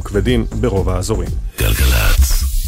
כבדים 0.00 0.46
ברוב 0.60 0.88
האזורים. 0.88 1.28
גלגלצ. 1.58 1.95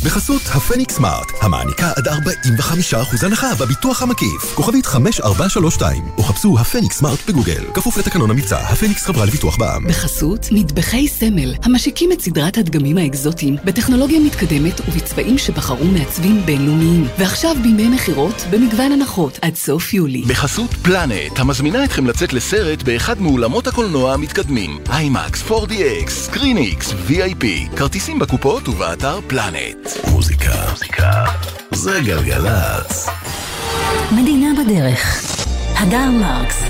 בחסות 0.08 0.42
הפניקס 0.54 0.94
סמארט, 0.94 1.32
המעניקה 1.40 1.92
עד 1.96 2.08
45% 2.08 3.26
הנחה 3.26 3.54
בביטוח 3.54 4.02
המקיף. 4.02 4.54
כוכבית 4.54 4.86
5432, 4.86 6.02
או 6.18 6.22
חפשו 6.22 6.58
הפניקס 6.58 6.98
סמארט 6.98 7.18
בגוגל. 7.28 7.64
כפוף 7.74 7.96
לתקנון 7.96 8.30
המבצע, 8.30 8.58
הפניקס 8.58 9.04
חברה 9.04 9.26
לביטוח 9.26 9.56
בע"מ. 9.56 9.88
בחסות 9.88 10.48
מטבחי 10.52 11.08
סמל, 11.08 11.54
המשיקים 11.62 12.12
את 12.12 12.20
סדרת 12.20 12.58
הדגמים 12.58 12.98
האקזוטיים, 12.98 13.56
בטכנולוגיה 13.64 14.20
מתקדמת 14.20 14.80
ובצבעים 14.88 15.38
שבחרו 15.38 15.84
מעצבים 15.84 16.42
בינלאומיים. 16.46 17.08
ועכשיו 17.18 17.56
בימי 17.62 17.88
מכירות 17.88 18.44
במגוון 18.50 18.92
הנחות 18.92 19.38
עד 19.42 19.54
סוף 19.54 19.94
יולי. 19.94 20.22
בחסות 20.22 20.74
פלנט, 20.74 21.38
המזמינה 21.38 21.84
אתכם 21.84 22.06
לצאת 22.06 22.32
לסרט 22.32 22.82
באחד 22.82 23.20
מאולמות 23.20 23.66
הקולנוע 23.66 24.12
המתקדמים. 24.14 24.78
IMAX, 24.98 25.42
4DX, 25.42 26.10
ScreenX, 26.10 26.92
VIP. 27.08 27.76
כרטיסים 27.76 28.18
בקופות 28.18 28.68
ובאתר 28.68 29.20
פלנט. 29.26 29.97
מוזיקה. 30.06 30.52
מוזיקה. 30.70 31.24
זה 31.72 32.00
גלגלצ. 32.04 33.08
מדינה 34.12 34.48
בדרך. 34.62 35.22
הדר 35.76 36.10
מרקס. 36.10 36.62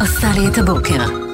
עושה 0.00 0.28
לי 0.34 0.48
את 0.48 0.58
הבוקר. 0.58 1.29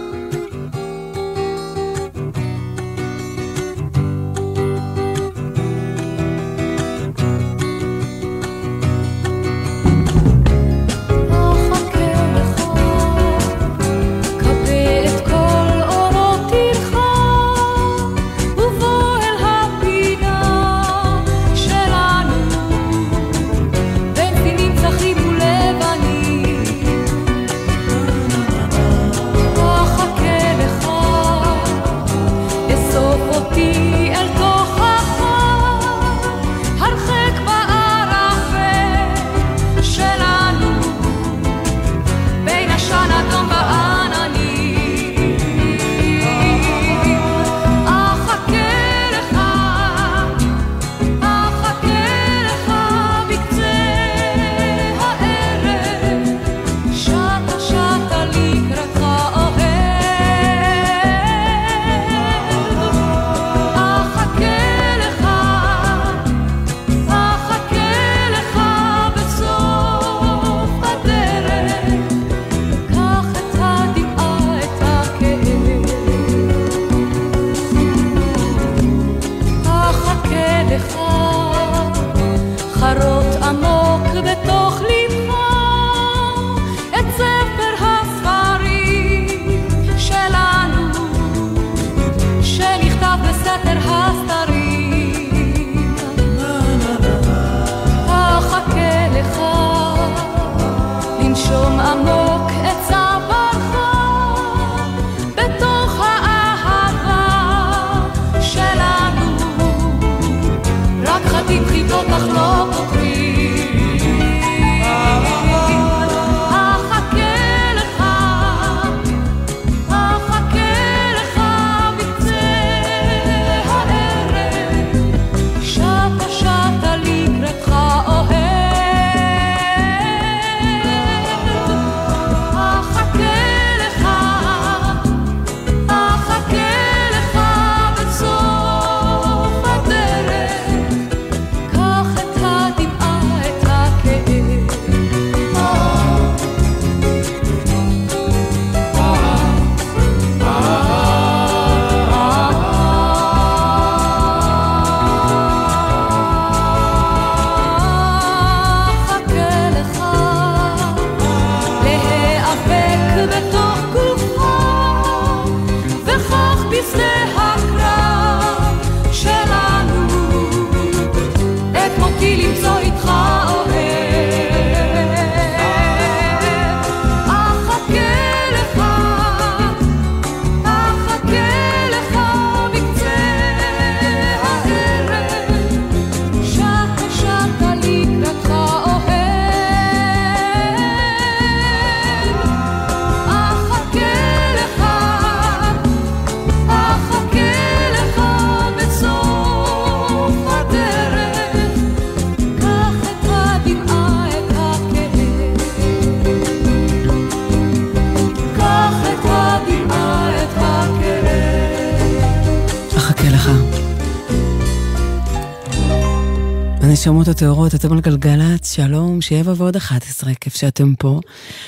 הנשמות 217.06 217.28
הטהורות, 217.28 217.74
אתם 217.74 217.92
על 217.92 218.00
גלגלצ, 218.00 218.72
שלום, 218.72 219.20
שבע 219.20 219.52
ועוד 219.56 219.76
אחת 219.76 220.02
עשרה, 220.02 220.34
כיף 220.34 220.56
שאתם 220.56 220.94
פה. 220.98 221.20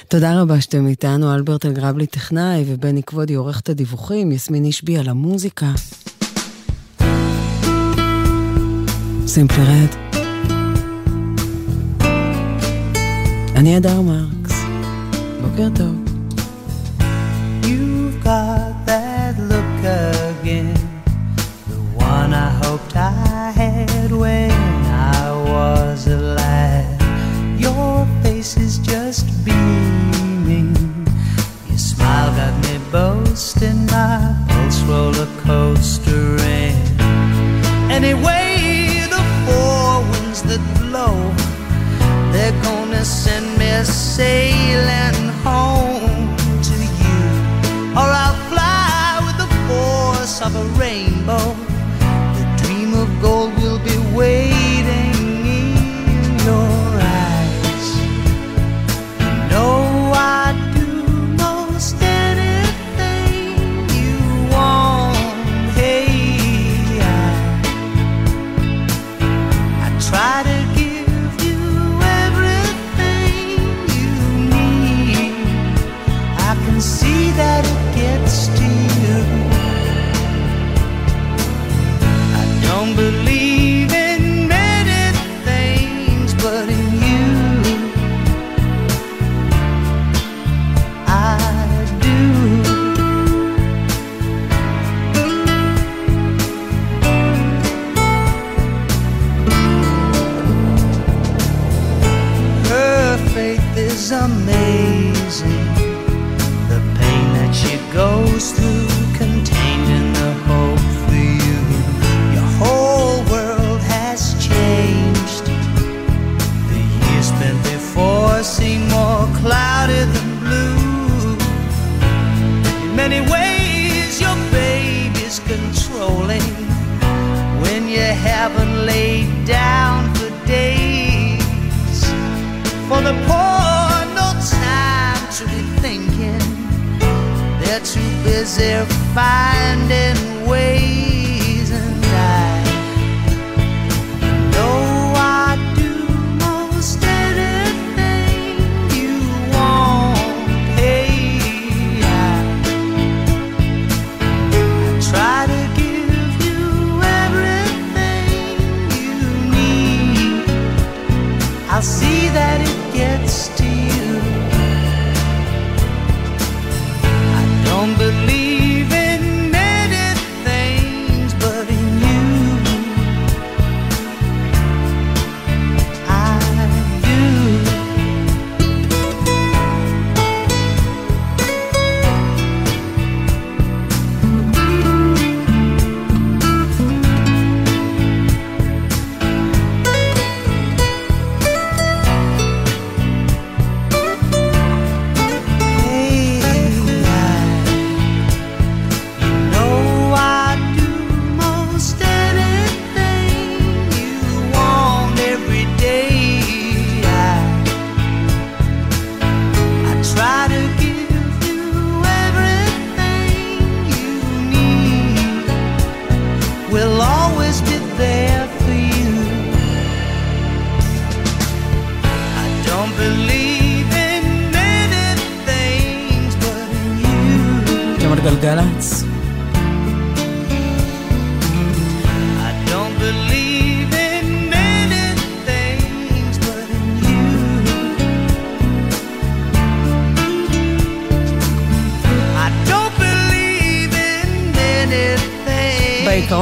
תודה 0.08 0.40
רבה 0.40 0.60
שאתם 0.60 0.86
איתנו, 0.86 1.34
אלברט 1.34 1.66
אלגרבלי 1.66 2.06
טכנאי 2.06 2.64
ובני 2.66 3.02
כבודי 3.02 3.34
עורך 3.34 3.60
את 3.60 3.68
הדיווחים, 3.68 4.32
יסמין 4.32 4.64
אישבי 4.64 4.98
על 4.98 5.08
המוזיקה. 5.08 5.72
סימפלי 9.26 9.64
רד. 9.64 10.18
אני 13.56 13.76
אדר 13.76 14.00
מרקס, 14.00 14.54
בוקר 15.42 15.68
טוב. 15.74 16.07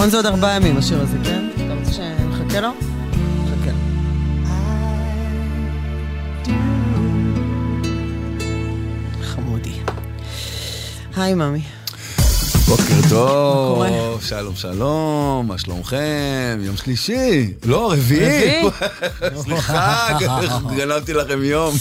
בעיקרון 0.06 0.22
זה 0.22 0.28
עוד 0.28 0.36
ארבעה 0.36 0.56
ימים, 0.56 0.76
השיר 0.76 1.00
הזה, 1.00 1.16
כן? 1.24 1.48
אתה 1.54 1.74
רוצה 1.74 1.92
שנחכה 1.92 2.60
לו? 2.60 2.68
חמודי. 9.22 9.72
היי, 11.16 11.34
ממי. 11.34 11.62
בוקר 12.68 13.08
טוב? 13.08 13.84
שלום 14.20 14.56
שלום, 14.56 15.46
מה 15.48 15.58
שלומכם? 15.58 16.58
יום 16.60 16.76
שלישי, 16.76 17.52
לא, 17.64 17.92
רביעי. 17.92 18.62
סליחה, 19.42 20.08
גנבתי 20.76 21.12
לכם 21.12 21.42
יום. 21.42 21.74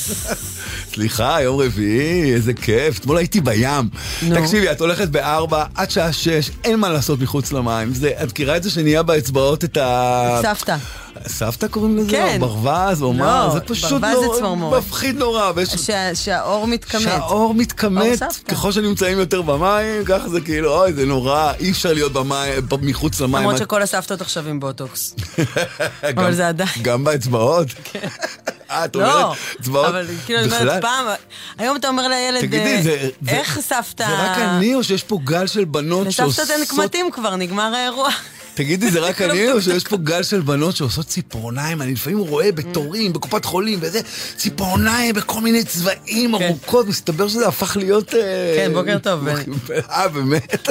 סליחה, 0.99 1.37
יום 1.41 1.59
רביעי, 1.61 2.33
איזה 2.33 2.53
כיף. 2.53 2.99
אתמול 2.99 3.17
הייתי 3.17 3.41
בים. 3.41 3.89
נו. 4.21 4.35
תקשיבי, 4.35 4.71
את 4.71 4.81
הולכת 4.81 5.07
בארבע 5.07 5.63
עד 5.75 5.91
שעה 5.91 6.13
שש, 6.13 6.49
אין 6.63 6.79
מה 6.79 6.89
לעשות 6.89 7.19
מחוץ 7.19 7.51
למים. 7.51 7.93
זה, 7.93 8.11
את 8.23 8.27
מכירה 8.29 8.57
את 8.57 8.63
זה 8.63 8.69
שנהיה 8.69 9.03
באצבעות 9.03 9.63
את 9.63 9.77
ה... 9.77 10.39
סבתא. 10.41 10.75
סבתא 11.27 11.67
קוראים 11.67 11.97
לזה? 11.97 12.11
כן. 12.11 12.37
או 12.41 12.47
ברווז, 12.47 13.01
או 13.01 13.13
מה? 13.13 13.45
לא, 13.47 13.53
זה 13.53 13.59
פשוט 13.59 14.03
נורא-. 14.41 14.77
מפחיד 14.79 15.17
נורא. 15.17 15.51
ויש- 15.55 15.69
שה- 15.75 16.15
שהאור 16.15 16.67
מתכמת. 16.67 17.01
שהאור 17.01 17.31
אור 17.31 17.53
מתכמת. 17.53 18.23
ככל 18.47 18.71
שנמצאים 18.71 19.19
יותר 19.19 19.41
במים, 19.41 20.05
ככה 20.05 20.29
זה 20.29 20.41
כאילו, 20.41 20.81
אוי, 20.81 20.93
זה 20.93 21.05
נורא, 21.05 21.51
אי 21.59 21.71
אפשר 21.71 21.93
להיות 21.93 22.13
במים, 22.13 22.53
מחוץ 22.81 23.21
למים. 23.21 23.35
למרות 23.35 23.57
שכל 23.57 23.81
הסבתות 23.81 24.21
עכשיו 24.21 24.47
עם 24.47 24.59
בוטוקס. 24.59 25.15
אבל 26.17 26.33
זה 26.33 26.47
עדיין. 26.47 26.69
גם 26.81 27.03
באצבעות? 27.03 27.67
אה, 27.95 28.09
את 28.85 28.95
לא, 28.95 29.23
אומרת, 29.23 29.37
אצבעות 29.61 29.87
אבל 29.87 30.07
כאילו, 30.25 30.39
אני? 30.39 30.47
אומרת 30.47 30.81
פעם, 30.81 31.05
היום 31.57 31.77
אתה 31.77 31.87
אומר 31.87 32.07
לילד, 32.07 32.39
תגידי, 32.41 32.75
אה, 32.75 32.81
זה... 32.81 33.09
זה- 33.21 33.31
איך 33.31 33.59
סבתא... 33.59 34.07
זה 34.07 34.13
רק 34.23 34.37
אני, 34.37 34.75
או 34.75 34.83
שיש 34.83 35.03
פה 35.03 35.19
גל 35.23 35.47
של 35.47 35.65
בנות 35.65 36.11
שעושות... 36.11 36.39
לסבתא 36.43 36.57
אין 36.57 36.65
קמטים 36.65 37.11
כבר, 37.11 37.35
נגמר 37.35 37.75
האירוע. 37.75 38.09
תגידי, 38.53 38.91
זה 38.91 38.99
רק 38.99 39.17
כלום 39.17 39.31
אני, 39.31 39.51
או 39.51 39.61
שיש 39.61 39.83
פה 39.83 39.97
גל 39.97 40.23
של 40.23 40.41
בנות 40.41 40.75
שעושות 40.75 41.05
ציפורניים? 41.07 41.81
אני 41.81 41.93
לפעמים 41.93 42.19
רואה 42.19 42.51
בתורים, 42.51 43.13
בקופת 43.13 43.45
חולים, 43.45 43.79
וזה, 43.81 43.99
ציפורניים 44.37 45.15
בכל 45.15 45.41
מיני 45.41 45.63
צבעים 45.63 46.37
כן. 46.37 46.43
ארוכות, 46.43 46.87
מסתבר 46.87 47.27
שזה 47.27 47.47
הפך 47.47 47.77
להיות... 47.77 48.13
אה, 48.13 48.53
כן, 48.57 48.73
בוקר 48.73 48.97
טוב. 49.03 49.27
אה, 49.91 50.07
באמת? 50.07 50.69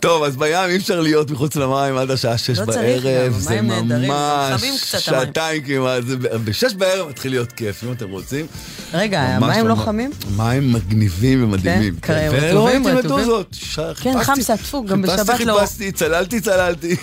טוב, 0.00 0.22
אז 0.22 0.36
בים 0.36 0.54
אי 0.68 0.76
אפשר 0.76 1.00
להיות 1.00 1.30
מחוץ 1.30 1.56
למים 1.56 1.96
עד 1.96 2.10
השעה 2.10 2.38
שש 2.38 2.58
לא 2.58 2.64
צריך 2.64 3.04
בערב. 3.04 3.32
גם, 3.32 3.40
זה 3.40 3.58
המים 3.58 3.88
נהדרים, 3.88 4.10
ממש 4.10 4.62
המים. 4.62 4.74
שעתיים 4.98 5.62
כמעט. 5.62 6.02
בשש 6.44 6.74
בערב 6.74 7.08
מתחיל 7.08 7.32
להיות 7.32 7.52
כיף, 7.52 7.84
אם 7.84 7.92
אתם 7.92 8.10
רוצים. 8.10 8.46
רגע, 8.94 9.20
המים 9.22 9.68
לא 9.68 9.74
חמים? 9.74 10.10
מים 10.36 10.72
מגניבים 10.72 11.44
ומדהימים. 11.44 11.94
כן, 12.02 12.28
רטובים, 12.32 12.86
רטובים. 12.86 13.26
כן, 13.74 13.92
חיפשתי- 13.94 14.24
חמסה, 14.24 14.56
טפו, 14.56 14.84
גם 14.84 15.02
בשבת 15.02 15.20
חיפשתי, 15.20 15.44
לא. 15.44 15.58
חיפשתי, 15.60 15.92
צללתי, 15.92 16.40
צללתי. 16.40 16.96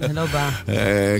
זה 0.00 0.12
לא 0.12 0.24
בא. 0.26 0.50
אה, 0.68 0.74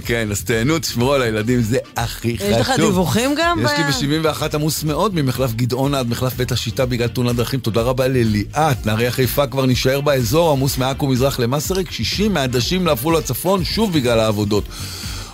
כן, 0.05 0.29
אז 0.31 0.45
תהנו, 0.45 0.79
תשמרו 0.79 1.13
על 1.15 1.23
הילדים, 1.23 1.63
זה 1.63 1.79
הכי 1.97 2.37
חשוב. 2.39 2.51
יש 2.51 2.57
לך 2.61 2.73
דיווחים 2.77 3.35
גם? 3.39 3.59
יש 3.65 3.71
לי 4.09 4.19
ב-71 4.19 4.43
עמוס 4.55 4.85
מאוד 4.85 5.15
ממחלף 5.15 5.53
גדעון 5.55 5.95
עד 5.95 6.09
מחלף 6.09 6.35
בית 6.35 6.53
השיטה 6.53 6.87
בגלל 6.87 7.09
תאונת 7.09 7.37
דרכים. 7.37 7.61
תודה 7.61 7.81
רבה 7.83 8.09
לליאת. 8.09 8.87
נהריה 8.87 9.11
חיפה 9.11 9.47
כבר 9.47 9.67
נשאר 9.67 10.01
באזור, 10.01 10.53
עמוס 10.53 10.79
מעכו 10.97 11.09
מזרח 11.09 11.39
למסריק, 11.39 11.91
60 11.91 12.35
מעדשים 12.35 12.87
לעפולה 12.87 13.23
צפון, 13.23 13.65
שוב 13.65 13.93
בגלל 13.93 14.21
העבודות. 14.21 14.65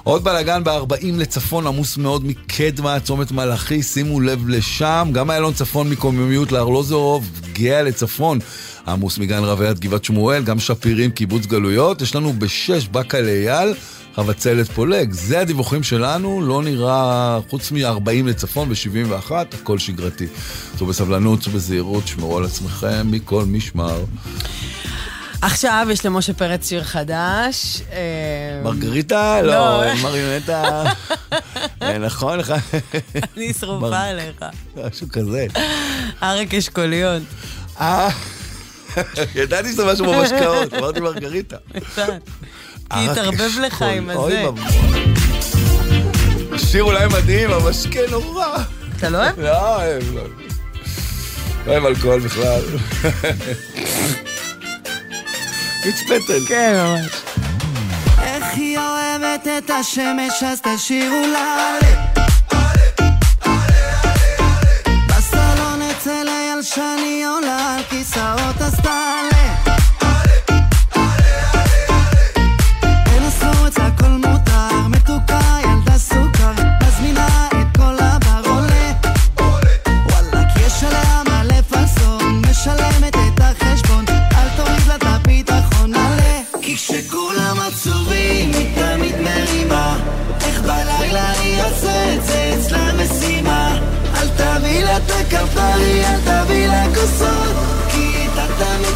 עוד 0.02 0.25
בלאגן 0.25 0.64
ב-40 0.64 1.04
לצפון, 1.12 1.66
עמוס 1.66 1.97
מאוד 1.97 2.25
מקדמה, 2.26 3.00
צומת 3.00 3.33
מלאכי, 3.33 3.83
שימו 3.83 4.21
לב 4.21 4.49
לשם. 4.49 5.09
גם 5.12 5.31
איילון 5.31 5.54
צפון 5.54 5.90
מקוממיות 5.90 6.52
לארלוזורוב, 6.52 7.31
גאה 7.52 7.83
לצפון. 7.83 8.38
עמוס 8.87 9.19
מגן 9.19 9.45
רבי 9.45 9.66
עד 9.66 9.81
גבעת 9.81 10.04
שמואל, 10.04 10.42
גם 10.42 10.59
שפירים, 10.59 11.11
קיבוץ 11.11 11.47
גלויות. 11.47 12.02
יש 12.02 12.14
לנו 12.14 12.33
בשש 12.33 12.88
באקה 12.88 13.21
לאייל, 13.21 13.75
חבצלת 14.16 14.69
פולג. 14.69 15.12
זה 15.12 15.40
הדיווחים 15.40 15.83
שלנו, 15.83 16.40
לא 16.42 16.62
נראה, 16.62 17.38
חוץ 17.50 17.73
מ-40 17.73 18.26
לצפון 18.26 18.69
ו-71, 18.71 19.31
הכל 19.31 19.78
שגרתי. 19.78 20.26
צאו 20.76 20.87
בסבלנות, 20.87 21.40
צאו 21.40 21.52
בזהירות, 21.52 22.07
שמרו 22.07 22.38
על 22.38 22.45
עצמכם 22.45 23.11
מכל 23.11 23.45
משמר. 23.45 24.04
עכשיו 25.42 25.87
יש 25.90 26.06
למשה 26.06 26.32
פרץ 26.32 26.68
שיר 26.68 26.84
חדש. 26.84 27.80
אה, 27.92 28.61
מרגריטה? 28.64 29.42
לא. 29.42 29.84
לא, 29.84 29.94
מריונטה. 30.02 30.82
אה, 31.82 31.99
נכון 31.99 32.38
לך? 32.38 32.54
אני 33.37 33.52
שרופה 33.52 33.99
עליך. 34.00 34.44
משהו 34.76 35.06
כזה. 35.12 35.46
אריק 36.22 36.54
אשכוליון. 36.54 37.25
אה, 37.80 38.08
ידעתי 39.34 39.72
שזה 39.72 39.84
משהו 39.92 40.12
במשקאות, 40.12 40.75
אמרתי 40.75 41.00
מרגריטה. 41.00 41.56
כי 42.90 43.08
התערבב 43.11 43.50
לך 43.62 43.82
עם 43.82 44.11
הזה. 44.11 44.44
השיר 46.52 46.82
אולי 46.82 47.06
מדהים, 47.06 47.50
המשקה 47.50 48.00
נורא. 48.11 48.46
אתה 48.96 49.08
לא 49.08 49.18
אוהב? 49.18 49.40
לא 49.40 49.76
אוהב, 49.76 50.02
לא. 50.14 50.22
לא 51.66 51.72
אוהב 51.72 51.84
אלכוהול 51.87 52.20
בכלל. 52.20 52.62
מצפתל. 55.86 56.46
כן, 56.48 56.74
ממש. 56.76 57.22
איך 58.22 58.44
היא 58.54 58.78
אוהבת 58.78 59.46
את 59.58 59.70
השמש 59.70 60.42
אז 60.42 60.60
תשאירו 60.60 61.22
לה 61.32 61.78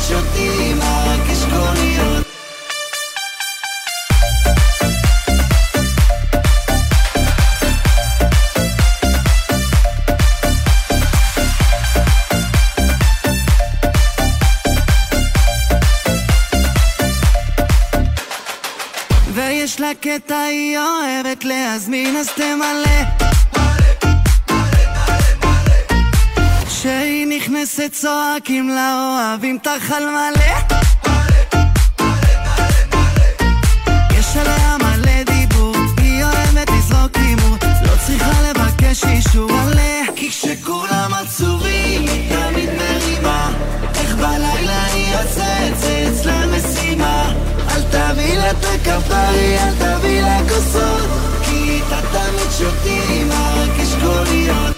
שותים 0.09 0.77
לה 19.81 19.95
קטע 20.01 20.39
היא 20.43 20.79
אוהבת 20.79 21.45
להזמין 21.45 22.17
אז 22.17 22.29
תמלא 22.29 23.26
כשהיא 27.77 27.89
נכנסת 27.89 28.01
צועקים 28.01 28.69
לה 28.69 28.95
אוהבים 28.95 29.57
אותך 29.57 29.91
על 29.91 30.05
מלא 30.11 30.77
לא 37.83 37.93
צריכה 38.07 39.11
אישור 39.13 39.51
עליה 39.53 40.05
כי 40.17 40.31
כשכולם 40.31 41.11
עצובים 41.15 42.03
היא 42.09 42.31
תמיד 42.31 42.71
מרימה. 42.71 43.53
איך 43.95 44.15
בלילה 44.15 44.85
היא 44.85 45.15
יוצאת 45.15 45.79
זה 45.79 46.09
אצלה 46.09 46.47
משימה 46.47 47.33
אל 47.69 47.83
תביא 47.83 48.39
לה 48.39 48.51
את 48.51 48.65
הכפרי 48.65 49.59
אל 49.59 49.75
תביא 49.79 50.23
לה 50.23 50.39
כוסות. 50.49 51.09
כי 51.43 51.71
איתה 51.71 52.01
תמיד 52.13 52.51
שותים 52.59 53.31
רק 53.31 53.81
אשכוליות 53.81 54.76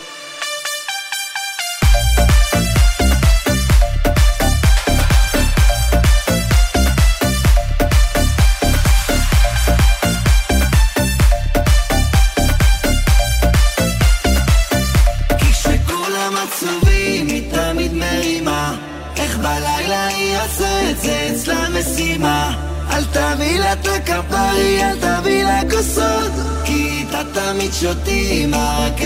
איתה 27.38 27.52
תמיד 27.52 27.72
שותים 27.72 28.54
רק 28.54 29.00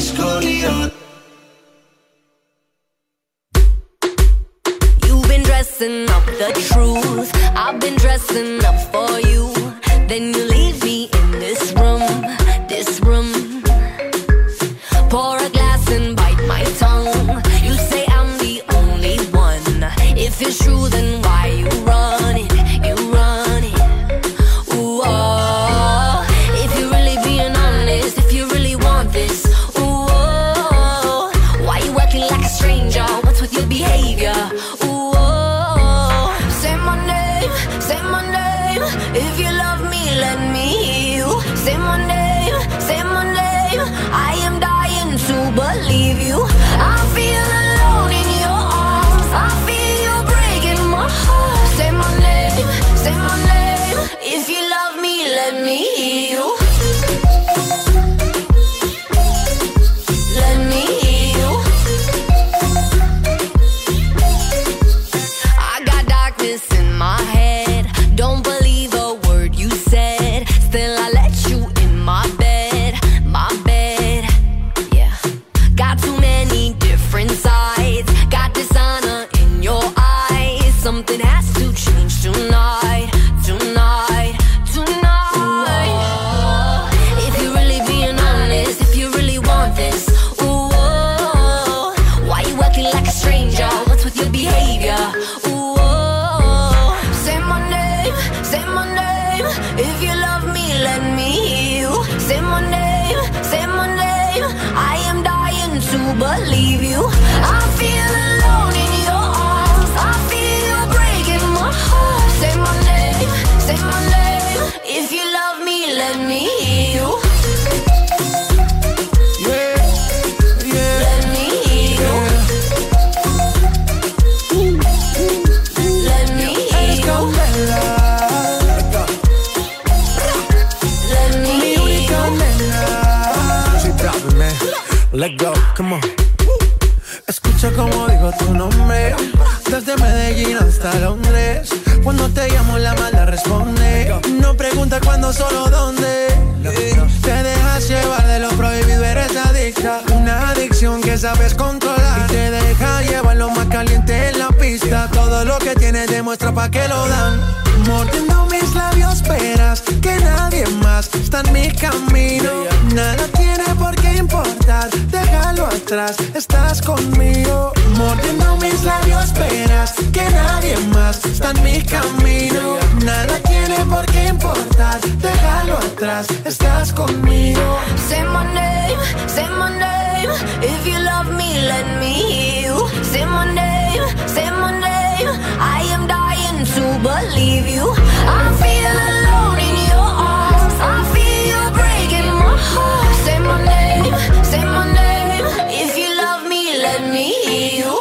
importas, 174.42 175.00
déjalo 175.20 175.74
atrás, 175.78 176.26
estás 176.44 176.92
conmigo. 176.92 177.78
Say 178.08 178.24
my 178.24 178.44
name, 178.54 178.98
say 179.28 179.48
my 179.48 179.70
name, 179.78 180.30
if 180.62 180.86
you 180.86 180.98
love 180.98 181.30
me, 181.30 181.50
let 181.72 181.86
me 182.00 182.12
hear 182.12 182.66
you. 182.66 182.76
Say 183.12 183.24
my 183.24 183.46
name, 183.54 184.02
say 184.26 184.50
my 184.50 184.72
name, 184.72 185.28
I 185.60 185.82
am 185.94 186.06
dying 186.08 186.58
to 186.74 186.84
believe 187.08 187.66
you. 187.76 187.86
I 188.26 188.42
feel 188.62 188.94
alone 189.10 189.58
in 189.68 189.76
your 189.92 190.10
arms, 190.34 190.74
I 190.92 190.96
feel 191.12 191.42
you 191.52 191.62
breaking 191.78 192.28
my 192.42 192.56
heart. 192.72 193.14
Say 193.24 193.38
my 193.38 193.58
name, 193.74 194.14
say 194.50 194.62
my 194.64 194.84
name, 195.02 195.46
if 195.82 195.92
you 196.00 196.08
love 196.22 196.42
me, 196.52 196.62
let 196.86 197.00
me 197.14 197.26
hear 197.46 197.72
you. 197.82 197.94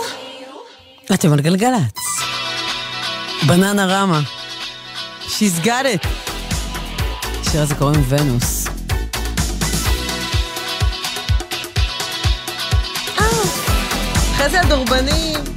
אתם 1.14 1.34
על 1.34 1.42
גלגלצ. 1.42 1.94
בננה 3.48 3.86
רמה. 3.86 4.20
She's 5.28 5.60
got 5.66 5.86
it. 5.86 6.31
השיר 7.52 7.62
הזה 7.62 7.76
קוראים 7.76 8.04
ונוס. 8.10 8.68
אה, 13.20 13.26
אחרי 14.32 14.50
זה 14.50 14.62
הדורבנים. 14.62 15.51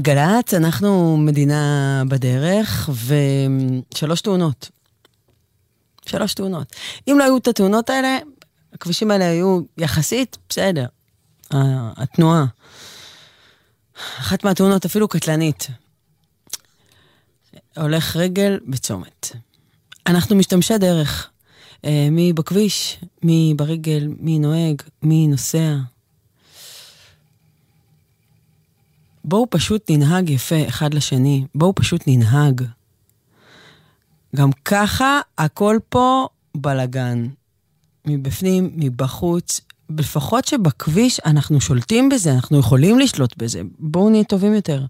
גלגלצ, 0.00 0.54
אנחנו 0.54 1.16
מדינה 1.16 2.02
בדרך, 2.08 2.90
ושלוש 3.94 4.20
תאונות. 4.20 4.70
שלוש 6.06 6.34
תאונות. 6.34 6.72
אם 7.08 7.16
לא 7.18 7.24
היו 7.24 7.36
את 7.36 7.48
התאונות 7.48 7.90
האלה, 7.90 8.18
הכבישים 8.72 9.10
האלה 9.10 9.28
היו 9.28 9.60
יחסית 9.78 10.38
בסדר. 10.48 10.86
התנועה. 11.50 12.44
אחת 14.18 14.44
מהתאונות 14.44 14.84
אפילו 14.84 15.08
קטלנית. 15.08 15.66
הולך 17.76 18.16
רגל 18.16 18.58
בצומת. 18.66 19.32
אנחנו 20.06 20.36
משתמשי 20.36 20.78
דרך. 20.78 21.30
אה, 21.84 22.08
מי 22.10 22.32
בכביש, 22.32 22.98
מי 23.22 23.54
ברגל, 23.56 24.08
מי 24.20 24.38
נוהג, 24.38 24.82
מי 25.02 25.26
נוסע. 25.26 25.74
בואו 29.28 29.46
פשוט 29.50 29.90
ננהג 29.90 30.30
יפה 30.30 30.68
אחד 30.68 30.94
לשני. 30.94 31.46
בואו 31.54 31.74
פשוט 31.74 32.02
ננהג. 32.06 32.62
גם 34.36 34.50
ככה 34.64 35.20
הכל 35.38 35.78
פה 35.88 36.28
בלגן. 36.56 37.28
מבפנים, 38.06 38.70
מבחוץ. 38.74 39.60
לפחות 39.98 40.44
שבכביש 40.44 41.20
אנחנו 41.26 41.60
שולטים 41.60 42.08
בזה, 42.08 42.32
אנחנו 42.32 42.58
יכולים 42.58 42.98
לשלוט 42.98 43.36
בזה. 43.36 43.62
בואו 43.78 44.10
נהיה 44.10 44.24
טובים 44.24 44.54
יותר. 44.54 44.86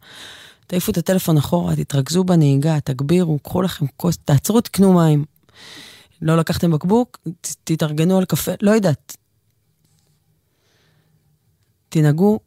תעיפו 0.67 0.93
את 0.93 0.99
הטלפון 0.99 1.37
אחורה, 1.37 1.77
תתרכזו 1.77 2.25
בנהיגה, 2.25 2.81
תגבירו, 2.81 3.39
קחו 3.39 3.63
לכם 3.63 3.87
כוס, 3.97 4.19
תעצרו, 4.25 4.61
תקנו 4.61 4.93
מים. 4.93 5.25
לא 6.23 6.37
לקחתם 6.37 6.71
בקבוק, 6.71 7.19
תתארגנו 7.65 8.19
על 8.19 8.25
קפה, 8.25 8.53
לא 8.63 8.71
יודעת. 8.71 9.17
תנהגו 11.89 12.39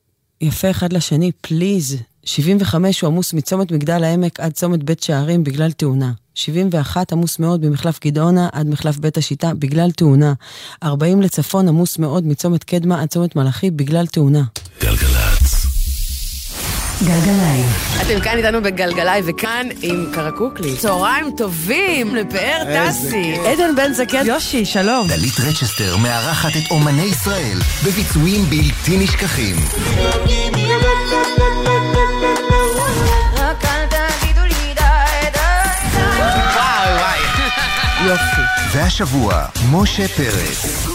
יפה 0.41 0.71
אחד 0.71 0.93
לשני, 0.93 1.31
please. 1.41 1.97
75 2.25 3.01
הוא 3.01 3.07
עמוס 3.07 3.33
מצומת 3.33 3.71
מגדל 3.71 4.03
העמק 4.03 4.39
עד 4.39 4.51
צומת 4.51 4.83
בית 4.83 5.03
שערים 5.03 5.43
בגלל 5.43 5.71
תאונה. 5.71 6.11
71 6.35 7.11
עמוס 7.11 7.39
מאוד 7.39 7.61
במחלף 7.61 7.99
גדעונה 8.05 8.49
עד 8.51 8.67
מחלף 8.67 8.97
בית 8.97 9.17
השיטה 9.17 9.53
בגלל 9.53 9.91
תאונה. 9.91 10.33
40 10.83 11.21
לצפון 11.21 11.67
עמוס 11.67 11.97
מאוד 11.97 12.25
מצומת 12.25 12.63
קדמה 12.63 13.01
עד 13.01 13.09
צומת 13.09 13.35
מלאכי 13.35 13.71
בגלל 13.71 14.07
תאונה. 14.07 14.43
גלגליים. 17.03 17.65
אתם 18.01 18.19
כאן 18.19 18.37
איתנו 18.37 18.61
בגלגלצ, 18.61 19.21
וכאן 19.25 19.67
עם 19.81 20.05
קרקוקלי. 20.13 20.77
צהריים 20.77 21.31
טובים 21.37 22.15
לפאר 22.15 22.63
טסי. 22.63 23.35
עדן 23.45 23.75
בן 23.75 23.93
זקן. 23.93 24.25
יושי, 24.25 24.65
שלום. 24.65 25.07
דלית 25.07 25.39
רצ'סטר 25.39 25.97
מארחת 25.97 26.49
את 26.49 26.71
אומני 26.71 27.01
ישראל 27.01 27.57
בביצועים 27.85 28.45
בלתי 28.49 28.97
נשכחים. 28.97 29.55
וואי 36.55 36.93
וואי. 36.97 37.19
יופי. 38.05 38.41
והשבוע, 38.73 39.45
משה 39.71 40.07
פרס. 40.07 40.90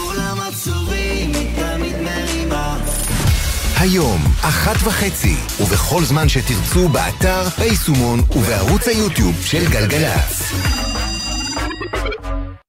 היום, 3.79 4.21
אחת 4.41 4.75
וחצי, 4.83 5.35
ובכל 5.61 6.03
זמן 6.03 6.29
שתרצו 6.29 6.89
באתר, 6.89 7.47
ביישומון 7.59 8.19
ובערוץ 8.35 8.87
היוטיוב 8.87 9.35
של 9.45 9.69
גלגלצ. 9.69 10.51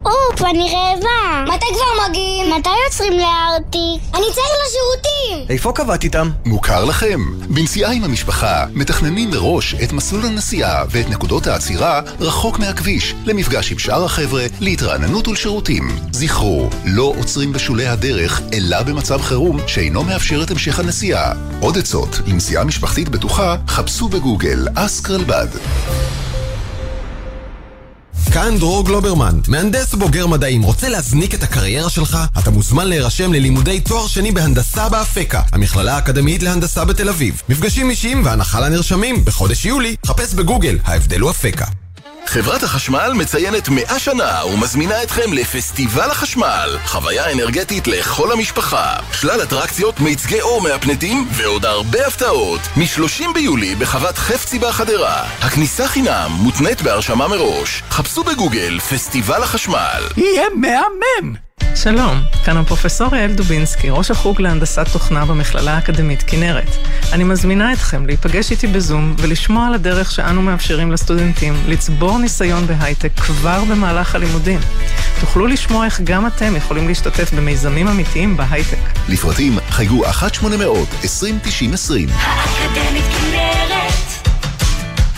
אופ, 0.04 0.42
אני 0.42 0.74
רעבה. 0.74 1.54
מתי 1.54 1.66
כבר 1.74 2.08
מגיעים? 2.08 2.54
מתי 2.54 2.70
יוצרים 2.86 3.12
לארטיק? 3.12 4.02
אני 4.14 4.24
צריך 4.34 4.48
לשירותים! 4.66 5.46
איפה 5.50 5.72
קבעת 5.72 6.04
איתם? 6.04 6.30
מוכר 6.44 6.84
לכם. 6.84 7.20
בנסיעה 7.48 7.92
עם 7.92 8.04
המשפחה, 8.04 8.64
מתכננים 8.74 9.30
מראש 9.30 9.74
את 9.74 9.92
מסלול 9.92 10.26
הנסיעה 10.26 10.84
ואת 10.90 11.08
נקודות 11.08 11.46
העצירה 11.46 12.00
רחוק 12.20 12.58
מהכביש, 12.58 13.14
למפגש 13.24 13.72
עם 13.72 13.78
שאר 13.78 14.04
החבר'ה, 14.04 14.42
להתרעננות 14.60 15.28
ולשירותים. 15.28 15.88
זכרו, 16.12 16.68
לא 16.84 17.14
עוצרים 17.18 17.52
בשולי 17.52 17.86
הדרך, 17.86 18.40
אלא 18.52 18.82
במצב 18.82 19.22
חירום 19.22 19.58
שאינו 19.66 20.04
מאפשר 20.04 20.42
את 20.42 20.50
המשך 20.50 20.78
הנסיעה. 20.78 21.32
עוד 21.60 21.78
עצות 21.78 22.08
לנסיעה 22.26 22.64
משפחתית 22.64 23.08
בטוחה, 23.08 23.56
חפשו 23.68 24.08
בגוגל 24.08 24.68
אסק 24.74 25.10
רלב"ד. 25.10 25.48
כאן 28.32 28.58
דרור 28.58 28.84
גלוברמן, 28.84 29.40
מהנדס 29.48 29.94
בוגר 29.94 30.26
מדעים. 30.26 30.62
רוצה 30.62 30.88
להזניק 30.88 31.34
את 31.34 31.42
הקריירה 31.42 31.90
שלך? 31.90 32.18
אתה 32.38 32.50
מוזמן 32.50 32.86
להירשם 32.88 33.32
ללימודי 33.32 33.80
תואר 33.80 34.06
שני 34.06 34.32
בהנדסה 34.32 34.88
באפקה, 34.88 35.42
המכללה 35.52 35.94
האקדמית 35.94 36.42
להנדסה 36.42 36.84
בתל 36.84 37.08
אביב. 37.08 37.42
מפגשים 37.48 37.90
אישיים 37.90 38.24
והנחה 38.24 38.60
לנרשמים 38.60 39.24
בחודש 39.24 39.64
יולי. 39.64 39.96
חפש 40.06 40.34
בגוגל, 40.34 40.78
ההבדל 40.84 41.20
הוא 41.20 41.30
אפקה. 41.30 41.64
חברת 42.28 42.62
החשמל 42.62 43.12
מציינת 43.14 43.68
100 43.68 43.98
שנה 43.98 44.44
ומזמינה 44.44 45.02
אתכם 45.02 45.32
לפסטיבל 45.32 46.10
החשמל, 46.10 46.78
חוויה 46.84 47.32
אנרגטית 47.32 47.86
לכל 47.86 48.32
המשפחה, 48.32 48.96
שלל 49.12 49.42
אטרקציות, 49.42 50.00
מיצגי 50.00 50.40
אור 50.40 50.62
מהפנטים 50.62 51.28
ועוד 51.30 51.64
הרבה 51.64 52.06
הפתעות. 52.06 52.60
מ-30 52.76 53.32
ביולי 53.34 53.74
בחוות 53.74 54.18
חפצי 54.18 54.58
בחדרה. 54.58 55.24
הכניסה 55.40 55.88
חינם 55.88 56.30
מותנית 56.30 56.82
בהרשמה 56.82 57.28
מראש. 57.28 57.82
חפשו 57.90 58.24
בגוגל 58.24 58.78
פסטיבל 58.78 59.42
החשמל. 59.42 60.02
יהיה 60.16 60.44
מהמם! 60.54 61.47
שלום, 61.74 62.22
כאן 62.44 62.56
הפרופסור 62.56 63.16
יעל 63.16 63.32
דובינסקי, 63.32 63.90
ראש 63.90 64.10
החוג 64.10 64.40
להנדסת 64.42 64.88
תוכנה 64.92 65.24
במכללה 65.24 65.74
האקדמית 65.74 66.22
כנרת. 66.26 66.76
אני 67.12 67.24
מזמינה 67.24 67.72
אתכם 67.72 68.06
להיפגש 68.06 68.50
איתי 68.50 68.66
בזום 68.66 69.14
ולשמוע 69.18 69.66
על 69.66 69.74
הדרך 69.74 70.10
שאנו 70.10 70.42
מאפשרים 70.42 70.92
לסטודנטים 70.92 71.54
לצבור 71.66 72.18
ניסיון 72.18 72.66
בהייטק 72.66 73.12
כבר 73.16 73.64
במהלך 73.64 74.14
הלימודים. 74.14 74.60
תוכלו 75.20 75.46
לשמוע 75.46 75.84
איך 75.84 76.00
גם 76.04 76.26
אתם 76.26 76.56
יכולים 76.56 76.88
להשתתף 76.88 77.32
במיזמים 77.32 77.88
אמיתיים 77.88 78.36
בהייטק. 78.36 78.78
לפרטים 79.08 79.58
חייגו 79.70 80.04
1-800-2090-20. 80.04 80.10
אקדמית 82.26 83.04
כנרת, 83.20 84.28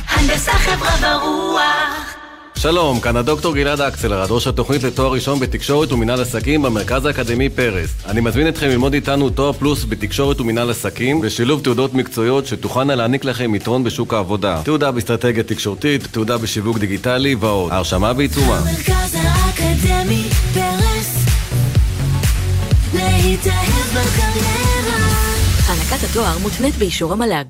הנדסה 0.08 0.52
חברה 0.52 1.16
ורוח. 1.16 2.19
שלום, 2.60 3.00
כאן 3.00 3.16
הדוקטור 3.16 3.54
גלעד 3.54 3.80
אקסלרד, 3.80 4.30
ראש 4.30 4.46
התוכנית 4.46 4.82
לתואר 4.82 5.12
ראשון 5.12 5.40
בתקשורת 5.40 5.92
ומינהל 5.92 6.20
עסקים 6.20 6.62
במרכז 6.62 7.06
האקדמי 7.06 7.48
פרס. 7.48 7.90
אני 8.06 8.20
מזמין 8.20 8.48
אתכם 8.48 8.66
ללמוד 8.68 8.94
איתנו 8.94 9.30
תואר 9.30 9.52
פלוס 9.52 9.84
בתקשורת 9.88 10.40
ומינהל 10.40 10.70
עסקים 10.70 11.20
ושילוב 11.22 11.60
תעודות 11.64 11.94
מקצועיות 11.94 12.46
שתוכלנה 12.46 12.94
להעניק 12.94 13.24
לכם 13.24 13.54
יתרון 13.54 13.84
בשוק 13.84 14.14
העבודה. 14.14 14.60
תעודה 14.64 14.90
באסטרטגיה 14.90 15.42
תקשורתית, 15.42 16.06
תעודה 16.10 16.38
בשיווק 16.38 16.78
דיגיטלי 16.78 17.34
ועוד. 17.34 17.72
ההרשמה 17.72 18.12
בעיצומה. 18.12 18.60
מרכז 18.64 19.16
האקדמי 19.18 20.24
פרס, 20.54 21.24
להתאהב 22.94 23.88
בקריירה. 23.90 24.96
הענקת 25.66 26.04
התואר 26.10 26.38
מותנית 26.38 26.76
באישור 26.76 27.12
המל"ג. 27.12 27.44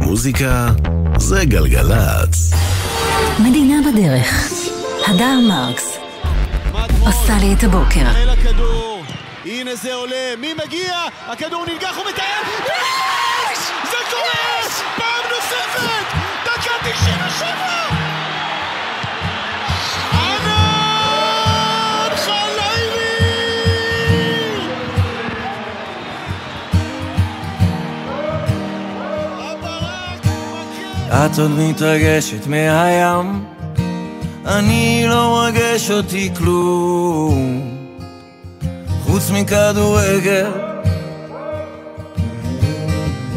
מוזיקה 0.00 0.68
זה 1.18 1.44
גלגלצ. 1.44 2.52
מדינה 3.40 3.76
בדרך. 3.90 4.52
הדר 5.06 5.38
מרקס. 5.48 5.98
עושה 7.00 7.32
לי 7.40 7.54
את 7.54 7.64
הבוקר. 7.64 8.00
הנה 9.44 9.74
זה 9.74 9.94
עולה, 9.94 10.34
מי 10.40 10.54
מגיע? 10.54 10.94
הכדור 11.26 11.66
ננגח 11.66 11.98
ומטייל, 11.98 12.42
יש! 12.66 13.58
זה 13.90 13.96
קורה! 14.10 14.68
פעם 14.96 15.30
נוספת! 15.30 16.06
דקה 16.44 16.72
97! 16.82 18.27
את 31.08 31.38
עוד 31.38 31.50
מתרגשת 31.50 32.46
מהים, 32.46 33.44
אני 34.46 35.04
לא 35.08 35.30
מרגש 35.30 35.90
אותי 35.90 36.30
כלום, 36.38 37.60
חוץ 39.04 39.30
מכדורגל. 39.30 40.50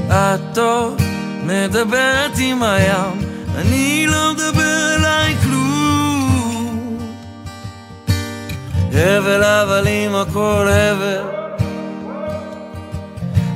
את 0.10 0.58
עוד 0.58 1.02
מדברת 1.46 2.32
עם 2.38 2.64
הים, 2.64 3.22
אני 3.56 4.06
לא 4.08 4.34
מדבר 4.34 4.96
אליי 4.96 5.36
כלום. 5.44 6.98
הבל 8.94 9.44
הבלים 9.44 10.16
הכל 10.16 10.68
הבל, 10.70 11.24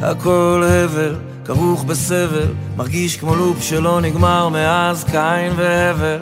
הכל 0.02 0.64
הבל. 0.68 1.35
כרוך 1.46 1.84
בסבל, 1.84 2.54
מרגיש 2.78 3.18
כמו 3.18 3.36
לופ 3.36 3.64
שלא 3.64 4.02
נגמר 4.02 4.50
מאז 4.50 5.04
קין 5.04 5.54
והבל, 5.56 6.20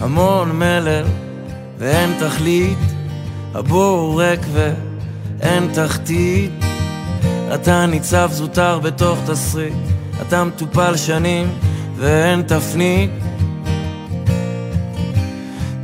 המון 0.00 0.52
מלל 0.52 1.04
ואין 1.78 2.14
תכלית, 2.18 2.78
הבור 3.54 4.22
ריק 4.22 4.40
אין 5.40 5.68
תחתית. 5.74 6.50
אתה 7.54 7.86
ניצב 7.86 8.30
זוטר 8.32 8.78
בתוך 8.78 9.18
תסריט, 9.26 9.74
אתה 10.22 10.44
מטופל 10.44 10.96
שנים 10.96 11.48
ואין 11.96 12.42
תפנית. 12.42 13.25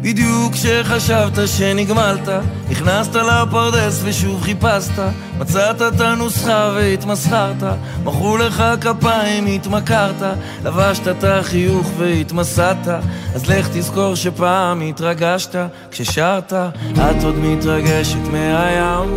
בדיוק 0.02 0.52
כשחשבת 0.52 1.48
שנגמלת, 1.48 2.28
נכנסת 2.70 3.14
לפרדס 3.14 4.00
ושוב 4.04 4.42
חיפשת, 4.42 5.02
מצאת 5.38 5.82
את 5.82 6.00
הנוסחה 6.00 6.72
והתמסחרת, 6.74 7.62
מחאו 8.04 8.36
לך 8.36 8.64
כפיים, 8.80 9.46
התמכרת, 9.46 10.22
לבשת 10.64 11.08
את 11.08 11.24
החיוך 11.24 11.86
והתמסדת, 11.98 12.88
אז 13.34 13.46
לך 13.46 13.68
תזכור 13.72 14.14
שפעם 14.14 14.80
התרגשת, 14.80 15.54
כששרת, 15.90 16.52
את 16.92 17.24
עוד 17.24 17.38
מתרגשת 17.38 18.28
מהים. 18.32 19.10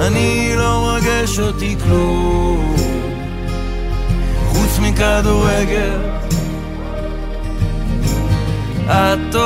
אני 0.00 0.54
לא 0.56 0.80
מרגש 0.80 1.38
אותי 1.38 1.76
כלום, 1.84 2.76
חוץ 4.48 4.78
מכדורגל. 4.78 6.23
את 8.86 9.36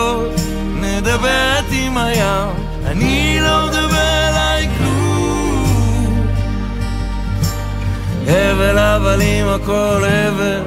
מדברת 0.75 1.65
עם 1.71 1.97
הים, 1.97 2.49
אני 2.87 3.39
לא 3.41 3.67
מדבר 3.67 4.29
אליי 4.29 4.69
כלום. 4.79 6.27
הבל 8.27 8.79
הבלים 8.79 9.49
הכל 9.49 10.03
הבל, 10.05 10.63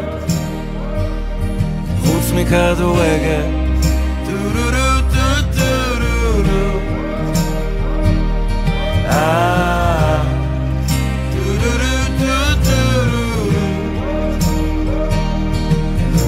חוץ 2.05 2.31
מכדורגל. 2.35 3.61
אה. 9.09 10.21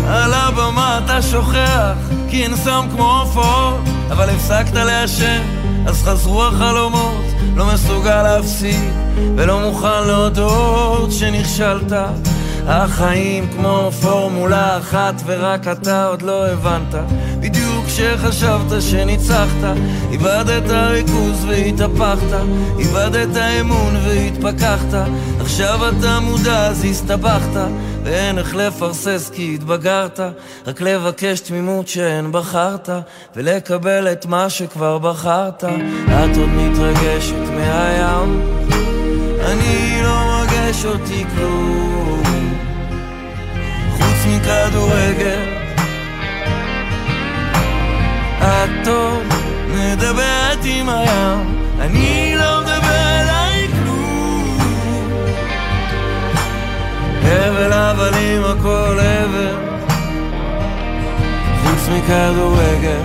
על 0.07 0.33
הבמה 0.33 0.99
אתה 1.05 1.21
שוכח, 1.21 2.12
כי 2.33 2.43
אין 2.43 2.55
סם 2.55 2.85
כמו 2.91 3.19
עופות, 3.19 3.79
אבל 4.11 4.29
הפסקת 4.29 4.73
לעשן, 4.73 5.41
אז 5.85 6.03
חזרו 6.03 6.43
החלומות, 6.43 7.25
לא 7.55 7.65
מסוגל 7.73 8.23
להפסיד, 8.23 8.93
ולא 9.35 9.59
מוכן 9.59 10.07
להודות 10.07 11.11
שנכשלת. 11.11 11.91
החיים 12.67 13.47
כמו 13.55 13.89
פורמולה 14.01 14.77
אחת 14.77 15.13
ורק 15.25 15.67
אתה 15.67 16.07
עוד 16.07 16.21
לא 16.21 16.47
הבנת. 16.47 16.95
בדיוק 17.39 17.85
כשחשבת 17.85 18.81
שניצחת 18.81 19.63
איבדת 20.11 20.69
ריכוז 20.69 21.45
והתהפכת. 21.45 22.37
איבדת 22.79 23.37
אמון 23.37 23.95
והתפכחת 24.05 25.07
עכשיו 25.39 25.89
אתה 25.89 26.19
מודע 26.19 26.67
אז 26.67 26.85
הסתבכת 26.85 27.59
ואין 28.03 28.37
איך 28.37 28.55
לפרסס 28.55 29.31
כי 29.33 29.55
התבגרת 29.55 30.19
רק 30.67 30.81
לבקש 30.81 31.39
תמימות 31.39 31.87
שאין 31.87 32.31
בחרת 32.31 32.89
ולקבל 33.35 34.11
את 34.11 34.25
מה 34.25 34.49
שכבר 34.49 34.97
בחרת. 34.97 35.63
את 35.63 36.37
עוד 36.37 36.49
מתרגשת 36.49 37.49
מהים 37.55 38.41
אני 39.45 40.01
לא 40.03 40.25
מרגש 40.25 40.85
אותי 40.85 41.25
כלום. 41.35 42.23
חוץ 43.97 44.25
מכדורגל 44.27 45.63
את 48.41 48.87
עוד 48.87 49.23
מדברת 49.67 50.59
עם 50.65 50.89
הים. 50.89 51.63
אני 51.79 52.35
לא 52.37 52.61
מדבר 52.61 53.22
הבל 57.25 57.73
הבלים 57.73 58.43
הכל 58.43 58.99
הבל. 58.99 59.55
חוץ 61.63 61.89
מכדורגל. 61.89 63.01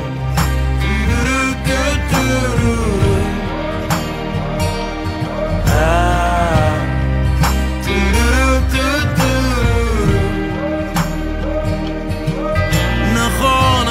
נכון, 13.14 13.86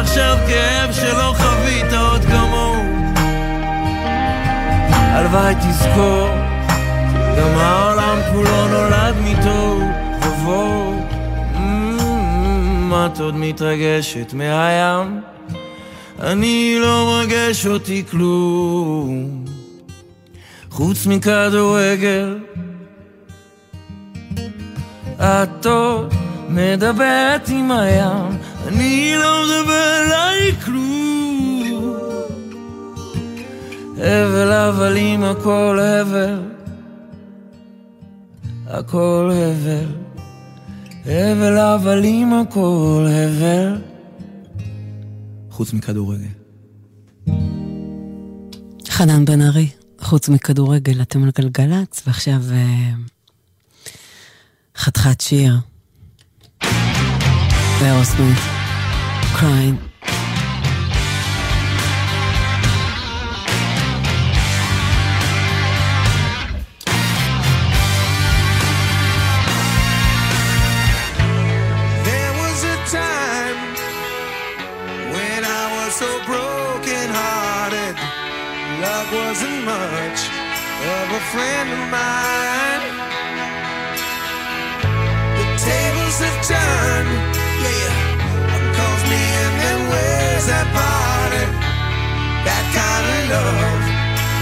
עכשיו 0.00 0.36
כאב 0.48 0.92
שלא 0.92 1.34
חווית 1.36 1.92
עוד 1.92 2.24
כמוהו. 2.24 2.82
הלוואי 5.14 5.54
תזכור, 5.54 6.28
גם 7.38 7.58
העולם 7.58 8.18
כולו 8.32 8.68
נולד 8.68 9.14
מתוהו 9.24 9.80
ובוהו. 10.22 11.02
את 13.06 13.20
עוד 13.20 13.34
מתרגשת 13.36 14.32
מהים? 14.34 15.20
אני 16.20 16.76
לא 16.80 17.06
מרגש 17.06 17.66
אותי 17.66 18.04
כלום, 18.10 19.44
חוץ 20.70 21.06
מכדורגל. 21.06 22.38
את 25.18 25.66
עוד 25.66 26.14
מדברת 26.48 27.48
עם 27.48 27.70
הים, 27.70 28.38
אני 28.66 29.14
לא 29.16 29.44
מדבר 29.44 30.04
אליי 30.06 30.52
כלום. 30.64 31.94
הבל 33.98 34.52
הבלים 34.52 35.24
הכל 35.24 35.78
הבל, 35.82 36.38
הכל 38.72 39.30
הבל. 39.32 39.86
הבל 41.06 41.58
הבלים 41.58 42.32
הכל 42.32 43.06
הבל. 43.10 43.82
חוץ 45.50 45.72
מכדורגל. 45.72 46.28
חנן 48.88 49.24
בן 49.24 49.40
ארי, 49.40 49.68
חוץ 50.00 50.28
מכדורגל, 50.28 51.02
אתם 51.02 51.24
על 51.24 51.30
גלגלצ, 51.38 52.02
ועכשיו 52.06 52.40
אה, 52.52 52.90
חתיכת 54.76 55.20
שיר. 55.20 55.54
ואירוסמית, 57.80 58.38
קריין. 59.40 59.91
Friend 81.32 81.68
of 81.72 81.82
mine. 81.88 82.84
The 85.38 85.46
tables 85.64 86.16
have 86.24 86.38
turned, 86.52 87.12
yeah. 87.64 87.92
Calls 88.76 89.02
me 89.10 89.22
and 89.44 89.54
then 89.62 89.78
where's 89.90 90.46
that 90.52 90.68
party? 90.76 91.44
That 92.46 92.64
kind 92.76 93.06
of 93.16 93.22
love 93.32 93.84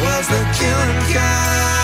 was 0.03 0.24
the 0.35 0.42
killing 0.59 1.14
kind. 1.14 1.79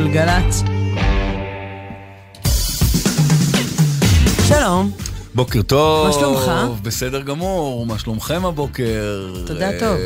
גלגלצ. 0.00 0.62
שלום. 4.48 4.90
בוקר 5.34 5.62
טוב. 5.62 6.06
מה 6.06 6.12
שלומך? 6.12 6.50
בסדר 6.82 7.20
גמור. 7.22 7.59
שלומכם 8.00 8.46
הבוקר? 8.46 9.26
תודה 9.46 9.70
אה, 9.70 9.78
טוב. 9.80 9.96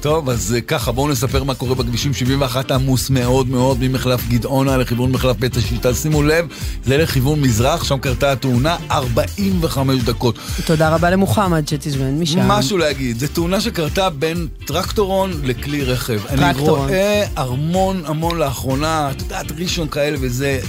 טוב, 0.00 0.30
אז 0.30 0.54
אה, 0.54 0.60
ככה, 0.60 0.92
בואו 0.92 1.08
נספר 1.08 1.44
מה 1.44 1.54
קורה 1.54 1.74
בכבישים 1.74 2.14
71 2.14 2.70
עמוס 2.70 3.10
מאוד 3.10 3.48
מאוד 3.48 3.78
ממחלף 3.80 4.28
גדעונה 4.28 4.76
לכיוון 4.76 5.12
מחלף 5.12 5.36
בית 5.36 5.56
השיטה. 5.56 5.94
שימו 5.94 6.22
לב, 6.22 6.46
זה 6.84 6.96
לכיוון 6.96 7.40
מזרח, 7.40 7.84
שם 7.84 7.98
קרתה 7.98 8.32
התאונה 8.32 8.76
45 8.90 10.02
דקות. 10.02 10.38
תודה 10.66 10.94
רבה 10.94 11.10
למוחמד 11.10 11.68
שתזמן 11.68 12.18
משם. 12.18 12.48
משהו 12.48 12.78
להגיד, 12.78 13.18
זו 13.18 13.26
תאונה 13.26 13.60
שקרתה 13.60 14.10
בין 14.10 14.46
טרקטורון 14.66 15.40
לכלי 15.44 15.84
רכב. 15.84 16.20
טרקטורון. 16.36 16.88
אני 16.88 16.88
רואה 16.88 17.24
המון 17.36 18.02
המון 18.06 18.38
לאחרונה, 18.38 19.10
את 19.10 19.22
יודעת, 19.22 19.52
ראשון 19.58 19.88
כאלה 19.88 20.16
וזה, 20.20 20.60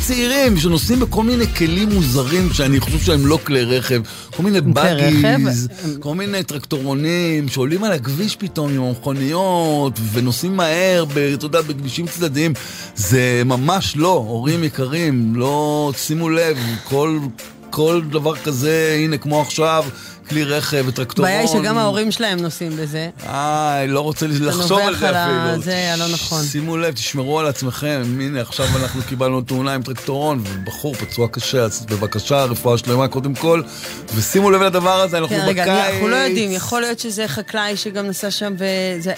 צעירים 0.00 0.56
שנוסעים 0.56 1.00
בכל 1.00 1.24
מיני 1.24 1.46
כלים 1.46 1.88
מוזרים 1.88 2.52
שאני 2.52 2.80
חושב 2.80 2.98
שהם 2.98 3.26
לא 3.26 3.38
כלי 3.44 3.64
רכב. 3.64 4.00
כל 4.38 4.44
מיני 4.44 4.60
באגיז, 4.60 5.68
כל 6.00 6.14
מיני 6.14 6.42
טרקטורונים 6.42 7.48
שעולים 7.48 7.84
על 7.84 7.92
הכביש 7.92 8.36
פתאום 8.36 8.72
עם 8.72 8.82
המכוניות 8.82 10.00
ונוסעים 10.12 10.56
מהר, 10.56 11.04
אתה 11.34 11.46
יודע, 11.46 11.60
בכבישים 11.60 12.06
צדדיים. 12.06 12.52
זה 12.96 13.42
ממש 13.44 13.96
לא, 13.96 14.12
הורים 14.12 14.64
יקרים, 14.64 15.32
לא, 15.36 15.92
שימו 15.96 16.28
לב, 16.28 16.58
כל... 16.84 17.18
כל 17.70 18.02
דבר 18.10 18.36
כזה, 18.36 18.96
הנה 18.98 19.18
כמו 19.18 19.40
עכשיו, 19.40 19.84
כלי 20.28 20.44
רכב 20.44 20.84
וטרקטורון. 20.86 21.30
הבעיה 21.30 21.40
היא 21.40 21.48
שגם 21.48 21.78
ההורים 21.78 22.10
שלהם 22.10 22.40
נוסעים 22.40 22.76
בזה. 22.76 23.10
אה, 23.26 23.84
לא 23.88 24.00
רוצה 24.00 24.26
לחשוב 24.26 24.78
על 24.78 24.96
זה 24.96 25.08
על 25.08 25.14
אפילו. 25.14 25.62
זה 25.62 25.92
הלא 25.94 26.04
נכון. 26.12 26.42
שימו 26.44 26.76
לב, 26.76 26.94
תשמרו 26.94 27.40
על 27.40 27.46
עצמכם. 27.46 28.02
הנה, 28.20 28.40
עכשיו 28.40 28.66
אנחנו 28.76 29.02
קיבלנו 29.02 29.40
תאונה 29.40 29.74
עם 29.74 29.82
טרקטורון, 29.82 30.42
ובחור 30.48 30.94
פצוע 30.94 31.28
קשה, 31.28 31.62
אז 31.62 31.86
בבקשה, 31.86 32.44
רפואה 32.44 32.78
שלמה 32.78 33.08
קודם 33.08 33.34
כל. 33.34 33.62
ושימו 34.14 34.50
לב 34.50 34.62
לדבר 34.62 35.00
הזה, 35.00 35.18
אנחנו 35.18 35.36
כן, 35.36 35.44
רגע, 35.46 35.62
בקיץ. 35.62 35.92
אנחנו 35.92 36.08
לא 36.08 36.16
יודעים, 36.16 36.52
יכול 36.52 36.80
להיות 36.80 36.98
שזה 36.98 37.28
חקלאי 37.28 37.76
שגם 37.76 38.06
נסע 38.06 38.30
שם 38.30 38.54
וזה... 38.58 39.14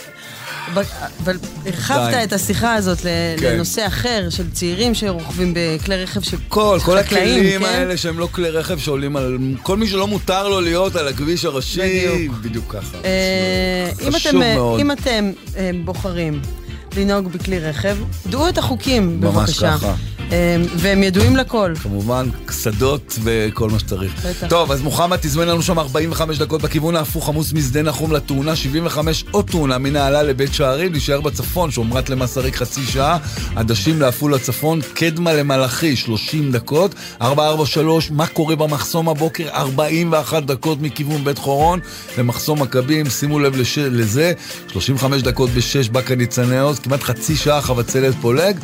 אבל 1.22 1.38
הרחבת 1.66 2.10
די. 2.10 2.24
את 2.24 2.32
השיחה 2.32 2.74
הזאת 2.74 2.98
כן. 3.00 3.36
לנושא 3.42 3.86
אחר 3.86 4.26
של 4.30 4.50
צעירים 4.50 4.94
שרוכבים 4.94 5.54
בכלי 5.56 6.02
רכב 6.02 6.20
של 6.20 6.36
כל, 6.48 6.78
כל 6.84 7.02
חקלאים, 7.02 7.38
הכלים 7.38 7.60
כן? 7.60 7.66
האלה 7.66 7.96
שהם 7.96 8.18
לא 8.18 8.28
כלי 8.32 8.50
רכב 8.50 8.78
שעולים 8.78 9.16
על... 9.16 9.38
כל 9.62 9.76
מי 9.76 9.88
שלא 9.88 10.06
מותר 10.06 10.48
לו 10.48 10.60
להיות 10.60 10.96
על 10.96 11.08
הכביש 11.08 11.44
הראשי, 11.44 12.08
בדיוק. 12.08 12.36
בדיוק 12.36 12.64
ככה. 12.68 12.98
אה, 13.04 13.90
אם 14.08 14.12
חשוב 14.12 14.30
אתם, 14.30 14.42
אה, 14.42 14.54
מאוד. 14.54 14.80
אם 14.80 14.92
אתם 14.92 15.32
אה, 15.56 15.70
בוחרים 15.84 16.40
לנהוג 16.96 17.32
בכלי 17.32 17.58
רכב, 17.58 17.96
דעו 18.26 18.48
את 18.48 18.58
החוקים, 18.58 19.20
ממש 19.20 19.34
בבקשה. 19.34 19.76
ככה. 19.76 19.94
אה, 20.32 20.56
והם 20.76 21.02
ידועים 21.02 21.36
לכל. 21.36 21.72
כמובן, 21.82 22.28
קסדות 22.44 23.18
וכל 23.22 23.70
מה 23.70 23.78
שצריך. 23.78 24.26
בטח. 24.26 24.46
טוב, 24.48 24.72
אז 24.72 24.82
מוחמד 24.82 25.16
תזמן 25.16 25.48
לנו 25.48 25.62
שם 25.62 25.78
45 25.78 26.38
דקות 26.38 26.62
בכיוון 26.62 26.96
ההפוך 26.96 27.28
עמוס 27.28 27.52
משדה 27.52 27.82
נחום 27.82 28.12
לתאונה, 28.12 28.56
75 28.56 29.24
עוד 29.30 29.46
תאונה 29.46 29.78
מנהלה 29.78 30.22
לבית 30.22 30.54
שערים, 30.54 30.92
להישאר 30.92 31.20
בצפון, 31.20 31.70
שומרת 31.70 32.10
למסריק 32.10 32.56
חצי 32.56 32.82
שעה, 32.82 33.18
עדשים 33.56 34.00
לעפולה 34.00 34.38
צפון, 34.38 34.80
קדמה 34.94 35.32
למלאכי 35.32 35.96
30 35.96 36.52
דקות, 36.52 36.94
443, 37.22 38.10
מה 38.10 38.26
קורה 38.26 38.56
במחסום 38.56 39.08
הבוקר? 39.08 39.48
41 39.48 40.42
דקות 40.44 40.82
מכיוון 40.82 41.24
בית 41.24 41.38
חורון 41.38 41.80
למחסום 42.18 42.62
מכבים, 42.62 43.10
שימו 43.10 43.38
לב 43.38 43.56
לש... 43.56 43.78
לזה, 43.78 44.32
35 44.68 45.22
דקות 45.22 45.50
בשש 45.50 45.88
באקה 45.88 46.14
ניצני 46.14 46.58
עוז, 46.58 46.78
כמעט 46.78 47.02
חצי 47.02 47.36
שעה 47.36 47.62
חבצלת 47.62 48.14
פולג. 48.20 48.56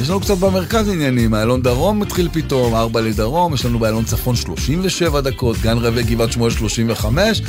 יש 0.00 0.10
לנו 0.10 0.20
קצת 0.20 0.38
במרכז 0.38 0.88
עניינים, 1.08 1.34
איילון 1.34 1.62
דרום 1.62 2.00
מתחיל 2.00 2.28
פתאום, 2.32 2.74
4 2.74 3.00
לדרום, 3.00 3.54
יש 3.54 3.64
לנו 3.64 3.78
באיילון 3.78 4.04
צפון 4.04 4.36
37 4.36 5.20
דקות, 5.20 5.56
גן 5.56 5.78
רבי 5.78 6.02
גבעת 6.02 6.32
שמואל 6.32 6.50
35, 6.50 7.42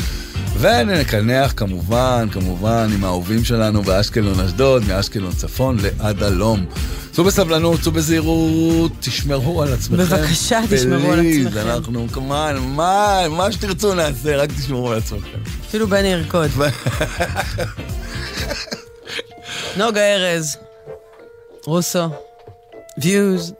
ונקנח 0.59 1.53
כמובן, 1.55 2.27
כמובן, 2.31 2.89
עם 2.93 3.03
האהובים 3.03 3.43
שלנו 3.43 3.81
באשקלון 3.81 4.39
אשדוד, 4.39 4.83
מאשקלון 4.87 5.31
צפון 5.31 5.77
לעד 5.81 6.23
הלום. 6.23 6.65
צאו 7.11 7.23
בסבלנות, 7.23 7.81
צאו 7.81 7.91
בזהירות, 7.91 8.91
תשמרו 8.99 9.63
על 9.63 9.73
עצמכם. 9.73 10.03
בבקשה, 10.03 10.59
תשמרו 10.69 11.11
על 11.11 11.19
עצמכם. 11.19 11.59
אנחנו, 11.59 12.07
כמובן, 12.11 12.55
מה, 12.61 13.21
מה 13.29 13.51
שתרצו 13.51 13.93
נעשה, 13.93 14.37
רק 14.37 14.49
תשמרו 14.51 14.91
על 14.91 14.97
עצמכם. 14.97 15.37
אפילו 15.67 15.87
בני 15.87 16.07
ירקוד. 16.07 16.49
נוגה 19.77 20.01
ארז, 20.01 20.57
רוסו, 21.65 22.09
ויוז. 22.98 23.52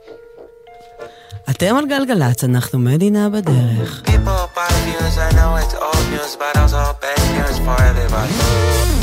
אתם 1.49 1.75
על 1.75 1.85
גלגלצ, 1.87 2.43
אנחנו 2.43 2.79
מדינה 2.79 3.29
בדרך. 3.29 4.01
People 4.05 4.43
buy 4.55 4.71
views, 4.87 5.15
I 5.27 5.29
know 5.37 5.51
it's 5.61 5.75
old 5.87 6.05
news, 6.13 6.33
but 6.41 6.53
also 6.61 6.81
bad 7.03 7.21
news 7.35 7.57
for 7.65 7.77
everybody. 7.89 8.33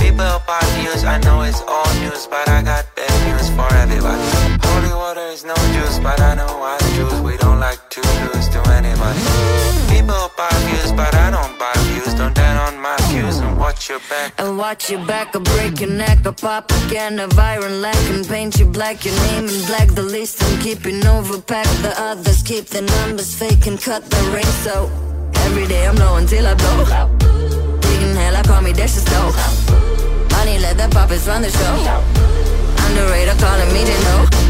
People 0.03 0.35
buy 0.49 0.65
views, 0.77 1.03
I 1.15 1.17
know 1.25 1.39
it's 1.49 1.63
old 1.77 1.95
news, 2.03 2.23
but 2.33 2.47
I 2.57 2.59
got 2.71 2.85
bad 2.99 3.17
news 3.29 3.49
for 3.57 3.71
everybody. 3.83 4.27
Holy 4.67 4.93
water 5.03 5.29
is 5.37 5.43
no 5.51 5.57
juice, 5.75 5.99
but 6.07 6.19
I 6.31 6.33
know 6.39 6.53
I 6.75 6.77
choose. 6.95 7.19
We 7.29 7.35
don't 7.45 7.61
like 7.69 7.83
to 7.95 8.01
lose 8.25 8.49
to 8.55 8.61
anybody. 8.79 9.23
People 9.93 10.25
buy 10.39 10.55
views, 10.67 10.91
but 11.01 11.13
I 11.25 11.27
don't 11.37 11.55
buy 11.63 11.75
views. 11.86 11.86
don't 12.18 12.34
down 12.34 12.58
on 12.58 12.82
my 12.82 12.98
views 13.10 13.38
and 13.38 13.58
watch 13.60 13.90
your 13.90 14.00
back. 14.10 14.34
And 14.40 14.58
watch 14.58 14.90
your 14.90 15.06
back, 15.06 15.36
I'll 15.36 15.42
break 15.42 15.80
your 15.80 15.92
neck, 15.92 16.26
I'll 16.26 16.34
pop 16.34 16.72
again, 16.86 17.20
of 17.20 17.38
iron 17.38 17.82
lack 17.82 17.96
and 18.10 18.28
paint 18.28 18.58
you 18.60 18.66
black, 18.66 19.06
your 19.06 19.14
name 19.28 19.46
in 19.46 19.66
black, 19.68 19.90
the 19.90 20.02
list 20.02 20.42
I'm 20.44 20.60
keeping 20.60 21.00
overpacked, 21.02 21.82
the 21.84 21.94
others 22.00 22.42
keep 22.42 22.66
the 22.66 22.82
numbers 22.82 23.36
fake 23.38 23.68
and 23.68 23.80
cut 23.80 24.10
the 24.10 24.22
ring, 24.34 24.52
so 24.66 24.90
every 25.46 25.68
day 25.68 25.86
I'm 25.86 25.96
low 25.96 26.16
until 26.16 26.48
I 26.48 26.56
blow. 26.56 26.86
Digging 27.82 28.16
hell, 28.16 28.36
I 28.36 28.42
call 28.42 28.62
me 28.64 28.74
Dash 28.74 28.96
the 28.96 29.02
Stove. 29.02 29.36
Money, 30.32 30.58
let 30.58 30.78
the 30.78 30.88
puppets 30.90 31.28
run 31.28 31.44
the 31.44 31.52
show. 31.52 31.76
Underrated, 32.88 33.38
calling 33.40 33.72
me 33.74 33.86
to 33.86 34.04
know. 34.06 34.47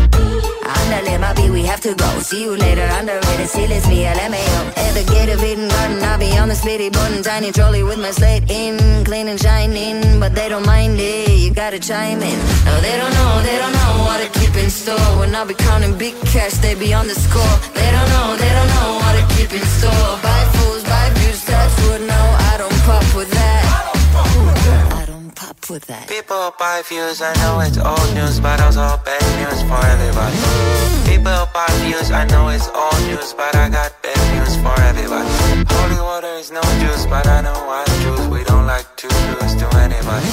Underlay 0.65 1.17
my 1.17 1.33
beat, 1.33 1.49
we 1.49 1.63
have 1.63 1.81
to 1.81 1.93
go. 1.93 2.09
See 2.19 2.43
you 2.43 2.55
later, 2.55 2.87
underrated, 2.99 3.49
see, 3.49 3.63
it's 3.63 3.87
me, 3.87 4.05
LMAO. 4.05 4.59
At 4.77 4.93
the 4.93 5.03
gate 5.11 5.29
of 5.29 5.43
Eden 5.43 5.67
Garden, 5.69 6.03
I'll 6.03 6.19
be 6.19 6.37
on 6.37 6.49
the 6.49 6.55
speedy 6.55 6.89
button. 6.89 7.23
Tiny 7.23 7.51
trolley 7.51 7.83
with 7.83 7.99
my 7.99 8.11
slate 8.11 8.49
in, 8.49 9.03
clean 9.05 9.27
and 9.27 9.39
shining. 9.39 10.19
But 10.19 10.35
they 10.35 10.49
don't 10.49 10.65
mind 10.65 10.99
it, 10.99 11.29
you 11.29 11.51
gotta 11.53 11.79
chime 11.79 12.21
in. 12.21 12.39
No, 12.65 12.73
they 12.81 12.95
don't 12.97 13.13
know, 13.13 13.41
they 13.43 13.57
don't 13.57 13.73
know 13.73 13.93
what 14.07 14.19
to 14.23 14.39
keep 14.39 14.55
in 14.55 14.69
store. 14.69 15.09
When 15.19 15.33
I 15.35 15.43
be 15.45 15.53
counting 15.53 15.97
big 15.97 16.15
cash, 16.33 16.55
they 16.63 16.75
be 16.75 16.93
on 16.93 17.07
the 17.07 17.15
score. 17.15 17.55
They 17.73 17.89
don't 17.95 18.09
know, 18.15 18.35
they 18.35 18.51
don't 18.57 18.71
know 18.75 18.89
what 19.01 19.13
to 19.19 19.23
keep 19.35 19.51
in 19.53 19.65
store. 19.79 20.09
Buy 20.21 20.41
fools, 20.55 20.83
buy 20.83 21.09
views, 21.15 21.43
that's 21.45 21.75
what 21.87 22.01
no, 22.01 22.21
I 22.51 22.57
don't 22.57 22.79
pop 22.87 23.05
with 23.15 23.31
that. 23.31 24.96
I 25.47 25.53
with 25.71 25.85
that. 25.87 26.09
People 26.09 26.51
buy 26.59 26.83
views, 26.83 27.21
I 27.21 27.31
know 27.39 27.61
it's 27.61 27.77
old 27.77 28.13
news, 28.13 28.39
but 28.39 28.59
also 28.59 28.83
bad 29.07 29.23
news 29.39 29.63
for 29.63 29.79
everybody. 29.79 30.35
People 31.07 31.39
buy 31.55 31.71
views, 31.87 32.11
I 32.11 32.27
know 32.27 32.49
it's 32.49 32.67
old 32.67 32.99
news, 33.07 33.31
but 33.31 33.55
I 33.55 33.69
got 33.69 33.95
bad 34.03 34.19
news 34.35 34.59
for 34.59 34.75
everybody. 34.91 35.31
Holy 35.71 36.01
water 36.03 36.35
is 36.35 36.51
no 36.51 36.59
juice, 36.83 37.05
but 37.05 37.25
I 37.27 37.39
know 37.41 37.55
I 37.55 37.85
choose. 38.97 39.13
We 39.13 39.19
don't 39.19 39.37
to 39.37 39.45
lose 39.45 39.55
to 39.61 39.67
anybody. 39.77 40.27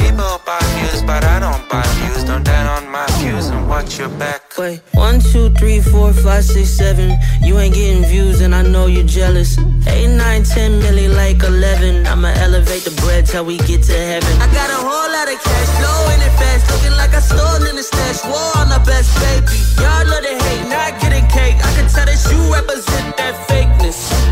People 0.00 0.40
buy 0.44 0.58
views, 0.76 1.02
but 1.02 1.22
I 1.24 1.38
don't 1.38 1.68
buy 1.68 1.84
views. 2.00 2.24
Don't 2.24 2.44
down 2.44 2.66
on 2.66 2.90
my 2.90 3.06
views 3.20 3.48
and 3.48 3.68
watch 3.68 3.98
your 3.98 4.08
back. 4.08 4.56
Wait, 4.58 4.80
one, 4.94 5.20
two, 5.20 5.50
three, 5.50 5.80
four, 5.80 6.12
five, 6.12 6.44
six, 6.44 6.68
seven. 6.70 7.18
You 7.42 7.58
ain't 7.58 7.74
getting 7.74 8.04
views, 8.04 8.40
and 8.40 8.54
I 8.54 8.62
know 8.62 8.86
you're 8.86 9.06
jealous. 9.06 9.58
Eight, 9.86 10.08
nine, 10.08 10.42
ten, 10.44 10.80
milli 10.80 11.08
like 11.14 11.42
eleven. 11.42 12.06
I'ma 12.06 12.28
elevate 12.46 12.84
the 12.84 12.94
bread 13.02 13.26
till 13.26 13.44
we 13.44 13.58
get 13.58 13.82
to 13.84 13.92
heaven. 13.92 14.32
I 14.40 14.46
got 14.52 14.70
a 14.70 14.80
whole 14.80 15.10
lot 15.16 15.28
of 15.28 15.38
cash 15.42 15.70
flowing 15.78 16.20
it 16.20 16.34
fast, 16.40 16.70
looking 16.72 16.96
like 16.96 17.12
I 17.14 17.20
stole 17.20 17.64
in 17.68 17.76
the 17.76 17.82
stash. 17.82 18.24
War 18.24 18.50
on 18.56 18.68
the 18.68 18.80
best 18.86 19.12
baby. 19.20 19.46
Y'all 19.80 20.06
love 20.08 20.24
to 20.24 20.34
hate, 20.44 20.68
not 20.68 21.00
getting 21.00 21.26
cake. 21.28 21.56
I 21.64 21.70
can 21.76 21.88
tell 21.88 22.06
that 22.06 22.20
you 22.30 22.40
represent 22.52 23.16
that 23.16 23.34
fakeness. 23.48 24.29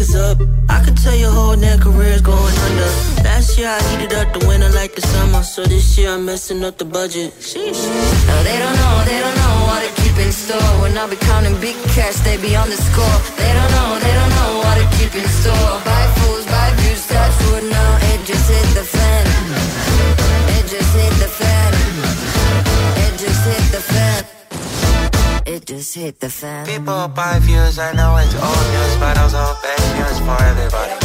Is 0.00 0.16
up. 0.16 0.40
I 0.70 0.82
can 0.82 0.94
tell 0.94 1.14
your 1.14 1.30
whole 1.30 1.54
damn 1.56 1.78
career's 1.78 2.22
going 2.22 2.56
under. 2.66 2.90
Last 3.20 3.58
year 3.58 3.68
I 3.68 3.78
heated 3.88 4.14
up 4.14 4.32
the 4.32 4.48
winter 4.48 4.70
like 4.70 4.94
the 4.94 5.02
summer, 5.02 5.42
so 5.42 5.62
this 5.62 5.98
year 5.98 6.08
I'm 6.08 6.24
messing 6.24 6.64
up 6.64 6.78
the 6.78 6.86
budget. 6.86 7.34
Sheesh. 7.36 7.84
No, 8.26 8.36
they 8.42 8.56
don't 8.56 8.76
know, 8.80 8.94
they 9.04 9.20
don't 9.20 9.36
know 9.36 9.56
what 9.68 9.84
to 9.84 9.90
keep 10.00 10.16
in 10.16 10.32
store. 10.32 10.72
When 10.80 10.96
I 10.96 11.06
be 11.06 11.16
counting 11.16 11.52
big 11.60 11.76
cash, 11.92 12.16
they 12.24 12.40
be 12.40 12.56
on 12.56 12.70
the 12.70 12.80
score. 12.80 13.18
They 13.36 13.52
don't 13.52 13.72
know, 13.76 13.90
they 14.00 14.14
don't 14.16 14.32
know 14.40 14.50
what 14.64 14.76
to 14.80 14.86
keep 14.96 15.12
in 15.20 15.28
store. 15.28 15.72
Buy 15.84 16.04
fools, 16.16 16.46
buy 16.46 16.72
views, 16.80 17.06
touch 17.06 17.36
wood 17.52 17.68
now. 17.68 17.92
It 18.16 18.24
just 18.24 18.48
hit 18.48 18.68
the 18.72 18.84
fan. 18.88 19.24
It 20.56 20.64
just 20.64 20.92
hit 20.96 21.14
the 21.20 21.28
fan. 21.28 21.70
It 23.04 23.12
just 23.20 23.42
hit 23.44 23.64
the 23.76 23.82
fan 23.84 24.24
It 25.53 25.61
just 25.71 25.93
hit 25.95 26.19
the 26.19 26.29
fan. 26.29 26.65
People 26.65 27.07
buy 27.19 27.39
views, 27.39 27.77
I 27.87 27.91
know 27.93 28.11
it's 28.23 28.35
old 28.47 28.65
news, 28.73 28.93
but 29.03 29.15
also 29.23 29.43
bad 29.63 29.83
news 29.97 30.17
for 30.25 30.39
everybody. 30.51 30.95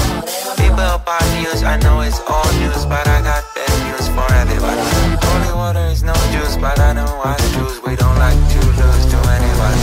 People 0.60 0.92
buy 1.08 1.22
views, 1.36 1.60
I 1.62 1.76
know 1.84 1.96
it's 2.06 2.20
old 2.34 2.52
news, 2.62 2.82
but 2.92 3.04
I 3.16 3.18
got 3.28 3.42
bad 3.56 3.74
news 3.86 4.06
for 4.16 4.28
everybody. 4.42 4.82
Holy 5.26 5.52
water 5.60 5.86
is 5.94 6.02
no 6.10 6.16
juice, 6.32 6.56
but 6.64 6.78
I 6.88 6.90
know 6.98 7.12
I 7.32 7.36
choose. 7.52 7.76
We 7.86 7.92
don't 8.02 8.18
like 8.26 8.40
to 8.54 8.60
lose 8.80 9.04
to 9.12 9.18
anybody. 9.36 9.80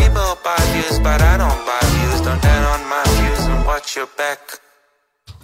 People 0.00 0.30
buy 0.46 0.60
views, 0.74 0.96
but 1.06 1.20
I 1.32 1.34
don't 1.42 1.60
buy 1.68 1.82
views. 1.96 2.20
Don't 2.26 2.42
down 2.48 2.62
on 2.74 2.82
my 2.92 3.04
views 3.18 3.42
and 3.52 3.60
watch 3.70 3.88
your 3.96 4.08
back. 4.20 4.40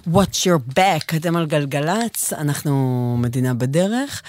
Watch 0.06 0.38
your 0.46 0.58
back, 0.78 1.16
אתם 1.16 1.36
על 1.36 1.46
גלגלצ, 1.46 2.32
אנחנו 2.32 2.74
מדינה 3.20 3.54
בדרך, 3.54 4.22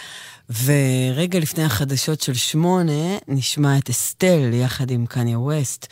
ורגע 0.50 1.38
לפני 1.38 1.64
החדשות 1.64 2.20
של 2.20 2.34
שמונה, 2.34 3.18
נשמע 3.28 3.78
את 3.78 3.90
אסטל 3.90 4.50
יחד 4.52 4.90
עם 4.90 5.06
קניה 5.06 5.38
ווסט. 5.38 5.86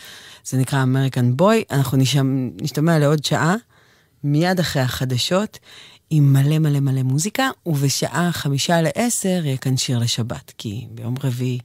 זה 0.44 0.59
נקרא 0.59 0.82
אמריקן 0.82 1.36
בוי, 1.36 1.64
אנחנו 1.70 1.98
נשמע, 1.98 2.22
נשתמע 2.61 2.98
לעוד 2.98 3.24
שעה, 3.24 3.54
מיד 4.24 4.61
אחרי 4.61 4.82
החדשות, 4.82 5.59
עם 6.11 6.32
מלא 6.32 6.59
מלא 6.59 6.80
מלא 6.80 7.02
מוזיקה, 7.02 7.50
ובשעה 7.66 8.32
חמישה 8.32 8.82
לעשר 8.82 9.40
יהיה 9.44 9.56
כאן 9.56 9.76
שיר 9.76 9.98
לשבת, 9.98 10.52
כי 10.59 10.86
ביום 10.90 11.14
רביעי, 11.24 11.59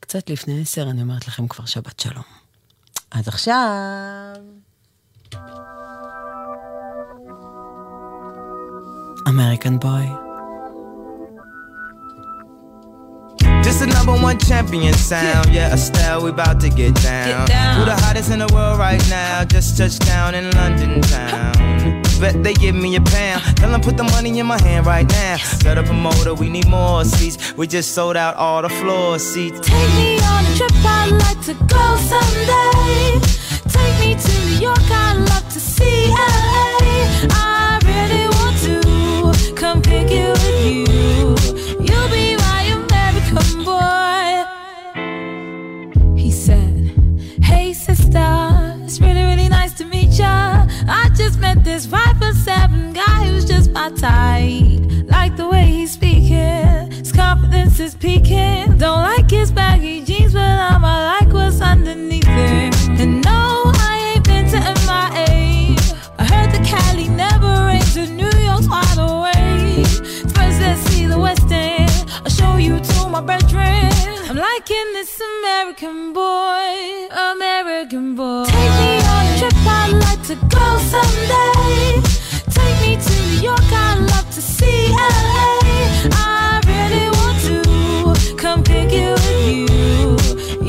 קצת 0.00 0.30
לפני 0.30 0.60
עשר, 0.62 0.90
אני 0.90 1.02
אומרת 1.02 1.28
לכם 1.28 1.48
כבר 1.48 1.64
שבת 1.64 2.00
שלום. 2.00 2.24
אז 3.10 3.28
עכשיו... 3.28 4.34
American 9.26 9.78
Boy. 9.80 10.23
This 13.74 13.80
the 13.80 13.86
number 13.88 14.12
one 14.12 14.38
champion 14.38 14.94
sound. 14.94 15.52
Yeah, 15.52 15.74
Estelle, 15.74 16.22
we 16.22 16.30
about 16.30 16.60
to 16.60 16.68
get 16.68 16.94
down. 17.02 17.48
down. 17.48 17.80
Who 17.80 17.84
the 17.84 17.96
hottest 17.96 18.30
in 18.30 18.38
the 18.38 18.46
world 18.54 18.78
right 18.78 19.02
now? 19.10 19.42
Just 19.42 19.76
touched 19.76 20.06
down 20.06 20.36
in 20.36 20.48
London 20.52 21.00
town. 21.00 22.02
Bet 22.20 22.40
they 22.44 22.54
give 22.54 22.76
me 22.76 22.94
a 22.94 23.00
pound. 23.00 23.42
Tell 23.56 23.72
them 23.72 23.80
put 23.80 23.96
the 23.96 24.04
money 24.04 24.38
in 24.38 24.46
my 24.46 24.60
hand 24.62 24.86
right 24.86 25.08
now. 25.08 25.38
Set 25.38 25.76
up 25.76 25.86
a 25.86 25.92
motor, 25.92 26.34
we 26.34 26.48
need 26.48 26.68
more 26.68 27.04
seats. 27.04 27.52
We 27.56 27.66
just 27.66 27.96
sold 27.96 28.16
out 28.16 28.36
all 28.36 28.62
the 28.62 28.68
floor 28.68 29.18
seats. 29.18 29.58
Take 29.58 29.94
me 29.96 30.20
on 30.20 30.44
a 30.46 30.56
trip, 30.56 30.70
I'd 30.84 31.10
like 31.10 31.40
to 31.46 31.54
go 31.66 31.84
someday. 32.12 33.18
Take 33.74 33.94
me 33.98 34.14
to 34.14 34.32
New 34.46 34.66
York, 34.66 34.88
I'd 34.88 35.16
love 35.30 35.48
to 35.52 35.58
see 35.58 36.10
LA. 36.10 37.26
I 37.32 37.80
really 37.90 38.28
want 38.38 38.56
to 38.68 39.52
come 39.56 39.82
pick 39.82 40.10
you. 40.10 40.53
Just 51.24 51.40
met 51.40 51.64
this 51.64 51.86
five 51.86 52.18
foot 52.18 52.34
seven 52.34 52.92
guy 52.92 53.26
who's 53.26 53.46
just 53.46 53.70
my 53.70 53.88
type. 53.92 55.08
Like 55.08 55.36
the 55.38 55.48
way 55.48 55.64
he's 55.64 55.92
speaking, 55.92 56.90
his 56.90 57.12
confidence 57.12 57.80
is 57.80 57.94
peaking. 57.94 58.76
Don't 58.76 59.02
like 59.10 59.30
his 59.30 59.50
baggy 59.50 60.04
jeans, 60.04 60.34
but 60.34 60.42
I'ma 60.42 60.94
like 61.12 61.32
what's 61.32 61.62
underneath 61.62 62.28
it. 62.28 62.74
And 63.00 63.24
no, 63.24 63.72
I 63.88 64.12
ain't 64.12 64.24
been 64.26 64.44
to 64.52 64.58
MIA. 64.86 65.78
I 66.18 66.24
heard 66.32 66.50
the 66.52 66.62
Cali 66.62 67.08
never 67.08 67.52
rains, 67.68 67.96
and 67.96 68.18
New 68.18 68.34
York's 68.48 68.68
wide 68.68 68.98
awake. 68.98 69.86
First, 70.34 70.60
let's 70.60 70.80
see 70.90 71.06
the 71.06 71.18
West 71.18 71.50
End. 71.50 71.90
I'll 72.24 72.30
show 72.30 72.56
you 72.56 72.78
to 72.80 73.08
my 73.08 73.22
bedroom. 73.22 74.13
I'm 74.26 74.36
liking 74.36 74.92
this 74.94 75.20
American 75.20 76.14
boy, 76.14 77.08
American 77.32 78.14
boy. 78.14 78.46
Take 78.46 78.74
me 78.80 78.96
on 79.12 79.26
a 79.26 79.38
trip, 79.38 79.52
I'd 79.66 79.92
like 79.92 80.22
to 80.28 80.36
go 80.48 80.78
someday. 80.92 82.00
Take 82.48 82.80
me 82.80 82.96
to 82.96 83.12
New 83.26 83.42
York, 83.42 83.60
I'd 83.70 83.98
love 83.98 84.30
to 84.34 84.40
see 84.40 84.88
LA. 84.92 85.60
I 86.10 86.60
really 86.64 87.10
want 87.18 87.38
to 87.48 88.34
come 88.36 88.64
pick 88.64 88.92
you 88.92 89.12
with 89.12 89.46
you. 89.46 90.16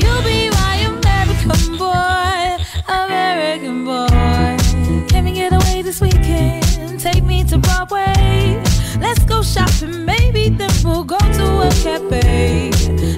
You'll 0.00 0.22
be 0.22 0.50
my 0.50 0.76
American 0.92 1.78
boy, 1.78 2.62
American 2.88 3.86
boy. 3.86 5.08
Can 5.08 5.24
we 5.24 5.32
get 5.32 5.54
away 5.54 5.80
this 5.80 6.02
weekend? 6.02 7.00
Take 7.00 7.24
me 7.24 7.42
to 7.44 7.56
Broadway. 7.56 8.62
Let's 9.00 9.24
go 9.24 9.42
shopping, 9.42 10.04
maybe 10.04 10.48
then 10.48 10.70
we'll 10.84 11.04
go 11.04 11.18
to 11.18 11.46
a 11.66 11.70
cafe. 11.82 12.70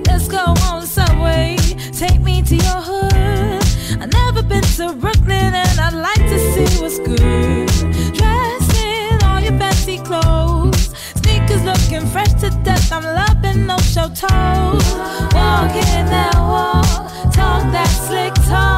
Let's 0.07 0.29
go 0.29 0.45
on 0.67 0.81
the 0.81 0.87
subway. 0.87 1.57
Take 1.93 2.21
me 2.21 2.43
to 2.43 2.57
your 2.57 2.81
hood. 2.91 3.63
I've 4.01 4.13
never 4.13 4.43
been 4.43 4.63
to 4.63 4.93
Brooklyn 4.93 5.55
and 5.55 5.81
I'd 5.81 5.95
like 5.95 6.25
to 6.33 6.39
see 6.53 6.83
what's 6.83 6.99
good. 6.99 7.69
Dressed 8.15 8.77
in 8.77 9.23
all 9.23 9.41
your 9.41 9.59
fancy 9.59 9.99
clothes. 9.99 10.91
Sneakers 11.23 11.65
looking 11.65 12.07
fresh 12.09 12.33
to 12.43 12.51
death. 12.63 12.93
I'm 12.93 13.05
loving 13.05 13.67
no 13.67 13.79
show 13.79 14.09
toes. 14.09 14.87
Walking 15.35 16.07
that 16.15 16.35
wall. 16.37 16.85
Talk 17.33 17.63
that 17.73 17.89
slick 18.07 18.35
talk. 18.47 18.78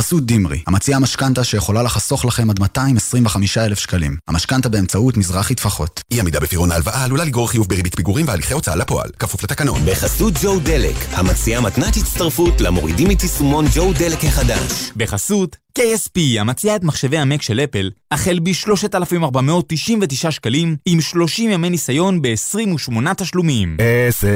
בחסות 0.00 0.26
דימרי, 0.26 0.62
המציעה 0.66 0.98
משכנתה 0.98 1.44
שיכולה 1.44 1.82
לחסוך 1.82 2.24
לכם 2.24 2.50
עד 2.50 2.60
225 2.60 3.58
אלף 3.58 3.78
שקלים. 3.78 4.16
המשכנתה 4.28 4.68
באמצעות 4.68 5.16
מזרחי 5.16 5.54
טפחות. 5.54 6.02
אי 6.10 6.20
עמידה 6.20 6.40
בפירעון 6.40 6.72
ההלוואה 6.72 7.04
עלולה 7.04 7.24
לגרור 7.24 7.50
חיוב 7.50 7.68
בריבית 7.68 7.94
פיגורים 7.94 8.28
והליכי 8.28 8.54
הוצאה 8.54 8.76
לפועל, 8.76 9.10
כפוף 9.18 9.44
לתקנון. 9.44 9.80
בחסות 9.86 10.34
ג'ו 10.42 10.60
דלק, 10.60 10.96
המציעה 11.12 11.60
מתנת 11.60 11.96
הצטרפות 11.96 12.60
למורידים 12.60 13.08
מתיישומון 13.08 13.64
ג'ו 13.74 13.92
דלק 13.92 14.24
החדש. 14.24 14.92
בחסות 14.96 15.56
KSP, 15.78 16.20
המציעה 16.40 16.76
את 16.76 16.84
מחשבי 16.84 17.18
המק 17.18 17.42
של 17.42 17.60
אפל, 17.60 17.90
החל 18.10 18.38
ב-3,499 18.42 20.30
שקלים, 20.30 20.76
עם 20.86 21.00
30 21.00 21.50
ימי 21.50 21.70
ניסיון 21.70 22.22
ב-28 22.22 23.14
תשלומים. 23.16 23.76
10, 24.08 24.28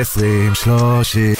20, 0.00 0.54
30... 0.54 1.34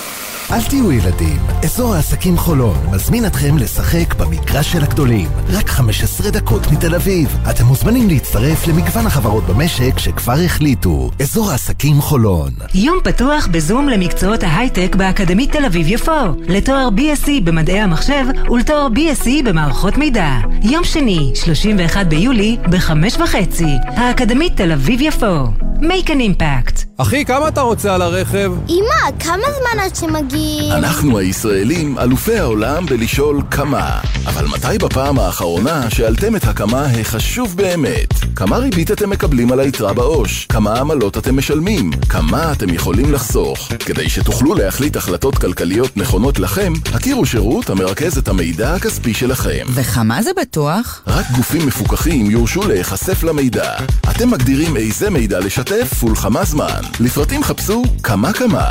אל 0.52 0.62
תהיו 0.62 0.92
ילדים, 0.92 1.38
אזור 1.64 1.94
העסקים 1.94 2.36
חולון 2.36 2.76
מזמין 2.92 3.26
אתכם 3.26 3.58
לשחק 3.58 4.14
במגרש 4.14 4.72
של 4.72 4.82
הגדולים. 4.82 5.28
רק 5.48 5.68
15 5.68 6.30
דקות 6.30 6.72
מתל 6.72 6.94
אביב. 6.94 7.36
אתם 7.50 7.64
מוזמנים 7.64 8.08
להצטרף 8.08 8.66
למגוון 8.66 9.06
החברות 9.06 9.44
במשק 9.44 9.98
שכבר 9.98 10.36
החליטו. 10.44 11.10
אזור 11.20 11.50
העסקים 11.50 12.00
חולון. 12.00 12.50
יום 12.74 12.98
פתוח 13.04 13.46
בזום 13.50 13.88
למקצועות 13.88 14.42
ההייטק 14.42 14.96
באקדמית 14.96 15.52
תל 15.52 15.64
אביב-יפו. 15.64 16.12
לתואר 16.48 16.88
BSc 16.96 17.28
במדעי 17.44 17.80
המחשב 17.80 18.24
ולתואר 18.50 18.88
BSc 18.94 19.28
במערכות 19.44 19.96
מידע. 19.96 20.30
יום 20.62 20.84
שני, 20.84 21.32
31 21.34 22.06
ביולי, 22.06 22.56
בחמש 22.70 23.16
וחצי. 23.16 23.74
האקדמית 23.96 24.56
תל 24.56 24.72
אביב-יפו. 24.72 25.46
Make 25.80 26.08
an 26.08 26.20
impact. 26.20 26.84
אחי, 26.96 27.24
כמה 27.24 27.48
אתה 27.48 27.60
רוצה 27.60 27.94
על 27.94 28.02
הרכב? 28.02 28.52
אמא, 28.68 29.18
כמה 29.20 29.42
זמן 29.58 29.80
עד 29.84 29.96
שמגיע 29.96 30.33
להגיד? 30.34 30.72
אנחנו 30.72 31.18
הישראלים 31.18 31.98
אלופי 31.98 32.38
העולם 32.38 32.86
בלשאול 32.86 33.42
כמה. 33.50 34.00
אבל 34.26 34.46
מתי 34.46 34.78
בפעם 34.78 35.18
האחרונה 35.18 35.90
שאלתם 35.90 36.36
את 36.36 36.44
הכמה 36.44 36.86
החשוב 36.86 37.56
באמת? 37.56 38.08
כמה 38.36 38.56
ריבית 38.56 38.90
אתם 38.90 39.10
מקבלים 39.10 39.52
על 39.52 39.60
היתרה 39.60 39.92
בעו"ש? 39.92 40.46
כמה 40.46 40.80
עמלות 40.80 41.18
אתם 41.18 41.36
משלמים? 41.36 41.90
כמה 42.08 42.52
אתם 42.52 42.74
יכולים 42.74 43.12
לחסוך? 43.12 43.68
כדי 43.86 44.08
שתוכלו 44.08 44.54
להחליט 44.54 44.96
החלטות 44.96 45.38
כלכליות 45.38 45.96
נכונות 45.96 46.38
לכם, 46.38 46.72
הכירו 46.94 47.26
שירות 47.26 47.70
המרכז 47.70 48.18
את 48.18 48.28
המידע 48.28 48.74
הכספי 48.74 49.14
שלכם. 49.14 49.66
וכמה 49.68 50.22
זה 50.22 50.30
בטוח? 50.40 51.02
רק 51.06 51.30
גופים 51.30 51.66
מפוקחים 51.66 52.30
יורשו 52.30 52.68
להיחשף 52.68 53.22
למידע. 53.22 53.72
אתם 54.10 54.30
מגדירים 54.30 54.76
איזה 54.76 55.10
מידע 55.10 55.40
לשתף 55.40 56.04
ולכמה 56.04 56.44
זמן. 56.44 56.80
לפרטים 57.00 57.42
חפשו 57.44 57.82
כמה 58.02 58.32
כמה. 58.32 58.64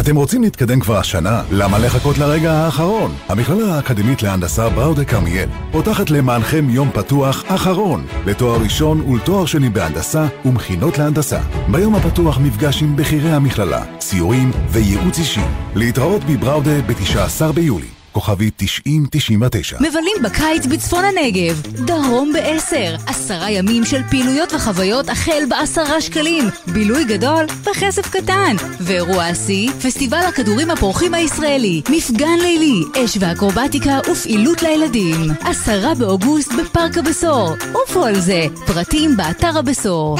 אתם 0.00 0.16
רוצים 0.16 0.42
להתקדם 0.42 0.80
כבר 0.80 0.96
השנה? 0.96 1.42
למה 1.50 1.78
לחכות 1.78 2.18
לרגע 2.18 2.52
האחרון? 2.52 3.14
המכללה 3.28 3.74
האקדמית 3.74 4.22
להנדסה 4.22 4.68
בראודה 4.68 5.04
כרמיאל 5.04 5.48
פותחת 5.72 6.10
למענכם 6.10 6.70
יום 6.70 6.90
פתוח 6.94 7.44
אחרון 7.46 8.06
לתואר 8.26 8.60
ראשון 8.62 9.00
ולתואר 9.00 9.46
שני 9.46 9.68
בהנדסה 9.68 10.26
ומכינות 10.44 10.98
להנדסה. 10.98 11.40
ביום 11.70 11.94
הפתוח 11.94 12.38
מפגש 12.38 12.82
עם 12.82 12.96
בכירי 12.96 13.32
המכללה, 13.32 13.84
ציורים 13.98 14.50
וייעוץ 14.68 15.18
אישי. 15.18 15.44
להתראות 15.74 16.24
בבראודה 16.24 16.82
ב-19 16.82 17.52
ביולי. 17.52 17.95
כוכבי 18.16 18.50
9099 18.56 19.76
מבלים 19.80 20.16
בקיץ 20.24 20.66
בצפון 20.66 21.04
הנגב, 21.04 21.62
דרום 21.62 22.32
ב-10, 22.32 23.10
עשרה 23.10 23.50
ימים 23.50 23.84
של 23.84 24.02
פעילויות 24.10 24.52
וחוויות 24.52 25.08
החל 25.08 25.42
בעשרה 25.48 26.00
שקלים, 26.00 26.44
בילוי 26.72 27.04
גדול 27.04 27.46
בכסף 27.64 28.10
קטן, 28.10 28.56
ואירוע 28.80 29.24
השיא, 29.24 29.70
פסטיבל 29.70 30.22
הכדורים 30.28 30.70
הפורחים 30.70 31.14
הישראלי, 31.14 31.82
מפגן 31.90 32.38
לילי, 32.42 33.04
אש 33.04 33.18
ואקרובטיקה 33.20 33.98
ופעילות 34.12 34.62
לילדים, 34.62 35.30
עשרה 35.40 35.94
באוגוסט 35.94 36.52
בפארק 36.60 36.98
הבשור, 36.98 37.50
עופו 37.72 38.04
על 38.04 38.20
זה, 38.20 38.46
פרטים 38.66 39.16
באתר 39.16 39.58
הבשור. 39.58 40.18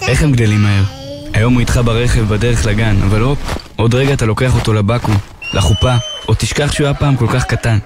איך 0.00 0.22
הם 0.22 0.32
גדלים 0.32 0.62
מהר? 0.62 0.84
היום 1.32 1.52
הוא 1.54 1.60
איתך 1.60 1.80
ברכב 1.84 2.20
בדרך 2.20 2.66
לגן, 2.66 2.96
אבל 3.02 3.20
הופ, 3.20 3.38
עוד 3.76 3.94
רגע 3.94 4.14
אתה 4.14 4.26
לוקח 4.26 4.54
אותו 4.54 4.72
לבקו"ם, 4.72 5.31
לחופה, 5.54 5.94
או 6.28 6.34
תשכח 6.34 6.72
שהוא 6.72 6.86
היה 6.86 6.94
פעם 6.94 7.16
כל 7.16 7.26
כך 7.28 7.44
קטן. 7.44 7.78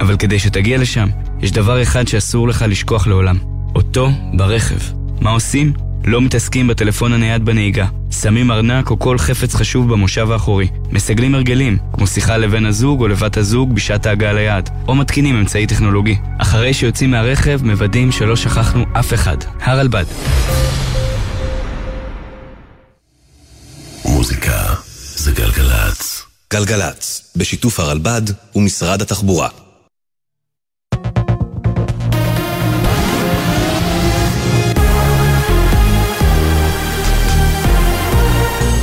אבל 0.00 0.16
כדי 0.16 0.38
שתגיע 0.38 0.78
לשם, 0.78 1.08
יש 1.40 1.52
דבר 1.52 1.82
אחד 1.82 2.08
שאסור 2.08 2.48
לך 2.48 2.64
לשכוח 2.68 3.06
לעולם. 3.06 3.38
אותו 3.74 4.10
ברכב. 4.32 4.78
מה 5.20 5.30
עושים? 5.30 5.72
לא 6.04 6.20
מתעסקים 6.20 6.68
בטלפון 6.68 7.12
הנייד 7.12 7.44
בנהיגה. 7.44 7.86
שמים 8.10 8.50
ארנק 8.50 8.90
או 8.90 8.98
כל 8.98 9.18
חפץ 9.18 9.54
חשוב 9.54 9.92
במושב 9.92 10.30
האחורי. 10.30 10.68
מסגלים 10.90 11.34
הרגלים, 11.34 11.78
כמו 11.92 12.06
שיחה 12.06 12.36
לבן 12.36 12.66
הזוג 12.66 13.00
או 13.00 13.08
לבת 13.08 13.36
הזוג 13.36 13.74
בשעת 13.74 14.06
ההגעה 14.06 14.32
ליעד. 14.32 14.70
או 14.88 14.94
מתקינים 14.94 15.36
אמצעי 15.36 15.66
טכנולוגי. 15.66 16.16
אחרי 16.38 16.74
שיוצאים 16.74 17.10
מהרכב, 17.10 17.60
מוודאים 17.64 18.12
שלא 18.12 18.36
שכחנו 18.36 18.84
אף 18.92 19.14
אחד. 19.14 19.36
הרלב"ד. 19.60 20.04
מוזיקה 24.04 24.74
זה 25.16 25.32
גלגלצ. 25.32 26.19
גלגלצ, 26.52 27.22
בשיתוף 27.36 27.80
הרלב"ד 27.80 28.22
ומשרד 28.56 29.02
התחבורה. 29.02 29.48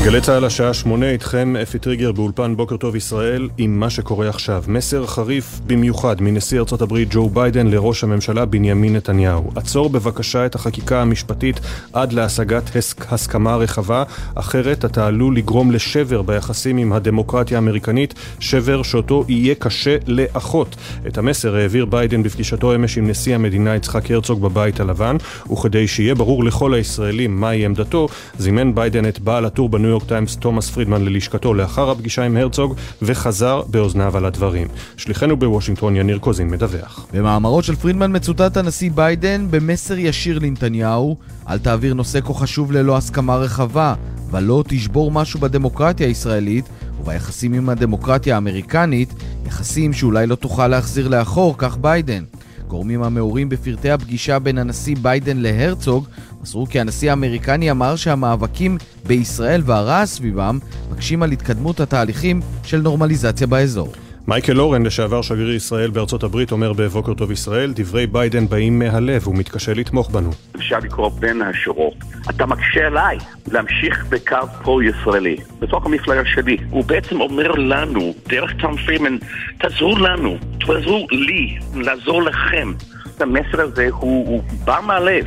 גלי 0.07 0.21
צה"ל 0.21 0.45
השעה 0.45 0.73
שמונה, 0.73 1.11
איתכם 1.11 1.55
אפי 1.61 1.79
טריגר 1.79 2.11
באולפן 2.11 2.55
בוקר 2.55 2.77
טוב 2.77 2.95
ישראל 2.95 3.49
עם 3.57 3.79
מה 3.79 3.89
שקורה 3.89 4.29
עכשיו. 4.29 4.63
מסר 4.67 5.05
חריף 5.05 5.59
במיוחד 5.65 6.21
מנשיא 6.21 6.59
ארצות 6.59 6.81
הברית 6.81 7.07
ג'ו 7.11 7.29
ביידן 7.29 7.67
לראש 7.67 8.03
הממשלה 8.03 8.45
בנימין 8.45 8.95
נתניהו. 8.95 9.51
עצור 9.55 9.89
בבקשה 9.89 10.45
את 10.45 10.55
החקיקה 10.55 11.01
המשפטית 11.01 11.59
עד 11.93 12.13
להשגת 12.13 12.75
הסק, 12.75 13.13
הסכמה 13.13 13.55
רחבה, 13.55 14.03
אחרת 14.35 14.85
אתה 14.85 15.07
עלול 15.07 15.37
לגרום 15.37 15.71
לשבר 15.71 16.21
ביחסים 16.21 16.77
עם 16.77 16.93
הדמוקרטיה 16.93 17.57
האמריקנית, 17.57 18.13
שבר 18.39 18.83
שאותו 18.83 19.25
יהיה 19.27 19.55
קשה 19.55 19.97
לאחות. 20.07 20.75
את 21.07 21.17
המסר 21.17 21.55
העביר 21.55 21.85
ביידן 21.85 22.23
בפגישתו 22.23 22.75
אמש 22.75 22.97
עם 22.97 23.07
נשיא 23.07 23.35
המדינה 23.35 23.75
יצחק 23.75 24.11
הרצוג 24.11 24.41
בבית 24.41 24.79
הלבן, 24.79 25.15
וכדי 25.51 25.87
שיהיה 25.87 26.15
ברור 26.15 26.43
לכל 26.43 26.73
הישראלים 26.73 27.39
מהי 27.39 27.65
עמדתו, 27.65 28.07
זימן 28.37 28.75
ביידן 28.75 29.07
את 29.07 29.19
בעל 29.19 29.45
הטור 29.45 29.69
בניו 29.69 29.96
יורק 29.97 30.07
טיימס 30.07 30.35
תומאס 30.35 30.69
פרידמן 30.69 31.05
ללשכתו 31.05 31.53
לאחר 31.53 31.91
הפגישה 31.91 32.23
עם 32.23 32.37
הרצוג 32.37 32.75
וחזר 33.01 33.61
באוזניו 33.67 34.17
על 34.17 34.25
הדברים. 34.25 34.67
שליחנו 34.97 35.37
בוושינגטון 35.37 35.95
יניר 35.95 36.17
קוזין 36.17 36.47
מדווח. 36.47 37.07
במאמרו 37.13 37.63
של 37.63 37.75
פרידמן 37.75 38.15
מצוטט 38.15 38.57
הנשיא 38.57 38.91
ביידן 38.95 39.47
במסר 39.49 39.97
ישיר 39.97 40.39
לנתניהו 40.39 41.17
אל 41.49 41.57
תעביר 41.57 41.93
נושא 41.93 42.21
כה 42.21 42.33
חשוב 42.33 42.71
ללא 42.71 42.97
הסכמה 42.97 43.35
רחבה 43.35 43.93
ולא 44.31 44.63
תשבור 44.67 45.11
משהו 45.11 45.39
בדמוקרטיה 45.39 46.07
הישראלית 46.07 46.65
וביחסים 47.01 47.53
עם 47.53 47.69
הדמוקרטיה 47.69 48.35
האמריקנית, 48.35 49.13
יחסים 49.45 49.93
שאולי 49.93 50.27
לא 50.27 50.35
תוכל 50.35 50.67
להחזיר 50.67 51.07
לאחור, 51.07 51.55
כך 51.57 51.77
ביידן. 51.77 52.23
גורמים 52.67 53.03
המעורים 53.03 53.49
בפרטי 53.49 53.91
הפגישה 53.91 54.39
בין 54.39 54.57
הנשיא 54.57 54.95
ביידן 55.01 55.37
להרצוג 55.37 56.07
מסרו 56.41 56.65
כי 56.65 56.79
הנשיא 56.79 57.09
האמריקני 57.09 57.71
אמר 57.71 57.95
שהמאבקים 57.95 58.77
בישראל 59.05 59.61
והרעש 59.65 60.09
סביבם 60.09 60.59
מקשים 60.91 61.23
על 61.23 61.31
התקדמות 61.31 61.79
התהליכים 61.79 62.41
של 62.63 62.81
נורמליזציה 62.81 63.47
באזור. 63.47 63.93
מייקל 64.27 64.59
אורן, 64.59 64.85
לשעבר 64.85 65.21
שגריר 65.21 65.55
ישראל 65.55 65.89
בארצות 65.89 66.23
הברית, 66.23 66.51
אומר 66.51 66.73
בבוקר 66.73 67.13
טוב 67.13 67.31
ישראל, 67.31 67.73
דברי 67.75 68.07
ביידן 68.07 68.47
באים 68.47 68.79
מהלב, 68.79 69.23
הוא 69.25 69.35
מתקשה 69.35 69.73
לתמוך 69.73 70.11
בנו. 70.11 70.29
אפשר 70.55 70.79
לקרוא 70.79 71.09
בין 71.19 71.41
השורות. 71.41 71.95
אתה 72.29 72.45
מקשה 72.45 72.87
עליי 72.87 73.17
להמשיך 73.51 74.05
בקו 74.09 74.47
פרו-ישראלי, 74.63 75.37
בתוך 75.59 75.85
המפלגה 75.85 76.25
שלי. 76.25 76.57
הוא 76.69 76.83
בעצם 76.83 77.21
אומר 77.21 77.51
לנו, 77.51 78.13
דרך 78.27 78.53
טום 78.61 78.77
פרימן, 78.77 79.17
תעזרו 79.57 79.95
לנו, 79.97 80.37
תעזרו 80.59 81.07
לי, 81.11 81.59
לעזור 81.75 82.23
לכם. 82.23 82.73
המסר 83.19 83.61
הזה 83.61 83.87
הוא, 83.91 84.27
הוא 84.27 84.43
בא 84.65 84.79
מהלב. 84.85 85.25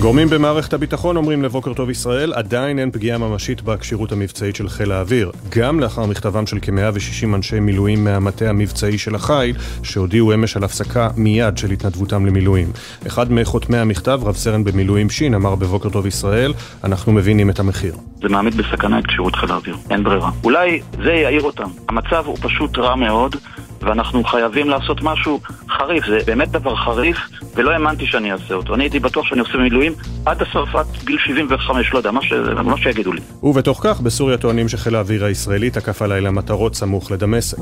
גורמים 0.00 0.28
במערכת 0.28 0.72
הביטחון 0.72 1.16
אומרים 1.16 1.42
לבוקר 1.42 1.74
טוב 1.74 1.90
ישראל, 1.90 2.32
עדיין 2.32 2.78
אין 2.78 2.90
פגיעה 2.90 3.18
ממשית 3.18 3.62
בכשירות 3.62 4.12
המבצעית 4.12 4.56
של 4.56 4.68
חיל 4.68 4.92
האוויר. 4.92 5.30
גם 5.48 5.80
לאחר 5.80 6.06
מכתבם 6.06 6.46
של 6.46 6.58
כ-160 6.62 7.34
אנשי 7.34 7.60
מילואים 7.60 8.04
מהמטה 8.04 8.50
המבצעי 8.50 8.98
של 8.98 9.14
החיל, 9.14 9.56
שהודיעו 9.82 10.34
אמש 10.34 10.56
על 10.56 10.64
הפסקה 10.64 11.08
מיד 11.16 11.58
של 11.58 11.70
התנדבותם 11.70 12.26
למילואים. 12.26 12.72
אחד 13.06 13.32
מחותמי 13.32 13.78
המכתב, 13.78 14.20
רב 14.24 14.34
סרן 14.34 14.64
במילואים 14.64 15.10
שין, 15.10 15.34
אמר 15.34 15.54
בבוקר 15.54 15.88
טוב 15.88 16.06
ישראל, 16.06 16.52
אנחנו 16.84 17.12
מבינים 17.12 17.50
את 17.50 17.58
המחיר. 17.58 17.94
זה 18.22 18.28
מעמיד 18.28 18.54
בסכנה 18.56 18.98
את 18.98 19.06
כשירות 19.06 19.36
חיל 19.36 19.50
האוויר, 19.50 19.76
אין 19.90 20.04
ברירה. 20.04 20.30
אולי 20.44 20.80
זה 21.04 21.12
יעיר 21.12 21.42
אותם. 21.42 21.68
המצב 21.88 22.22
הוא 22.26 22.36
פשוט 22.40 22.78
רע 22.78 22.96
מאוד. 22.96 23.36
ואנחנו 23.82 24.24
חייבים 24.24 24.68
לעשות 24.68 25.02
משהו 25.02 25.40
חריף, 25.68 26.06
זה 26.06 26.18
באמת 26.26 26.50
דבר 26.50 26.76
חריף, 26.76 27.16
ולא 27.54 27.70
האמנתי 27.70 28.06
שאני 28.06 28.32
אעשה 28.32 28.54
אותו. 28.54 28.74
אני 28.74 28.84
הייתי 28.84 28.98
בטוח 28.98 29.26
שאני 29.26 29.40
עושה 29.40 29.58
מילואים 29.58 29.92
עד 30.26 30.42
הסוף, 30.42 30.76
עד 30.76 30.86
גיל 31.04 31.18
75, 31.18 31.92
לא 31.92 31.98
יודע, 31.98 32.10
מה, 32.10 32.22
ש... 32.22 32.32
מה 32.64 32.78
שיגידו 32.78 33.12
לי. 33.12 33.20
ובתוך 33.42 33.80
כך, 33.82 34.00
בסוריה 34.00 34.36
טוענים 34.36 34.68
שחיל 34.68 34.94
האוויר 34.94 35.24
הישראלי 35.24 35.70
תקף 35.70 36.02
הלילה 36.02 36.30
מטרות 36.30 36.74
סמוך 36.74 37.10
לדמשק. 37.10 37.58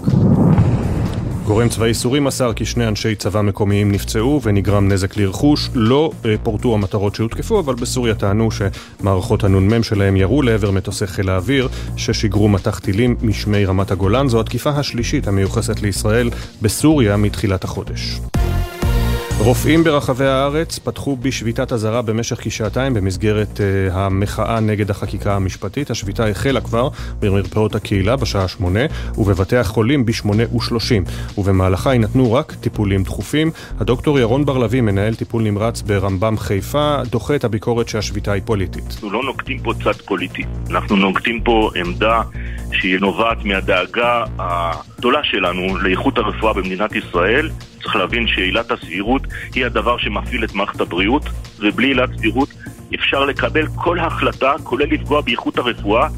גורם 1.47 1.69
צבאי 1.69 1.95
סורי 1.95 2.21
מסר 2.21 2.53
כי 2.53 2.65
שני 2.65 2.89
אנשי 2.89 3.15
צבא 3.15 3.43
מקומיים 3.43 3.93
נפצעו 3.93 4.41
ונגרם 4.43 4.89
נזק 4.89 5.17
לרכוש. 5.17 5.71
לא 5.75 6.11
אה, 6.25 6.35
פורטו 6.43 6.75
המטרות 6.75 7.15
שהותקפו, 7.15 7.61
אבל 7.61 7.75
בסוריה 7.75 8.15
טענו 8.15 8.49
שמערכות 8.51 9.45
הנ"מ 9.45 9.83
שלהם 9.83 10.17
ירו 10.17 10.43
לעבר 10.43 10.71
מטוסי 10.71 11.07
חיל 11.07 11.31
האוויר 11.31 11.69
ששיגרו 11.97 12.49
מטח 12.49 12.79
טילים 12.79 13.17
משמי 13.23 13.65
רמת 13.65 13.91
הגולן. 13.91 14.29
זו 14.29 14.41
התקיפה 14.41 14.71
השלישית 14.71 15.29
המיוחסת 15.29 15.83
לישראל 15.83 16.31
בסוריה 16.63 17.17
מתחילת 17.17 17.65
החודש. 17.65 18.21
רופאים 19.47 19.85
ברחבי 19.85 20.27
הארץ 20.27 20.79
פתחו 20.79 21.17
בשביתת 21.17 21.73
אזהרה 21.73 22.03
במשך 22.03 22.37
כשעתיים 22.41 22.95
במסגרת 22.95 23.49
uh, 23.57 23.93
המחאה 23.93 24.61
נגד 24.61 24.91
החקיקה 24.91 25.37
המשפטית. 25.37 25.91
השביתה 25.91 26.27
החלה 26.27 26.61
כבר 26.61 26.89
במרפאות 27.21 27.75
הקהילה 27.75 28.17
בשעה 28.17 28.49
שמונה 28.49 28.81
ובבתי 29.19 29.57
החולים 29.57 30.07
בשמונה 30.07 30.43
ושלושים 30.57 31.05
ובמהלכה 31.39 31.93
יינתנו 31.93 32.33
רק 32.33 32.55
טיפולים 32.61 33.03
דחופים. 33.03 33.51
הדוקטור 33.81 34.19
ירון 34.19 34.45
בר 34.45 34.59
לביא, 34.59 34.81
מנהל 34.81 35.15
טיפול 35.15 35.43
נמרץ 35.43 35.83
ברמב"ם 35.83 36.37
חיפה, 36.39 36.97
דוחה 37.11 37.35
את 37.35 37.45
הביקורת 37.45 37.89
שהשביתה 37.89 38.33
היא 38.33 38.43
פוליטית. 38.45 38.85
אנחנו 38.95 39.11
לא 39.11 39.23
נוקטים 39.23 39.59
פה 39.59 39.73
צד 39.85 40.03
פוליטי, 40.05 40.45
אנחנו 40.71 40.97
נוקטים 40.97 41.41
פה 41.41 41.71
עמדה 41.77 42.23
שהיא 42.73 42.99
נובעת 43.01 43.45
מהדאגה 43.45 44.25
הגדולה 44.39 45.25
שלנו 45.25 45.77
לאיכות 45.77 46.19
הרפואה 46.19 46.53
במדינת 46.53 46.93
ישראל. 46.95 47.51
צריך 47.87 47.97
להבין 47.97 48.27
שעילת 48.27 48.71
הסבירות 48.71 49.23
היא 49.55 49.67
הדבר 49.67 49.99
שמפעיל 49.99 50.45
את 50.45 50.55
מערכת 50.55 50.81
הבריאות, 50.81 51.23
ובלי 51.59 51.87
עילת 51.87 52.09
סבירות 52.17 52.49
אפשר 52.95 53.25
לקבל 53.25 53.67
כל 53.75 53.99
החלטה, 53.99 54.53
כולל 54.63 54.95
לפגוע 54.95 55.21
באיכות 55.21 55.59
הרפואה. 55.59 56.09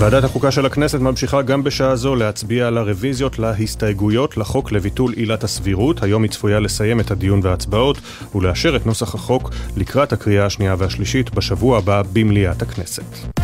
ועדת 0.00 0.24
החוקה 0.24 0.50
של 0.50 0.66
הכנסת 0.66 1.00
ממשיכה 1.00 1.42
גם 1.42 1.64
בשעה 1.64 1.96
זו 1.96 2.14
להצביע 2.14 2.66
על 2.66 2.78
הרוויזיות 2.78 3.38
להסתייגויות 3.38 4.36
לחוק 4.36 4.72
לביטול 4.72 5.12
עילת 5.12 5.44
הסבירות. 5.44 6.02
היום 6.02 6.22
היא 6.22 6.30
צפויה 6.30 6.60
לסיים 6.60 7.00
את 7.00 7.10
הדיון 7.10 7.40
וההצבעות 7.42 8.00
ולאשר 8.34 8.76
את 8.76 8.86
נוסח 8.86 9.14
החוק 9.14 9.50
לקראת 9.76 10.12
הקריאה 10.12 10.46
השנייה 10.46 10.74
והשלישית 10.78 11.34
בשבוע 11.34 11.78
הבא 11.78 12.02
במליאת 12.12 12.62
הכנסת. 12.62 13.38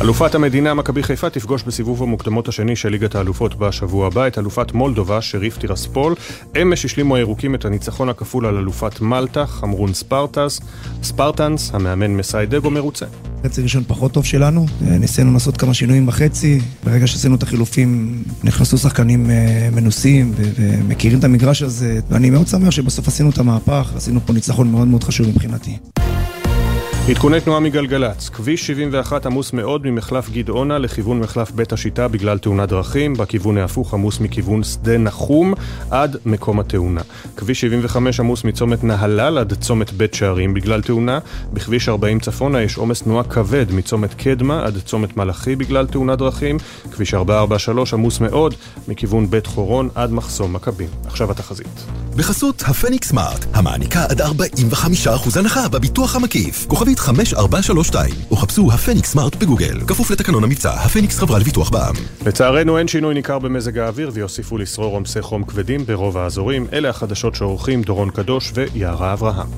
אלופת 0.00 0.34
המדינה 0.34 0.74
מכבי 0.74 1.02
חיפה 1.02 1.30
תפגוש 1.30 1.62
בסיבוב 1.62 2.02
המוקדמות 2.02 2.48
השני 2.48 2.76
של 2.76 2.88
ליגת 2.88 3.14
האלופות 3.14 3.54
בשבוע 3.54 4.06
הבא 4.06 4.26
את 4.26 4.38
אלופת 4.38 4.72
מולדובה, 4.72 5.22
שריף 5.22 5.58
טירספול. 5.58 6.14
אמש 6.62 6.84
השלימו 6.84 7.16
הירוקים 7.16 7.54
את 7.54 7.64
הניצחון 7.64 8.08
הכפול 8.08 8.46
על 8.46 8.56
אלופת 8.56 9.00
מלטה, 9.00 9.46
חמרון 9.46 9.94
ספרטס. 9.94 10.60
ספרטנס, 11.02 11.70
המאמן 11.74 12.10
מסיידגו 12.10 12.70
מרוצה. 12.70 13.06
חצי 13.44 13.62
ראשון 13.62 13.84
פחות 13.86 14.12
טוב 14.12 14.24
שלנו, 14.24 14.66
אה, 14.82 14.98
ניסינו 14.98 15.32
לעשות 15.32 15.56
כמה 15.56 15.74
שינויים 15.74 16.06
בחצי, 16.06 16.60
ברגע 16.84 17.06
שעשינו 17.06 17.34
את 17.34 17.42
החילופים 17.42 18.22
נכנסו 18.44 18.78
שחקנים 18.78 19.30
אה, 19.30 19.68
מנוסים 19.72 20.32
ומכירים 20.36 21.18
את 21.18 21.24
המגרש 21.24 21.62
הזה, 21.62 22.00
ואני 22.10 22.30
מאוד 22.30 22.46
שמח 22.46 22.70
שבסוף 22.70 23.08
עשינו 23.08 23.30
את 23.30 23.38
המהפך, 23.38 23.92
עשינו 23.96 24.20
פה 24.26 24.32
ניצחון 24.32 24.70
מאוד 24.70 24.88
מאוד 24.88 25.04
חשוב 25.04 25.28
מבחינתי. 25.28 25.76
עדכוני 27.08 27.40
תנועה 27.40 27.60
מגלגלצ, 27.60 28.28
כביש 28.28 28.66
71 28.66 29.26
עמוס 29.26 29.52
מאוד 29.52 29.86
ממחלף 29.86 30.30
גדעונה 30.30 30.78
לכיוון 30.78 31.20
מחלף 31.20 31.50
בית 31.50 31.72
השיטה 31.72 32.08
בגלל 32.08 32.38
תאונת 32.38 32.68
דרכים, 32.68 33.14
בכיוון 33.14 33.58
ההפוך 33.58 33.94
עמוס 33.94 34.20
מכיוון 34.20 34.62
שדה 34.62 34.98
נחום 34.98 35.54
עד 35.90 36.16
מקום 36.24 36.60
התאונה. 36.60 37.00
כביש 37.36 37.60
75 37.60 38.20
עמוס 38.20 38.44
מצומת 38.44 38.84
נהלל 38.84 39.38
עד 39.38 39.54
צומת 39.54 39.92
בית 39.92 40.14
שערים 40.14 40.54
בגלל 40.54 40.82
תאונה, 40.82 41.18
בכביש 41.52 41.88
40 41.88 42.20
צפונה 42.20 42.62
יש 42.62 42.76
עומס 42.76 43.02
תנועה 43.02 43.24
כבד 43.24 43.66
מצומת 43.72 44.14
קדמה 44.14 44.64
עד 44.64 44.78
צומת 44.84 45.16
מלאכי 45.16 45.56
בגלל 45.56 45.86
תאונת 45.86 46.18
דרכים, 46.18 46.58
כביש 46.92 47.14
443 47.14 47.94
עמוס 47.94 48.20
מאוד 48.20 48.54
מכיוון 48.88 49.30
בית 49.30 49.46
חורון 49.46 49.88
עד 49.94 50.12
מחסום 50.12 50.52
מכבים. 50.52 50.88
עכשיו 51.06 51.30
התחזית. 51.30 51.84
בחסות 52.16 52.62
הפניקס 52.66 53.08
סמארט, 53.08 53.44
המעניקה 53.54 54.04
עד 54.04 54.20
45% 54.20 54.26
הנחה 55.38 55.68
בביטוח 55.68 56.16
המקיף. 56.16 56.66
כוכבית 56.68 56.95
5432, 56.98 58.14
או 58.30 58.36
חפשו 58.36 58.72
הפניקס 58.72 59.10
סמארט 59.10 59.36
בגוגל. 59.36 59.80
כפוף 59.86 60.10
לתקנון 60.10 60.44
המבצע, 60.44 60.70
הפניקס 60.70 61.18
חברה 61.18 61.38
לביטוח 61.38 61.70
בע"מ. 61.70 62.26
לצערנו 62.26 62.78
אין 62.78 62.88
שינוי 62.88 63.14
ניכר 63.14 63.38
במזג 63.38 63.78
האוויר 63.78 64.10
ויוסיפו 64.12 64.58
לשרור 64.58 64.94
עומסי 64.94 65.22
חום 65.22 65.44
כבדים 65.44 65.86
ברוב 65.86 66.16
האזורים. 66.16 66.66
אלה 66.72 66.88
החדשות 66.88 67.34
שעורכים 67.34 67.82
דורון 67.82 68.10
קדוש 68.10 68.52
ויערה 68.54 69.12
אברהם. 69.12 69.48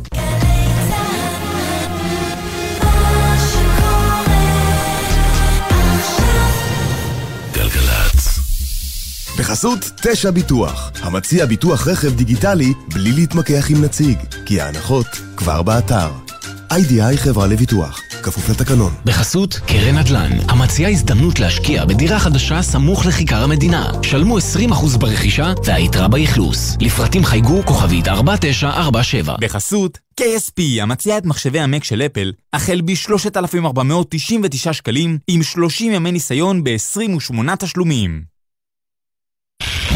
בחסות 9.39 9.91
תשע 10.03 10.31
ביטוח, 10.31 10.91
המציע 11.03 11.47
ביטוח 11.47 11.89
רכב 11.89 12.15
דיגיטלי 12.15 12.73
בלי 12.95 13.13
להתמקח 13.13 13.71
עם 13.71 13.85
נציג, 13.85 14.19
כי 14.47 14.61
ההנחות 14.61 15.07
כבר 15.37 15.63
באתר. 15.63 16.28
איי-די-איי 16.71 17.19
חברה 17.19 17.47
לביטוח, 17.47 18.03
כפוף 18.23 18.49
לתקנון. 18.49 18.93
בחסות 19.05 19.61
קרן 19.67 19.99
נדל"ן, 19.99 20.33
המציעה 20.49 20.91
הזדמנות 20.91 21.41
להשקיע 21.41 21.85
בדירה 21.85 22.19
חדשה 22.19 22.63
סמוך 22.63 23.07
לכיכר 23.07 23.43
המדינה. 23.43 23.93
שלמו 24.03 24.39
20% 24.39 24.99
ברכישה 24.99 25.53
והיתרה 25.65 26.09
באכלוס. 26.09 26.77
לפרטים 26.81 27.25
חייגו 27.25 27.63
כוכבית 27.65 28.09
4947. 28.09 29.37
בחסות 29.41 29.99
KSP, 30.21 30.83
המציעה 30.83 31.19
את 31.19 31.27
מחשבי 31.27 31.61
המק 31.61 31.85
של 31.85 32.03
אפל, 32.03 32.33
החל 32.53 32.81
ב-3,499 32.85 34.73
שקלים, 34.73 35.19
עם 35.29 35.43
30 35.43 35.93
ימי 35.93 36.13
ניסיון 36.13 36.65
ב-28 36.65 37.57
תשלומים. 37.59 38.23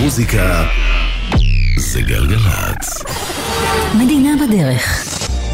מוזיקה 0.00 0.66
זה 1.76 2.00
גלגלצ. 2.00 3.04
מדינה 3.94 4.30
בדרך. 4.46 5.08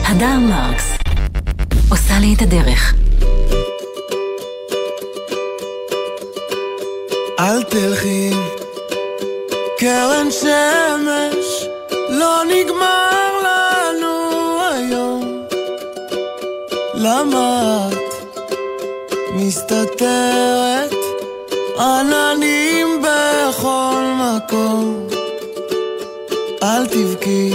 הדר 0.04 0.38
מרקס. 0.38 1.07
עושה 1.90 2.18
לי 2.20 2.34
את 2.34 2.42
הדרך. 2.42 2.94
אל 7.38 7.62
תלכי, 7.62 8.30
קרן 9.78 10.28
שמש, 10.30 11.66
לא 12.08 12.42
נגמר 12.44 13.30
לנו 13.44 14.58
היום. 14.72 15.42
למה 16.94 17.88
את 17.92 18.38
מסתתרת? 19.34 20.94
עננים 21.78 23.02
בכל 23.02 24.02
מקום. 24.18 25.06
אל 26.62 26.86
תבכי, 26.86 27.50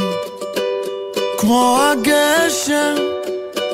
כמו 1.37 1.77
הגשם, 1.81 2.95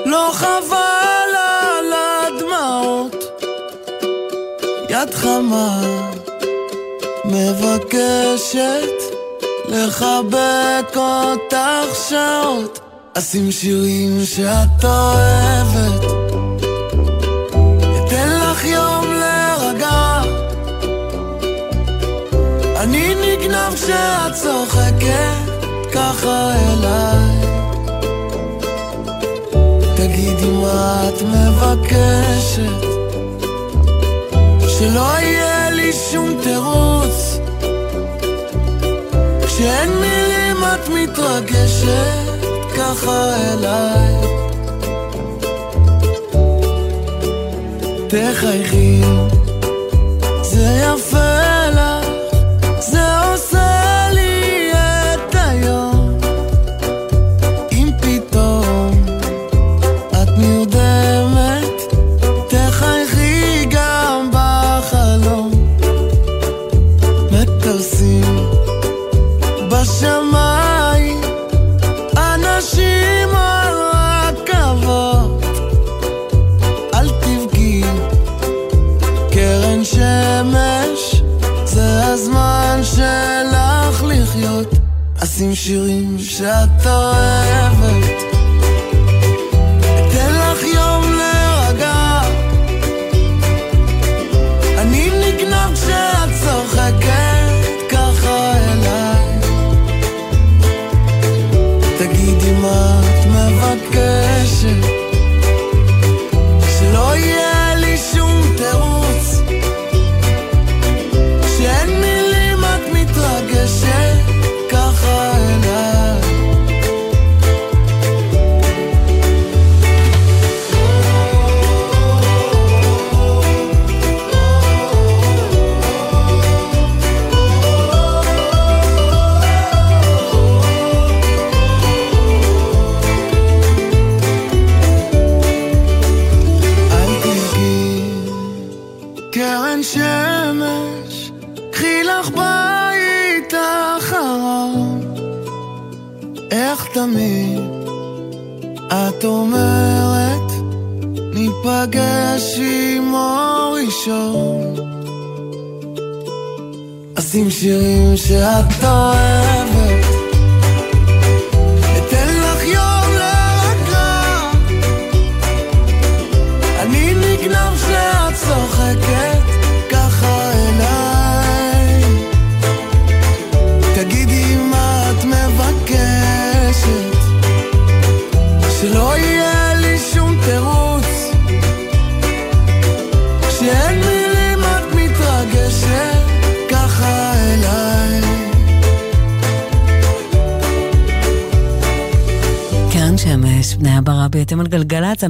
לא 0.10 0.32
חבל 0.34 1.32
על 1.36 1.94
הדמעות. 1.94 3.16
יד 4.90 5.14
חמה 5.14 5.82
מבקשת 7.26 8.98
לחבק 9.68 10.96
אותך 10.96 11.96
שעות. 12.10 12.80
אשים 13.14 13.52
שירים 13.52 14.26
שאת 14.26 14.84
אוהבת, 14.84 16.04
אתן 17.98 18.30
לך 18.42 18.66
יום 18.66 19.14
להירגע. 19.14 20.22
אני 22.76 23.16
נגנב 23.16 23.76
כשאת 23.76 24.34
צוחקת 24.34 25.66
ככה 25.94 26.52
אליי. 26.56 27.39
תגידי 30.20 30.50
מה 30.50 31.10
את 31.10 31.22
מבקשת, 31.22 32.86
שלא 34.68 35.20
יהיה 35.20 35.70
לי 35.70 35.94
שום 35.94 36.40
תירוץ. 36.44 37.40
כשאין 39.46 39.90
מילים 39.90 40.58
את 40.64 40.90
מתרגשת 40.90 42.46
ככה 42.78 43.36
אליי. 43.54 44.14
תחייכי, 48.08 49.02
זה 50.42 50.82
יפה 50.84 51.39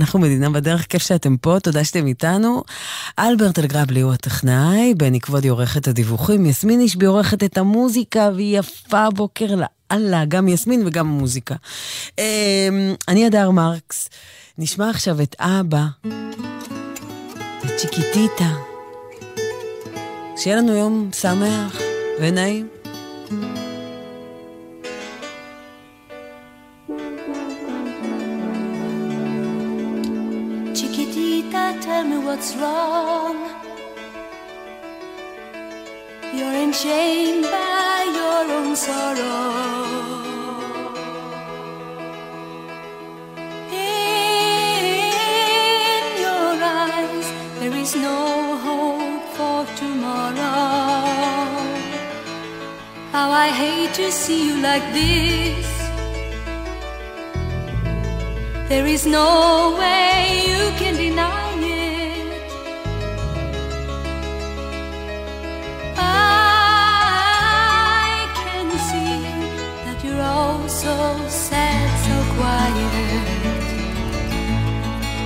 אנחנו 0.09 0.19
מדינה 0.19 0.49
בדרך, 0.49 0.85
כיף 0.89 1.03
שאתם 1.03 1.37
פה, 1.37 1.57
תודה 1.63 1.83
שאתם 1.83 2.07
איתנו. 2.07 2.63
אלברט 3.19 3.59
אלגרבלי 3.59 4.01
הוא 4.01 4.13
הטכנאי, 4.13 4.93
בני 4.97 5.19
כבודי 5.19 5.47
עורכת 5.47 5.87
הדיווחים, 5.87 6.45
יסמין 6.45 6.79
אישבי 6.79 7.05
עורכת 7.05 7.43
את 7.43 7.57
המוזיקה, 7.57 8.29
והיא 8.35 8.59
יפה 8.59 9.09
בוקר 9.09 9.45
לאללה, 9.55 10.25
גם 10.25 10.47
יסמין 10.47 10.87
וגם 10.87 11.07
המוזיקה. 11.07 11.55
אמ, 12.17 12.23
אני 13.07 13.27
אדר 13.27 13.51
מרקס, 13.51 14.09
נשמע 14.57 14.89
עכשיו 14.89 15.21
את 15.21 15.35
אבא, 15.39 15.85
את 17.65 17.71
צ'יקיטיטה. 17.77 18.53
שיהיה 20.37 20.55
לנו 20.55 20.75
יום 20.75 21.09
שמח 21.21 21.77
ונעים. 22.21 22.67
thank 23.29 23.57
you 23.57 23.68
what's 32.29 32.55
wrong. 32.61 33.37
You're 36.35 36.57
in 36.63 36.71
shame 36.71 37.41
by 37.41 37.95
your 38.19 38.43
own 38.57 38.75
sorrow. 38.75 39.47
In 43.71 44.85
your 46.25 46.53
eyes, 46.85 47.27
there 47.59 47.75
is 47.83 47.91
no 47.95 48.21
hope 48.67 49.25
for 49.37 49.59
tomorrow. 49.81 50.61
How 53.11 53.27
I 53.45 53.47
hate 53.61 53.93
to 54.01 54.11
see 54.11 54.41
you 54.49 54.57
like 54.69 54.85
this. 55.01 55.67
There 58.69 58.87
is 58.95 59.03
no 59.07 59.75
way 59.81 60.43
you 60.49 60.63
can 60.81 60.95
deny. 60.95 61.48
oh 70.31 70.67
so 70.67 70.95
sad, 71.27 71.89
so 72.05 72.15
quiet. 72.35 73.25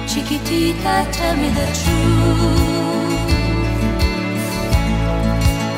Chiquitita, 0.09 0.95
tell 1.17 1.35
me 1.41 1.49
the 1.59 1.67
truth. 1.81 3.23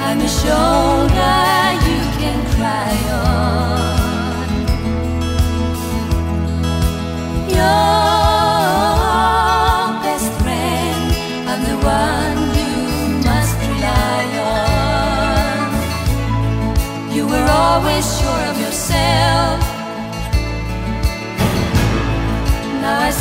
I'm 0.05 0.19
a 0.19 0.31
shoulder 0.41 1.41
you 1.87 2.01
can 2.19 2.39
cry 2.55 2.95
on. 3.23 3.45
You're 7.53 8.14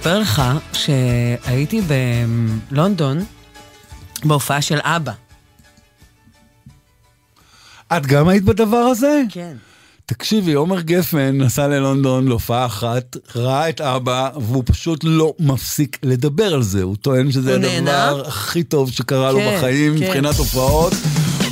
לספר 0.00 0.18
לך 0.18 0.42
שהייתי 0.72 1.80
בלונדון 2.70 3.24
בהופעה 4.24 4.62
של 4.62 4.78
אבא. 4.82 5.12
את 7.96 8.06
גם 8.06 8.28
היית 8.28 8.44
בדבר 8.44 8.76
הזה? 8.76 9.22
כן. 9.28 9.56
תקשיבי, 10.06 10.52
עומר 10.52 10.80
גפן 10.80 11.38
נסע 11.38 11.68
ללונדון 11.68 12.28
להופעה 12.28 12.66
אחת, 12.66 13.16
ראה 13.36 13.68
את 13.68 13.80
אבא, 13.80 14.30
והוא 14.36 14.62
פשוט 14.66 15.00
לא 15.04 15.34
מפסיק 15.38 15.98
לדבר 16.02 16.54
על 16.54 16.62
זה. 16.62 16.82
הוא 16.82 16.96
טוען 16.96 17.32
שזה? 17.32 17.54
הדבר 17.54 18.22
הכי 18.26 18.62
טוב 18.62 18.92
שקרה 18.92 19.32
לו 19.32 19.38
כן, 19.38 19.56
בחיים 19.56 19.98
כן. 19.98 20.04
מבחינת 20.04 20.36
הופעות. 20.36 20.92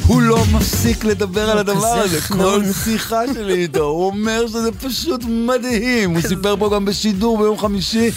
הוא 0.08 0.22
לא 0.22 0.44
מפסיק 0.52 1.04
לדבר 1.04 1.50
על 1.50 1.58
הדבר 1.58 2.02
כזה 2.02 2.16
הזה. 2.16 2.20
כל 2.20 2.62
שיחה 2.84 3.20
שלי 3.34 3.62
איתו, 3.62 3.84
הוא 3.84 4.06
אומר 4.06 4.46
שזה 4.46 4.72
פשוט 4.72 5.24
מדהים. 5.24 6.10
הוא 6.10 6.20
סיפר 6.20 6.56
פה 6.58 6.70
גם 6.74 6.84
בשידור 6.84 7.38
ביום 7.38 7.58
חמישי 7.58 8.10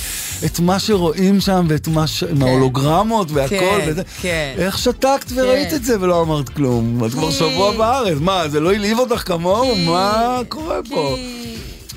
את 0.45 0.59
מה 0.59 0.79
שרואים 0.79 1.41
שם 1.41 1.65
ואת 1.69 1.87
מה 1.87 2.07
ש... 2.07 2.23
עם 2.23 2.43
ההולוגרמות 2.43 3.31
והכל. 3.31 3.55
כן. 3.55 4.01
כן. 4.21 4.53
איך 4.57 4.77
שתקת 4.77 5.31
וראית 5.35 5.73
את 5.73 5.83
זה 5.83 6.01
ולא 6.01 6.21
אמרת 6.21 6.49
כלום? 6.49 7.05
את 7.05 7.11
כבר 7.11 7.31
שבוע 7.31 7.77
בארץ, 7.77 8.17
מה, 8.21 8.47
זה 8.49 8.59
לא 8.59 8.71
העליב 8.71 8.99
אותך 8.99 9.27
כמוהו? 9.27 9.75
מה 9.75 10.39
קורה 10.49 10.79
פה? 10.89 11.15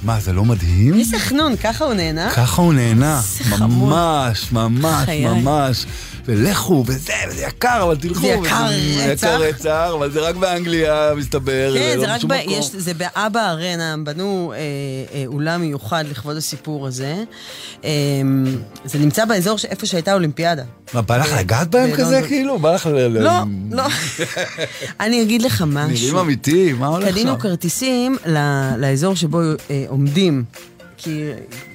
מה, 0.02 0.20
זה 0.20 0.32
לא 0.32 0.44
מדהים? 0.44 0.94
איזה 0.98 1.18
חנון, 1.18 1.56
ככה 1.56 1.84
הוא 1.84 1.94
נהנה? 1.94 2.30
ככה 2.30 2.62
הוא 2.62 2.74
נהנה. 2.74 3.20
ממש, 3.58 4.52
ממש. 4.52 5.08
ממש. 5.08 5.86
ולכו, 6.26 6.84
וזה, 6.86 7.12
וזה 7.28 7.42
יקר, 7.42 7.82
אבל 7.82 7.96
תלכו. 7.96 8.20
זה 8.20 8.26
יקר 8.26 8.66
רצח. 9.10 9.26
יקר 9.26 9.40
רצח, 9.42 9.88
אבל 9.94 10.10
זה 10.10 10.20
רק 10.20 10.34
באנגליה, 10.36 11.10
מסתבר. 11.16 11.74
כן, 11.74 11.98
לא 11.98 12.06
זה 12.06 12.12
רק 12.12 12.18
בשום 12.18 12.30
ב... 12.30 12.34
יש, 12.48 12.70
זה 12.76 12.94
באבא 12.94 13.50
ארנה, 13.50 13.92
הם 13.92 14.04
בנו 14.04 14.52
אה, 14.52 14.58
אה, 15.14 15.24
אולם 15.26 15.60
מיוחד 15.60 16.04
לכבוד 16.10 16.36
הסיפור 16.36 16.86
הזה. 16.86 17.14
אה, 17.84 17.90
זה 18.84 18.98
נמצא 18.98 19.24
באזור 19.24 19.56
איפה 19.68 19.86
שהייתה 19.86 20.10
האולימפיאדה. 20.10 20.62
מה, 20.94 21.02
בא 21.02 21.16
לך 21.16 21.32
לגעת 21.38 21.68
בהם. 21.70 21.92
כזה, 21.96 22.22
כאילו? 22.28 22.58
בא 22.58 22.74
לך 22.74 22.86
ל... 22.86 23.06
לא, 23.08 23.30
לא. 23.72 23.84
אני 25.00 25.22
אגיד 25.22 25.42
לך 25.42 25.64
משהו. 25.66 25.88
נראים 26.06 26.16
אמיתי, 26.16 26.72
מה 26.72 26.86
הולך 26.86 27.08
קנינו 27.08 27.32
שם? 27.32 27.38
כרטיסים 27.38 28.16
ל- 28.26 28.74
לאזור 28.78 29.16
שבו 29.16 29.40
אה, 29.70 29.84
עומדים, 29.88 30.44
כי 30.96 31.24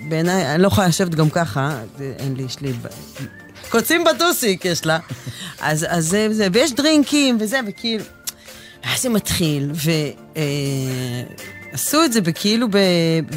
בעיניי, 0.10 0.54
אני 0.56 0.62
לא 0.64 0.68
יכולה 0.68 0.88
לשבת 0.88 1.16
גם 1.16 1.30
ככה, 1.30 1.78
זה- 1.98 2.14
אין 2.20 2.34
לי, 2.38 2.44
יש 2.44 2.60
לי... 2.62 2.72
קוצים 3.70 4.04
בטוסיק 4.04 4.66
יש 4.66 4.86
לה. 4.86 5.00
אז, 5.62 5.86
אז 5.90 6.08
זה, 6.08 6.28
זה, 6.32 6.48
ויש 6.54 6.74
דרינקים 6.74 7.38
וזה, 7.40 7.60
וכאילו... 7.68 8.04
ואז 8.84 9.02
זה 9.02 9.10
מתחיל, 9.10 9.72
ועשו 11.74 12.04
את 12.04 12.14
זה 12.14 12.22
בכאילו, 12.22 12.68
ב, 12.68 12.78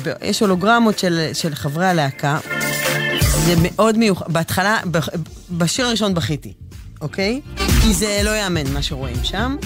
ב, 0.03 0.13
יש 0.23 0.41
הולוגרמות 0.41 0.99
של, 0.99 1.31
של 1.33 1.55
חברי 1.55 1.87
הלהקה. 1.87 2.39
זה 3.47 3.55
מאוד 3.61 3.99
מיוחד. 3.99 4.33
בהתחלה, 4.33 4.79
ב, 4.91 4.99
בשיר 5.51 5.87
הראשון 5.87 6.15
בכיתי, 6.15 6.53
אוקיי? 7.01 7.41
כי 7.57 7.95
זה 7.95 8.21
לא 8.25 8.31
יאמן 8.31 8.73
מה 8.73 8.83
שרואים 8.83 9.25
שם. 9.25 9.57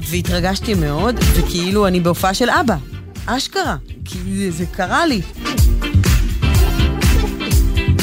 והתרגשתי 0.00 0.74
מאוד, 0.74 1.16
וכאילו 1.34 1.86
אני 1.86 2.00
בהופעה 2.00 2.34
של 2.34 2.50
אבא. 2.50 2.76
אשכרה. 3.26 3.76
כי 4.04 4.18
זה, 4.36 4.50
זה 4.50 4.64
קרה 4.66 5.06
לי. 5.06 5.20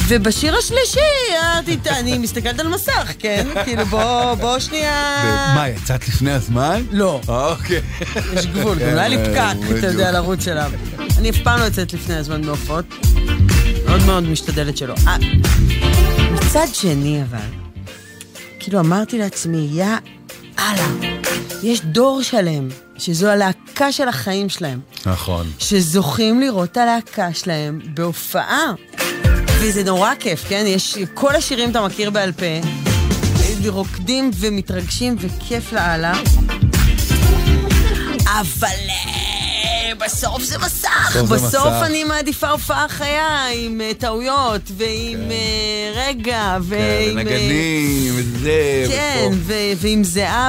ובשיר 0.08 0.56
השלישי, 0.58 1.00
אני 1.90 2.18
מסתכלת 2.18 2.60
על 2.60 2.68
מסך, 2.68 3.12
כן? 3.20 3.48
כאילו, 3.64 3.86
בוא, 3.86 4.34
בוא 4.34 4.60
שנייה... 4.60 5.54
מה, 5.56 5.70
יצאת 5.70 6.08
לפני 6.08 6.32
הזמן? 6.32 6.84
לא. 6.92 7.22
אוקיי. 7.28 7.82
יש 8.34 8.46
גבול, 8.46 8.80
גם 8.80 8.96
לא 8.96 9.00
היה 9.00 9.08
לי 9.08 9.18
פקק, 9.18 9.78
אתה 9.80 9.88
יודע, 9.88 10.12
לרוץ 10.12 10.48
אליו. 10.48 10.72
אני 11.18 11.30
אף 11.30 11.36
פעם 11.44 11.60
לא 11.60 11.66
יוצאת 11.66 11.94
לפני 11.94 12.16
הזמן 12.16 12.42
בהופעות. 12.42 12.86
מאוד 13.86 14.02
מאוד 14.06 14.24
משתדלת 14.24 14.78
שלא. 14.78 14.94
אה, 15.08 15.18
מצד 16.32 16.68
שני, 16.74 17.22
אבל, 17.30 17.40
כאילו 18.60 18.80
אמרתי 18.80 19.18
לעצמי, 19.18 19.68
יא 19.72 19.86
אללה, 20.60 20.88
יש 21.64 21.82
דור 21.82 22.22
שלם, 22.24 22.68
שזו 22.98 23.28
הלהקה 23.28 23.92
של 23.92 24.08
החיים 24.08 24.50
שלהם, 24.50 24.80
נכון. 25.06 25.48
שזוכים 25.60 26.40
לראות 26.40 26.72
את 26.72 26.78
הלהקה 26.78 27.34
שלהם 27.34 27.80
בהופעה. 27.94 28.74
וזה 29.68 29.84
נורא 29.84 30.12
כיף, 30.20 30.46
כן? 30.50 30.64
יש, 30.68 30.98
כל 31.14 31.36
השירים 31.36 31.72
אתה 31.72 31.86
מכיר 31.86 32.10
בעל 32.10 32.32
פה, 32.32 32.46
רוקדים 33.68 34.32
ומתרגשים 34.40 35.16
וכיף 35.20 35.74
לאללה. 35.74 36.14
אבל 38.40 38.78
אה, 40.02 40.08
בסוף 40.08 40.44
זה 40.44 40.58
מסך. 40.58 41.16
בסוף 41.16 41.30
זה 41.30 41.36
בסוף 41.36 41.68
מסך. 41.68 41.86
אני 41.86 42.04
מעדיפה 42.04 42.50
הופעה 42.50 42.86
חיה 42.90 43.46
עם 43.54 43.82
אה, 43.82 43.92
טעויות 43.98 44.72
ועם 44.78 45.32
אה, 45.32 46.08
רגע 46.08 46.56
כן, 46.58 46.62
ועם... 46.64 47.18
אה, 47.18 47.24
ונגנים, 47.24 48.14
וזה, 48.16 48.86
כן. 48.88 49.30
ו- 49.34 49.54
ועם 49.78 50.04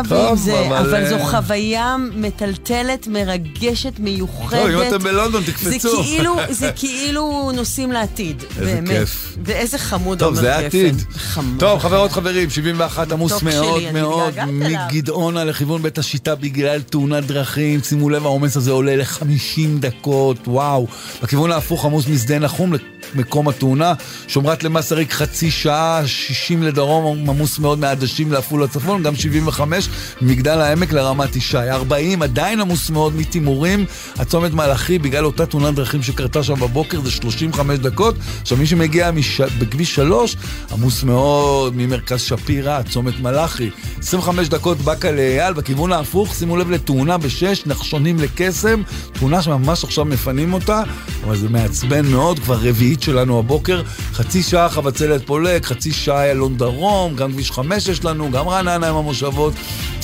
טוב, 0.09 0.13
ועם 0.13 0.37
זה, 0.37 0.61
אבל, 0.67 0.77
אבל 0.77 1.09
זו 1.09 1.19
חוויה 1.19 1.97
מטלטלת, 2.15 3.07
מרגשת, 3.07 3.93
מיוחדת. 3.99 4.61
טוב, 4.61 4.71
אם 4.71 4.89
אתם 4.89 4.99
בלונדון, 4.99 5.43
זה 5.45 5.53
תקפצו. 5.53 6.03
כאילו, 6.03 6.37
זה 6.51 6.71
כאילו 6.77 7.51
נוסעים 7.55 7.93
לעתיד, 7.93 8.45
איזה 8.61 8.75
באמת. 8.75 8.89
כיף. 8.89 9.37
ואיזה 9.45 9.79
חמוד 9.79 10.19
טוב, 10.19 10.35
זה. 10.35 10.57
העתיד. 10.57 11.03
חמוד. 11.17 11.61
טוב, 11.61 11.79
חברות, 11.79 12.13
חברים, 12.13 12.51
71 12.51 13.13
עמוס 13.13 13.43
מאוד 13.43 13.83
מאוד. 13.93 14.35
מגדעונה 14.47 15.45
לכיוון 15.45 15.83
בית 15.83 15.99
השיטה 15.99 16.35
בגלל 16.35 16.81
תאונת 16.83 17.27
דרכים. 17.27 17.83
שימו 17.83 18.11
לב, 18.11 18.25
העומס 18.25 18.57
הזה 18.57 18.71
עולה 18.71 18.97
ל-50 18.97 19.36
דקות, 19.81 20.49
וואו. 20.49 20.87
בכיוון 21.23 21.53
ההפוך 21.53 21.85
עמוס 21.85 22.09
משדה 22.09 22.39
נחום 22.39 22.73
למקום 23.15 23.49
התאונה. 23.49 23.93
שומרת 24.29 24.65
למס 24.65 24.93
הריק 24.93 25.13
חצי 25.13 25.51
שעה, 25.51 26.03
60 26.07 26.63
לדרום, 26.63 27.31
עמוס 27.31 27.59
מאוד 27.59 27.79
מעדשים 27.79 28.33
לעפולה 28.33 28.69
צפון, 28.69 29.03
גם 29.03 29.17
75 29.17 29.89
ממגדל 30.21 30.61
העמק 30.61 30.93
לרמת 30.93 31.37
ישי. 31.37 31.71
40 31.71 32.23
עדיין 32.23 32.61
עמוס 32.61 32.91
מאוד 32.91 33.17
מתימורים. 33.17 33.85
הצומת 34.19 34.53
מלאכי, 34.53 34.99
בגלל 34.99 35.25
אותה 35.25 35.47
תאונת 35.47 35.75
דרכים 35.75 36.03
שקרתה 36.03 36.43
שם 36.43 36.55
בבוקר, 36.55 37.01
זה 37.01 37.11
35 37.11 37.79
דקות. 37.79 38.15
עכשיו, 38.43 38.59
מי 38.59 38.67
שמגיע 38.67 39.11
מש... 39.11 39.41
בכביש 39.41 39.95
3, 39.95 40.37
עמוס 40.73 41.03
מאוד 41.03 41.77
ממרכז 41.77 42.21
שפירא, 42.21 42.83
צומת 42.83 43.21
מלאכי. 43.21 43.71
25 43.99 44.49
דקות 44.49 44.79
באקה 44.79 45.11
לאייל, 45.11 45.53
בכיוון 45.53 45.93
ההפוך, 45.93 46.35
שימו 46.35 46.57
לב 46.57 46.71
לתאונה 46.71 47.19
בשש, 47.19 47.63
נחשונים 47.67 48.19
לקסם, 48.19 48.83
תאונה 49.29 49.43
שממש 49.43 49.85
עכשיו 49.85 50.05
מפנים 50.05 50.53
אותה, 50.53 50.83
אבל 51.25 51.37
זה 51.37 51.49
מעצבן 51.49 52.07
מאוד, 52.07 52.39
כבר 52.39 52.59
רביעית 52.63 53.03
שלנו 53.03 53.39
הבוקר. 53.39 53.83
חצי 54.13 54.43
שעה 54.43 54.69
חבצלת 54.69 55.27
פולג, 55.27 55.65
חצי 55.65 55.93
שעה 55.93 56.25
איילון 56.25 56.57
דרום, 56.57 57.15
גם 57.15 57.33
כביש 57.33 57.51
5 57.51 57.89
יש 57.89 58.05
לנו, 58.05 58.31
גם 58.31 58.49
רעננה 58.49 58.89
עם 58.89 58.97
המושבות. 58.97 59.53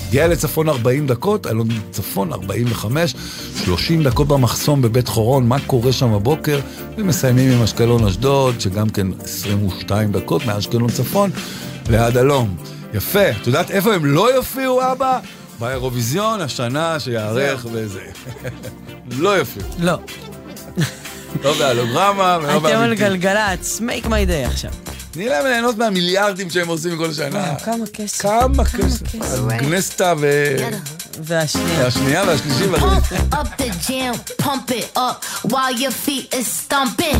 הגיע 0.08 0.28
לצפון 0.28 0.68
40 0.68 1.06
דקות, 1.06 1.46
אלון 1.46 1.68
צפון 1.90 2.32
45, 2.32 3.14
30 3.64 4.02
דקות 4.02 4.28
במחסום 4.28 4.82
בבית 4.82 5.08
חורון, 5.08 5.48
מה 5.48 5.56
קורה 5.66 5.92
שם 5.92 6.12
הבוקר? 6.12 6.60
ומסיימים 6.98 7.52
עם 7.52 7.62
אשקלון 7.62 8.04
אשדוד, 8.04 8.60
שגם 8.60 8.88
כן 8.88 9.06
22 9.24 10.12
דקות 10.12 10.46
מאשקלון 10.46 10.90
צפון 10.90 11.30
ועד 11.86 12.16
הלום. 12.16 12.56
יפה, 12.94 13.30
את 13.30 13.46
יודעת 13.46 13.70
איפה 13.70 13.94
הם 13.94 14.04
לא 14.04 14.34
יופיעו, 14.34 14.92
אבא? 14.92 15.18
באירוויזיון 15.62 16.40
השנה 16.40 17.00
שיארך 17.00 17.66
וזה. 17.72 18.00
לא 19.18 19.28
יופיעו. 19.28 19.66
לא. 19.78 19.98
לא 21.44 21.52
בהלוגרמה 21.58 22.38
ולא 22.42 22.56
אתם 22.56 22.66
על 22.66 22.72
באמיתי. 22.72 23.02
גלגלצ, 23.02 23.80
make 23.80 24.06
my 24.06 24.28
day 24.28 24.46
עכשיו. 24.46 24.70
תני 25.12 25.28
להם 25.28 25.46
ליהנות 25.46 25.78
מהמיליארדים 25.78 26.50
שהם 26.50 26.68
עושים 26.68 26.96
כל 26.96 27.12
שנה. 27.12 27.54
כמה 27.64 27.86
כסף. 27.92 28.22
כמה 28.22 28.64
כסף. 28.64 29.02
גנסטה 29.48 30.14
ו... 30.20 30.56
והשנייה. 31.22 31.84
והשנייה 31.84 32.24
והשלישי 32.26 32.66
והרביעית. 32.66 33.04
Pump 33.04 33.34
up 33.34 33.48
the 33.58 33.88
jam, 33.88 34.14
pump 34.44 34.70
it 34.70 34.88
up 34.96 35.24
while 35.52 35.72
your 35.82 35.90
feet 35.90 36.34
is 36.34 36.46
stomping. 36.46 37.18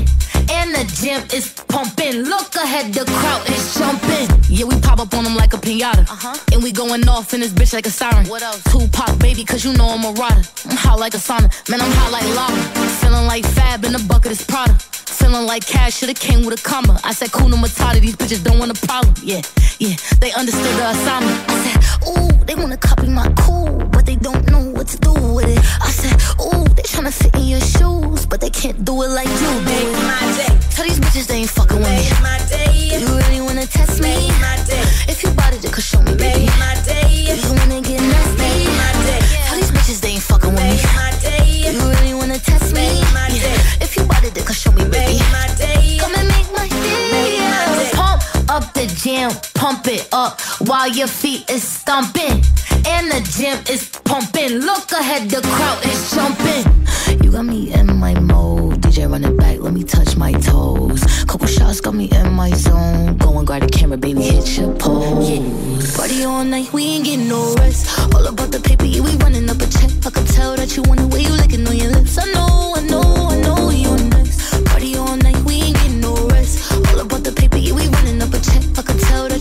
And 0.58 0.68
the 0.74 0.84
gym 1.00 1.20
is 1.38 1.46
pumping. 1.72 2.14
Look 2.32 2.50
ahead, 2.64 2.86
the 2.98 3.04
crowd 3.18 3.42
is 3.54 3.64
jumping. 3.78 4.26
Yeah, 4.56 4.66
we 4.70 4.74
pop 4.86 4.98
up 5.04 5.12
on 5.18 5.22
them 5.24 5.36
like 5.42 5.52
a 5.58 5.60
pinata. 5.66 6.02
Uh-huh. 6.14 6.52
And 6.52 6.62
we 6.64 6.70
going 6.82 7.04
off 7.14 7.32
in 7.34 7.40
this 7.40 7.52
bitch 7.58 7.72
like 7.78 7.86
a 7.92 7.94
siren. 8.00 8.24
What 8.26 8.42
else? 8.42 8.62
Tupac, 8.72 9.12
baby, 9.26 9.44
cause 9.44 9.62
you 9.66 9.72
know 9.78 9.88
I'm 9.94 10.04
a 10.10 10.12
rider. 10.22 10.44
I'm 10.68 10.78
hot 10.84 10.98
like 11.04 11.14
a 11.20 11.22
sauna. 11.28 11.48
Man, 11.70 11.80
I'm 11.84 11.92
hot 11.98 12.10
like 12.16 12.28
lava. 12.38 12.60
Feeling 13.00 13.26
like 13.32 13.44
Fab 13.56 13.84
in 13.86 13.92
the 13.92 14.02
bucket 14.10 14.32
is 14.36 14.42
Prada. 14.52 14.74
Feeling 15.06 15.46
like 15.46 15.66
cash 15.66 15.98
should've 15.98 16.18
came 16.18 16.44
with 16.44 16.58
a 16.58 16.62
comma. 16.62 16.98
I 17.04 17.12
said, 17.12 17.32
Kuna 17.32 17.56
Matata, 17.56 18.00
these 18.00 18.16
bitches 18.16 18.42
don't 18.42 18.58
want 18.58 18.70
a 18.70 18.86
problem. 18.86 19.14
Yeah, 19.22 19.42
yeah, 19.78 19.96
they 20.20 20.32
understood 20.32 20.74
the 20.76 20.90
assignment. 20.90 21.38
I 21.48 21.56
said, 21.64 21.78
ooh, 22.08 22.44
they 22.44 22.54
wanna 22.54 22.76
copy 22.76 23.08
my 23.08 23.32
cool, 23.38 23.78
but 23.90 24.06
they 24.06 24.16
don't 24.16 24.48
know 24.50 24.60
what 24.70 24.88
to 24.88 24.98
do 24.98 25.12
with 25.12 25.48
it. 25.48 25.58
I 25.80 25.90
said, 25.90 26.14
ooh, 26.40 26.64
they 26.74 26.82
tryna 26.82 27.12
fit 27.12 27.34
in 27.36 27.46
your 27.46 27.60
shoes, 27.60 28.26
but 28.26 28.40
they 28.40 28.50
can't 28.50 28.84
do 28.84 29.02
it 29.02 29.08
like 29.08 29.28
you 29.28 29.38
do 29.38 29.52
it. 29.62 29.92
my 30.06 30.20
day. 30.38 30.52
Tell 30.70 30.84
these 30.86 31.00
bitches 31.00 31.26
they 31.26 31.36
ain't 31.36 31.50
fucking 31.50 31.78
with 31.78 31.88
me. 31.88 32.10
my 32.22 32.38
day. 32.48 32.98
You 33.00 33.06
really 33.06 33.40
wanna 33.40 33.66
test 33.66 34.00
me? 34.00 34.28
Make 34.28 34.40
my 34.40 34.56
day. 34.66 34.82
If 35.08 35.22
you 35.22 35.30
bought 35.30 35.54
it, 35.54 35.62
you 35.64 35.70
could 35.70 35.84
show 35.84 36.02
me, 36.02 36.14
baby. 36.14 36.46
my 36.58 36.74
day. 36.84 37.08
You 37.34 37.52
wanna 37.54 37.80
get 37.80 38.00
nasty? 38.00 38.38
Make 38.38 38.68
my 38.80 38.92
day. 39.06 39.20
Tell 39.46 39.56
these 39.56 39.70
bitches 39.70 40.00
they 40.00 40.10
ain't 40.10 40.22
fucking 40.22 40.54
with 40.54 40.62
me. 40.62 40.82
my 40.94 41.10
day. 41.20 41.21
You 41.72 41.80
really 41.80 42.12
wanna 42.12 42.38
test 42.38 42.74
me? 42.74 43.00
my 43.14 43.28
day. 43.30 43.56
If 43.80 43.96
you 43.96 44.04
bought 44.04 44.22
it, 44.24 44.36
you 44.36 44.44
could 44.44 44.54
show 44.54 44.72
me, 44.72 44.84
baby. 44.84 45.18
day. 45.56 45.96
Come 45.98 46.14
and 46.14 46.28
make 46.28 46.48
my 46.52 46.68
day. 48.60 48.86
gym, 48.86 49.30
pump 49.54 49.86
it 49.86 50.08
up 50.12 50.40
while 50.66 50.88
your 50.88 51.06
feet 51.06 51.48
is 51.50 51.62
stomping. 51.62 52.42
And 52.86 53.10
the 53.10 53.20
gym 53.30 53.58
is 53.70 53.88
pumping. 54.04 54.58
Look 54.58 54.92
ahead, 54.92 55.30
the 55.30 55.40
crowd 55.40 55.84
is 55.86 56.10
jumping. 56.12 57.24
You 57.24 57.30
got 57.30 57.44
me 57.44 57.72
in 57.72 57.96
my 57.96 58.18
mode. 58.18 58.82
DJ 58.82 59.10
run 59.10 59.24
it 59.24 59.36
back, 59.36 59.60
let 59.60 59.72
me 59.72 59.84
touch 59.84 60.16
my 60.16 60.32
toes. 60.32 61.02
Couple 61.24 61.46
shots 61.46 61.80
got 61.80 61.94
me 61.94 62.10
in 62.10 62.32
my 62.32 62.50
zone. 62.50 63.16
Go 63.16 63.38
and 63.38 63.46
grab 63.46 63.62
the 63.62 63.68
camera, 63.68 63.96
baby, 63.96 64.22
hit 64.22 64.58
your 64.58 64.74
pose. 64.74 65.96
Party 65.96 66.24
all 66.24 66.44
night, 66.44 66.72
we 66.72 66.84
ain't 66.84 67.04
getting 67.04 67.28
no 67.28 67.54
rest. 67.54 67.98
All 68.14 68.26
about 68.26 68.50
the 68.50 68.60
paper, 68.60 68.84
yeah, 68.84 69.00
we 69.02 69.16
running 69.16 69.48
up 69.48 69.60
a 69.60 69.66
check. 69.66 69.90
I 70.04 70.10
can 70.10 70.26
tell 70.26 70.56
that 70.56 70.76
you 70.76 70.82
want 70.82 71.00
the 71.00 71.06
way 71.06 71.22
you 71.22 71.30
licking 71.30 71.66
on 71.66 71.76
your 71.76 71.90
lips. 71.90 72.18
I 72.18 72.26
know, 72.32 72.74
I 72.76 72.82
know, 72.82 73.28
I 73.30 73.40
know 73.40 73.70
you're 73.70 73.98
next. 74.10 74.64
Party 74.66 74.96
all 74.96 75.16
night, 75.16 75.38
we 75.44 75.54
ain't 75.54 75.76
getting 75.76 76.00
no 76.00 76.14
rest. 76.28 76.72
All 76.72 77.00
about 77.00 77.24
the 77.24 77.32
paper, 77.32 77.58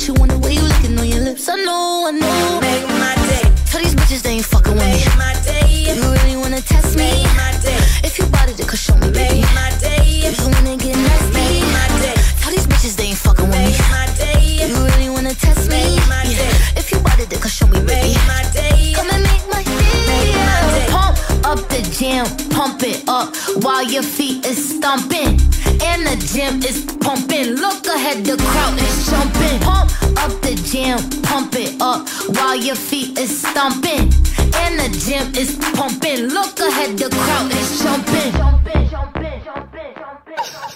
that 0.02 0.07
you 0.07 0.14
want 0.19 0.32
the 0.32 0.40
way 0.40 0.53
you 0.53 0.61
licking 0.61 0.98
on 0.98 1.07
your 1.07 1.22
lips. 1.22 1.48
I 1.48 1.56
know, 1.56 2.07
I 2.07 2.11
know. 2.11 2.60
Make 2.61 2.88
my 2.98 3.14
day. 3.30 3.45
Tell 3.69 3.82
these 3.82 3.94
bitches 3.94 4.22
they 4.23 4.41
ain't 4.41 4.45
fucking 4.45 4.73
with 4.73 4.82
me. 4.82 4.98
Make 4.98 5.18
my 5.18 5.34
day. 5.45 5.94
You 5.94 6.02
really 6.02 6.38
wanna 6.38 6.61
test 6.61 6.98
me? 6.98 7.22
Make 7.22 7.36
my 7.38 7.52
day. 7.61 7.78
If 8.03 8.18
you 8.18 8.26
bought 8.26 8.49
it, 8.49 8.57
then 8.57 8.68
could 8.68 8.80
show 8.80 8.95
me, 8.98 9.11
baby. 9.11 9.41
Make 9.41 9.53
my 9.53 9.69
day. 9.78 10.02
You 10.26 10.49
wanna 10.49 10.78
get 10.78 10.98
nasty? 10.98 11.34
Make 11.38 11.69
my 11.78 11.88
day. 12.02 12.18
Tell 12.41 12.52
these 12.52 12.68
bitches 12.68 12.95
they 12.98 13.14
ain't 13.14 13.18
fucking 13.18 13.49
with 13.49 13.61
me. 13.61 13.78
Make 13.78 13.90
my 13.94 14.07
day. 14.18 14.41
You 14.65 14.76
really 14.90 15.10
wanna 15.10 15.36
test 15.36 15.69
me? 15.69 15.98
Make 15.98 16.07
my 16.10 16.23
day. 16.26 16.53
If 16.82 16.91
you 16.91 16.98
bought 16.99 17.19
it, 17.19 17.30
then 17.30 17.40
could 17.40 17.52
show 17.52 17.68
me, 17.68 17.80
baby. 17.86 18.18
Make 18.18 18.26
my 18.26 18.41
day. 18.53 18.94
Come 18.98 19.10
and 19.11 19.22
make 19.22 19.45
my 19.53 19.61
day. 19.61 20.88
Pump 20.90 21.18
up 21.45 21.60
the 21.69 21.82
jam, 21.94 22.26
pump 22.49 22.82
it 22.84 23.03
up 23.07 23.36
while 23.64 23.84
your 23.84 24.03
feet 24.03 24.45
is 24.45 24.57
stomping. 24.78 25.38
And 25.84 26.06
the 26.06 26.16
gym 26.34 26.62
is 26.64 26.86
pumping. 26.99 27.56
Look 27.56 27.86
ahead, 27.88 28.24
the 28.26 28.38
crowd 28.38 28.78
is 28.80 29.10
jumping. 29.10 29.60
Pump 29.62 29.91
up 30.18 30.32
the 30.41 30.56
jam, 30.72 30.99
pump 31.24 31.56
it 31.56 31.82
up 31.82 32.08
while 32.36 32.56
your 32.56 32.76
feet 32.76 33.18
is 33.18 33.41
stomping. 33.41 34.12
And 34.64 34.80
the 34.80 34.90
gym 35.06 35.34
is 35.36 35.58
pumping. 35.76 36.28
Look 36.28 36.60
ahead, 36.60 36.98
the 36.98 37.10
crowd 37.10 37.52
is 37.52 37.82
jumping. 37.82 38.32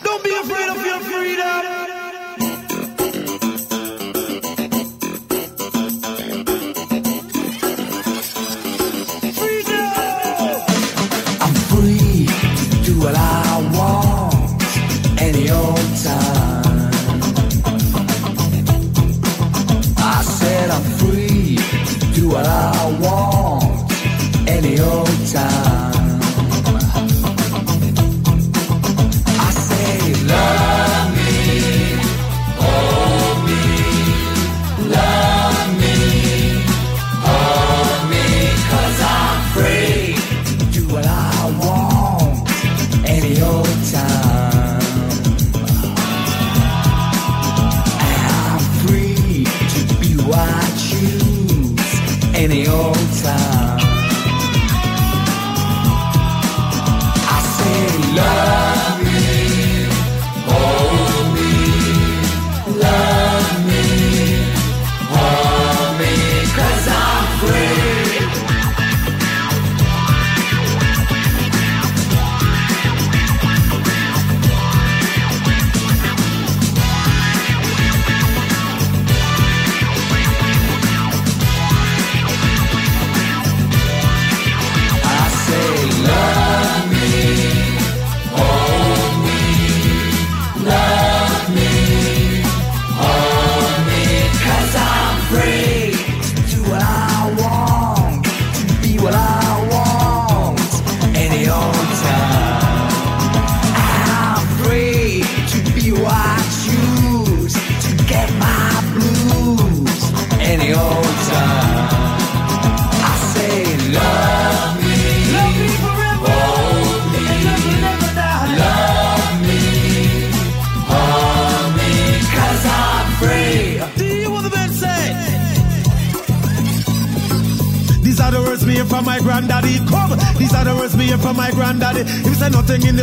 Don't 0.04 0.24
be 0.24 0.36
afraid 0.36 0.70
of 0.70 0.86
your 0.86 1.00
freedom. 1.00 1.46
I'm 11.42 11.54
free 11.70 12.26
to 12.26 12.84
do 12.84 13.00
what 13.00 13.16
I 13.16 13.35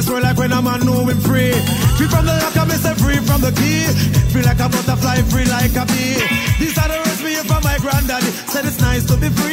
this 0.02 0.10
world 0.10 0.22
like 0.22 0.36
when 0.36 0.52
a 0.52 0.60
man 0.60 0.80
know 0.84 1.06
him 1.06 1.20
free. 1.20 1.52
Free 1.96 2.08
from 2.08 2.26
the 2.26 2.34
lock, 2.42 2.56
I 2.56 2.66
say 2.74 2.94
free 2.94 3.20
from 3.22 3.40
the 3.40 3.52
key. 3.52 3.86
Free 4.32 4.42
like 4.42 4.58
a 4.58 4.68
butterfly, 4.68 5.22
free 5.30 5.46
like 5.46 5.74
a 5.78 5.84
bee. 5.86 6.18
These 6.58 6.76
are 6.78 6.88
the 6.88 6.98
words 6.98 7.22
me 7.22 7.34
from 7.46 7.62
my 7.62 7.78
granddaddy. 7.78 8.30
Said 8.50 8.64
it's 8.64 8.80
nice 8.80 9.04
to 9.06 9.16
be 9.16 9.28
free, 9.28 9.51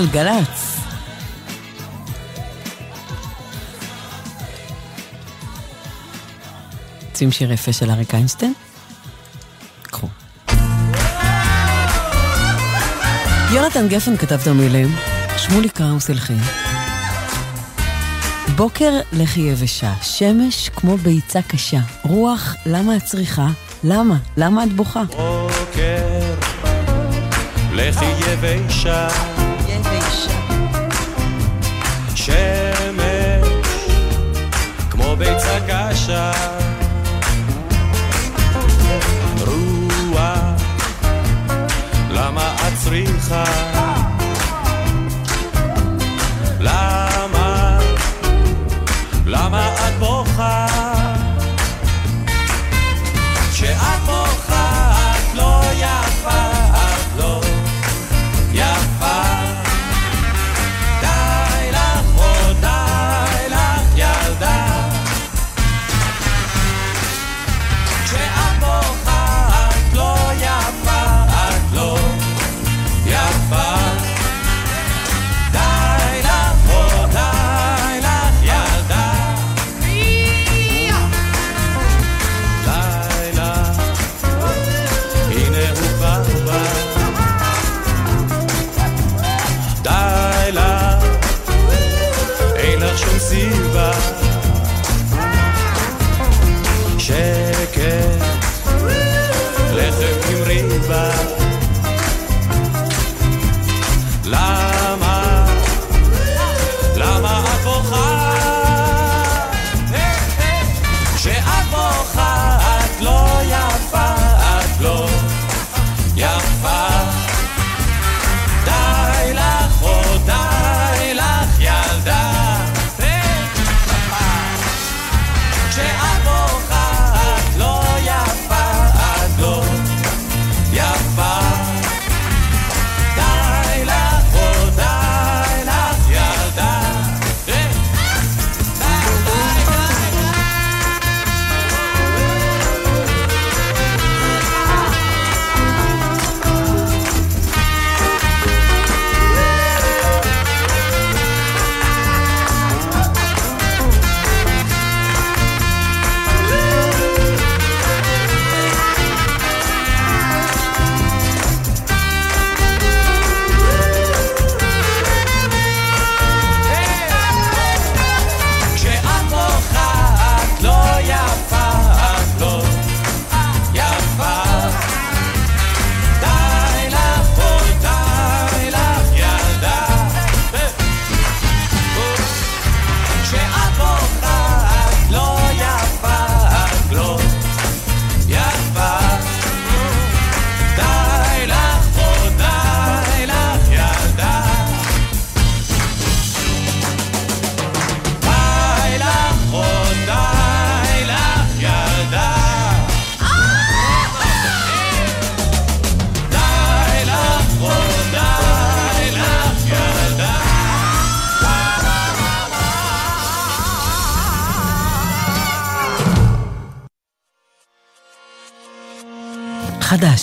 גלגלצ. 0.00 0.76
רוצים 7.08 7.32
שיר 7.32 7.52
יפה 7.52 7.72
של 7.72 7.90
אריק 7.90 8.14
איינשטיין? 8.14 8.52
קחו. 9.82 10.08
יונתן 13.52 13.88
גפן 13.88 14.16
כתב 14.16 14.38
את 14.42 14.46
המילים, 14.46 14.88
שמולי 15.36 15.68
קראוס 15.68 16.10
הלחין. 16.10 16.40
בוקר 18.56 18.92
לכי 19.12 19.40
יבשה, 19.40 19.92
שמש 20.02 20.68
כמו 20.68 20.96
ביצה 20.96 21.42
קשה, 21.42 21.80
רוח 22.02 22.54
למה 22.66 22.96
את 22.96 23.04
צריכה? 23.04 23.48
למה? 23.84 24.16
למה 24.36 24.64
את 24.64 24.72
בוכה? 24.72 25.02
בוקר 25.04 26.34
לכי 27.72 28.04
יבשה 28.04 29.29
קשה. 35.90 36.30
רוח, 39.46 40.62
למה 42.10 42.54
את 42.68 42.72
צריכה? 42.84 43.44
למה? 46.60 47.78
למה 49.26 49.68
את 49.74 49.98
בוכה? 49.98 50.19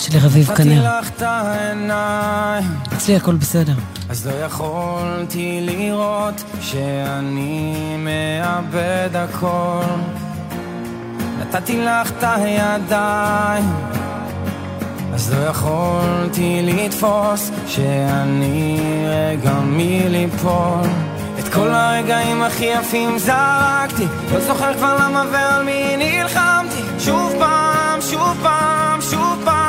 חדש 0.08 0.22
לרביב 0.22 0.50
נתתי 0.50 0.62
כנר. 0.62 0.98
אצלי 2.96 3.16
הכל 3.16 3.34
בסדר. 3.34 3.72
אז 4.08 4.26
לא 4.26 4.32
יכולתי 4.32 5.60
לראות 5.62 6.42
שאני 6.60 7.74
מאבד 7.98 9.10
הכל. 9.14 9.82
נתתי 11.40 11.84
לך 11.84 12.10
את 12.10 12.24
הידיים, 12.24 13.64
אז 15.14 15.32
לא 15.32 15.46
יכולתי 15.46 16.60
לתפוס 16.62 17.50
שאני 17.66 18.80
רגע 19.06 19.52
מליפול. 19.52 20.88
את 21.38 21.48
כל 21.54 21.68
הרגעים 21.68 22.42
הכי 22.42 22.64
יפים 22.64 23.18
זרקתי, 23.18 24.06
לא 24.32 24.40
זוכר 24.40 24.74
כבר 24.74 24.96
למה 25.00 25.24
ועל 25.32 25.64
מי 25.64 25.96
נלחמתי. 25.96 26.82
שוב 26.98 27.32
פעם, 27.38 28.00
שוב 28.00 28.36
פעם, 28.42 29.00
שוב 29.00 29.42
פעם, 29.44 29.67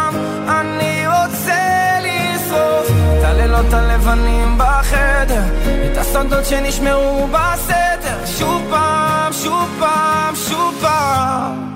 הלילות 3.50 3.74
הלבנים 3.74 4.58
בחדר, 4.58 5.44
את 5.92 5.98
הסודות 5.98 6.46
שנשמרו 6.46 7.28
בסתר. 7.28 8.26
שוב 8.26 8.62
פעם, 8.70 9.34
שוב 9.34 9.70
פעם, 9.80 10.36
שוב 10.36 10.76
פעם, 10.82 11.74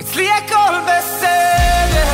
אצלי 0.00 0.28
הכל 0.30 0.74
בסדר, 0.86 2.04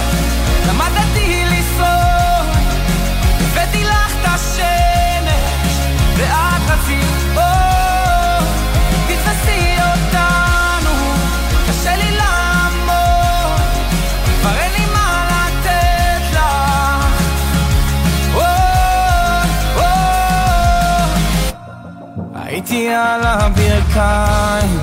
על 22.94 23.20
הברכיים, 23.24 24.78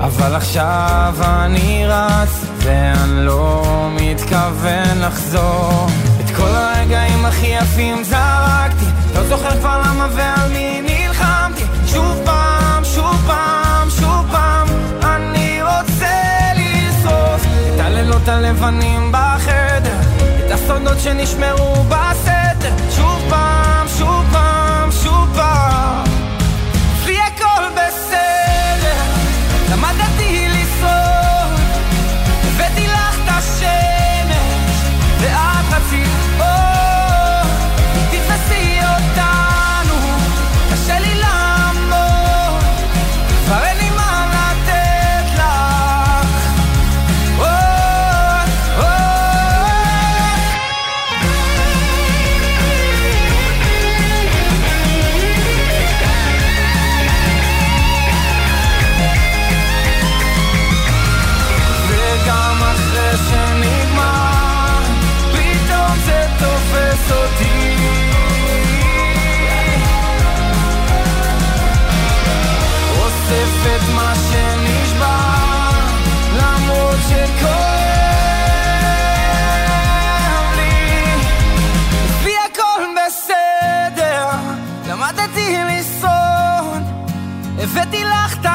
אבל 0.00 0.34
עכשיו 0.34 1.14
אני 1.20 1.84
רץ, 1.86 2.44
ואני 2.58 3.26
לא 3.26 3.64
מתכוון 4.00 5.00
לחזור. 5.00 5.86
את 6.20 6.36
כל 6.36 6.48
הרגעים 6.48 7.24
הכי 7.24 7.46
יפים 7.46 8.04
זרקתי, 8.04 8.84
לא 9.14 9.24
זוכר 9.28 9.60
כבר 9.60 9.78
למה 9.78 10.08
ועל 10.14 10.52
מי 10.52 10.82
נלחמתי. 10.82 11.64
שוב 11.86 12.20
פעם, 12.24 12.84
שוב 12.84 13.22
פעם, 13.26 13.90
שוב 13.90 14.26
פעם, 14.30 14.68
אני 15.02 15.60
רוצה 15.62 16.52
לשרוף 16.54 17.44
את 17.74 17.80
הלילות 17.80 18.28
הלבנים 18.28 19.12
בחדר, 19.12 20.00
את 20.46 20.50
הסודות 20.50 21.00
שנשמרו 21.00 21.84
בסתר, 21.84 22.70
שוב 22.96 23.22
פעם, 23.28 23.86
שוב 23.98 24.24
פעם, 24.32 24.92
שוב 24.92 25.28
פעם. 25.34 26.05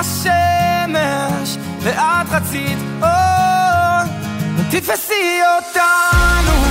השמש, 0.02 1.58
ואת 1.80 2.28
רצית 2.32 2.78
אור. 3.02 4.04
תתפסי 4.72 5.40
אותנו, 5.56 6.71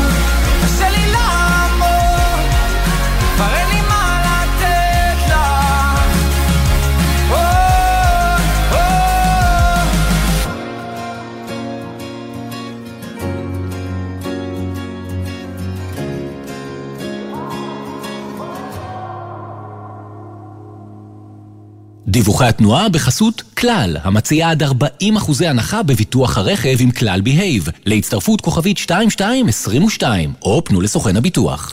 דיווחי 22.10 22.44
התנועה 22.44 22.88
בחסות 22.88 23.42
כלל, 23.42 23.96
המציעה 24.02 24.50
עד 24.50 24.62
40 24.62 25.16
אחוזי 25.16 25.46
הנחה 25.46 25.82
בביטוח 25.82 26.38
הרכב 26.38 26.76
עם 26.80 26.90
כלל 26.90 27.20
בהייב, 27.20 27.68
להצטרפות 27.86 28.40
כוכבית 28.40 28.78
2222, 28.78 30.32
או 30.42 30.64
פנו 30.64 30.80
לסוכן 30.80 31.16
הביטוח. 31.16 31.72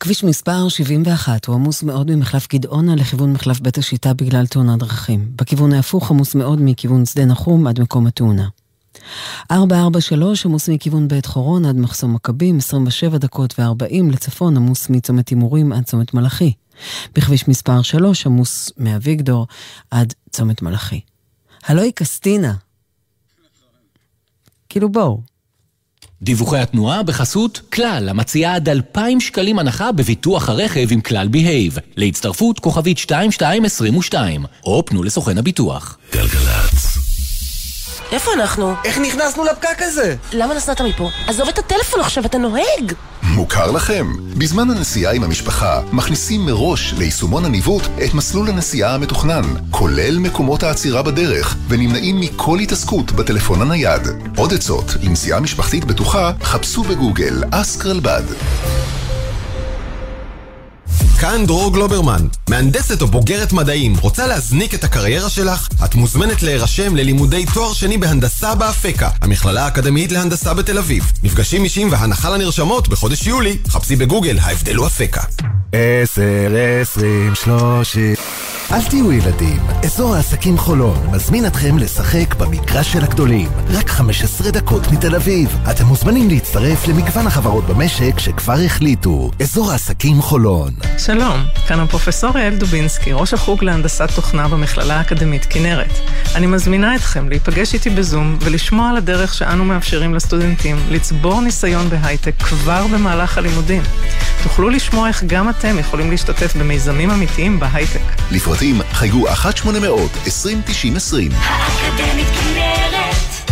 כביש 0.00 0.24
מספר 0.24 0.68
71 0.68 1.44
הוא 1.44 1.54
עמוס 1.54 1.82
מאוד 1.82 2.10
ממחלף 2.10 2.48
גדעונה 2.52 2.94
לכיוון 2.94 3.32
מחלף 3.32 3.60
בית 3.60 3.78
השיטה 3.78 4.14
בגלל 4.14 4.46
תאונת 4.46 4.78
דרכים. 4.78 5.28
בכיוון 5.36 5.72
ההפוך 5.72 6.10
עמוס 6.10 6.34
מאוד 6.34 6.58
מכיוון 6.62 7.04
שדה 7.04 7.24
נחום 7.24 7.66
עד 7.66 7.80
מקום 7.80 8.06
התאונה. 8.06 8.48
443 9.50 10.46
עמוס 10.46 10.68
מכיוון 10.68 11.08
בית 11.08 11.26
חורון 11.26 11.64
עד 11.64 11.76
מחסום 11.76 12.14
מכבים, 12.14 12.58
27 12.58 13.18
דקות 13.18 13.54
ו-40 13.58 14.12
לצפון 14.12 14.56
עמוס 14.56 14.90
מצומת 14.90 15.28
הימורים 15.28 15.72
עד 15.72 15.84
צומת 15.84 16.14
מלאכי. 16.14 16.52
בכביש 17.14 17.48
מספר 17.48 17.82
3 17.82 18.26
עמוס 18.26 18.72
מאביגדור 18.76 19.46
עד 19.90 20.14
צומת 20.30 20.62
מלאכי. 20.62 21.00
הלואי 21.66 21.92
קסטינה. 21.92 22.54
כאילו 24.68 24.88
בואו. 24.88 25.20
דיווחי 26.22 26.58
התנועה 26.58 27.02
בחסות 27.02 27.60
כלל, 27.72 28.08
המציעה 28.08 28.54
עד 28.54 28.68
2,000 28.68 29.20
שקלים 29.20 29.58
הנחה 29.58 29.92
בביטוח 29.92 30.48
הרכב 30.48 30.88
עם 30.90 31.00
כלל 31.00 31.28
בהייב, 31.28 31.78
להצטרפות 31.96 32.60
כוכבית 32.60 32.98
2222, 32.98 34.44
או 34.64 34.82
פנו 34.86 35.02
לסוכן 35.02 35.38
הביטוח. 35.38 35.98
גלגלצ. 36.12 36.95
איפה 38.12 38.32
אנחנו? 38.34 38.74
איך 38.84 38.98
נכנסנו 38.98 39.44
לפקק 39.44 39.82
הזה? 39.82 40.16
למה 40.32 40.54
נסעת 40.54 40.80
מפה? 40.80 41.10
עזוב 41.26 41.48
את 41.48 41.58
הטלפון 41.58 42.00
עכשיו, 42.00 42.26
אתה 42.26 42.38
נוהג! 42.38 42.92
מוכר 43.22 43.70
לכם? 43.70 44.06
בזמן 44.38 44.70
הנסיעה 44.70 45.12
עם 45.12 45.24
המשפחה, 45.24 45.80
מכניסים 45.92 46.46
מראש 46.46 46.94
ליישומון 46.98 47.44
הניווט 47.44 47.82
את 48.04 48.14
מסלול 48.14 48.48
הנסיעה 48.48 48.94
המתוכנן, 48.94 49.42
כולל 49.70 50.18
מקומות 50.18 50.62
העצירה 50.62 51.02
בדרך, 51.02 51.56
ונמנעים 51.68 52.20
מכל 52.20 52.58
התעסקות 52.58 53.12
בטלפון 53.12 53.62
הנייד. 53.62 54.02
עוד 54.36 54.54
עצות 54.54 54.96
לנסיעה 55.02 55.40
משפחתית 55.40 55.84
בטוחה, 55.84 56.32
חפשו 56.42 56.82
בגוגל 56.82 57.42
אסק 57.50 57.86
רלב"ד. 57.86 58.22
כאן 61.20 61.46
דרור 61.46 61.72
גלוברמן, 61.72 62.26
מהנדסת 62.50 63.02
או 63.02 63.06
בוגרת 63.06 63.52
מדעים, 63.52 63.96
רוצה 64.00 64.26
להזניק 64.26 64.74
את 64.74 64.84
הקריירה 64.84 65.30
שלך? 65.30 65.68
את 65.84 65.94
מוזמנת 65.94 66.42
להירשם 66.42 66.96
ללימודי 66.96 67.46
תואר 67.54 67.72
שני 67.72 67.98
בהנדסה 67.98 68.54
באפקה, 68.54 69.10
המכללה 69.22 69.64
האקדמית 69.64 70.12
להנדסה 70.12 70.54
בתל 70.54 70.78
אביב. 70.78 71.12
מפגשים 71.22 71.64
אישיים 71.64 71.92
והנחה 71.92 72.30
לנרשמות 72.30 72.88
בחודש 72.88 73.26
יולי, 73.26 73.56
חפשי 73.68 73.96
בגוגל, 73.96 74.38
ההבדל 74.38 74.76
הוא 74.76 74.86
אפקה. 74.86 75.22
עשר, 75.72 76.54
עשרים, 76.82 77.34
שלושים. 77.34 78.14
אל 78.72 78.82
תהיו 78.82 79.12
ילדים, 79.12 79.60
אזור 79.84 80.14
העסקים 80.14 80.58
חולון 80.58 81.06
מזמין 81.12 81.46
אתכם 81.46 81.78
לשחק 81.78 82.34
במגרש 82.34 82.92
של 82.92 83.04
הגדולים. 83.04 83.48
רק 83.68 83.90
15 83.90 84.50
דקות 84.50 84.92
מתל 84.92 85.14
אביב. 85.14 85.56
אתם 85.70 85.86
מוזמנים 85.86 86.28
להצטרף 86.28 86.88
למגוון 86.88 87.26
החברות 87.26 87.64
במשק 87.66 88.18
שכבר 88.18 88.56
החליטו. 88.66 89.30
אזור 89.42 89.72
העסקים 89.72 90.22
חולון. 90.22 90.72
שלום, 90.98 91.44
כאן 91.68 91.80
הפרופסור 91.80 92.38
יעל 92.38 92.54
דובינסקי, 92.54 93.12
ראש 93.12 93.34
החוג 93.34 93.64
להנדסת 93.64 94.10
תוכנה 94.14 94.48
במכללה 94.48 94.96
האקדמית 94.96 95.46
כנרת. 95.50 95.92
אני 96.34 96.46
מזמינה 96.46 96.96
אתכם 96.96 97.28
להיפגש 97.28 97.74
איתי 97.74 97.90
בזום 97.90 98.38
ולשמוע 98.40 98.90
על 98.90 98.96
הדרך 98.96 99.34
שאנו 99.34 99.64
מאפשרים 99.64 100.14
לסטודנטים 100.14 100.76
לצבור 100.90 101.40
ניסיון 101.40 101.90
בהייטק 101.90 102.34
כבר 102.42 102.86
במהלך 102.86 103.38
הלימודים. 103.38 103.82
תוכלו 104.42 104.68
לשמוע 104.68 105.08
איך 105.08 105.24
גם 105.24 105.48
אתם 105.48 105.78
יכולים 105.78 106.10
להשתתף 106.10 106.56
במיזמים 106.56 107.10
אמיתיים 107.10 107.60
בהייטק. 107.60 108.00
לפרטים 108.30 108.80
חייגו 108.92 109.28
1-800-2090-20. 109.28 109.32
אקדמית 111.42 112.28
כנרת, 112.40 113.50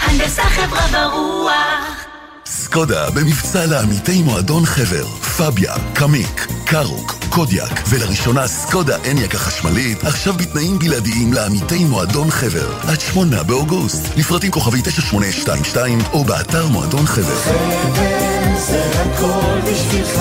הנדסה 0.00 0.42
חברה 0.42 0.86
ורוח. 0.92 2.15
סקודה 2.48 3.10
במבצע 3.10 3.66
לעמיתי 3.66 4.22
מועדון 4.22 4.66
חבר, 4.66 5.06
פביה, 5.06 5.74
קמיק, 5.94 6.46
קארוק, 6.64 7.14
קודיאק, 7.30 7.82
ולראשונה 7.88 8.46
סקודה 8.46 8.96
אניאק 9.10 9.34
החשמלית, 9.34 10.04
עכשיו 10.04 10.32
בתנאים 10.32 10.78
בלעדיים 10.78 11.32
לעמיתי 11.32 11.84
מועדון 11.84 12.30
חבר, 12.30 12.78
עד 12.88 13.00
שמונה 13.00 13.42
באוגוסט. 13.42 14.16
לפרטים 14.16 14.50
כוכבי 14.50 14.82
9822 14.82 15.98
או 16.12 16.24
באתר 16.24 16.66
מועדון 16.66 17.06
חבר. 17.06 17.36
חבר 17.36 18.58
זה 18.58 19.02
הכל 19.02 19.60
בשבילך. 19.70 20.20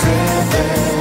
חבר. 0.00 0.91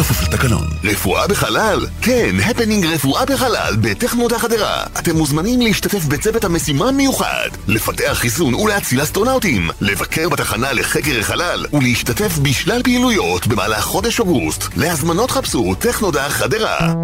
כפוף 0.00 0.22
לתקנון. 0.22 0.66
רפואה 0.84 1.26
בחלל? 1.28 1.86
כן, 2.02 2.36
הפנינג 2.44 2.86
רפואה 2.86 3.24
בחלל 3.24 3.76
בטכנודה 3.80 4.38
חדרה. 4.38 4.84
אתם 4.98 5.16
מוזמנים 5.16 5.60
להשתתף 5.60 6.04
בצוות 6.04 6.44
המשימה 6.44 6.88
המיוחד, 6.88 7.48
לפתח 7.68 8.12
חיסון 8.12 8.54
ולהציל 8.54 9.02
אסטרונאוטים, 9.02 9.70
לבקר 9.80 10.28
בתחנה 10.28 10.72
לחקר 10.72 11.18
החלל 11.20 11.66
ולהשתתף 11.72 12.38
בשלל 12.38 12.82
פעילויות 12.82 13.46
במהלך 13.46 13.84
חודש 13.84 14.20
אוגוסט. 14.20 14.64
להזמנות 14.76 15.30
חפשו 15.30 15.74
טכנודה 15.78 16.28
חדרה. 16.28 16.94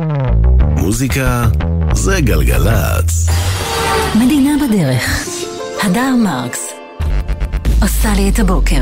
מוזיקה 0.77 1.44
זה 1.94 2.20
גלגלצ. 2.20 3.27
מדינה 4.14 4.51
בדרך. 4.66 5.28
הדר 5.82 6.14
מרקס. 6.24 6.68
עושה 7.82 8.14
לי 8.16 8.28
את 8.28 8.39
הבוקר. 8.39 8.81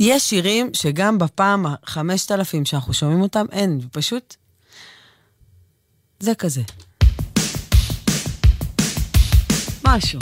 יש 0.00 0.22
שירים 0.22 0.70
שגם 0.72 1.18
בפעם 1.18 1.66
החמשת 1.66 2.32
אלפים 2.32 2.64
שאנחנו 2.64 2.94
שומעים 2.94 3.20
אותם, 3.22 3.46
אין, 3.52 3.80
פשוט... 3.92 4.36
זה 6.20 6.34
כזה. 6.34 6.62
משהו. 9.84 10.18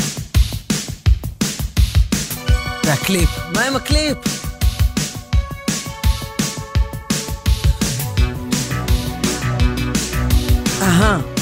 והקליפ. 2.84 3.30
מה 3.54 3.64
עם 3.64 3.76
הקליפ? 3.76 4.18
אהה. 10.82 11.33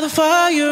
The 0.00 0.08
fire 0.08 0.69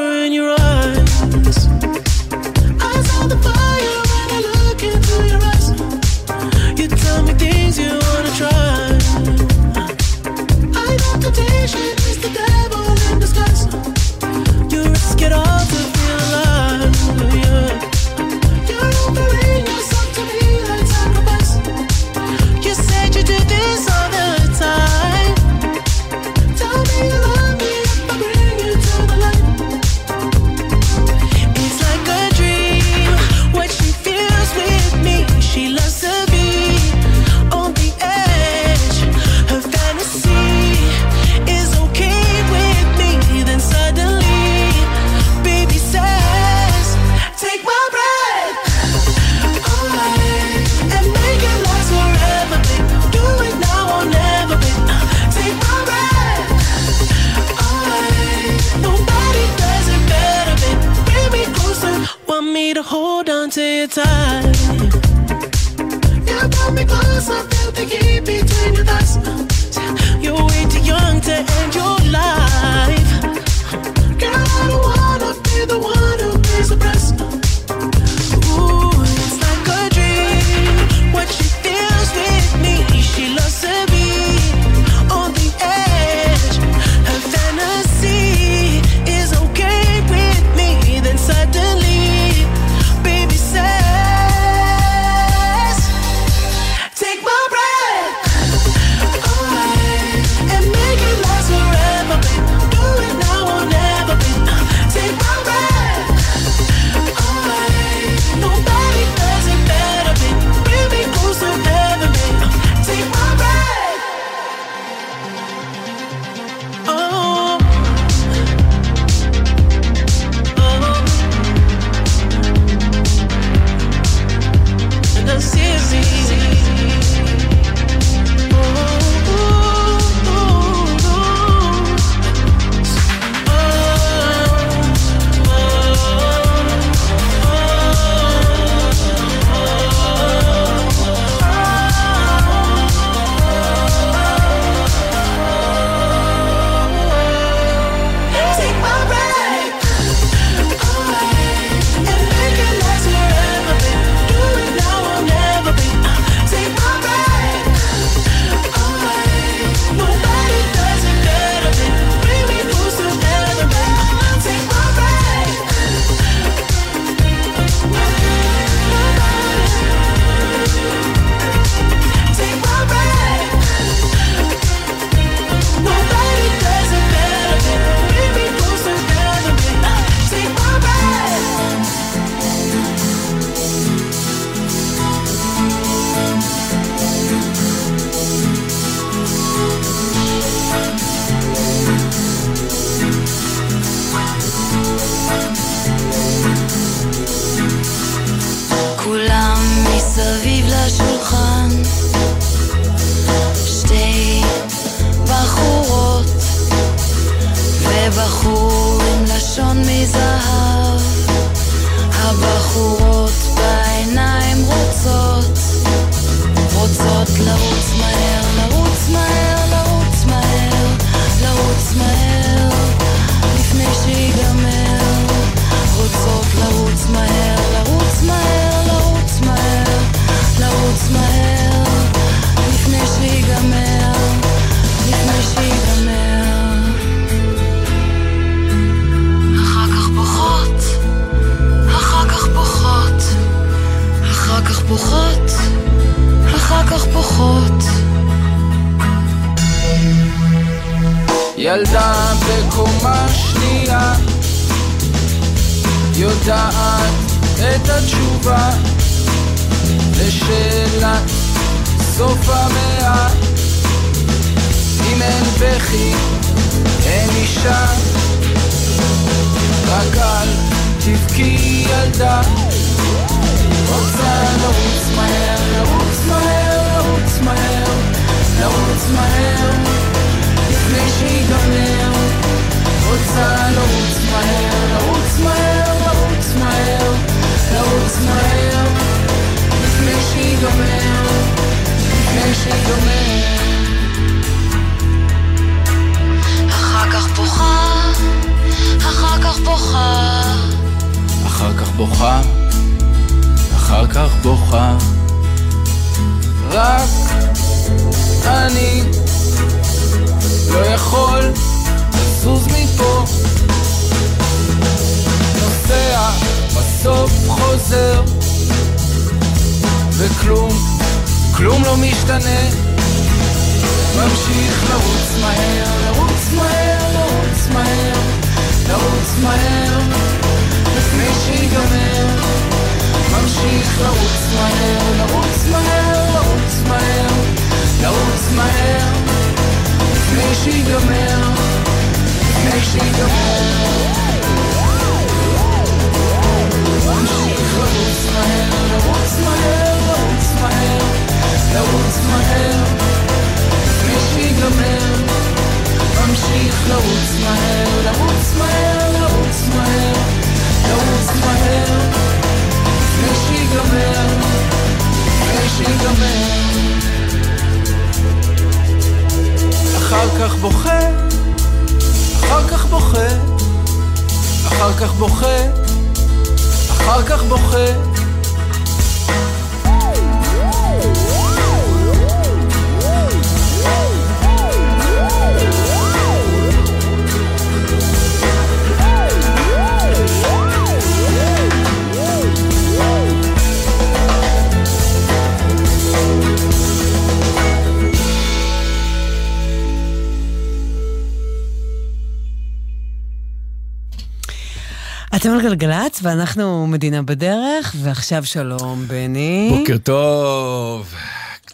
גלגלצ, 405.69 406.21
ואנחנו 406.23 406.87
מדינה 406.87 407.23
בדרך, 407.23 407.95
ועכשיו 408.03 408.45
שלום, 408.45 409.05
בני. 409.09 409.77
בוקר 409.79 409.99
טוב. 409.99 411.15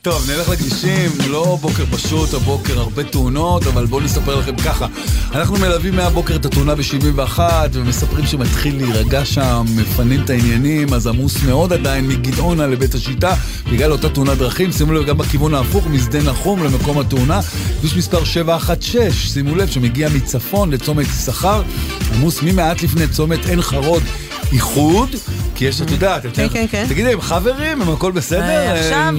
טוב, 0.02 0.30
נלך 0.30 0.48
לכבישים, 0.48 1.10
לא 1.28 1.58
בוקר 1.60 1.84
פשוט, 1.86 2.34
הבוקר 2.34 2.78
הרבה 2.80 3.04
תאונות, 3.04 3.66
אבל 3.66 3.86
בואו 3.86 4.00
נספר 4.00 4.36
לכם 4.36 4.56
ככה. 4.56 4.86
אנחנו 5.34 5.56
מלווים 5.56 5.96
מהבוקר 5.96 6.36
את 6.36 6.44
התאונה 6.44 6.74
ב-71, 6.74 7.38
ומספרים 7.72 8.26
שמתחיל 8.26 8.76
להירגע 8.76 9.24
שם, 9.24 9.64
מפנים 9.76 10.22
את 10.24 10.30
העניינים, 10.30 10.94
אז 10.94 11.06
עמוס 11.06 11.42
מאוד 11.42 11.72
עדיין 11.72 12.08
מגדעונה 12.08 12.66
לבית 12.66 12.94
השיטה, 12.94 13.34
בגלל 13.72 13.92
אותה 13.92 14.08
תאונת 14.08 14.38
דרכים. 14.38 14.72
שימו 14.72 14.92
לב 14.92 15.06
גם 15.06 15.18
בכיוון 15.18 15.54
ההפוך, 15.54 15.86
משדה 15.86 16.22
נחום 16.22 16.62
למקום 16.62 16.98
התאונה. 16.98 17.40
כביש 17.80 17.96
מספר 17.96 18.24
716, 18.24 19.10
שימו 19.12 19.56
לב, 19.56 19.68
שמגיע 19.68 20.08
מצפון 20.08 20.70
לצומת 20.70 21.06
יששכר, 21.06 21.62
עמוס 22.14 22.42
ממעט 22.42 22.82
לפני 22.82 23.08
צומת 23.08 23.46
עין 23.46 23.62
חרוד. 23.62 24.02
איחוד, 24.52 25.08
כי 25.54 25.64
יש, 25.64 25.80
את 25.80 25.90
יודעת, 25.90 26.22
כן, 26.34 26.48
כן, 26.52 26.66
כן. 26.70 26.86
תגידי, 26.88 27.12
הם 27.12 27.20
חברים, 27.20 27.82
הם 27.82 27.90
הכל 27.90 28.12
בסדר? 28.12 28.72
עכשיו, 28.72 28.92
אה, 28.92 29.10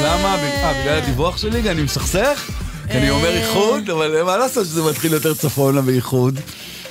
למה? 0.00 0.34
אה, 0.34 0.80
בגלל 0.82 0.98
הדיווח 1.02 1.36
שלי? 1.36 1.70
אני 1.70 1.82
מסכסך? 1.82 2.65
כי 2.92 2.98
אני 2.98 3.10
אומר 3.10 3.28
אה. 3.28 3.40
איחוד, 3.40 3.90
אבל 3.90 4.22
מה 4.22 4.36
לעשות 4.36 4.66
שזה 4.66 4.82
מתחיל 4.82 5.12
יותר 5.12 5.34
צפונה 5.34 5.80
באיחוד? 5.80 6.40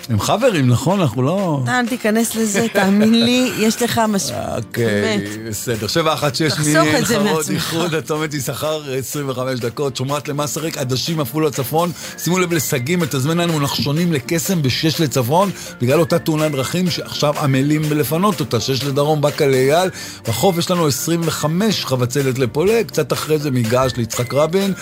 הם 0.10 0.20
חברים, 0.20 0.68
נכון? 0.68 1.02
אנחנו 1.02 1.22
לא... 1.22 1.64
אל 1.68 1.88
תיכנס 1.88 2.36
לזה, 2.36 2.68
תאמין 2.74 3.26
לי, 3.26 3.52
יש 3.60 3.82
לך 3.82 4.02
מספיק. 4.10 4.36
אוקיי, 4.58 4.86
באמת. 4.86 5.50
בסדר. 5.50 5.88
716 5.88 6.50
תחסוך 6.50 7.00
את 7.00 7.06
זה 7.06 7.20
מחרוד, 7.20 7.36
מעצמך. 7.36 7.52
איחוד, 7.52 7.94
הצומת 7.94 8.34
יששכר, 8.34 8.82
25 8.98 9.60
דקות. 9.60 9.96
שומרת 9.96 10.28
למסריק, 10.28 10.78
עדשים 10.78 11.20
עפולה 11.20 11.52
צפון. 11.52 11.92
שימו 12.18 12.40
לב 12.40 12.54
לשגים, 12.54 13.00
מתזמן 13.00 13.38
לנו 13.38 13.60
נחשונים 13.60 14.14
לקסם 14.14 14.62
ב-6 14.62 15.04
לצפון, 15.04 15.52
בגלל 15.82 16.00
אותה 16.00 16.20
תאונת 16.20 16.52
דרכים 16.52 16.90
שעכשיו 16.90 17.40
עמלים 17.40 17.82
לפנות 17.92 18.40
אותה, 18.40 18.60
6 18.60 18.84
לדרום, 18.84 19.22
באקה 19.22 19.48
לאייל. 19.48 19.90
בחוף 20.28 20.58
יש 20.58 20.72
לנו 20.72 20.88
25 20.88 21.86
חבצלת 21.86 22.40
לפולג, 22.40 22.86
קצת 22.86 23.14
אחרי 23.14 23.40
זה 23.40 23.52
מגעש 23.52 23.96
ליצחק 23.98 24.34
רבין. 24.34 24.74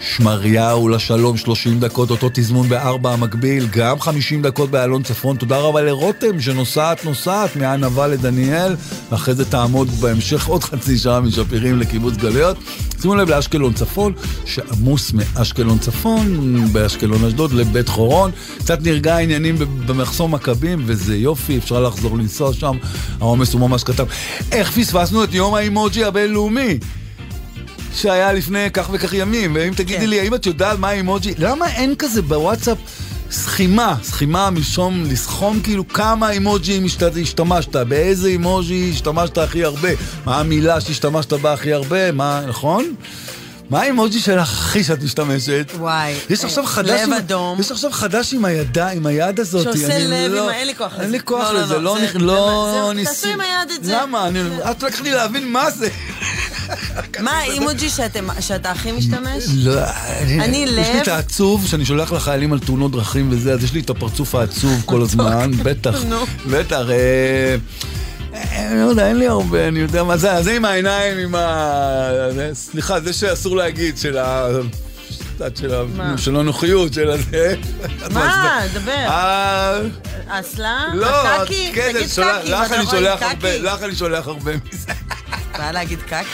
שמריהו 0.00 0.88
לשלום 0.88 1.36
30 1.36 1.80
דקות, 1.80 2.10
אותו 2.10 2.28
תזמון 2.32 2.68
בארבע 2.68 3.12
המקביל, 3.12 3.66
גם 3.70 4.00
50 4.00 4.42
דקות 4.42 4.70
באלון 4.70 5.02
צפון. 5.02 5.36
תודה 5.36 5.58
רבה 5.58 5.82
לרותם 5.82 6.40
שנוסעת 6.40 7.04
נוסעת 7.04 7.56
מהענווה 7.56 8.06
לדניאל, 8.06 8.76
ואחרי 9.10 9.34
זה 9.34 9.44
תעמוד 9.44 9.88
בהמשך 9.88 10.46
עוד 10.46 10.64
חצי 10.64 10.98
שעה 10.98 11.20
משפירים 11.20 11.78
לקיבוץ 11.78 12.16
גלויות. 12.16 12.56
שימו 13.02 13.14
לב 13.14 13.28
לאשקלון 13.28 13.72
צפון, 13.72 14.12
שעמוס 14.44 15.12
מאשקלון 15.12 15.78
צפון, 15.78 16.64
באשקלון 16.72 17.24
אשדוד 17.24 17.52
לבית 17.52 17.88
חורון. 17.88 18.30
קצת 18.58 18.82
נרגע 18.82 19.16
העניינים 19.16 19.56
במחסום 19.86 20.34
מכבים, 20.34 20.82
וזה 20.86 21.16
יופי, 21.16 21.58
אפשר 21.58 21.80
לחזור 21.80 22.18
לנסוע 22.18 22.52
שם, 22.52 22.76
העומס 23.20 23.52
הוא 23.52 23.60
ממש 23.60 23.84
קטן. 23.84 24.04
איך 24.52 24.70
פספסנו 24.70 25.24
את 25.24 25.34
יום 25.34 25.54
האימוג'י 25.54 26.04
הבינלאומי? 26.04 26.78
שהיה 27.98 28.32
לפני 28.32 28.70
כך 28.72 28.88
וכך 28.92 29.12
ימים, 29.14 29.52
ואם 29.54 29.72
תגידי 29.76 30.06
לי, 30.06 30.20
האם 30.20 30.34
את 30.34 30.46
יודעת 30.46 30.78
מה 30.78 30.88
האימוג'י? 30.88 31.34
למה 31.38 31.66
אין 31.68 31.94
כזה 31.98 32.22
בוואטסאפ 32.22 32.78
סכימה, 33.30 33.94
סכימה 34.02 34.50
מלשום 34.50 35.04
לסכום 35.10 35.60
כאילו 35.60 35.88
כמה 35.88 36.30
אימוג'ים 36.30 36.84
השת- 36.84 37.16
השתמשת, 37.22 37.76
באיזה 37.76 38.28
אימוג'י 38.28 38.90
השתמשת 38.94 39.38
הכי 39.38 39.64
הרבה, 39.64 39.88
מה 40.24 40.40
המילה 40.40 40.80
שהשתמשת 40.80 41.32
בה 41.32 41.52
הכי 41.52 41.72
הרבה, 41.72 42.12
מה, 42.12 42.42
נכון? 42.48 42.94
מה 43.70 43.80
האימוג'י 43.80 44.20
שלך 44.20 44.48
הכי 44.52 44.84
שאת 44.84 45.02
משתמשת? 45.02 45.72
וואי. 45.78 46.14
יש 46.30 46.44
עכשיו 46.44 46.66
חדש 46.66 46.90
לב 46.90 47.00
עם- 47.00 47.12
אדום. 47.12 47.60
יש 47.60 47.70
עכשיו 47.70 47.90
חדש 47.92 48.32
עם 48.34 48.44
הידה, 48.44 48.88
עם 48.88 49.06
היד 49.06 49.40
הזאת. 49.40 49.62
שעושה 49.64 49.98
לב 49.98 50.32
לא- 50.32 50.44
עם. 50.44 50.50
אין 50.50 50.66
לי 50.66 50.74
כוח 50.74 50.92
לזה. 50.94 51.02
אין 51.02 51.10
לי 51.12 51.20
כוח 51.24 51.40
לא, 51.48 51.52
לא, 51.54 51.60
לזה, 51.62 51.78
לא 51.78 51.96
נכ- 51.98 52.12
זה- 52.12 52.18
לא 52.18 52.92
ניסי. 52.94 53.10
תעשו 53.14 53.28
עם 53.28 53.40
היד 53.40 53.70
את 53.78 53.84
זה. 53.84 53.98
למה? 54.02 54.26
אני- 54.28 54.40
את 54.70 54.82
לקחת 54.82 55.00
לי 55.00 55.10
להבין 55.12 55.52
מה 55.52 55.70
זה. 55.70 55.88
מה 57.24 57.30
האימוג'י 57.30 57.88
שאתה 58.40 58.70
הכי 58.70 58.92
משתמש? 58.92 59.44
לא, 59.54 59.80
אני 60.20 60.56
יש 60.56 60.70
לי 60.70 60.76
לב. 60.76 60.96
את 61.02 61.08
העצוב 61.08 61.66
שאני 61.66 61.84
שולח 61.84 62.12
לחיילים 62.12 62.52
על 62.52 62.58
תאונות 62.58 62.92
דרכים 62.92 63.28
וזה, 63.30 63.52
אז 63.52 63.64
יש 63.64 63.72
לי 63.72 63.80
את 63.80 63.90
הפרצוף 63.90 64.34
העצוב 64.34 64.82
כל 64.84 65.02
הזמן, 65.06 65.50
בטח, 65.62 66.04
נו. 66.04 66.24
בטח. 66.50 66.82
אה, 68.38 68.68
אה, 68.68 68.74
לא 68.74 68.90
יודע, 68.90 69.08
אין 69.08 69.16
לי 69.18 69.26
הרבה, 69.26 69.68
אני 69.68 69.78
יודע 69.80 70.02
מה 70.02 70.16
זה, 70.16 70.42
זה 70.42 70.52
עם 70.52 70.64
העיניים, 70.64 71.18
עם 71.18 71.34
ה... 71.34 72.10
סליחה, 72.52 73.00
זה 73.00 73.12
שאסור 73.12 73.56
להגיד, 73.56 73.98
של 73.98 74.18
ה... 74.18 74.48
קצת 75.36 75.56
של 75.56 75.74
ה... 75.74 75.82
של 76.16 76.36
הנוחיות, 76.36 76.94
של 76.94 77.10
הזה. 77.10 77.54
מה? 78.14 78.60
דבר. 78.74 78.92
אה, 78.92 79.80
האסלה? 80.28 80.86
לא? 80.94 81.06
כן. 81.74 81.92
לך 82.44 82.72
אני 82.72 82.86
שולח 82.86 83.22
הרבה, 84.28 84.50
אני 84.50 84.58
מזה. 84.72 84.92
בא 85.58 85.70
להגיד 85.70 85.98
קקי? 86.02 86.24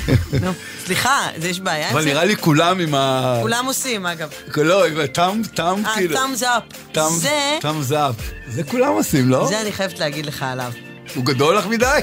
נו, 0.42 0.52
סליחה, 0.86 1.26
זה 1.36 1.48
יש 1.48 1.60
בעיה 1.60 1.86
עם 1.88 1.92
אבל 1.92 2.02
זה? 2.02 2.08
נראה 2.08 2.24
לי 2.24 2.36
כולם 2.36 2.80
עם 2.80 2.94
ה... 2.94 3.38
כולם 3.42 3.66
עושים, 3.66 4.06
אגב. 4.06 4.28
לא, 4.56 4.86
עם 4.86 5.00
הטאם, 5.00 5.42
טאם, 5.54 5.86
אה, 5.86 5.94
כאילו. 5.94 6.16
up. 6.16 6.92
טאם- 6.92 7.12
זה, 7.12 7.58
טאם 7.60 7.82
זאפ. 7.82 8.14
זה 8.48 8.62
כולם 8.62 8.92
עושים, 8.92 9.28
לא? 9.28 9.46
זה 9.48 9.60
אני 9.60 9.72
חייבת 9.72 9.98
להגיד 9.98 10.26
לך 10.26 10.42
עליו. 10.42 10.72
הוא 11.14 11.24
גדול 11.24 11.56
לך 11.56 11.66
מדי? 11.66 12.00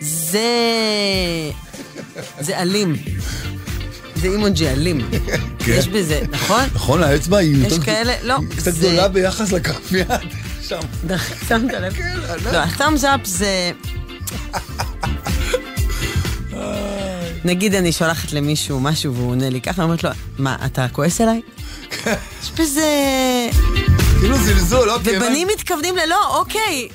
זה... 0.00 0.40
זה 2.40 2.58
אלים. 2.58 2.96
זה 4.16 4.26
אימוג'י 4.28 4.68
אלים. 4.68 5.08
כן. 5.58 5.72
יש 5.78 5.88
בזה, 5.88 6.20
נכון? 6.30 6.62
נכון, 6.74 7.02
האצבע 7.02 7.36
היא 7.38 7.66
יש 7.66 7.72
יותר- 7.72 7.84
כאלה, 7.84 8.12
לא. 8.22 8.36
היא 8.40 8.48
קצת 8.58 8.74
גדולה 8.74 9.08
ביחס 9.08 9.52
לכף 9.52 9.92
יד. 9.92 10.06
שם. 10.62 10.78
שמת 11.48 11.72
לב? 11.72 11.94
לא, 12.52 12.58
ה-thumbs 12.58 13.02
up 13.02 13.24
זה... 13.24 13.70
נגיד 17.44 17.74
אני 17.74 17.92
שולחת 17.92 18.32
למישהו 18.32 18.80
משהו 18.80 19.14
והוא 19.14 19.30
עונה 19.30 19.50
לי 19.50 19.60
ככה, 19.60 19.82
אומרת 19.82 20.04
לו, 20.04 20.10
מה, 20.38 20.56
אתה 20.66 20.86
כועס 20.92 21.20
עליי? 21.20 21.40
יש 22.42 22.50
בזה... 22.58 22.86
כאילו 24.20 24.36
זלזול, 24.38 24.90
אוקיי. 24.90 25.16
ובנים 25.18 25.48
מתכוונים 25.54 25.96
ללא, 25.96 26.38
אוקיי. 26.38 26.88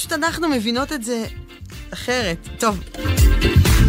פשוט 0.00 0.12
אנחנו 0.12 0.48
מבינות 0.48 0.92
את 0.92 1.04
זה 1.04 1.24
אחרת. 1.92 2.48
טוב. 2.58 2.80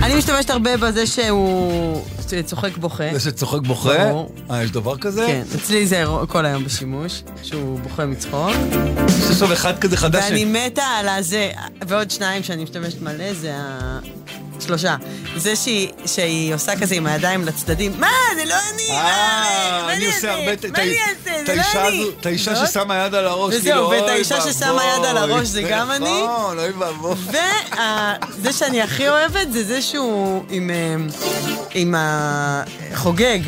אני 0.03 0.15
משתמשת 0.15 0.49
הרבה 0.49 0.77
בזה 0.77 1.07
שהוא 1.07 2.05
צוחק 2.45 2.77
בוכה. 2.77 3.03
זה 3.13 3.19
שצוחק 3.19 3.61
בוכה? 3.61 3.97
ברור. 3.97 4.31
אה, 4.51 4.63
יש 4.63 4.71
דבר 4.71 4.97
כזה? 4.97 5.25
כן, 5.27 5.43
אצלי 5.55 5.87
זה 5.87 6.03
כל 6.27 6.45
היום 6.45 6.65
בשימוש, 6.65 7.23
שהוא 7.43 7.79
בוכה 7.79 8.05
מצחוק. 8.05 8.51
יש 9.07 9.29
עכשיו 9.31 9.53
אחד 9.53 9.79
כזה 9.79 9.97
חדש. 9.97 10.23
ואני 10.23 10.45
מתה 10.45 10.83
על 10.83 11.09
הזה, 11.09 11.51
ועוד 11.87 12.11
שניים 12.11 12.43
שאני 12.43 12.63
משתמשת 12.63 13.01
מלא, 13.01 13.33
זה 13.33 13.55
ה... 13.55 13.99
שלושה. 14.61 14.95
זה 15.35 15.55
שהיא, 15.55 15.89
שהיא 16.05 16.55
עושה 16.55 16.79
כזה 16.81 16.95
עם 16.95 17.07
הידיים 17.07 17.45
לצדדים, 17.45 17.93
מה, 17.99 18.07
זה 18.35 18.45
לא 18.45 18.55
אני, 18.73 18.87
מה, 18.89 18.95
אה, 18.95 19.83
מה 19.85 19.93
אני 19.93 20.05
עושה? 20.05 20.31
הרבה... 20.31 20.69
מה 20.71 20.81
אני 20.81 20.97
אעשה? 21.09 21.45
זה 21.45 21.55
לא 21.55 21.87
אני. 21.87 22.05
את 22.19 22.25
האישה? 22.25 22.65
ששמה 22.65 23.05
יד 23.05 23.15
על 23.15 23.27
הראש, 23.27 23.53
וזהו, 23.55 23.63
כאילו, 23.63 23.89
ואת 23.89 24.01
אוי 24.01 24.11
האישה 24.11 24.41
ששמה 24.41 24.83
יד 24.85 25.05
על 25.05 25.17
ואבוי. 25.17 25.33
הראש 25.35 25.47
זה 25.47 25.61
גם 25.61 25.91
אני. 25.91 26.23
נכון, 26.23 26.59
אוי 26.59 26.71
ואבוי. 26.71 27.15
וזה 28.37 28.53
שאני 28.53 28.81
הכי 28.81 29.09
אוהבת 29.09 29.51
זה 29.51 29.63
זה 29.63 29.81
שהוא 29.81 30.43
עם, 30.49 30.69
החוגג. 32.91 33.39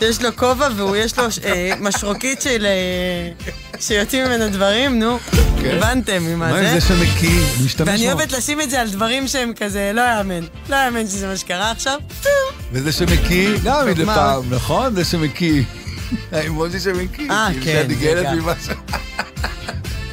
יש 0.00 0.22
לו 0.22 0.36
כובע 0.36 0.68
והוא 0.76 0.96
יש 0.96 1.18
לו 1.18 1.24
אה, 1.44 1.72
משרוקית 1.80 2.42
של... 2.42 2.66
אה, 2.66 3.50
שיוצאים 3.80 4.24
ממנו 4.26 4.48
דברים, 4.48 4.98
נו. 4.98 5.18
הבנתם 5.64 6.22
ממה 6.22 6.50
מה 6.50 6.52
זה? 6.52 6.70
עם 6.72 6.80
זה 6.80 6.86
שמקיא? 6.86 7.40
משתמש 7.64 7.88
ואני 7.88 7.98
בו. 7.98 8.12
אוהבת 8.12 8.32
לשים 8.32 8.60
את 8.60 8.70
זה 8.70 8.80
על 8.80 8.90
דברים 8.90 9.28
שהם 9.28 9.52
כזה, 9.56 9.90
לא 9.94 10.00
יאמן. 10.00 10.40
לא 10.68 10.76
יאמן 10.76 11.06
שזה 11.06 11.26
מה 11.26 11.36
שקרה 11.36 11.70
עכשיו. 11.70 11.98
וזה 12.72 12.92
שמקיא, 12.92 13.48
גם 13.64 13.86
מדי 13.86 14.04
מה? 14.04 14.14
פעם, 14.14 14.54
נכון? 14.54 14.94
זה 14.94 15.04
שמקיא. 15.04 15.62
האימוג'י 16.32 16.80
שמקיא. 16.80 17.30
אה, 17.30 17.48
כאילו 17.50 17.64
כן, 17.64 17.72
שאת 17.72 17.88
זה 17.88 17.94
נגעלת 17.94 18.26
גם. 18.26 18.52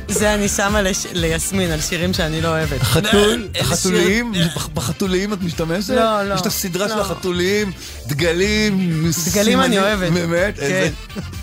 זה 0.10 0.34
אני 0.34 0.48
שמה 0.50 0.82
לש- 0.82 1.06
ליסמין 1.14 1.72
על 1.72 1.82
שירים 1.82 2.14
שאני 2.14 2.42
לא 2.42 2.48
אוהבת. 2.48 2.82
חתול, 2.82 3.48
איזה 3.56 3.76
חתוליים, 3.76 4.34
שיר. 4.36 4.48
בחתוליים 4.74 5.34
את 5.34 5.42
משתמשת? 5.42 5.90
לא, 5.90 6.24
לא, 6.24 6.34
יש 6.34 6.42
את 6.42 6.46
הסדרה 6.46 6.90
של 6.90 6.96
לא. 6.96 7.02
החתוליים, 7.02 7.72
דגלים, 8.08 9.04
דגלים 9.32 9.62
אני. 9.62 9.80
אוהבת. 9.80 10.12
באמת? 10.12 10.56
כן. 10.56 10.62
איזה... 10.62 10.90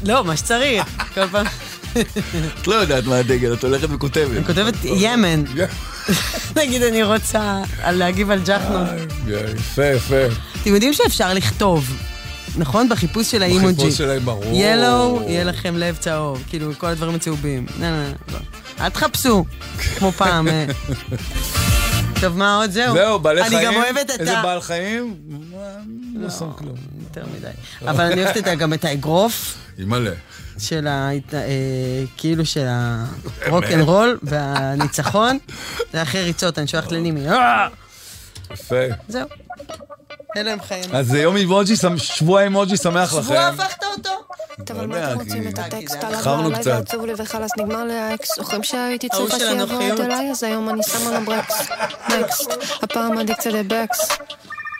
לא, 0.05 0.25
מה 0.25 0.37
שצריך. 0.37 0.85
כל 1.15 1.29
פעם. 1.33 1.47
את 2.61 2.67
לא 2.67 2.75
יודעת 2.75 3.05
מה 3.05 3.17
הדגל, 3.17 3.53
את 3.53 3.65
הולכת 3.65 3.89
וכותבת. 3.91 4.37
אני 4.37 4.45
כותבת 4.45 4.75
ימן. 4.85 5.43
נגיד 6.57 6.83
אני 6.83 7.03
רוצה 7.03 7.59
להגיב 7.87 8.31
על 8.31 8.41
ג'חנון. 8.45 8.87
יפה, 9.29 9.85
יפה. 9.87 10.15
אתם 10.63 10.75
יודעים 10.75 10.93
שאפשר 10.93 11.35
לכתוב, 11.35 11.91
נכון? 12.57 12.89
בחיפוש 12.89 13.31
של 13.31 13.43
האימוג'י. 13.43 13.75
בחיפוש 13.75 13.99
שלהם, 13.99 14.25
ברור. 14.25 14.45
ילו, 14.45 15.23
יהיה 15.27 15.45
לכם 15.45 15.77
לב 15.77 15.97
צהוב. 15.97 16.45
כאילו, 16.49 16.73
כל 16.79 16.87
הדברים 16.87 17.15
הצהובים. 17.15 17.67
לא, 17.81 17.87
לא, 17.91 18.09
לא. 18.33 18.39
אל 18.81 18.89
תחפשו, 18.89 19.45
כמו 19.99 20.13
פעם. 20.13 20.49
אה. 20.49 20.67
טוב, 22.21 22.39
מה 22.39 22.57
עוד? 22.57 22.71
זהו. 22.71 22.95
זהו, 22.95 23.19
בעלי 23.19 23.45
חיים. 23.45 23.57
אני 23.57 23.67
גם 23.67 23.75
אוהבת 23.75 24.11
את 24.11 24.11
ה... 24.11 24.23
איזה 24.23 24.35
בעל 24.43 24.61
חיים? 24.61 25.17
לא 26.15 26.31
שם 26.31 26.53
כלום. 26.53 26.75
יותר 27.01 27.25
מדי. 27.37 27.49
אבל 27.91 28.05
אני 28.05 28.25
אוהבת 28.25 28.45
גם 28.59 28.73
את 28.73 28.85
האגרוף. 28.85 29.59
אימא'לה. 29.79 30.11
של 30.59 30.87
ה... 30.87 31.11
אה, 31.33 31.41
כאילו 32.17 32.47
של 32.47 32.67
הרוק 33.47 33.65
אנד 33.65 33.83
רול 33.83 34.19
והניצחון. 34.23 35.39
זה 35.93 36.03
אחרי 36.03 36.23
ריצות, 36.23 36.59
אני 36.59 36.67
שולחת 36.67 36.93
לנימי. 36.93 37.21
יפה. 38.51 38.77
זהו. 39.09 39.29
אלה 40.37 40.53
הם 40.53 40.61
חיים. 40.61 40.85
אז 40.93 41.07
זה 41.07 41.19
יום 41.19 41.37
אימוג'י, 41.37 41.75
שבוע 41.97 42.43
אימוג'י 42.43 42.77
שמח 42.77 43.15
לכם. 43.15 43.23
שבוע 43.23 43.47
הפכת 43.47 43.85
אותו? 43.85 44.11
טוב, 44.67 44.79
על 44.79 44.87
מה 44.87 45.13
אתם 45.13 45.19
רוצים 45.19 45.49
את 45.49 45.59
הטקסט 45.59 46.05
עליו 46.05 46.19
איחרנו 46.19 46.53
קצת. 46.59 46.71
ועצוב 46.71 47.07
לי 47.07 47.13
וחלאס 47.17 47.51
נגמר 47.59 47.85
לי 47.85 47.95
האקס 47.99 48.37
זוכרים 48.37 48.63
שהייתי 48.63 49.09
צריכה 49.09 49.51
הנוחיות. 49.51 50.01
עוד 50.01 50.01
אליי 50.01 50.31
אז 50.31 50.43
היום 50.43 50.69
אני 50.69 50.83
שמה 50.83 51.11
לה 51.11 51.21
ברקס 51.21 51.69
נקסט 52.09 52.53
הפעם 52.83 53.19
אדיקציה 53.19 53.53
לבקס 53.53 54.09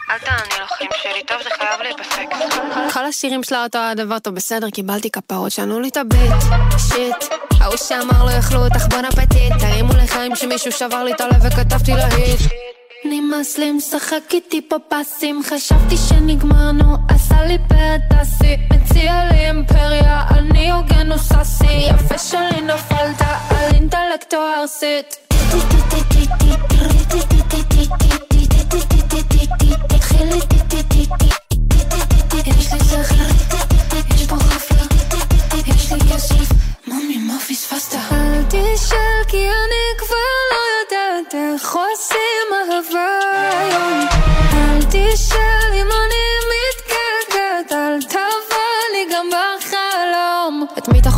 אל 0.09 0.17
תעני 0.19 0.63
לחיים 0.63 0.89
שלי, 1.03 1.23
טוב, 1.27 1.37
זה 1.43 1.49
חייב 1.57 1.81
להיפסק. 1.81 2.93
כל 2.93 3.05
השירים 3.05 3.43
שלה 3.43 3.63
אותו 3.63 3.79
הדבר 3.79 4.19
טוב 4.19 4.35
בסדר 4.35 4.69
קיבלתי 4.69 5.11
כפרות 5.11 5.51
שענו 5.51 5.79
לי 5.79 5.87
את 5.87 5.97
הביט 5.97 6.31
שיט 6.77 7.33
ההוא 7.59 7.77
שאמר 7.77 8.25
לא 8.25 8.31
יכלו 8.31 8.63
אותך 8.65 8.85
בוא 8.89 9.01
נפתית 9.01 9.53
תרימו 9.59 9.93
לחיים 9.93 10.35
שמישהו 10.35 10.71
שבר 10.71 11.03
לי 11.03 11.13
את 11.13 11.21
הלב 11.21 11.45
וכתבתי 11.45 11.91
להיט 11.91 12.39
נמאס 13.09 13.57
לי 13.57 13.71
משחק 13.71 14.33
איתי 14.33 14.61
פה 14.69 14.75
פסים 14.89 15.41
חשבתי 15.43 15.97
שנגמרנו 15.97 16.97
עשה 17.09 17.43
לי 17.43 17.57
פרטסי 17.67 18.57
מציע 18.73 19.25
לי 19.31 19.47
אימפריה 19.47 20.21
אני 20.29 20.71
הוגן 20.71 21.11
הוא 21.11 21.17
ססי 21.17 21.71
יפה 21.89 22.17
שלי 22.17 22.61
נפלת 22.61 23.21
על 23.49 23.73
אינטלקטו 23.73 24.37
ארסית. 24.57 25.17
התחיל 29.95 30.27
לי 30.29 30.39
יש 32.59 32.73
לי 32.73 32.79
שכל, 32.79 33.55
יש 34.15 34.27
פה 34.27 34.35
חפלה, 34.35 34.83
יש 35.67 35.91
לי 35.91 35.99
כסף, 35.99 36.64
ממי 36.87 37.17
מה 37.17 37.39
פספסת? 37.39 37.95
אל 38.11 38.43
תשאל 38.49 39.23
כי 39.27 39.49
אני 39.49 39.97
כבר 39.97 40.15
לא 40.51 40.57
יודעת 40.79 41.35
איך 41.35 41.75
עושים 41.75 42.47
אהבה 42.53 43.19
היום 43.49 44.07
אל 44.53 44.79
תשאל 44.89 45.73
אם 45.73 45.87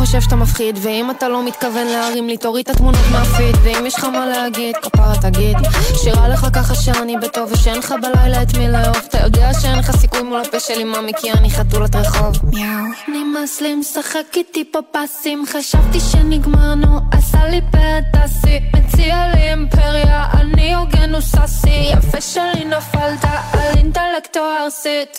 חושב 0.08 0.20
שאתה 0.20 0.36
מפחיד? 0.36 0.78
ואם 0.82 1.10
אתה 1.10 1.28
לא 1.28 1.44
מתכוון 1.44 1.86
להרים 1.86 2.28
לי, 2.28 2.36
תוריד 2.36 2.68
את 2.68 2.74
התמונות 2.74 3.00
מהפיד 3.12 3.56
ואם 3.62 3.86
יש 3.86 3.94
לך 3.94 4.04
מה 4.04 4.26
להגיד, 4.26 4.76
כפרה 4.76 5.14
תגיד 5.22 5.56
שירה 6.02 6.28
לך 6.28 6.46
ככה 6.54 6.74
שאני 6.74 7.16
בטוב 7.16 7.52
ושאין 7.52 7.78
לך 7.78 7.94
בלילה 8.02 8.42
את 8.42 8.56
מי 8.58 8.68
לאהוב 8.68 8.96
אתה 9.08 9.18
יודע 9.18 9.50
שאין 9.60 9.78
לך 9.78 9.96
סיכוי 9.96 10.22
מול 10.22 10.40
הפה 10.40 10.60
שלי 10.60 10.84
מאמי 10.84 11.12
כי 11.20 11.32
אני 11.32 11.50
חתולת 11.50 11.96
רחוב 11.96 12.36
מיהו 12.42 12.84
נמאס 13.08 13.60
לי 13.60 13.74
משחק 13.74 14.36
איתי 14.36 14.64
פה 14.72 14.78
פסים 14.92 15.44
חשבתי 15.48 16.00
שנגמרנו 16.00 17.00
עשה 17.12 17.44
לי 17.46 17.60
פרטסי 17.70 18.60
מציע 18.74 19.28
לי 19.34 19.50
אימפריה 19.50 20.26
אני 20.32 20.74
הוגן 20.74 21.14
הוא 21.14 21.20
ססי 21.20 21.90
יפה 21.92 22.20
שלי 22.20 22.64
נפלת 22.64 23.24
על 23.24 23.76
אינטלקטו 23.76 24.40
ארסית 24.60 25.18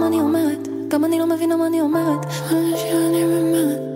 לא 0.00 0.06
אני 0.06 0.20
גם 0.88 1.04
אני 1.04 1.18
לא 1.18 1.26
מבינה 1.26 1.56
מה 1.56 1.66
אני 1.66 1.80
אומרת. 1.80 2.24
אל 2.24 2.74
תשאל 2.74 3.06
אני 3.08 3.95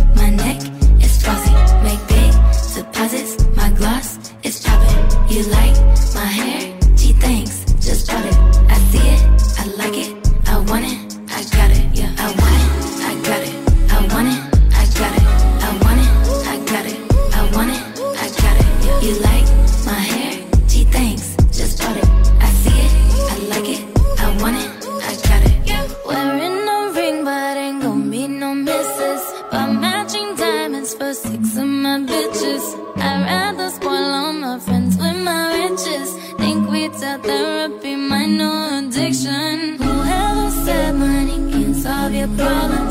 You 5.31 5.43
like 5.43 6.00
a 42.23 42.27
problem. 42.27 42.90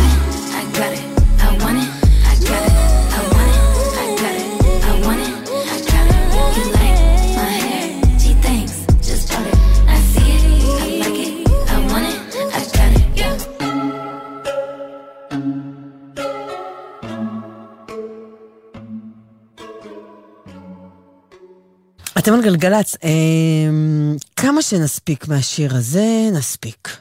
אתם 22.21 22.33
על 22.33 22.41
גלגלצ, 22.41 22.97
אמ, 23.03 24.15
כמה 24.35 24.61
שנספיק 24.61 25.27
מהשיר 25.27 25.75
הזה, 25.75 26.29
נספיק. 26.33 26.97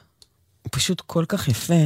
הוא 0.63 0.69
פשוט 0.73 1.01
כל 1.01 1.25
כך 1.29 1.49
יפה, 1.49 1.83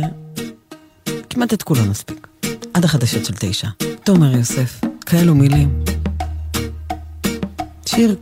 כמעט 1.31 1.53
את 1.53 1.63
כולו 1.63 1.85
נספיק. 1.85 2.27
עד 2.75 2.85
החדשות 2.85 3.25
של 3.25 3.35
תשע. 3.39 3.69
תומר 4.05 4.37
יוסף, 4.37 4.81
כאלו 5.07 5.35
מילים. 5.35 5.85
שיר, 7.87 8.17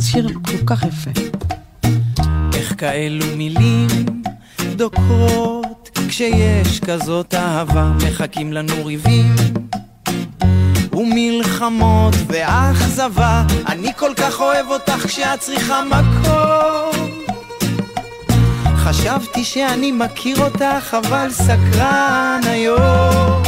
שיר 0.00 0.28
כל 0.44 0.66
כך 0.66 0.82
יפה. 0.82 1.10
איך 2.54 2.74
כאלו 2.78 3.36
מילים 3.36 3.88
דוקרות 4.76 5.90
כשיש 6.08 6.80
כזאת 6.80 7.34
אהבה 7.34 7.92
מחכים 8.06 8.52
לנו 8.52 8.86
ריבים 8.86 9.34
ומלחמות 11.02 12.14
ואכזבה. 12.26 13.42
אני 13.66 13.92
כל 13.96 14.12
כך 14.16 14.40
אוהב 14.40 14.70
אותך 14.70 15.06
כשאת 15.06 15.40
צריכה 15.40 15.82
מקום. 15.84 17.10
חשבתי 18.76 19.44
שאני 19.44 19.92
מכיר 19.92 20.40
אותך 20.44 20.96
אבל 20.98 21.28
סקרן 21.30 22.40
היום. 22.44 23.42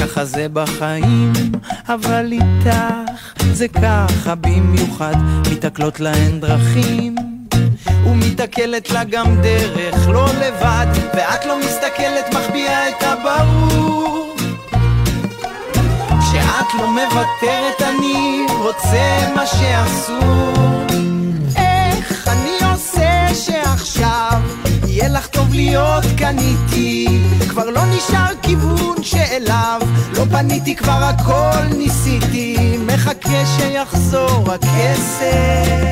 ככה 0.00 0.24
זה 0.24 0.46
בחיים 0.52 1.32
אבל 1.88 2.32
איתך 2.32 3.42
זה 3.52 3.68
ככה 3.68 4.34
במיוחד. 4.34 5.14
מתקלות 5.52 6.00
להן 6.00 6.40
דרכים 6.40 7.14
ומתקלת 8.06 8.90
לה 8.90 9.04
גם 9.04 9.42
דרך 9.42 10.08
לא 10.08 10.26
לבד. 10.26 10.86
ואת 11.14 11.46
לא 11.46 11.58
מסתכלת 11.58 12.34
מחביאה 12.34 12.88
את 12.88 13.02
הברור 13.02 14.21
כשאת 16.32 16.74
לא 16.74 16.90
מוותרת 16.90 17.82
אני 17.82 18.46
רוצה 18.58 19.32
מה 19.34 19.46
שאסור 19.46 20.86
איך 21.56 22.28
אני 22.28 22.70
עושה 22.72 23.34
שעכשיו? 23.34 24.40
יהיה 24.86 25.08
לך 25.08 25.26
טוב 25.26 25.54
להיות 25.54 26.04
כאן 26.16 26.36
איתי. 26.38 27.22
כבר 27.48 27.70
לא 27.70 27.80
נשאר 27.84 28.34
כיוון 28.42 29.02
שאליו. 29.02 29.80
לא 30.16 30.24
פניתי 30.30 30.76
כבר 30.76 31.02
הכל 31.02 31.64
ניסיתי. 31.76 32.78
מחכה 32.86 33.46
שיחזור 33.56 34.52
הכסף. 34.52 35.82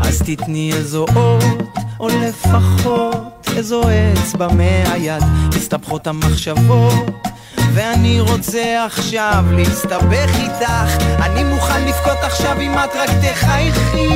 אז 0.00 0.22
תתני 0.26 0.72
איזו 0.72 1.06
אות, 1.16 1.78
או 2.00 2.08
לפחות 2.08 3.33
איזו 3.56 3.82
אצבע 4.12 4.48
מהיד, 4.48 5.22
מסתבכות 5.56 6.06
המחשבות, 6.06 7.28
ואני 7.74 8.20
רוצה 8.20 8.84
עכשיו 8.86 9.44
להסתבך 9.50 10.30
איתך, 10.40 11.04
אני 11.22 11.44
מוכן 11.44 11.84
לבכות 11.84 12.18
עכשיו 12.22 12.60
אם 12.60 12.74
את 12.74 12.96
רק 12.96 13.10
תחייכי. 13.22 14.08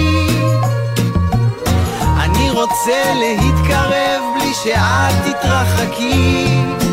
אני 2.20 2.50
רוצה 2.50 3.14
להתקרב 3.14 4.22
בלי 4.38 4.54
שאת 4.54 5.34
תתרחקי. 5.34 6.87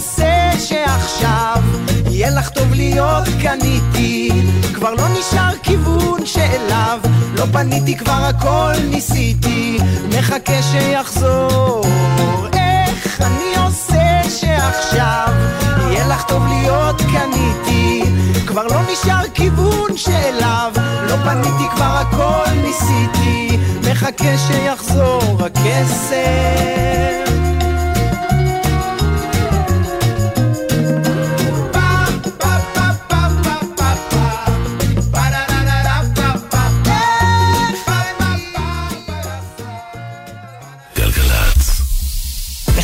עושה 0.00 0.50
שעכשיו 0.58 1.62
יהיה 2.10 2.30
לך 2.30 2.48
טוב 2.48 2.72
להיות 2.72 3.28
כאן 3.42 3.58
איתי. 3.62 4.30
כבר 4.74 4.94
לא 4.94 5.08
נשאר 5.08 5.56
כיוון 5.62 6.26
שאליו 6.26 6.98
לא 7.36 7.44
פניתי 7.52 7.96
כבר 7.96 8.12
הכל 8.28 8.72
ניסיתי. 8.90 9.78
מחכה 10.18 10.62
שיחזור. 10.62 11.84
איך 12.52 13.20
אני 13.20 13.64
עושה 13.66 14.22
שעכשיו 14.40 15.28
יהיה 15.90 16.08
לך 16.08 16.22
טוב 16.22 16.42
להיות 16.48 17.00
כאן 17.00 17.30
איתי? 17.32 18.02
כבר 18.46 18.66
לא 18.66 18.80
נשאר 18.92 19.28
כיוון 19.34 19.96
שאליו 19.96 20.72
לא 21.08 21.16
פניתי 21.16 21.68
כבר 21.74 21.96
הכל 22.00 22.50
ניסיתי. 22.62 23.58
מחכה 23.90 24.38
שיחזור 24.38 25.38
הכסף 25.46 27.10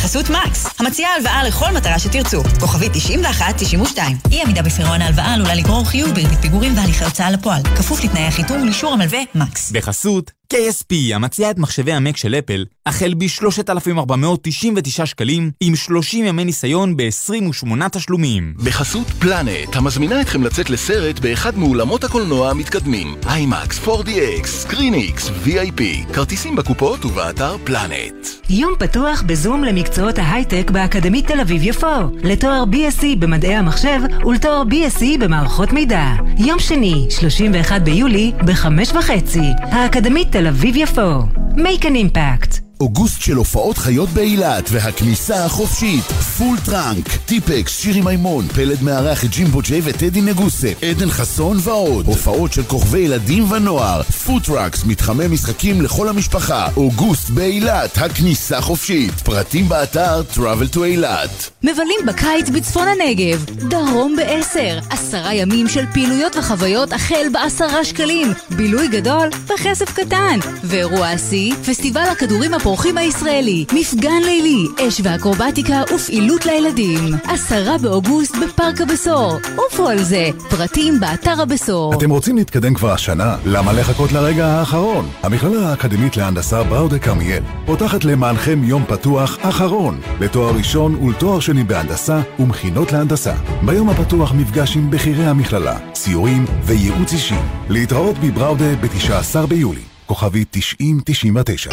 בחסות 0.07 0.29
מקס, 0.29 0.67
המציעה 0.79 1.15
הלוואה 1.15 1.43
לכל 1.43 1.71
מטרה 1.71 1.99
שתרצו. 1.99 2.43
כוכבית 2.59 2.91
91-92. 2.91 3.99
אי 4.31 4.41
עמידה 4.41 4.61
בפירעון 4.61 5.01
ההלוואה 5.01 5.33
עלולה 5.33 5.55
לגרור 5.55 5.85
חיוב 5.85 6.09
בריבית 6.11 6.39
פיגורים 6.41 6.77
והליכי 6.77 7.03
הוצאה 7.03 7.31
לפועל. 7.31 7.61
כפוף 7.63 8.03
לתנאי 8.03 8.23
החיתום 8.23 8.61
ולאישור 8.61 8.93
המלווה 8.93 9.19
מקס. 9.35 9.71
בחסות 9.71 10.31
KSP, 10.53 11.15
המציעה 11.15 11.51
את 11.51 11.57
מחשבי 11.57 11.93
המק 11.93 12.17
של 12.17 12.35
אפל, 12.35 12.65
החל 12.85 13.13
ב-3,499 13.17 15.05
שקלים, 15.05 15.51
עם 15.61 15.75
30 15.75 16.25
ימי 16.25 16.45
ניסיון 16.45 16.97
ב-28 16.97 17.89
תשלומים. 17.91 18.53
בחסות 18.63 19.07
פלנט, 19.07 19.75
המזמינה 19.75 20.21
אתכם 20.21 20.43
לצאת 20.43 20.69
לסרט 20.69 21.19
באחד 21.19 21.57
מאולמות 21.57 22.03
הקולנוע 22.03 22.49
המתקדמים. 22.49 23.15
IMAX, 23.35 23.79
4DX, 23.79 24.45
ScreenX, 24.45 25.29
VIP, 25.45 26.13
כרטיסים 26.13 26.55
בקופות 26.55 27.05
ובאתר 27.05 27.57
פלנט. 27.63 28.27
יום 28.49 28.73
פתוח 28.79 29.23
בזום 29.25 29.63
למקצועות 29.63 30.17
ההייטק 30.17 30.71
באקדמית 30.71 31.27
תל 31.27 31.39
אביב-יפו. 31.39 31.87
לתואר 32.23 32.63
BSc 32.71 33.03
במדעי 33.19 33.55
המחשב 33.55 33.99
ולתואר 34.25 34.63
BSc 34.63 35.03
במערכות 35.19 35.73
מידע. 35.73 36.05
יום 36.37 36.59
שני, 36.59 37.07
31 37.09 37.81
ביולי, 37.81 38.31
בחמש 38.45 38.91
וחצי. 38.91 39.41
האקדמית 39.61 40.31
תל 40.37 40.47
אביב-יפו. 40.47 41.21
Make 41.55 41.83
an 41.83 42.13
impact. 42.13 42.66
אוגוסט 42.81 43.21
של 43.21 43.35
הופעות 43.35 43.77
חיות 43.77 44.09
באילת 44.09 44.69
והכניסה 44.71 45.45
החופשית. 45.45 46.03
פול 46.37 46.57
טראנק, 46.65 47.17
טיפקס, 47.25 47.79
שירי 47.79 48.01
מימון, 48.01 48.47
פלד 48.47 48.83
מארח 48.83 49.25
את 49.25 49.29
ג'ימבו 49.29 49.61
ג'יי 49.61 49.81
וטדי 49.83 50.21
נגוסה, 50.21 50.71
עדן 50.81 51.09
חסון 51.09 51.57
ועוד. 51.63 52.05
הופעות 52.05 52.53
של 52.53 52.63
כוכבי 52.63 52.99
ילדים 52.99 53.51
ונוער. 53.51 54.03
food 54.03 54.33
trucks, 54.33 54.85
מתחמי 54.85 55.27
משחקים 55.27 55.81
לכל 55.81 56.09
המשפחה. 56.09 56.67
אוגוסט 56.77 57.29
באילת, 57.29 57.97
הכניסה 57.97 58.61
חופשית. 58.61 59.13
פרטים 59.13 59.69
באתר 59.69 60.21
travel 60.33 60.75
to 60.75 60.83
אילת. 60.83 61.49
מבלים 61.63 61.99
בקיץ 62.07 62.49
בצפון 62.49 62.87
הנגב, 62.87 63.45
דרום 63.45 64.15
בעשר, 64.15 64.79
עשרה 64.89 65.33
ימים 65.33 65.67
של 65.67 65.85
פעילויות 65.93 66.35
וחוויות 66.35 66.93
החל 66.93 67.25
בעשרה 67.33 67.85
שקלים, 67.85 68.27
בילוי 68.49 68.87
גדול 68.87 69.29
בכסף 69.45 69.93
קטן, 69.93 70.39
ואירוע 70.63 71.07
השיא, 71.07 71.53
פסטיבל 71.65 72.05
הכדורים 72.11 72.53
הפורחים 72.67 72.97
הישראלי, 72.97 73.65
מפגן 73.73 74.21
לילי, 74.25 74.87
אש 74.87 75.01
ואקרובטיקה 75.03 75.81
ופעילות 75.95 76.45
לילדים, 76.45 76.99
עשרה 77.23 77.77
באוגוסט 77.77 78.35
בפארק 78.35 78.81
הבשור, 78.81 79.33
עופו 79.55 79.87
על 79.87 80.03
זה, 80.03 80.29
פרטים 80.49 80.99
באתר 80.99 81.41
הבשור. 81.41 81.93
אתם 81.93 82.09
רוצים 82.09 82.37
להתקדם 82.37 82.73
כבר 82.73 82.91
השנה? 82.91 83.37
למה 83.45 83.73
לחכות 83.73 84.11
לרגע 84.11 84.47
האחרון? 84.47 85.09
המכללה 85.23 85.69
האקדמית 85.69 86.17
להנדסה 86.17 86.63
בראודה 86.63 86.99
כרמיאל 86.99 87.43
פותחת 87.65 88.05
למענכם 88.05 88.63
יום 88.63 88.83
פתוח 88.87 89.37
אחרון 89.41 89.99
לתואר 90.19 90.55
ראשון 90.55 90.95
ולתואר 90.95 91.39
שני 91.39 91.63
בהנדסה 91.63 92.21
ומכינות 92.39 92.91
להנדסה. 92.91 93.33
ביום 93.65 93.89
הפתוח 93.89 94.33
מפגש 94.33 94.75
עם 94.75 94.91
בכירי 94.91 95.25
המכללה, 95.25 95.77
ציורים 95.93 96.45
וייעוץ 96.63 97.13
אישי. 97.13 97.35
להתראות 97.69 98.15
בבראודה 98.17 98.75
ב-19 98.75 99.47
ביולי. 99.47 99.96
כוכבי 100.07 100.45
9099 100.51 101.69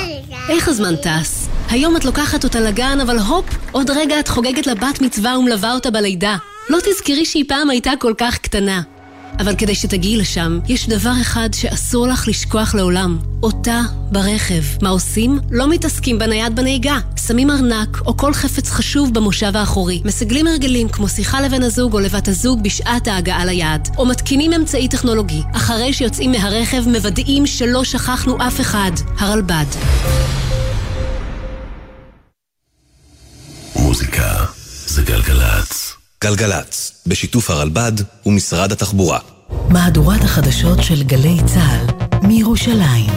איך 0.49 0.69
הזמן 0.69 0.97
טס? 0.97 1.49
היום 1.71 1.97
את 1.97 2.05
לוקחת 2.05 2.45
אותה 2.45 2.61
לגן, 2.61 2.99
אבל 3.01 3.19
הופ, 3.19 3.45
עוד 3.73 3.91
רגע 3.91 4.21
את 4.21 4.29
חוגגת 4.29 4.67
לבת 4.67 5.01
מצווה 5.01 5.39
ומלווה 5.39 5.73
אותה 5.75 5.91
בלידה. 5.91 6.37
לא 6.71 6.79
תזכרי 6.85 7.25
שהיא 7.25 7.45
פעם 7.49 7.71
הייתה 7.71 7.91
כל 8.01 8.15
כך 8.19 8.39
קטנה. 8.39 8.83
אבל 9.39 9.57
כדי 9.57 9.75
שתגיעי 9.75 10.17
לשם, 10.17 10.59
יש 10.69 10.89
דבר 10.89 11.13
אחד 11.21 11.49
שאסור 11.55 12.07
לך 12.07 12.29
לשכוח 12.29 12.75
לעולם. 12.75 13.19
אותה 13.43 13.81
ברכב. 14.13 14.63
מה 14.83 14.89
עושים? 14.89 15.39
לא 15.51 15.69
מתעסקים 15.69 16.19
בנייד 16.19 16.57
בנהיגה. 16.57 16.99
שמים 17.27 17.51
ארנק 17.51 18.01
או 18.07 18.17
כל 18.17 18.35
חפץ 18.35 18.71
חשוב 18.71 19.15
במושב 19.15 19.57
האחורי. 19.57 20.03
מסגלים 20.05 20.47
הרגלים 20.47 20.89
כמו 20.89 21.09
שיחה 21.09 21.41
לבן 21.41 21.63
הזוג 21.63 21.95
או 21.95 22.01
לבת 22.01 22.29
הזוג 22.29 22.63
בשעת 22.63 23.09
ההגעה 23.09 23.45
ליעד. 23.45 23.89
או 23.99 24.07
מתקינים 24.07 24.53
אמצעי 24.53 24.89
טכנולוגי. 24.89 25.43
אחרי 25.53 25.93
שיוצאים 25.93 26.33
מהרכב 26.33 26.89
מוודאים 26.89 27.47
שלא 27.47 27.85
שכחנו 27.85 28.37
אף 28.47 28.61
אחד. 28.61 28.93
הרלב"ד. 29.19 29.67
מוזיקה 33.77 34.45
זה 34.87 35.03
גלגלצ. 35.03 36.04
גלגלצ, 36.25 36.93
בשיתוף 37.07 37.51
הרלב"ד 37.51 37.93
ומשרד 38.27 38.73
התחבורה. 38.73 39.19
מהדורת 39.69 40.21
החדשות 40.25 40.83
של 40.83 41.03
גלי 41.03 41.37
צה"ל 41.47 41.87
מירושלים. 42.27 43.11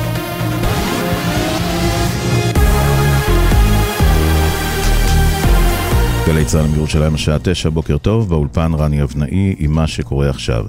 גלי 6.28 6.46
צה"ל 6.46 6.68
מירושלים 6.68 7.16
השעה 7.16 7.38
תשע, 7.44 7.70
בוקר 7.70 7.98
טוב, 7.98 8.30
באולפן 8.30 8.72
רני 8.74 9.04
אבנאי 9.04 9.56
עם 9.58 9.72
מה 9.72 9.88
שקורה 9.88 10.30
עכשיו. 10.30 10.66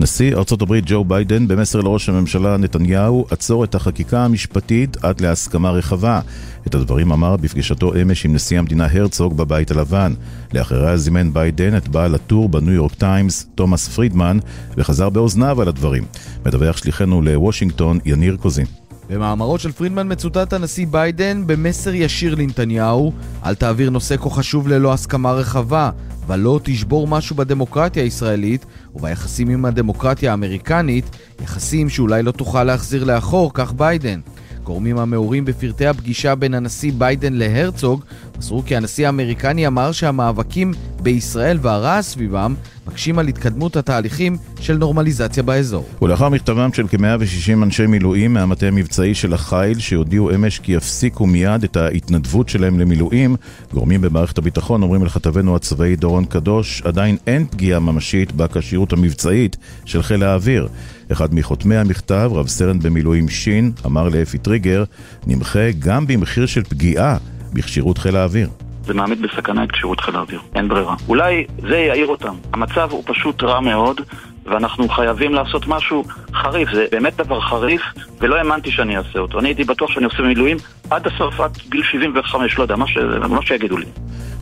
נשיא 0.00 0.36
ארצות 0.36 0.62
הברית 0.62 0.84
ג'ו 0.86 1.04
ביידן 1.04 1.48
במסר 1.48 1.80
לראש 1.80 2.08
הממשלה 2.08 2.56
נתניהו 2.56 3.26
עצור 3.30 3.64
את 3.64 3.74
החקיקה 3.74 4.24
המשפטית 4.24 4.96
עד 5.04 5.20
להסכמה 5.20 5.70
רחבה. 5.70 6.20
את 6.66 6.74
הדברים 6.74 7.12
אמר 7.12 7.36
בפגישתו 7.36 7.92
אמש 7.94 8.24
עם 8.24 8.34
נשיא 8.34 8.58
המדינה 8.58 8.86
הרצוג 8.92 9.36
בבית 9.36 9.70
הלבן. 9.70 10.14
לאחריה 10.54 10.96
זימן 10.96 11.32
ביידן 11.32 11.76
את 11.76 11.88
בעל 11.88 12.14
הטור 12.14 12.48
בניו 12.48 12.72
יורק 12.72 12.94
טיימס, 12.94 13.46
תומאס 13.54 13.88
פרידמן, 13.88 14.38
וחזר 14.76 15.10
באוזניו 15.10 15.62
על 15.62 15.68
הדברים. 15.68 16.04
מדווח 16.46 16.76
שליחנו 16.76 17.22
לוושינגטון, 17.22 17.98
יניר 18.04 18.36
קוזין. 18.36 18.81
במאמרו 19.08 19.58
של 19.58 19.72
פרידמן 19.72 20.12
מצוטט 20.12 20.52
הנשיא 20.52 20.86
ביידן 20.86 21.46
במסר 21.46 21.94
ישיר 21.94 22.34
לנתניהו 22.34 23.12
אל 23.44 23.54
תעביר 23.54 23.90
נושא 23.90 24.16
כה 24.16 24.30
חשוב 24.30 24.68
ללא 24.68 24.92
הסכמה 24.92 25.32
רחבה 25.32 25.90
ולא 26.26 26.60
תשבור 26.62 27.08
משהו 27.08 27.36
בדמוקרטיה 27.36 28.02
הישראלית 28.02 28.66
וביחסים 28.94 29.48
עם 29.48 29.64
הדמוקרטיה 29.64 30.30
האמריקנית 30.30 31.16
יחסים 31.42 31.88
שאולי 31.88 32.22
לא 32.22 32.30
תוכל 32.30 32.64
להחזיר 32.64 33.04
לאחור, 33.04 33.50
כך 33.54 33.72
ביידן 33.72 34.20
גורמים 34.64 34.98
המעורים 34.98 35.44
בפרטי 35.44 35.86
הפגישה 35.86 36.34
בין 36.34 36.54
הנשיא 36.54 36.92
ביידן 36.98 37.32
להרצוג 37.32 38.04
מסרו 38.38 38.62
כי 38.66 38.76
הנשיא 38.76 39.06
האמריקני 39.06 39.66
אמר 39.66 39.92
שהמאבקים 39.92 40.72
בישראל 41.02 41.58
והרעש 41.62 42.04
סביבם 42.04 42.54
מקשים 42.86 43.18
על 43.18 43.28
התקדמות 43.28 43.76
התהליכים 43.76 44.36
של 44.60 44.76
נורמליזציה 44.76 45.42
באזור. 45.42 45.86
ולאחר 46.02 46.28
מכתבם 46.28 46.72
של 46.72 46.88
כ-160 46.88 47.52
אנשי 47.62 47.86
מילואים 47.86 48.34
מהמטה 48.34 48.66
המבצעי 48.66 49.14
של 49.14 49.34
החיל 49.34 49.78
שהודיעו 49.78 50.34
אמש 50.34 50.58
כי 50.58 50.72
יפסיקו 50.72 51.26
מיד 51.26 51.64
את 51.64 51.76
ההתנדבות 51.76 52.48
שלהם 52.48 52.80
למילואים, 52.80 53.36
גורמים 53.72 54.00
במערכת 54.00 54.38
הביטחון 54.38 54.82
אומרים 54.82 55.04
לכתבנו 55.04 55.56
הצבאי 55.56 55.96
דורון 55.96 56.24
קדוש, 56.24 56.82
עדיין 56.82 57.16
אין 57.26 57.46
פגיעה 57.46 57.80
ממשית 57.80 58.32
בכשירות 58.32 58.92
המבצעית 58.92 59.56
של 59.84 60.02
חיל 60.02 60.22
האוויר. 60.22 60.68
אחד 61.12 61.34
מחותמי 61.34 61.76
המכתב, 61.76 62.30
רב 62.34 62.48
סרן 62.48 62.78
במילואים 62.78 63.28
שין, 63.28 63.72
אמר 63.86 64.08
לאפי 64.08 64.38
טריגר, 64.38 64.84
נמחה 65.26 65.70
גם 65.78 66.06
במחיר 66.06 66.46
של 66.46 66.64
פגיעה 66.64 67.16
בכשירות 67.52 67.98
חיל 67.98 68.16
האוויר. 68.16 68.48
זה 68.86 68.94
מעמיד 68.94 69.22
בסכנה 69.22 69.64
את 69.64 69.72
כשירות 69.72 70.00
חיל 70.00 70.16
האוויר, 70.16 70.40
אין 70.54 70.68
ברירה. 70.68 70.94
אולי 71.08 71.46
זה 71.68 71.76
יעיר 71.76 72.06
אותם. 72.06 72.34
המצב 72.52 72.88
הוא 72.90 73.02
פשוט 73.06 73.42
רע 73.42 73.60
מאוד, 73.60 74.00
ואנחנו 74.46 74.88
חייבים 74.88 75.34
לעשות 75.34 75.66
משהו 75.66 76.04
חריף. 76.34 76.68
זה 76.74 76.86
באמת 76.92 77.16
דבר 77.16 77.40
חריף, 77.40 77.82
ולא 78.20 78.36
האמנתי 78.36 78.70
שאני 78.70 78.96
אעשה 78.96 79.18
אותו. 79.18 79.38
אני 79.38 79.48
הייתי 79.48 79.64
בטוח 79.64 79.90
שאני 79.90 80.04
עושה 80.04 80.22
מילואים 80.22 80.56
עד 80.90 81.06
הסוף, 81.06 81.40
עד 81.40 81.58
גיל 81.70 81.82
75, 81.82 82.58
לא 82.58 82.62
יודע, 82.62 82.76
מה, 82.76 82.86
ש... 82.86 82.96
מה 83.28 83.42
שיגידו 83.42 83.76
לי. 83.76 83.86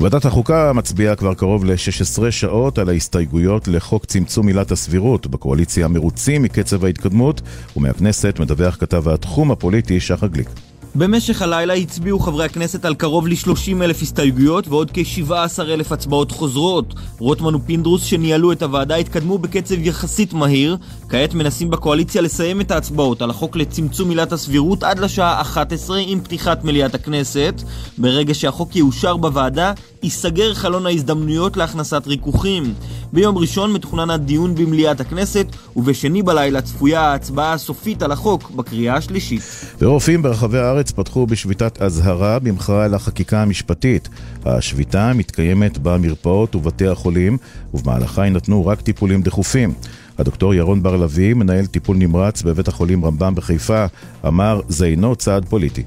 ועדת 0.01 0.25
החוקה 0.25 0.73
מצביעה 0.73 1.17
כבר 1.17 1.35
קרוב 1.35 1.65
ל-16 1.65 2.31
שעות 2.31 2.79
על 2.79 2.89
ההסתייגויות 2.89 3.69
לחוק 3.69 4.05
צמצום 4.05 4.47
עילת 4.47 4.71
הסבירות. 4.71 5.27
בקואליציה 5.27 5.89
מרוצים 5.89 6.43
מקצב 6.43 6.85
ההתקדמות, 6.85 7.41
ומהכנסת 7.77 8.37
מדווח 8.41 8.77
כתב 8.77 9.09
התחום 9.09 9.51
הפוליטי 9.51 10.01
שחר 10.01 10.27
גליק. 10.27 10.49
במשך 10.95 11.43
הלילה 11.43 11.75
הצביעו 11.75 12.19
חברי 12.19 12.45
הכנסת 12.45 12.85
על 12.85 12.95
קרוב 12.95 13.29
ל-30 13.29 13.83
אלף 13.83 14.03
הסתייגויות 14.03 14.69
ועוד 14.69 14.91
כ-17 14.95 15.63
אלף 15.63 15.93
הצבעות 15.93 16.31
חוזרות. 16.31 16.95
רוטמן 17.19 17.55
ופינדרוס 17.55 18.05
שניהלו 18.05 18.53
את 18.53 18.63
הוועדה 18.63 18.95
התקדמו 18.97 19.39
בקצב 19.39 19.75
יחסית 19.79 20.33
מהיר. 20.33 20.77
כעת 21.09 21.35
מנסים 21.35 21.71
בקואליציה 21.71 22.23
לסיים 22.23 22.61
את 22.61 22.71
ההצבעות 22.71 23.23
על 23.23 23.31
החוק 23.31 23.57
לצמצום 23.57 24.11
עילת 24.11 24.33
הסבירות 24.33 24.83
עד 24.83 24.99
לשעה 24.99 25.41
11 25.41 25.99
עם 26.07 26.21
פתיחת 26.21 26.65
מליאת 26.65 26.95
הכנסת. 26.95 27.63
ברגע 27.99 28.35
שהחוק 28.35 28.77
יאושר 28.77 29.17
בוועדה, 29.17 29.73
ייסגר 30.03 30.55
חלון 30.55 30.87
ההזדמנויות 30.87 31.57
להכנסת 31.57 32.07
ריכוכים. 32.07 32.75
ביום 33.13 33.39
ראשון 33.39 33.73
מתוכנן 33.73 34.11
הדיון 34.11 34.55
במליאת 34.55 35.01
הכנסת, 35.01 35.47
ובשני 35.77 36.23
בלילה 36.23 36.63
צפויה 36.63 37.01
ההצבעה 37.01 37.53
הסופית 37.53 38.03
על 38.03 38.13
החוק 38.13 38.51
בקריאה 38.51 38.97
השלישית. 38.97 39.43
ורופאים 39.81 40.23
ברחבי 40.23 40.59
הארץ 40.59 40.91
פתחו 40.91 41.27
בשביתת 41.27 41.83
אזהרה 41.83 42.39
במחאה 42.39 42.85
על 42.85 42.95
החקיקה 42.95 43.43
המשפטית. 43.43 44.09
השביתה 44.45 45.13
מתקיימת 45.15 45.79
במרפאות 45.79 46.55
ובתי 46.55 46.87
החולים, 46.87 47.39
ובמהלכה 47.75 48.25
יינתנו 48.25 48.67
רק 48.67 48.81
טיפולים 48.81 49.23
דחופים. 49.23 49.75
הדוקטור 50.19 50.55
ירון 50.55 50.83
בר 50.83 50.97
לביא, 50.97 51.35
מנהל 51.35 51.67
טיפול 51.67 51.97
נמרץ 51.97 52.43
בבית 52.43 52.69
החולים 52.69 53.05
רמב"ם 53.05 53.35
בחיפה, 53.35 53.85
אמר 54.27 54.61
זה 54.69 54.87
אינו 54.87 55.17
צעד 55.17 55.45
פוליטי. 55.45 55.83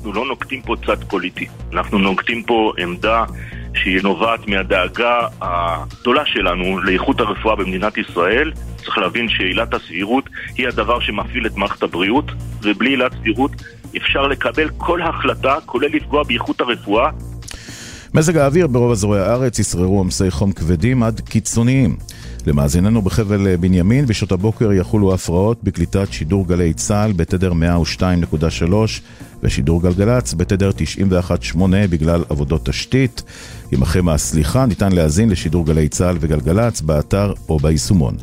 אנחנו 0.00 0.12
לא 0.12 0.26
נוקטים 0.26 0.62
פה 0.62 0.74
צד 0.86 1.04
פוליטי, 1.04 1.46
אנחנו 1.72 1.98
נוקטים 1.98 2.42
פה 2.42 2.72
עמדה 2.78 3.24
שהיא 3.74 4.02
נובעת 4.02 4.48
מהדאגה 4.48 5.18
הגדולה 5.40 6.22
שלנו 6.26 6.80
לאיכות 6.80 7.20
הרפואה 7.20 7.56
במדינת 7.56 7.98
ישראל. 7.98 8.52
צריך 8.76 8.98
להבין 8.98 9.28
שעילת 9.28 9.74
הסבירות 9.74 10.28
היא 10.56 10.68
הדבר 10.68 11.00
שמפעיל 11.00 11.46
את 11.46 11.56
מערכת 11.56 11.82
הבריאות, 11.82 12.24
ובלי 12.62 12.90
עילת 12.90 13.12
סבירות 13.20 13.50
אפשר 13.96 14.26
לקבל 14.26 14.68
כל 14.76 15.02
החלטה, 15.02 15.56
כולל 15.66 15.88
לפגוע 15.92 16.22
באיכות 16.22 16.60
הרפואה. 16.60 17.10
מזג 18.14 18.36
האוויר 18.36 18.66
ברוב 18.66 18.90
אזורי 18.90 19.20
הארץ 19.20 19.58
ישררו 19.58 19.98
עומסי 19.98 20.30
חום 20.30 20.52
כבדים 20.52 21.02
עד 21.02 21.20
קיצוניים. 21.20 21.96
למאזיננו 22.46 23.02
בחבל 23.02 23.56
בנימין, 23.56 24.06
בשעות 24.06 24.32
הבוקר 24.32 24.72
יחולו 24.72 25.14
הפרעות 25.14 25.64
בקליטת 25.64 26.12
שידור 26.12 26.48
גלי 26.48 26.74
צה"ל 26.74 27.12
בתדר 27.12 27.52
102.3 27.52 28.74
ושידור 29.42 29.82
גלגלצ 29.82 30.34
בתדר 30.34 30.70
91.8 31.54 31.58
בגלל 31.90 32.24
עבודות 32.28 32.66
תשתית. 32.66 33.22
עמכם 33.72 34.08
הסליחה, 34.08 34.66
ניתן 34.66 34.92
להאזין 34.92 35.30
לשידור 35.30 35.66
גלי 35.66 35.88
צה"ל 35.88 36.16
וגלגלצ 36.20 36.80
באתר 36.80 37.32
או 37.48 37.58
ביישומון. 37.58 38.16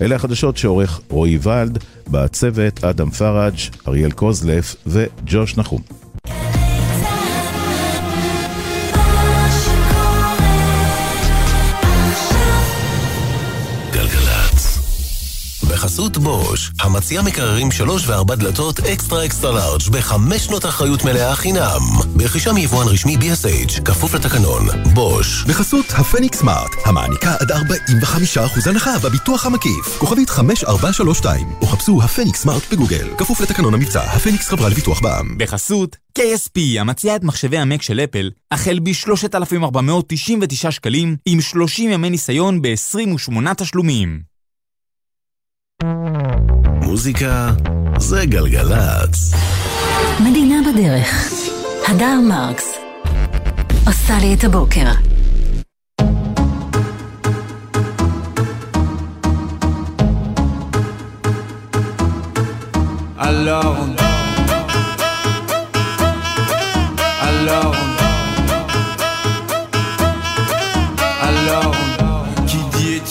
אלה 0.00 0.16
החדשות 0.16 0.56
שעורך 0.56 1.00
רועי 1.08 1.38
ולד, 1.42 1.78
בצוות 2.10 2.84
אדם 2.84 3.10
פראג', 3.10 3.54
אריאל 3.88 4.10
קוזלף 4.10 4.76
וג'וש 4.86 5.56
נחום. 5.56 6.03
בחסות 15.84 16.18
בוש, 16.18 16.72
המציע 16.80 17.22
מקררים 17.22 17.70
שלוש 17.70 18.08
וארבע 18.08 18.34
דלתות 18.34 18.80
אקסטרה 18.80 19.24
אקסטרה 19.24 19.52
לארג' 19.52 19.82
בחמש 19.90 20.44
שנות 20.44 20.66
אחריות 20.66 21.04
מלאה 21.04 21.34
חינם. 21.34 21.80
ברכישה 22.16 22.52
מיבואן 22.52 22.86
רשמי 22.88 23.16
BSH, 23.16 23.82
כפוף 23.82 24.14
לתקנון. 24.14 24.66
בוש. 24.94 25.44
בחסות 25.48 25.86
הפניקס 25.90 26.38
סמארט, 26.38 26.70
המעניקה 26.84 27.34
עד 27.40 27.52
45% 27.52 28.68
הנחה 28.70 28.98
בביטוח 28.98 29.46
המקיף. 29.46 29.98
כוכבית 29.98 30.30
5432, 30.30 31.46
או 31.60 31.66
חפשו 31.66 32.02
הפניקס 32.02 32.42
סמארט 32.42 32.72
בגוגל. 32.72 33.08
כפוף 33.18 33.40
לתקנון 33.40 33.74
המבצע, 33.74 34.02
הפניקס 34.02 34.48
חברה 34.48 34.68
לביטוח 34.68 35.00
בע"מ. 35.00 35.38
בחסות 35.38 35.96
KSP, 36.18 36.80
המציע 36.80 37.16
את 37.16 37.24
מחשבי 37.24 37.58
המק 37.58 37.82
של 37.82 38.00
אפל, 38.00 38.30
החל 38.50 38.78
ב-3,499 38.82 40.70
שקלים, 40.70 41.16
עם 41.26 41.40
30 41.40 41.90
ימי 41.90 42.10
ניסיון 42.10 42.62
ב-28 42.62 43.54
תשלומים. 43.56 44.33
מוזיקה 46.82 47.50
זה 47.98 48.26
גלגלצ. 48.26 49.34
מדינה 50.20 50.56
בדרך. 50.72 51.30
הדר 51.88 52.20
מרקס. 52.28 52.64
עושה 53.86 54.18
לי 54.20 54.34
את 54.34 54.44
הבוקר. 54.44 54.90
Alors 63.18 63.76
on... 63.82 63.96
Alors 67.28 67.74
on... 67.74 68.03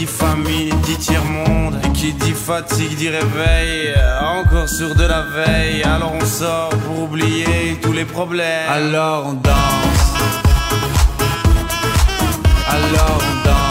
dit 0.00 0.06
famille 0.06 0.72
dit 0.86 0.96
tiers-monde 0.96 1.74
Et 1.84 1.92
qui 1.92 2.14
dit 2.14 2.32
fatigue 2.32 2.96
dit 2.96 3.10
réveil. 3.10 3.94
Encore 4.38 4.68
sur 4.68 4.94
de 4.94 5.04
la 5.04 5.22
veille. 5.22 5.82
Alors 5.82 6.14
on 6.14 6.24
sort 6.24 6.70
pour 6.84 7.02
oublier 7.02 7.78
tous 7.82 7.92
les 7.92 8.06
problèmes. 8.06 8.68
Alors 8.68 9.26
on 9.26 9.34
danse. 9.34 10.06
Alors 12.68 13.18
on 13.28 13.46
danse 13.46 13.69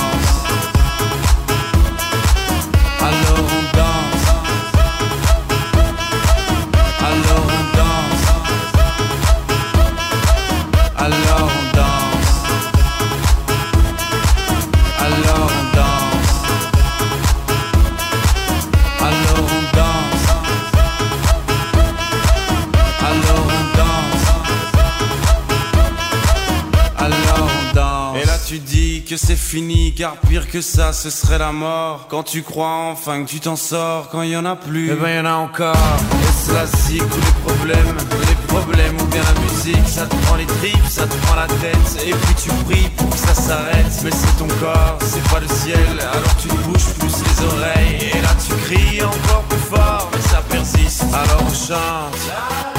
c'est 29.19 29.35
fini 29.35 29.93
car 29.93 30.15
pire 30.27 30.47
que 30.49 30.61
ça 30.61 30.93
ce 30.93 31.09
serait 31.09 31.37
la 31.37 31.51
mort. 31.51 32.07
Quand 32.09 32.23
tu 32.23 32.41
crois 32.41 32.89
enfin 32.91 33.23
que 33.23 33.29
tu 33.29 33.39
t'en 33.39 33.55
sors 33.55 34.09
quand 34.09 34.21
il 34.21 34.29
y 34.29 34.37
en 34.37 34.45
a 34.45 34.55
plus 34.55 34.91
Eh 34.91 34.95
ben 34.95 35.09
y 35.09 35.19
en 35.19 35.25
a 35.25 35.33
encore. 35.33 35.75
Et 35.75 36.47
cela 36.47 36.65
zig 36.65 36.99
tous 36.99 37.19
les 37.19 37.53
problèmes 37.53 37.97
Les 38.27 38.47
problèmes 38.47 38.95
ou 39.01 39.05
bien 39.05 39.21
la 39.21 39.41
musique 39.41 39.87
Ça 39.87 40.05
te 40.05 40.15
prend 40.25 40.35
les 40.35 40.45
tripes, 40.45 40.87
ça 40.89 41.05
te 41.05 41.15
prend 41.25 41.35
la 41.35 41.47
tête. 41.47 42.05
Et 42.07 42.11
puis 42.11 42.35
tu 42.35 42.49
pries 42.65 42.89
pour 42.95 43.09
que 43.09 43.17
ça 43.17 43.33
s'arrête 43.33 43.91
Mais 44.03 44.11
c'est 44.11 44.37
ton 44.37 44.47
corps, 44.59 44.97
c'est 45.01 45.27
pas 45.29 45.39
le 45.39 45.47
ciel. 45.47 45.99
Alors 45.99 46.35
tu 46.37 46.47
te 46.47 46.55
bouges 46.55 46.93
plus 46.99 47.15
les 47.23 47.45
oreilles 47.45 48.11
Et 48.13 48.21
là 48.21 48.29
tu 48.45 48.53
cries 48.63 49.03
encore 49.03 49.43
plus 49.49 49.75
fort 49.75 50.09
Mais 50.13 50.21
ça 50.29 50.41
persiste. 50.49 51.03
Alors 51.13 51.43
on 51.45 51.53
chante 51.53 52.78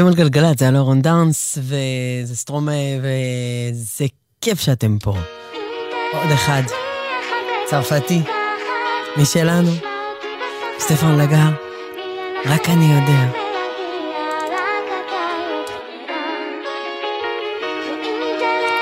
אתם 0.00 0.08
על 0.08 0.14
גלגלצ, 0.14 0.58
זה 0.58 0.64
היה 0.64 0.72
לורון 0.72 1.02
דאנס, 1.02 1.58
וזה 1.58 2.36
סטרומה, 2.36 2.72
וזה 3.02 4.04
כיף 4.40 4.60
שאתם 4.60 4.98
פה. 4.98 5.14
עוד 6.12 6.30
אחד, 6.34 6.62
צרפתי, 7.66 8.22
משלנו, 9.16 9.70
סטפן 10.78 11.18
לגר, 11.18 11.48
רק 12.46 12.68
אני 12.68 12.84
יודע. 12.84 13.30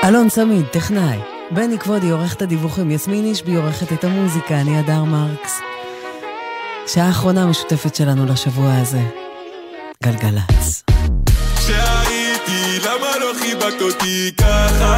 אלון 0.03 0.29
צמיד, 0.29 0.65
טכנאי. 0.65 1.17
בני 1.51 1.79
כבודי 1.79 2.09
עורך 2.09 2.33
את 2.33 2.41
הדיווחים, 2.41 2.91
יסמין 2.91 3.25
אישבי 3.25 3.55
עורכת 3.55 3.93
את 3.93 4.03
המוזיקה, 4.03 4.61
אני 4.61 4.79
הדר 4.79 5.03
מרקס. 5.03 5.59
שעה 6.87 7.09
אחרונה 7.09 7.45
משותפת 7.45 7.95
שלנו 7.95 8.25
לשבוע 8.25 8.73
הזה. 8.75 9.01
גלגלצ. 10.03 10.88
לא 13.29 13.33
חיבקת 13.39 13.81
אותי 13.81 14.31
ככה? 14.37 14.95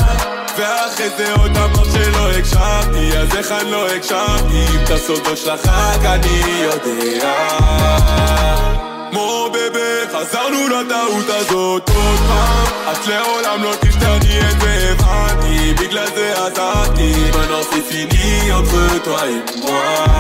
ואחרי 0.58 1.10
זה 1.18 1.34
עוד 1.34 1.58
אמרת 1.58 1.88
שלא 1.94 2.32
הקשבתי, 2.32 3.18
אז 3.18 3.36
איך 3.38 3.52
אני 3.52 3.72
לא 3.72 3.88
הקשבתי? 3.88 4.66
אם 4.74 4.84
את 4.84 4.90
הסודות 4.90 5.38
שלך 5.38 5.66
רק 5.66 6.06
אני 6.06 6.64
יודע. 6.64 7.34
מו 9.14 9.50
בבה, 9.50 10.08
חזרנו 10.12 10.68
לטעות 10.68 11.26
הזאת 11.30 11.90
עוד 11.90 12.18
פעם 12.18 12.92
את 12.92 13.08
לעולם 13.08 13.64
לא 13.64 13.72
תשתני 13.82 14.40
את 14.40 14.62
זה 14.62 14.92
הבנתי 14.92 15.74
בגלל 15.74 16.08
זה 16.16 16.34
עזרתי 16.46 17.14
fini 17.90 18.52
entre 18.58 19.00
toi 19.06 19.26
et 19.38 19.56
moi 19.64 20.12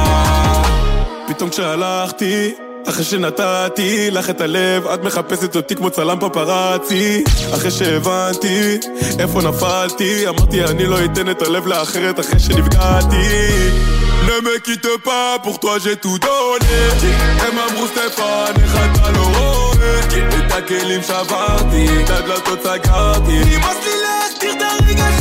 פתאום 1.27 1.49
כשהלכתי 1.49 2.53
אחרי 2.89 3.03
שנתתי 3.03 4.11
לך 4.11 4.29
את 4.29 4.41
הלב, 4.41 4.87
את 4.87 5.03
מחפשת 5.03 5.55
אותי 5.55 5.75
כמו 5.75 5.89
צלם 5.89 6.17
פפראצי. 6.19 7.23
אחרי 7.53 7.71
שהבנתי 7.71 8.77
איפה 9.19 9.41
נפלתי, 9.41 10.27
אמרתי 10.27 10.63
אני 10.63 10.85
לא 10.85 11.05
אתן 11.05 11.29
את 11.29 11.41
הלב 11.41 11.67
לאחרת 11.67 12.19
אחרי 12.19 12.39
שנפגעתי. 12.39 13.27
Ne 14.27 14.37
me 14.45 14.59
quitte 14.65 14.93
pas, 15.03 15.39
pour 15.43 15.59
toi 15.59 15.79
j'ai 15.83 15.97
tout 15.97 16.19
donné. 16.19 16.77
הם 17.39 17.57
אמרו 17.59 17.87
סטפן, 17.87 18.53
איך 18.63 18.75
אתה 18.75 19.11
לא 19.11 19.23
רואה? 19.37 19.99
את 20.39 20.51
הכלים 20.51 21.01
שברתי, 21.01 22.03
את 22.03 22.09
הדלתות 22.09 22.59
סגרתי. 22.63 23.39
נמאס 23.39 23.77
לי 23.85 23.91
להסתיר 24.03 24.51
את 24.51 24.61
הרגע 24.61 25.20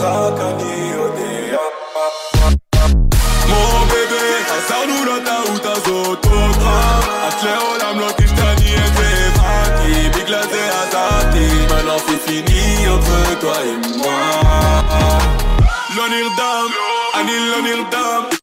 Mon 0.00 0.08
bébé, 3.90 4.24
ta 4.48 4.58
salou 4.68 5.02
ta 5.26 5.36
ou 5.52 5.58
ta 5.58 5.74
zototra. 5.84 6.78
Asléon 7.28 7.68
oh, 7.68 7.78
l'amlo 7.78 8.08
qui 8.16 8.26
stani 8.26 8.70
et 8.72 8.90
des 8.96 9.28
frappes. 9.34 9.84
Biglasé 10.14 10.64
à 10.80 10.84
ta 10.90 11.06
tibalance 11.32 12.08
est 12.28 12.88
entre 12.88 13.18
toi 13.40 13.56
et 13.62 13.76
moi. 13.98 14.20
L'honnir 15.94 16.28
dame, 16.38 16.74
anil. 17.20 18.39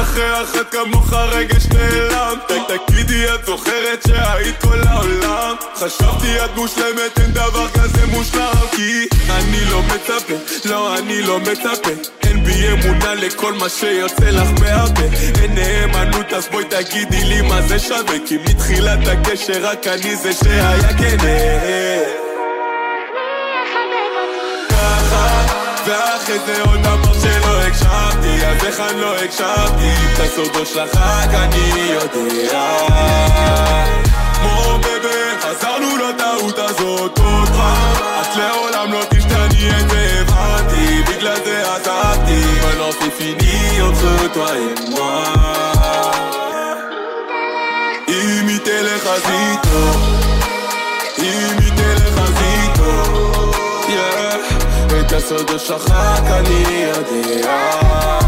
אחרי 0.00 0.42
אחת 0.42 0.70
כמוך 0.70 1.12
רגש 1.12 1.66
נעלם. 1.66 2.38
תגידי 2.68 3.34
את 3.34 3.46
זוכרת 3.46 4.02
שהיית 4.08 4.60
כל 4.60 4.80
העולם? 4.88 5.54
חשבתי 5.74 6.44
את 6.44 6.56
מושלמת 6.56 7.18
אין 7.18 7.30
דבר 7.30 7.68
כזה 7.68 8.06
מושלם 8.06 8.52
כי 8.72 9.08
אני 9.30 9.64
לא 9.70 9.82
מצפה 9.82 10.34
לא 10.64 10.98
אני 10.98 11.22
לא 11.22 11.40
מצפה. 11.40 11.90
אין 12.22 12.44
בי 12.44 12.68
אמונה 12.72 13.14
לכל 13.14 13.52
מה 13.52 13.68
שיוצא 13.68 14.30
לך 14.30 14.48
מהפה. 14.60 15.02
אין 15.42 15.54
נאמנות 15.54 16.32
אז 16.32 16.48
בואי 16.48 16.64
תגידי 16.64 17.24
לי 17.24 17.42
מה 17.42 17.62
זה 17.62 17.78
שווה. 17.78 18.18
כי 18.26 18.36
מתחילת 18.36 19.08
הקשר 19.08 19.66
רק 19.66 19.86
אני 19.86 20.16
זה 20.16 20.32
שהיה 20.32 20.94
כן 20.98 21.16
ככה 24.68 25.46
ואחרי 25.86 26.38
זה 26.46 26.62
עוד 26.62 26.86
הקשבתי, 27.66 28.46
אז 28.46 28.64
איך 28.66 28.80
אני 28.80 29.00
לא 29.00 29.16
הקשבתי? 29.16 29.90
את 30.14 30.20
הסודות 30.20 30.66
שלך 30.66 30.94
רק 30.94 31.34
אני 31.34 31.92
יודע. 31.92 32.76
מו 34.42 34.78
בבן, 34.78 35.36
חזרנו 35.40 35.96
לטעות 35.96 36.58
הזאת 36.58 37.18
עוד 37.18 37.48
פעם, 37.48 37.92
את 38.20 38.36
לעולם 38.36 38.92
לא 38.92 39.00
תשתני 39.10 39.70
את 39.80 39.90
זה 39.90 40.20
הבנתי, 40.20 41.02
בגלל 41.02 41.36
זה 41.44 41.74
עזבתי, 41.74 42.40
בנות 42.62 42.94
לא 43.00 43.10
פיני 43.18 43.76
יוצאות 43.76 44.36
ואימה. 44.36 45.34
אם 48.08 48.48
היא 48.48 48.58
תלך 48.58 49.06
אז 49.06 49.22
היא 49.30 49.56
טוב 49.62 50.15
שהסודות 55.20 55.60
שלך 55.60 55.90
רק 55.90 56.24
אני 56.24 56.82
יודע. 56.82 58.25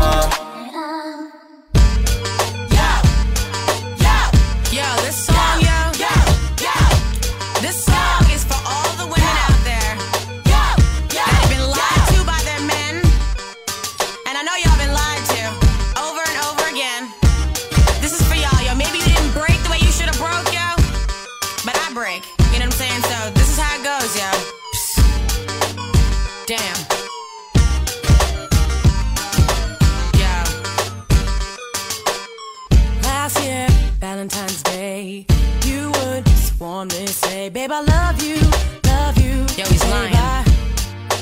want 36.61 36.91
to 36.91 37.07
say, 37.07 37.49
babe, 37.49 37.71
I 37.73 37.81
love 37.81 38.23
you, 38.23 38.37
love 38.85 39.19
you. 39.19 39.41
Yo, 39.57 39.69
he's 39.69 39.83
babe, 39.83 39.91
lying. 39.91 40.15
I 40.15 40.45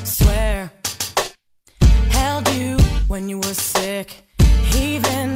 swear, 0.05 0.71
held 2.11 2.49
you 2.55 2.79
when 3.09 3.29
you 3.29 3.39
were 3.39 3.55
sick, 3.55 4.25
even 4.75 5.35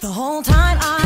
the 0.00 0.10
whole 0.10 0.42
time 0.42 0.78
I. 0.80 0.97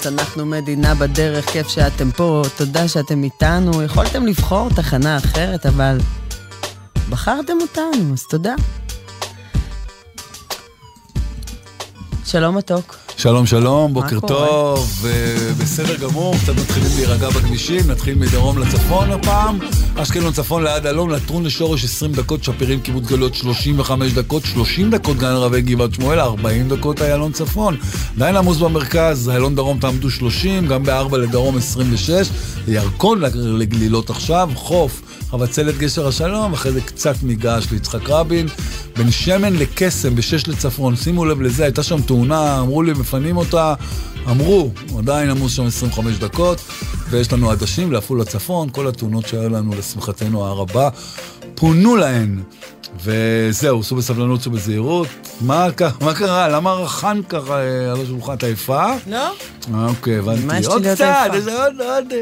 גלגלצ, 0.00 0.06
אנחנו 0.06 0.46
מדינה 0.46 0.94
בדרך, 0.94 1.50
כיף 1.50 1.68
שאתם 1.68 2.10
פה, 2.10 2.42
תודה 2.56 2.88
שאתם 2.88 3.24
איתנו. 3.24 3.82
יכולתם 3.82 4.26
לבחור 4.26 4.68
תחנה 4.70 5.16
אחרת, 5.16 5.66
אבל 5.66 5.98
בחרתם 7.10 7.56
אותנו, 7.62 8.12
אז 8.12 8.26
תודה. 8.30 8.54
שלום 12.24 12.56
מתוק. 12.56 13.09
שלום 13.20 13.46
שלום, 13.46 13.94
בוקר? 13.94 14.20
טוב, 14.20 15.04
אה, 15.04 15.52
בסדר 15.58 15.96
גמור, 15.96 16.34
קצת 16.42 16.52
מתחילים 16.52 16.90
להירגע 16.96 17.28
בכבישים, 17.28 17.90
נתחיל 17.90 18.14
מדרום 18.14 18.58
לצפון 18.58 19.10
הפעם, 19.10 19.58
אשקלון 19.96 20.32
צפון 20.32 20.64
ליד 20.64 20.86
אלון, 20.86 21.10
לטרון 21.10 21.44
לשורש 21.44 21.84
20 21.84 22.12
דקות, 22.12 22.44
שפירים 22.44 22.80
קיבוץ 22.80 23.04
גלויות 23.06 23.34
35 23.34 24.12
דקות, 24.12 24.44
30 24.44 24.90
דקות 24.90 25.16
גן 25.16 25.32
רבי 25.32 25.62
גבעת 25.62 25.94
שמואל, 25.94 26.20
40 26.20 26.68
דקות 26.68 27.02
איילון 27.02 27.32
צפון, 27.32 27.76
עדיין 28.16 28.36
עמוס 28.36 28.58
במרכז, 28.58 29.28
איילון 29.28 29.54
דרום 29.54 29.78
תעמדו 29.78 30.10
30, 30.10 30.66
גם 30.66 30.82
בארבע 30.82 31.18
לדרום 31.18 31.56
26, 31.56 32.28
ירקון 32.68 33.22
לגלילות 33.34 34.10
עכשיו, 34.10 34.50
חוף, 34.54 35.02
חבצלת 35.30 35.78
גשר 35.78 36.08
השלום, 36.08 36.52
אחרי 36.52 36.72
זה 36.72 36.80
קצת 36.80 37.14
מגעש 37.22 37.70
ליצחק 37.72 38.10
רבין, 38.10 38.46
בין 38.96 39.10
שמן 39.10 39.52
לקסם 39.52 40.14
בשש 40.14 40.48
לצפון, 40.48 40.96
שימו 40.96 41.24
לב 41.24 41.40
לזה, 41.40 41.64
הייתה 41.64 41.82
שם 41.82 42.00
תאונה, 42.02 42.60
אמרו 42.60 42.82
לי, 42.82 42.92
מפנים 43.10 43.36
אותה, 43.36 43.74
אמרו, 44.30 44.70
עדיין 44.98 45.30
עמוס 45.30 45.52
שם 45.52 45.66
25 45.66 46.18
דקות, 46.18 46.60
ויש 47.08 47.32
לנו 47.32 47.50
עדשים 47.50 47.92
לעפולה 47.92 48.24
צפון, 48.24 48.68
כל 48.72 48.86
התאונות 48.86 49.28
שהיו 49.28 49.48
לנו, 49.48 49.72
לשמחתנו 49.78 50.44
הרבה, 50.44 50.88
פונו 51.54 51.96
להן. 51.96 52.42
וזהו, 53.02 53.82
סעו 53.82 53.96
בסבלנות, 53.96 54.42
סעו 54.42 54.52
בזהירות. 54.52 55.06
מה, 55.40 55.66
מה 56.00 56.14
קרה? 56.14 56.48
למה 56.48 56.72
רחן 56.72 57.20
ככה 57.28 57.60
אה, 57.60 57.92
על 57.92 58.00
השולחן? 58.02 58.34
את 58.34 58.44
עייפה? 58.44 58.86
לא. 59.06 59.30
אוקיי, 59.88 60.18
הבנתי. 60.18 60.66
עוד 60.66 60.82
להיות 60.82 60.98
קצת, 60.98 61.30
עוד, 61.34 61.80
עוד. 61.80 62.12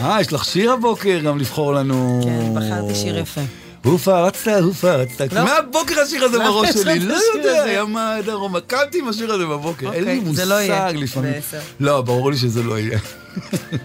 אה, 0.00 0.20
יש 0.20 0.32
לך 0.32 0.44
שיר 0.44 0.72
הבוקר 0.72 1.18
גם 1.18 1.38
לבחור 1.38 1.74
לנו. 1.74 2.20
כן, 2.24 2.54
בחרתי 2.54 2.94
שיר 2.94 3.18
יפה. 3.18 3.40
הופרצת, 3.84 4.60
הופרצת. 4.62 5.32
לא. 5.32 5.44
מהבוקר 5.44 6.00
השיר 6.00 6.24
הזה 6.24 6.38
בראש 6.38 6.68
שלי, 6.68 6.98
לא 6.98 7.14
יודע, 7.34 7.50
הזה? 7.50 7.64
היה 7.64 7.84
מה 7.84 8.16
דרום, 8.26 8.60
קמתי 8.66 8.98
עם 8.98 9.08
השיר 9.08 9.32
הזה 9.32 9.46
בבוקר, 9.46 9.92
אין 9.92 10.04
לי 10.04 10.18
אוקיי, 10.18 10.44
לא 10.46 10.56
מושג 10.56 10.92
לפעמים. 10.96 11.32
לא, 11.80 12.00
ברור 12.00 12.30
לי 12.30 12.36
שזה 12.36 12.62
לא 12.62 12.78
יהיה. 12.78 12.98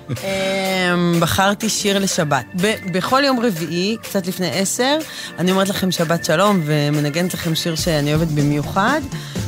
אמ, 0.09 1.19
בחרתי 1.19 1.69
שיר 1.69 1.99
לשבת. 1.99 2.45
בכל 2.91 3.21
יום 3.25 3.39
רביעי, 3.39 3.97
קצת 4.01 4.27
לפני 4.27 4.49
עשר, 4.51 4.97
אני 5.39 5.51
אומרת 5.51 5.69
לכם 5.69 5.91
שבת 5.91 6.25
שלום 6.25 6.61
ומנגנת 6.65 7.33
לכם 7.33 7.55
שיר 7.55 7.75
שאני 7.75 8.13
אוהבת 8.13 8.27
במיוחד. 8.27 9.01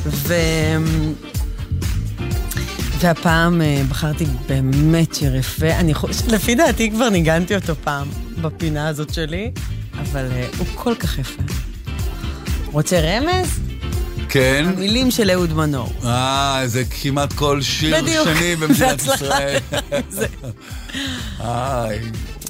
ו... 0.06 0.34
והפעם 3.00 3.62
אה, 3.62 3.82
בחרתי 3.88 4.26
באמת 4.48 5.14
שיר 5.14 5.36
יפה. 5.36 5.70
אני 5.70 5.94
חושבת, 5.94 6.32
לפי 6.32 6.54
דעתי 6.54 6.90
כבר 6.90 7.08
ניגנתי 7.08 7.54
אותו 7.54 7.74
פעם 7.84 8.08
בפינה 8.40 8.88
הזאת 8.88 9.14
שלי, 9.14 9.50
אבל 10.00 10.28
אה, 10.32 10.46
הוא 10.58 10.66
כל 10.74 10.94
כך 10.98 11.18
יפה. 11.18 11.42
רוצה 12.72 13.00
רמז? 13.00 13.48
כן. 14.28 14.64
המילים 14.76 15.10
של 15.10 15.30
אהוד 15.30 15.52
מנור. 15.52 15.92
אה, 16.04 16.62
זה 16.66 16.82
כמעט 17.02 17.32
כל 17.32 17.62
שיר 17.62 18.02
בדיוק. 18.02 18.28
שני 18.28 18.56
במדינת. 18.60 19.02
ישראל. 19.02 19.58
זה- 20.10 20.26
איי. 21.40 21.98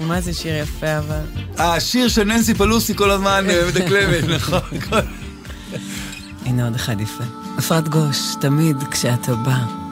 מה 0.00 0.20
זה 0.20 0.34
שיר 0.34 0.56
יפה, 0.62 0.98
אבל... 0.98 1.20
אה, 1.58 1.74
השיר 1.74 2.08
של 2.08 2.24
ננסי 2.24 2.54
פלוסי 2.54 2.94
כל 2.94 3.10
הזמן 3.10 3.44
אה, 3.50 3.62
מדקלמת, 3.68 4.24
נכון. 4.36 4.60
כל- 4.90 4.96
הנה 6.46 6.64
עוד 6.64 6.74
אחד 6.74 7.00
יפה. 7.00 7.24
אפרת 7.58 7.88
גוש, 7.88 8.18
תמיד 8.40 8.76
כשאתה 8.90 9.34
בא. 9.34 9.88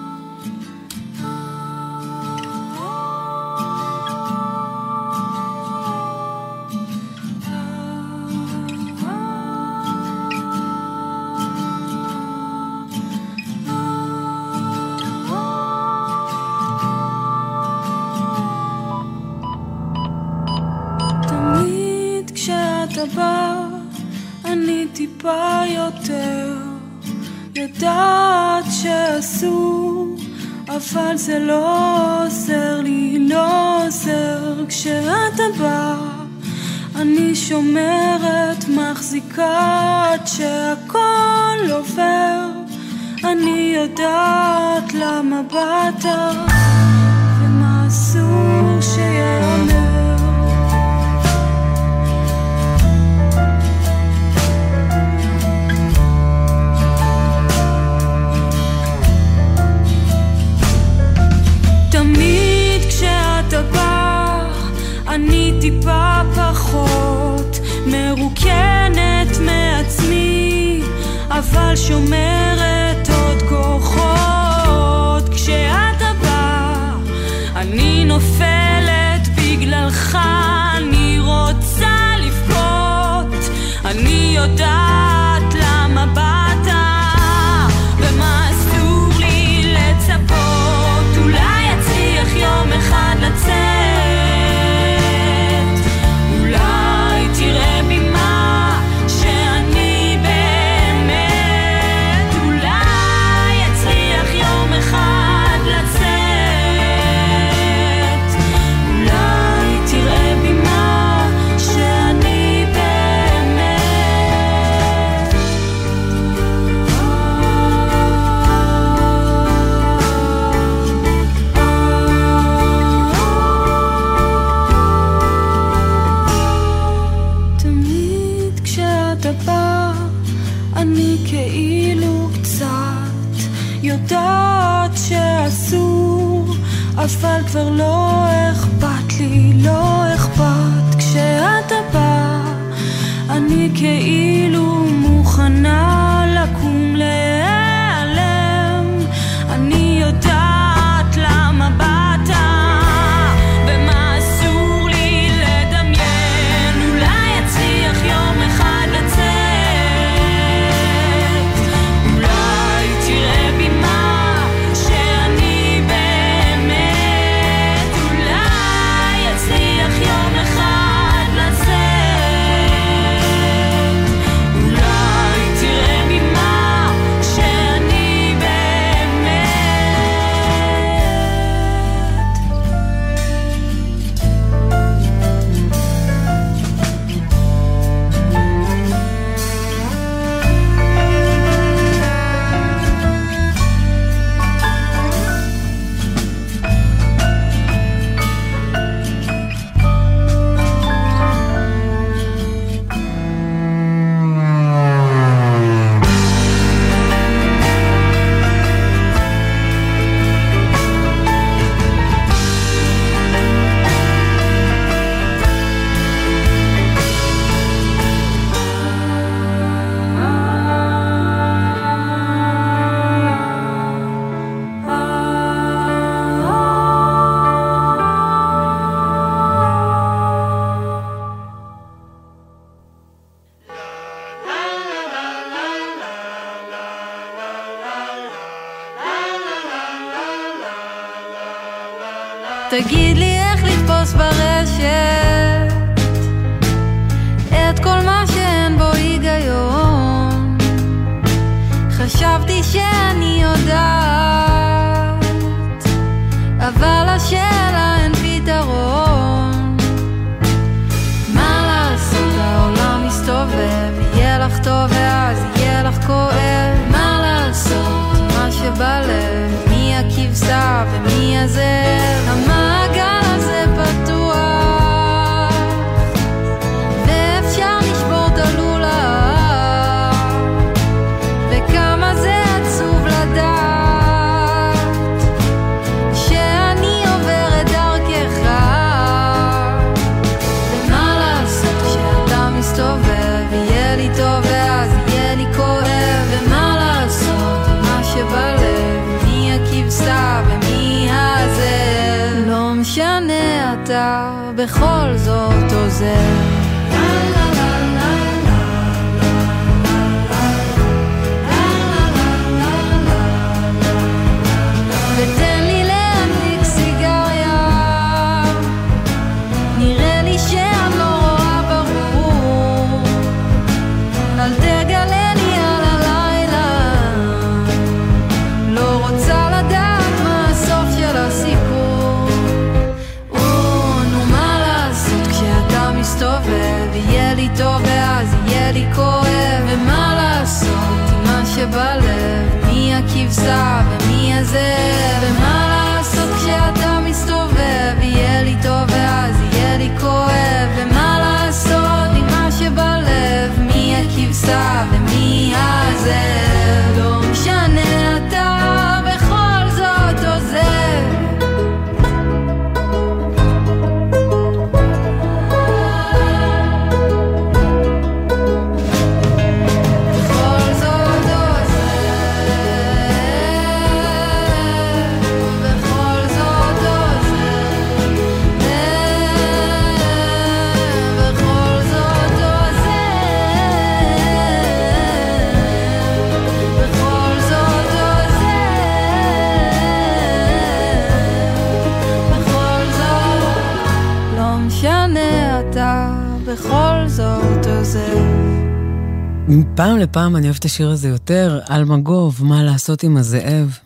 הפעם 400.17 400.37
אני 400.37 400.47
אוהבת 400.47 400.61
את 400.61 400.65
השיר 400.65 400.91
הזה 400.91 401.09
יותר, 401.09 401.61
אלמגוב, 401.71 402.45
מה 402.45 402.63
לעשות 402.63 403.03
עם 403.03 403.17
הזאב. 403.17 403.79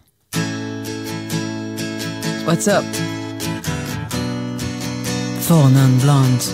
What's 2.47 2.67
up? 2.67 2.97
For 5.49 5.67
non-blonde. 5.75 6.45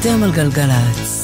אתם 0.00 0.22
על 0.22 0.32
גלגלצ. 0.32 1.23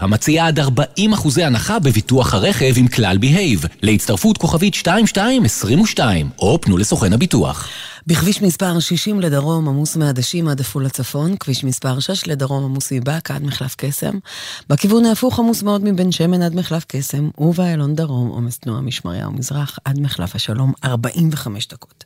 המציעה 0.00 0.46
עד 0.46 0.58
40 0.58 1.12
אחוזי 1.12 1.44
הנחה 1.44 1.78
בביטוח 1.78 2.34
הרכב 2.34 2.72
עם 2.76 2.88
כלל 2.88 3.18
בהייב, 3.18 3.64
להצטרפות 3.82 4.38
כוכבית 4.38 4.74
2222, 4.74 6.30
או 6.38 6.60
פנו 6.60 6.78
לסוכן 6.78 7.12
הביטוח. 7.12 7.68
בכביש 8.06 8.42
מספר 8.42 8.78
60 8.78 9.20
לדרום 9.20 9.68
עמוס 9.68 9.96
מעדשים 9.96 10.48
עד 10.48 10.60
עפולה 10.60 10.88
צפון, 10.88 11.36
כביש 11.36 11.64
מספר 11.64 12.00
6 12.00 12.26
לדרום 12.26 12.64
עמוס 12.64 12.92
מבאקה 12.92 13.34
עד 13.34 13.42
מחלף 13.42 13.74
קסם, 13.78 14.18
בכיוון 14.68 15.04
ההפוך 15.04 15.38
עמוס 15.38 15.62
מאוד 15.62 15.84
מבן 15.84 16.12
שמן 16.12 16.42
עד 16.42 16.54
מחלף 16.54 16.84
קסם, 16.88 17.30
ובאיילון 17.38 17.94
דרום 17.94 18.28
עומס 18.28 18.58
תנועה 18.58 18.80
משמריהו 18.80 19.32
מזרח 19.32 19.78
עד 19.84 20.00
מחלף 20.00 20.34
השלום 20.34 20.72
45 20.84 21.68
דקות. 21.68 22.04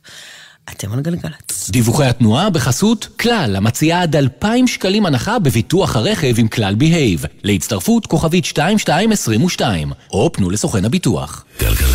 אתם 0.71 0.93
על 0.93 1.01
גלגלצ. 1.01 1.54
דיווחי 1.69 2.05
התנועה 2.05 2.49
בחסות 2.49 3.07
כלל, 3.19 3.55
המציעה 3.55 4.01
עד 4.01 4.15
2,000 4.15 4.67
שקלים 4.67 5.05
הנחה 5.05 5.39
בביטוח 5.39 5.95
הרכב 5.95 6.33
עם 6.37 6.47
כלל 6.47 6.75
בהייב, 6.75 7.25
להצטרפות 7.43 8.05
כוכבית 8.05 8.45
2222, 8.45 9.91
או 10.11 10.31
פנו 10.33 10.49
לסוכן 10.49 10.85
הביטוח. 10.85 11.45
גלגלצ. 11.59 11.94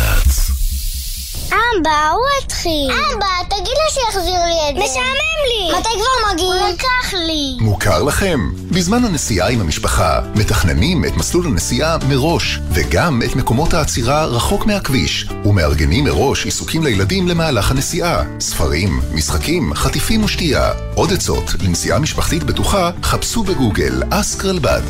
אבא, 1.79 2.09
הוא 2.11 2.43
התחיל. 2.43 2.91
אבא, 2.91 3.27
תגיד 3.49 3.73
לו 3.73 3.91
שיחזיר 3.91 4.45
לי 4.45 4.69
את 4.69 4.75
זה. 4.75 4.83
משעמם 4.83 5.41
לי. 5.47 5.79
מתי 5.79 5.89
כבר 5.89 6.33
מגיעים? 6.33 6.51
הוא 6.51 6.73
לקח 6.73 7.13
לי. 7.13 7.57
מוכר 7.59 8.03
לכם? 8.03 8.39
בזמן 8.71 9.05
הנסיעה 9.05 9.49
עם 9.49 9.61
המשפחה, 9.61 10.19
מתכננים 10.35 11.05
את 11.05 11.17
מסלול 11.17 11.47
הנסיעה 11.47 11.97
מראש, 12.09 12.59
וגם 12.71 13.21
את 13.25 13.35
מקומות 13.35 13.73
העצירה 13.73 14.25
רחוק 14.25 14.65
מהכביש, 14.65 15.29
ומארגנים 15.45 16.03
מראש 16.03 16.45
עיסוקים 16.45 16.83
לילדים 16.83 17.27
למהלך 17.27 17.71
הנסיעה. 17.71 18.23
ספרים, 18.39 19.01
משחקים, 19.13 19.73
חטיפים 19.73 20.23
ושתייה. 20.23 20.71
עוד 20.95 21.13
עצות 21.13 21.53
לנסיעה 21.61 21.99
משפחתית 21.99 22.43
בטוחה, 22.43 22.91
חפשו 23.03 23.43
בגוגל 23.43 24.03
אסקרלבד. 24.09 24.81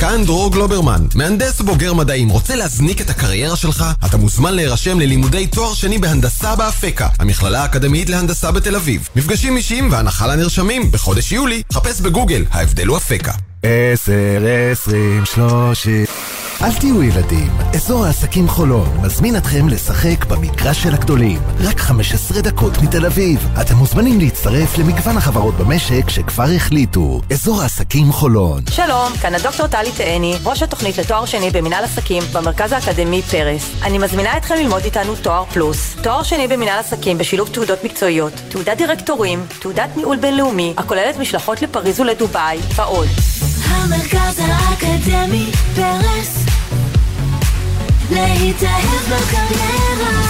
כאן 0.00 0.24
דרור 0.24 0.52
גלוברמן, 0.52 1.06
מהנדס 1.14 1.60
בוגר 1.60 1.94
מדעים. 1.94 2.28
רוצה 2.28 2.54
להזניק 2.54 3.00
את 3.00 3.10
הקריירה 3.10 3.56
שלך? 3.56 3.84
אתה 4.06 4.16
מוזמן 4.16 4.54
להירשם 4.54 5.00
ללימודי 5.00 5.46
תואר 5.46 5.74
שני 5.74 5.98
בהנדסה 5.98 6.56
באפקה, 6.56 7.08
המכללה 7.18 7.62
האקדמית 7.62 8.10
להנדסה 8.10 8.50
בתל 8.52 8.76
אביב. 8.76 9.08
מפגשים 9.16 9.56
אישיים 9.56 9.92
והנחה 9.92 10.26
לנרשמים. 10.26 10.90
בחודש 10.90 11.32
יולי, 11.32 11.62
חפש 11.72 12.00
בגוגל, 12.00 12.44
ההבדל 12.50 12.86
הוא 12.86 12.96
אפקה. 12.96 13.32
עשר, 13.62 14.42
עשרים, 14.72 15.24
שלושים. 15.24 16.04
אל 16.64 16.72
תהיו 16.72 17.02
ילדים, 17.02 17.50
אזור 17.74 18.04
העסקים 18.04 18.48
חולון 18.48 18.88
מזמין 19.02 19.36
אתכם 19.36 19.68
לשחק 19.68 20.24
במגרש 20.24 20.82
של 20.82 20.94
הגדולים. 20.94 21.40
רק 21.60 21.80
15 21.80 22.40
דקות 22.40 22.78
מתל 22.82 23.06
אביב. 23.06 23.48
אתם 23.60 23.76
מוזמנים 23.76 24.20
להצטרף 24.20 24.78
למגוון 24.78 25.16
החברות 25.16 25.54
במשק 25.54 26.10
שכבר 26.10 26.44
החליטו. 26.56 27.20
אזור 27.32 27.62
העסקים 27.62 28.12
חולון. 28.12 28.62
שלום, 28.70 29.12
כאן 29.20 29.34
הדוקטור 29.34 29.66
טלי 29.66 29.92
תאני, 29.96 30.34
ראש 30.44 30.62
התוכנית 30.62 30.98
לתואר 30.98 31.24
שני 31.24 31.50
במנהל 31.50 31.84
עסקים 31.84 32.22
במרכז 32.32 32.72
האקדמי 32.72 33.22
פרס. 33.22 33.70
אני 33.82 33.98
מזמינה 33.98 34.36
אתכם 34.36 34.54
ללמוד 34.54 34.84
איתנו 34.84 35.14
תואר 35.16 35.44
פלוס. 35.44 35.96
תואר 36.02 36.22
שני 36.22 36.48
במנהל 36.48 36.78
עסקים 36.78 37.18
בשילוב 37.18 37.48
תעודות 37.48 37.84
מקצועיות, 37.84 38.32
תעודת 38.48 38.76
דירקטורים, 38.76 39.46
תעודת 39.58 39.96
ניהול 39.96 40.16
בינלאומי, 40.16 40.74
הכוללת 40.76 41.16
משלחות 41.16 41.62
לפריז 41.62 42.00
ולדובאי, 42.00 42.58
ועוד. 42.74 43.08
המרכז 43.64 44.38
האקדמי 44.38 45.50
פרס 45.76 46.43
להתאהב 48.10 49.04
בקריירה 49.06 50.24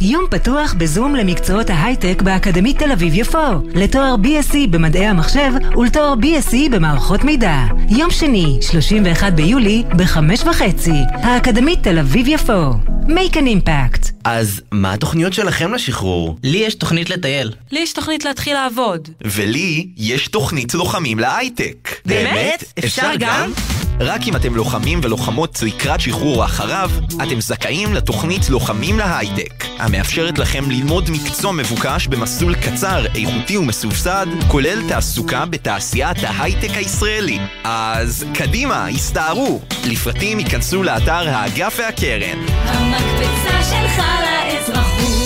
יום 0.00 0.24
פתוח 0.30 0.74
בזום 0.78 1.16
למקצועות 1.16 1.70
ההייטק 1.70 2.22
באקדמית 2.22 2.78
תל 2.78 2.92
אביב-יפו. 2.92 3.38
לתואר 3.74 4.14
BSc 4.22 4.54
במדעי 4.70 5.06
המחשב 5.06 5.52
ולתואר 5.76 6.14
BSc 6.14 6.70
במערכות 6.70 7.24
מידע. 7.24 7.64
יום 7.88 8.10
שני, 8.10 8.58
31 8.60 9.32
ביולי, 9.32 9.82
בחמש 9.96 10.42
וחצי. 10.42 11.00
האקדמית 11.12 11.82
תל 11.82 11.98
אביב-יפו. 11.98 12.70
make 13.06 13.34
an 13.34 13.66
impact. 13.66 14.10
אז 14.24 14.62
מה 14.72 14.92
התוכניות 14.92 15.32
שלכם 15.32 15.74
לשחרור? 15.74 16.38
לי 16.42 16.58
יש 16.58 16.74
תוכנית 16.74 17.10
לטייל. 17.10 17.52
לי 17.72 17.80
יש 17.80 17.92
תוכנית 17.92 18.24
להתחיל 18.24 18.54
לעבוד. 18.54 19.08
ולי 19.24 19.86
יש 19.96 20.28
תוכנית 20.28 20.74
לוחמים 20.74 21.18
להייטק. 21.18 21.90
באמת? 22.06 22.64
אפשר 22.78 23.10
גם? 23.18 23.52
רק 24.00 24.20
אם 24.28 24.36
אתם 24.36 24.54
לוחמים 24.54 25.00
ולוחמות 25.02 25.62
לקראת 25.62 26.00
שחרור 26.00 26.44
אחריו, 26.44 26.90
אתם 27.22 27.40
זכאים 27.40 27.94
לתוכנית 27.94 28.48
לוחמים 28.48 28.98
להייטק, 28.98 29.64
המאפשרת 29.78 30.38
לכם 30.38 30.70
ללמוד 30.70 31.10
מקצוע 31.10 31.52
מבוקש 31.52 32.06
במסלול 32.06 32.54
קצר, 32.54 33.06
איכותי 33.14 33.56
ומסובסד, 33.56 34.26
כולל 34.48 34.88
תעסוקה 34.88 35.46
בתעשיית 35.46 36.16
ההייטק 36.22 36.70
הישראלי. 36.70 37.38
אז 37.64 38.26
קדימה, 38.34 38.86
הסתערו! 38.86 39.60
לפרטים 39.84 40.38
ייכנסו 40.38 40.82
לאתר 40.82 41.28
האגף 41.28 41.76
והקרן. 41.78 42.38
המקפצה 42.48 43.62
שלך 43.70 44.02
לאזרחות 44.22 45.16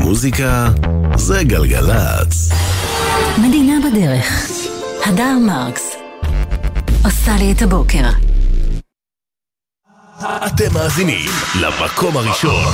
מוזיקה 0.00 0.68
זה 1.16 1.44
גלגלצ. 1.44 2.52
מדינה 3.38 3.74
בדרך. 3.90 4.50
הדר 5.06 5.38
מרקס. 5.46 5.89
עושה 7.04 7.32
לי 7.38 7.52
את 7.52 7.62
הבוקר. 7.62 8.04
אתם 10.46 10.74
מאזינים 10.74 11.30
למקום 11.60 12.16
הראשון 12.16 12.72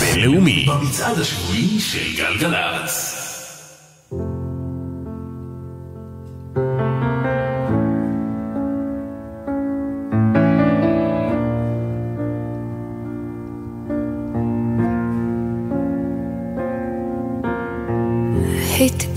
בינלאומי 0.00 0.66
במצעד 0.68 1.18
השבועי 1.18 1.80
של 1.80 2.16
גלגלצ. 2.16 3.16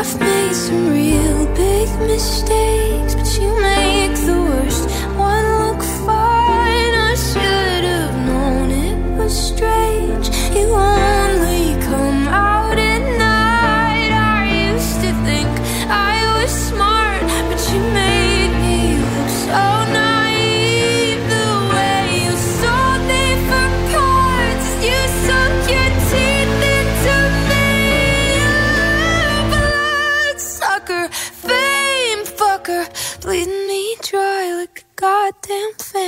I've 0.00 0.20
made 0.20 0.54
some 0.54 0.90
real 0.90 1.44
big 1.56 1.88
mistakes, 2.06 3.16
but 3.16 3.26
you 3.36 3.50
make 3.60 4.14
the 4.14 4.40
worst 4.48 4.88
one 5.16 5.44
look 5.58 5.82
fine. 6.06 6.94
I 7.10 7.16
should 7.16 7.84
have 7.92 8.14
known 8.28 8.70
it 8.70 9.18
was 9.18 9.34
strange. 9.48 10.28
You 10.54 10.70
only 10.70 11.17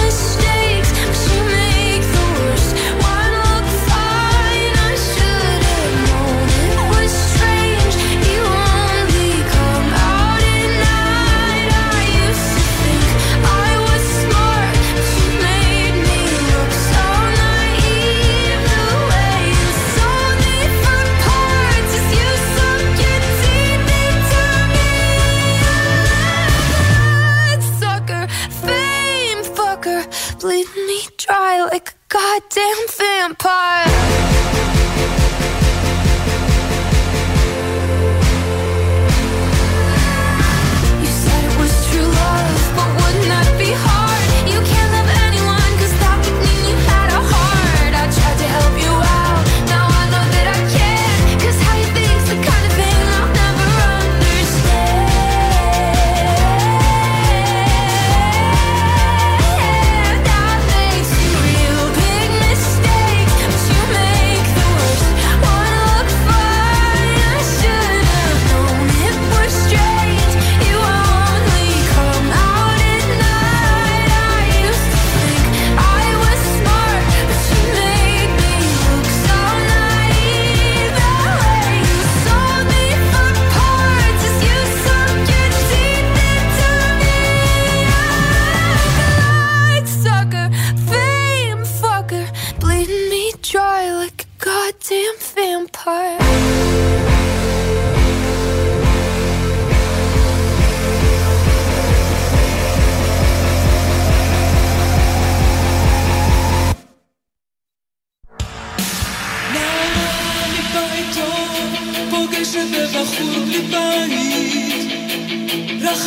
goddamn 32.11 32.87
vampire. 32.97 34.00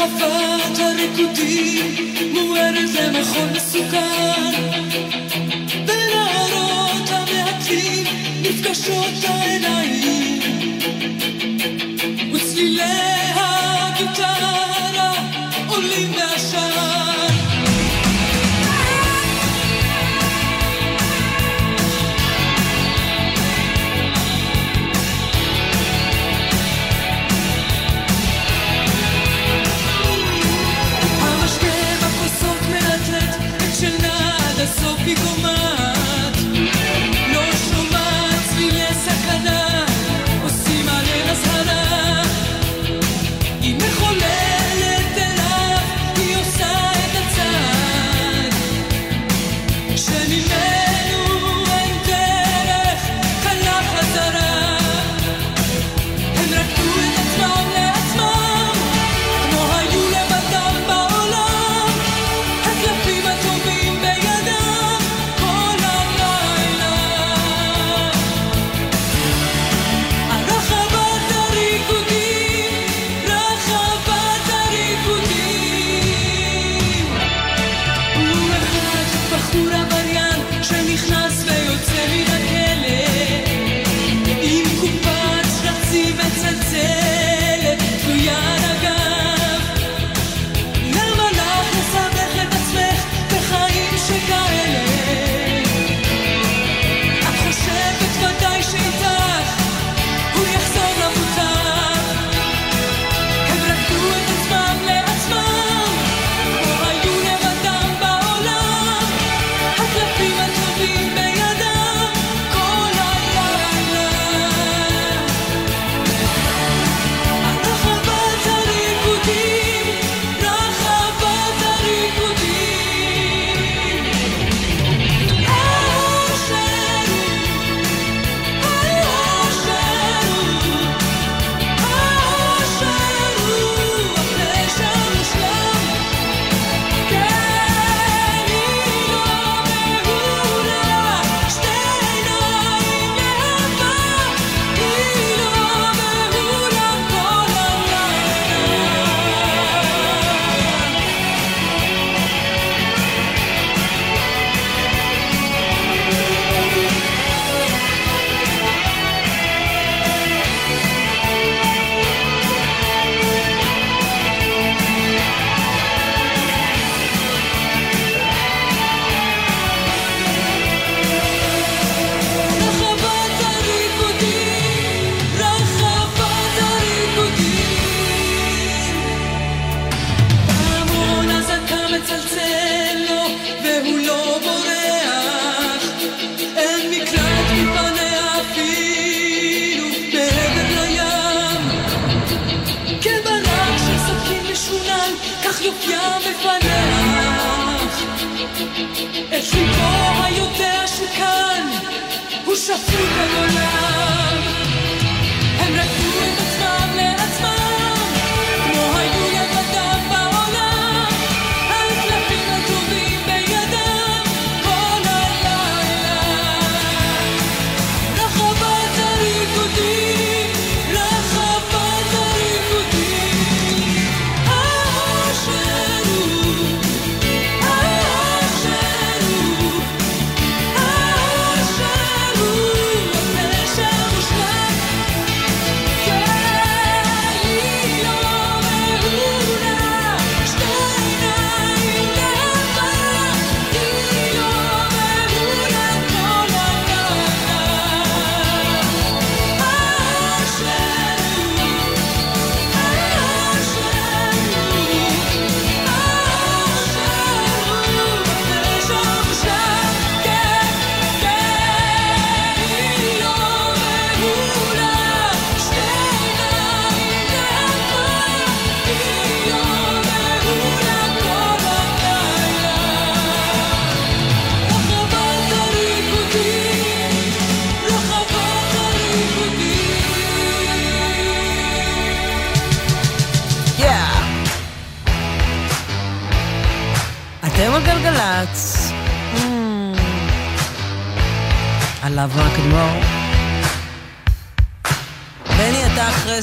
רחבת 0.04 0.78
הריקודים 0.78 1.94
מוארת 2.32 2.90
למחול 2.94 3.48
מסוכן. 3.56 4.52
בנערות 5.86 7.10
המעטים 7.10 8.06
נפגשות 8.42 9.24
העיניים 9.24 10.40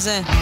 אתה 0.08 0.41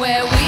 where 0.00 0.24
we 0.24 0.39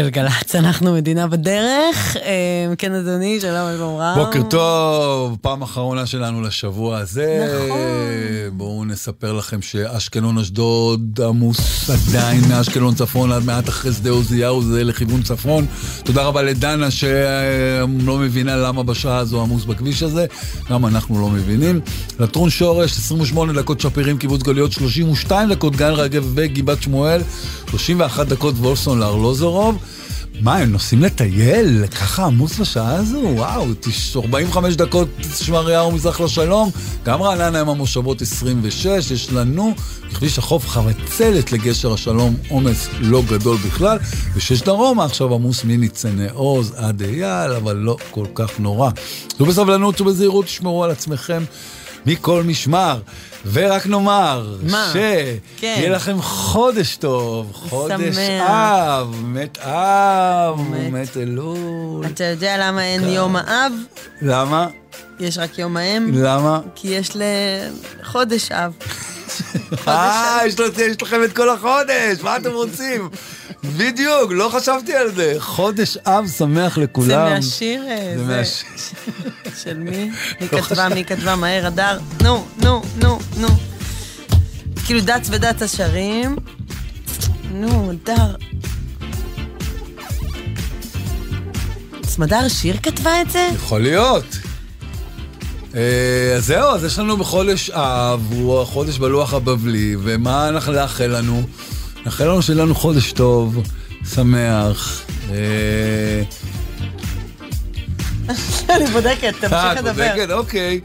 על 0.00 0.08
גלגלצ, 0.10 0.54
אנחנו 0.54 0.94
מדינה 0.94 1.26
בדרך. 1.26 2.16
אה, 2.16 2.74
כן, 2.78 2.94
אדוני, 2.94 3.40
שלום, 3.40 3.68
אלבום 3.68 3.96
רם. 4.00 4.14
בוקר 4.18 4.42
טוב, 4.42 5.36
פעם 5.40 5.62
אחרונה 5.62 6.06
שלנו 6.06 6.42
לשבוע 6.42 6.98
הזה. 6.98 7.46
נכון. 7.66 7.78
בואו 8.52 8.84
נספר 8.84 9.32
לכם 9.32 9.62
שאשקלון 9.62 10.38
אשדוד 10.38 11.20
עמוס 11.24 11.90
עדיין 11.90 12.40
מאשקלון 12.48 12.94
צפון 12.94 13.32
עד 13.32 13.44
מעט 13.44 13.68
אחרי 13.68 13.92
שדה 13.92 14.10
עוזיהו, 14.10 14.62
זה 14.62 14.84
לכיוון 14.84 15.22
צפון. 15.22 15.66
תודה 16.04 16.22
רבה 16.22 16.42
לדנה 16.42 16.90
שלא 16.90 18.18
מבינה 18.18 18.56
למה 18.56 18.82
בשעה 18.82 19.16
הזו 19.16 19.42
עמוס 19.42 19.64
בכביש 19.64 20.02
הזה, 20.02 20.26
גם 20.70 20.86
אנחנו 20.86 21.20
לא 21.20 21.28
מבינים. 21.28 21.80
לטרון 22.20 22.50
שורש, 22.50 22.92
28 22.92 23.52
דקות 23.52 23.80
שפירים, 23.80 24.18
קיבוץ 24.18 24.42
גלויות, 24.42 24.72
32 24.72 25.48
דקות 25.48 25.76
גן 25.76 25.92
רגב 25.92 26.32
וגבעת 26.34 26.82
שמואל, 26.82 27.20
31 27.70 28.26
דקות 28.26 28.54
וולפסון 28.54 28.98
לארלוזורוב. 28.98 29.78
מה, 30.42 30.56
הם 30.56 30.72
נוסעים 30.72 31.02
לטייל? 31.02 31.86
ככה 31.86 32.24
עמוס 32.24 32.58
בשעה 32.58 32.94
הזו? 32.94 33.18
וואו, 33.18 33.66
תש- 33.80 34.16
45 34.16 34.74
דקות 34.76 35.08
שמריהו 35.38 35.92
מזרח 35.92 36.20
לשלום, 36.20 36.70
גם 37.04 37.22
רעננה 37.22 37.60
עם 37.60 37.68
המושבות 37.68 38.22
26, 38.22 39.10
יש 39.10 39.32
לנו 39.32 39.74
בכביש 40.10 40.38
החוף 40.38 40.68
חבצלת 40.68 41.52
לגשר 41.52 41.92
השלום, 41.92 42.36
עומס 42.48 42.88
לא 43.00 43.22
גדול 43.30 43.56
בכלל, 43.66 43.98
ושש 44.34 44.62
דרומה 44.62 45.04
עכשיו 45.04 45.34
עמוס 45.34 45.64
מניצני 45.64 46.26
עוז 46.32 46.72
עד 46.76 47.02
אייל, 47.02 47.52
אבל 47.52 47.76
לא 47.76 47.96
כל 48.10 48.26
כך 48.34 48.50
נורא. 48.60 48.90
תהיו 49.36 49.46
בסבלנות 49.46 50.00
ובזהירות, 50.00 50.44
תשמרו 50.44 50.84
על 50.84 50.90
עצמכם. 50.90 51.42
מכל 52.06 52.42
משמר, 52.42 53.00
ורק 53.46 53.86
נאמר, 53.86 54.56
מה? 54.62 54.88
שיהיה 54.92 55.36
כן. 55.56 55.92
לכם 55.92 56.22
חודש 56.22 56.96
טוב, 56.96 57.52
חודש. 57.52 58.16
אב, 58.40 59.14
מת 59.24 59.58
אב, 59.58 60.60
מת. 60.60 60.92
מת 60.92 61.16
אלול. 61.16 62.06
אתה 62.06 62.24
יודע 62.24 62.56
למה 62.58 62.84
אין 62.84 63.08
יום 63.08 63.36
האב? 63.36 63.72
למה? 64.22 64.66
יש 65.22 65.38
רק 65.38 65.58
יום 65.58 65.76
האם? 65.76 66.10
למה? 66.14 66.60
כי 66.74 66.88
יש 66.88 67.10
לחודש 68.00 68.52
אב. 68.52 68.72
אה, 69.88 70.38
יש 70.46 70.54
לכם 71.02 71.24
את 71.24 71.32
כל 71.32 71.50
החודש, 71.50 72.20
מה 72.22 72.36
אתם 72.36 72.50
רוצים? 72.50 73.08
בדיוק, 73.64 74.30
לא 74.32 74.48
חשבתי 74.52 74.94
על 74.94 75.14
זה. 75.14 75.34
חודש 75.38 75.96
אב 75.96 76.24
שמח 76.38 76.78
לכולם. 76.78 77.06
זה 77.08 77.16
מהשיר, 77.16 77.84
אה, 77.88 78.12
זה 78.16 78.24
זה- 78.26 78.36
מהשיר. 78.36 78.68
של 79.62 79.78
מי? 79.78 79.90
מי 80.40 80.46
לא 80.52 80.60
כתבה, 80.60 80.88
מי 80.88 81.04
כתבה, 81.04 81.36
מהר 81.36 81.66
הדר? 81.66 81.98
נו, 82.22 82.46
נו, 82.62 82.82
נו, 82.96 83.18
נו. 83.36 83.48
כאילו 84.86 85.00
דץ 85.00 85.28
ודץ 85.30 85.62
השרים. 85.62 86.36
נו, 87.52 87.90
הדר. 87.92 88.34
סמדר 92.04 92.48
שיר 92.48 92.76
כתבה 92.82 93.20
את 93.20 93.30
זה? 93.30 93.48
יכול 93.54 93.80
להיות. 93.82 94.24
אה, 95.74 96.34
אז 96.36 96.46
זהו, 96.46 96.74
אז 96.74 96.84
יש 96.84 96.98
לנו 96.98 97.16
בחודש 97.16 97.70
אב, 97.70 98.26
הוא 98.30 98.62
החודש 98.62 98.98
בלוח 98.98 99.34
הבבלי, 99.34 99.96
ומה 100.02 100.48
אנחנו 100.48 100.72
לאחל 100.72 101.06
לנו? 101.06 101.42
נאחל 102.04 102.24
לנו 102.24 102.42
שיהיה 102.42 102.62
לנו 102.62 102.74
חודש 102.74 103.12
טוב, 103.12 103.62
שמח. 104.14 105.02
אה, 105.30 106.22
אני 108.76 108.86
בודקת, 108.86 109.24
אה, 109.24 109.32
תמשיך 109.32 109.72
את 109.72 109.76
לדבר. 109.76 110.08
בודקת? 110.14 110.30
אוקיי. 110.30 110.80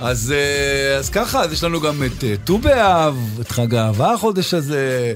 אז, 0.00 0.34
אה, 0.36 0.96
אז 0.98 1.10
ככה, 1.10 1.42
אז 1.42 1.52
יש 1.52 1.64
לנו 1.64 1.80
גם 1.80 2.02
את 2.02 2.24
אה, 2.24 2.34
ט"ו 2.44 2.58
באב, 2.58 3.38
את 3.40 3.50
חג 3.50 3.74
האהבה 3.74 4.12
החודש 4.12 4.54
הזה, 4.54 5.12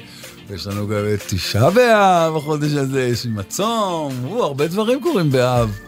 ויש 0.49 0.67
לנו 0.67 0.89
גם 0.89 1.03
את 1.15 1.23
תשעה 1.27 1.71
באב 1.71 2.37
החודש 2.37 2.73
הזה, 2.73 3.03
יש 3.03 3.27
עם 3.27 3.39
הצום, 3.39 4.13
הרבה 4.41 4.67
דברים 4.67 5.01
קורים 5.03 5.31
באב. 5.31 5.79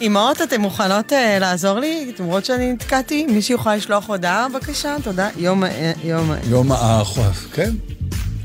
אימהות, 0.00 0.42
אתן 0.42 0.60
מוכנות 0.60 1.12
אה, 1.12 1.38
לעזור 1.38 1.78
לי? 1.78 2.12
רואות 2.18 2.44
שאני 2.44 2.72
נתקעתי? 2.72 3.26
מישהו 3.26 3.54
יכול 3.54 3.74
לשלוח 3.74 4.08
הודעה, 4.08 4.48
בבקשה? 4.48 4.96
תודה. 5.02 5.28
יום 5.36 5.64
ה... 5.64 5.68
יום 6.04 6.30
ה... 6.30 6.36
יום 6.50 6.72
האחווה, 6.72 7.30
כן? 7.52 7.70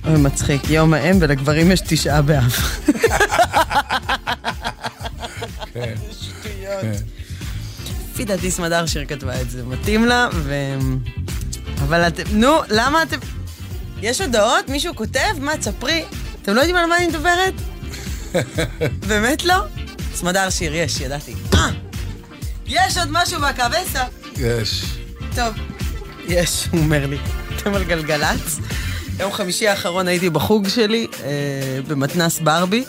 אוי, 0.05 0.17
מצחיק. 0.17 0.69
יום 0.69 0.93
האם, 0.93 1.17
ולגברים 1.21 1.71
יש 1.71 1.81
תשעה 1.81 2.21
באב. 2.21 2.51
כן. 5.73 5.93
שטויות. 6.11 6.83
לפי 8.11 8.25
דעתי 8.25 8.51
סמדר 8.51 8.85
שיר 8.85 9.05
כתבה 9.05 9.41
את 9.41 9.49
זה, 9.49 9.63
מתאים 9.63 10.05
לה, 10.05 10.29
ו... 10.33 10.55
אבל 11.81 12.07
אתם, 12.07 12.23
נו, 12.31 12.57
למה 12.69 13.03
אתם... 13.03 13.17
יש 14.01 14.21
הודעות? 14.21 14.69
מישהו 14.69 14.95
כותב? 14.95 15.39
מה, 15.39 15.57
תספרי. 15.57 16.05
אתם 16.41 16.53
לא 16.53 16.59
יודעים 16.61 16.75
על 16.75 16.85
מה 16.85 16.97
אני 16.97 17.07
מדברת? 17.07 17.53
באמת 19.09 19.45
לא? 19.45 19.55
סמדר 20.17 20.49
שיר, 20.49 20.75
יש, 20.75 21.01
ידעתי. 21.01 21.33
אה! 21.53 21.69
יש 22.67 22.97
עוד 22.97 23.07
משהו 23.11 23.41
בקבסה. 23.41 24.03
יש. 24.37 24.85
טוב, 25.35 25.53
יש, 26.27 26.67
הוא 26.71 26.79
אומר 26.79 27.05
לי. 27.05 27.17
אתם 27.55 27.73
על 27.73 27.83
גלגלצ. 27.83 28.59
יום 29.19 29.31
חמישי 29.31 29.67
האחרון 29.67 30.07
הייתי 30.07 30.29
בחוג 30.29 30.67
שלי, 30.67 31.07
אה, 31.23 31.79
במתנס 31.87 32.39
ברבי. 32.39 32.83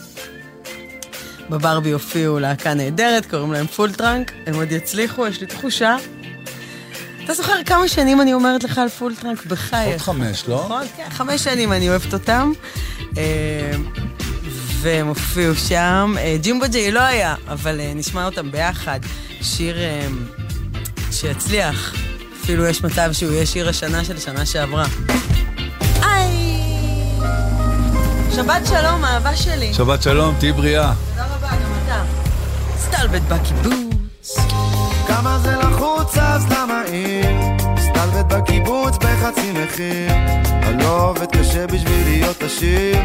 בברבי 1.51 1.91
הופיעו 1.91 2.39
להקה 2.39 2.75
נהדרת, 2.75 3.27
קוראים 3.27 3.53
להם 3.53 3.67
פול 3.67 3.93
טראנק, 3.93 4.33
הם 4.47 4.55
עוד 4.55 4.73
יצליחו, 4.73 5.27
יש 5.27 5.41
לי 5.41 5.47
תחושה. 5.47 5.97
אתה 7.25 7.35
זוכר 7.35 7.63
כמה 7.67 7.89
שנים 7.89 8.21
אני 8.21 8.35
אומרת 8.35 8.65
לך 8.65 8.79
על 8.79 8.89
פול 8.89 9.15
טראנק? 9.15 9.47
בחייך. 9.47 10.09
עוד 10.09 10.17
חמש, 10.17 10.45
לא? 10.49 10.63
נכון, 10.65 10.83
כן, 10.97 11.11
חמש 11.11 11.45
שנים 11.45 11.73
אני 11.73 11.89
אוהבת 11.89 12.13
אותם. 12.13 12.53
אה, 13.19 13.73
והם 14.81 15.07
הופיעו 15.07 15.55
שם. 15.55 16.15
אה, 16.19 16.37
ג'ימבו 16.41 16.67
ג'יי 16.71 16.91
לא 16.91 17.01
היה, 17.01 17.35
אבל 17.49 17.81
אה, 17.81 17.93
נשמע 17.95 18.27
אותם 18.27 18.51
ביחד. 18.51 19.01
שיר 19.43 19.79
אה, 19.79 20.07
שיצליח. 21.11 21.95
אפילו 22.43 22.67
יש 22.67 22.85
מצב 22.85 23.13
שהוא 23.13 23.33
יהיה 23.33 23.47
שיר 23.47 23.69
השנה 23.69 24.05
של 24.05 24.19
שנה 24.19 24.47
שעברה. 24.47 24.85
היי! 26.03 26.63
שבת 28.37 28.67
שלום, 28.67 29.05
אהבה 29.05 29.37
שלי. 29.37 29.75
שבת 29.75 30.03
שלום, 30.03 30.35
תהיי 30.39 30.53
בריאה. 30.53 30.93
תודה 31.11 31.27
רבה, 31.27 31.49
גם 31.49 31.73
אתה. 31.85 32.03
סטלבט 32.79 33.23
בקיבוץ. 33.23 34.37
כמה 35.07 35.39
זה 35.39 35.57
לחוץ 35.57 36.19
אז 36.19 36.47
למה 36.47 36.83
אם 36.87 37.57
סטלבט 37.79 38.25
בקיבוץ 38.33 38.97
בחצי 38.97 39.53
מחיר 39.53 40.13
אני 40.63 40.83
לא 40.83 41.09
עובד 41.09 41.37
קשה 41.37 41.67
בשביל 41.67 42.05
להיות 42.05 42.43
עשיר 42.43 42.97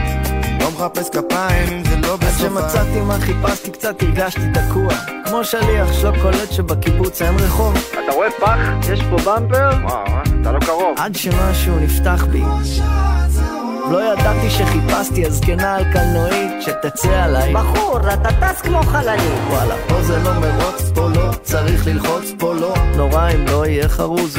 מחפש 0.84 1.10
כפיים 1.10 1.74
אם 1.74 1.84
זה 1.86 1.95
לא 1.95 2.14
עד 2.14 2.20
בסופה. 2.20 2.38
שמצאתי 2.38 3.00
מה 3.00 3.18
חיפשתי 3.20 3.72
קצת 3.72 4.03
הרגשתי 4.03 4.42
תקוע. 4.53 4.94
כמו 5.26 5.44
שליח 5.44 5.94
שלא 5.94 6.12
קולט 6.22 6.52
שבקיבוץ 6.52 7.22
אין 7.22 7.36
רחוב. 7.36 7.74
אתה 7.92 8.12
רואה 8.14 8.28
פח? 8.32 8.58
יש 8.94 9.00
פה 9.02 9.18
במפר? 9.18 9.70
וואו, 9.84 10.06
אתה 10.42 10.52
לא 10.52 10.60
קרוב. 10.60 10.98
עד 10.98 11.16
שמשהו 11.16 11.80
נפתח 11.80 12.26
בי. 12.32 12.44
לא 13.92 14.14
ידעתי 14.14 14.50
שחיפשתי 14.50 15.26
הזקנה 15.26 15.76
על 15.76 15.84
קלנועית 15.94 16.52
שתצא 16.62 17.24
עליי. 17.24 17.53
בחור, 17.53 18.00
אתה 18.14 18.30
טס 18.42 18.62
כמו 18.62 18.84
חללית. 18.84 19.40
וואלה, 19.50 19.76
פה 19.88 20.02
זה 20.02 20.20
לא 20.24 20.32
מרוץ, 20.34 20.92
פה 20.95 21.10
לא 21.16 21.32
צריך 21.44 21.88
ללחוץ, 21.88 22.32
פה 22.40 22.53
לא. 22.53 22.74
נורא 22.95 23.30
אם 23.30 23.45
לא 23.48 23.66
יהיה 23.66 23.90
חרוז 23.90 24.38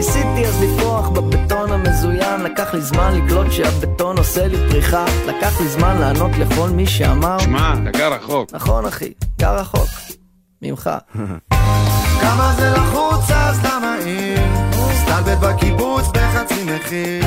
ניסיתי 0.00 0.46
אז 0.46 0.62
לפרוח 0.62 1.08
בבטון 1.08 1.72
המזוין 1.72 2.40
לקח 2.40 2.74
לי 2.74 2.80
זמן 2.80 3.14
לקלוט 3.14 3.52
שהבטון 3.52 4.18
עושה 4.18 4.46
לי 4.46 4.56
פריחה 4.70 5.04
לקח 5.26 5.60
לי 5.60 5.68
זמן 5.68 5.98
לענות 6.00 6.30
לכל 6.38 6.70
מי 6.70 6.86
שאמר 6.86 7.38
שמע, 7.38 7.74
אתה 7.82 7.98
גר 7.98 8.12
רחוק. 8.12 8.50
נכון 8.52 8.86
אחי, 8.86 9.12
גר 9.38 9.56
רחוק 9.56 9.88
ממך. 10.62 10.90
כמה 12.22 12.54
זה 12.56 12.70
לחוץ 12.70 13.30
אז 13.30 13.64
למה 13.64 13.96
אם? 14.06 14.70
סטלבט 15.02 15.38
בקיבוץ 15.38 16.06
בחצי 16.06 16.64
מחיר. 16.64 17.24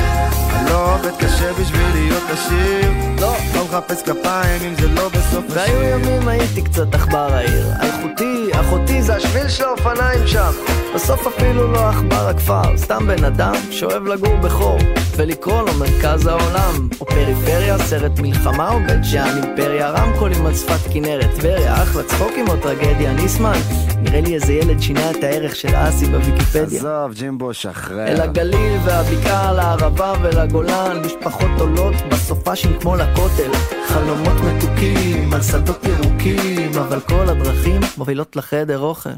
אני 0.50 0.70
לא 0.70 0.94
עובד 0.94 1.16
קשה 1.18 1.52
בשביל 1.52 1.88
להיות 1.92 2.22
עשיר. 2.30 2.92
לא. 3.20 3.34
לא 3.54 3.64
מחפש 3.64 4.02
כפיים 4.02 4.62
אם 4.62 4.74
זה 4.74 4.88
לא 4.88 5.08
בסוף 5.08 5.44
והיו 5.48 5.82
ימים 5.82 6.28
הייתי 6.28 6.62
קצת 6.62 6.94
עכבר 6.94 7.34
העיר. 7.34 7.66
אלחוטי, 7.82 8.33
אחותי 8.60 9.02
זה 9.02 9.16
השביל 9.16 9.48
של 9.48 9.64
האופניים 9.64 10.26
שם. 10.26 10.50
בסוף 10.94 11.26
אפילו 11.26 11.72
לא 11.72 11.88
עכבר 11.88 12.28
הכפר. 12.28 12.76
סתם 12.76 13.06
בן 13.06 13.24
אדם 13.24 13.54
שאוהב 13.70 14.06
לגור 14.06 14.36
בחור. 14.36 14.78
ולקרוא 15.16 15.62
לו 15.62 15.74
מרכז 15.78 16.26
העולם. 16.26 16.88
או 17.00 17.06
פריפריה, 17.06 17.78
סרט 17.78 18.18
מלחמה 18.18 18.72
או 18.72 18.78
בית 18.86 19.04
שאן 19.04 19.42
אימפריה 19.42 19.90
רמקולים 19.90 20.46
על 20.46 20.54
שפת 20.54 20.92
כנרת. 20.92 21.30
טבריה, 21.36 21.82
אחלה 21.82 22.02
צחוקים 22.02 22.48
או 22.48 22.56
טרגדיה. 22.56 23.12
ניסמן 23.12 23.58
נראה 24.00 24.20
לי 24.20 24.34
איזה 24.34 24.52
ילד 24.52 24.80
שינה 24.80 25.10
את 25.10 25.24
הערך 25.24 25.56
של 25.56 25.68
אסי 25.74 26.06
בוויקיפדיה. 26.06 26.78
עזוב 26.78 27.14
ג'ימבו 27.14 27.54
שחרר. 27.54 28.08
אל 28.08 28.20
הגליל 28.20 28.78
והבקעה 28.84 29.52
לערבה 29.52 30.12
ולגולן. 30.22 31.02
משפחות 31.04 31.50
עולות 31.58 31.94
בסופשים 32.08 32.80
כמו 32.80 32.96
לכותל 32.96 33.50
חלומות 33.86 34.40
מתוקים 34.40 35.32
על 35.32 35.42
שדות 35.42 35.84
ירוקים 35.84 36.78
אבל 36.78 37.00
כל 37.00 37.28
הדרכים 37.28 37.80
מובילות 37.96 38.36
לחדר 38.36 38.78
אוכל. 38.78 39.10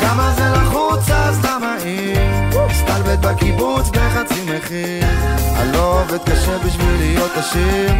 כמה 0.00 0.32
זה 0.36 0.44
לחוץ 0.54 1.10
אז 1.10 1.44
למה 1.44 1.76
אם 1.84 2.50
סטלבט 2.72 3.18
בקיבוץ 3.18 3.88
בחצי 3.88 4.42
מחיר. 4.44 5.04
אני 5.56 5.72
לא 5.72 6.00
עובד 6.00 6.18
קשה 6.24 6.58
בשביל 6.58 6.96
להיות 6.98 7.30
עשיר. 7.36 7.90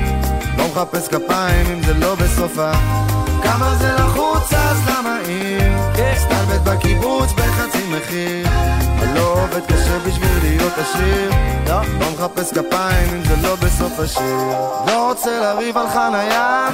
לא 0.58 0.64
מחפש 0.68 1.08
כפיים 1.08 1.66
אם 1.66 1.82
זה 1.82 1.94
לא 1.94 2.14
בסופה. 2.14 2.72
כמה 3.42 3.76
זה 3.80 3.92
לחוץ 3.92 4.52
אז 4.52 4.76
למה 4.88 5.18
אם 5.28 5.74
סטלבט 6.16 6.60
בקיבוץ 6.64 7.32
בחצי 7.32 7.82
מחיר 7.90 8.77
לא 9.14 9.42
עובד 9.42 9.66
קשה 9.66 9.98
בשביל 9.98 10.38
להיות 10.42 10.72
עשיר. 10.78 11.30
לא 11.68 12.10
מחפש 12.12 12.52
כפיים 12.52 13.08
אם 13.14 13.24
זה 13.24 13.48
לא 13.48 13.54
בסוף 13.54 14.00
השיר. 14.00 14.36
לא 14.86 15.08
רוצה 15.08 15.40
לריב 15.40 15.78
על 15.78 15.88
חנייה. 15.88 16.68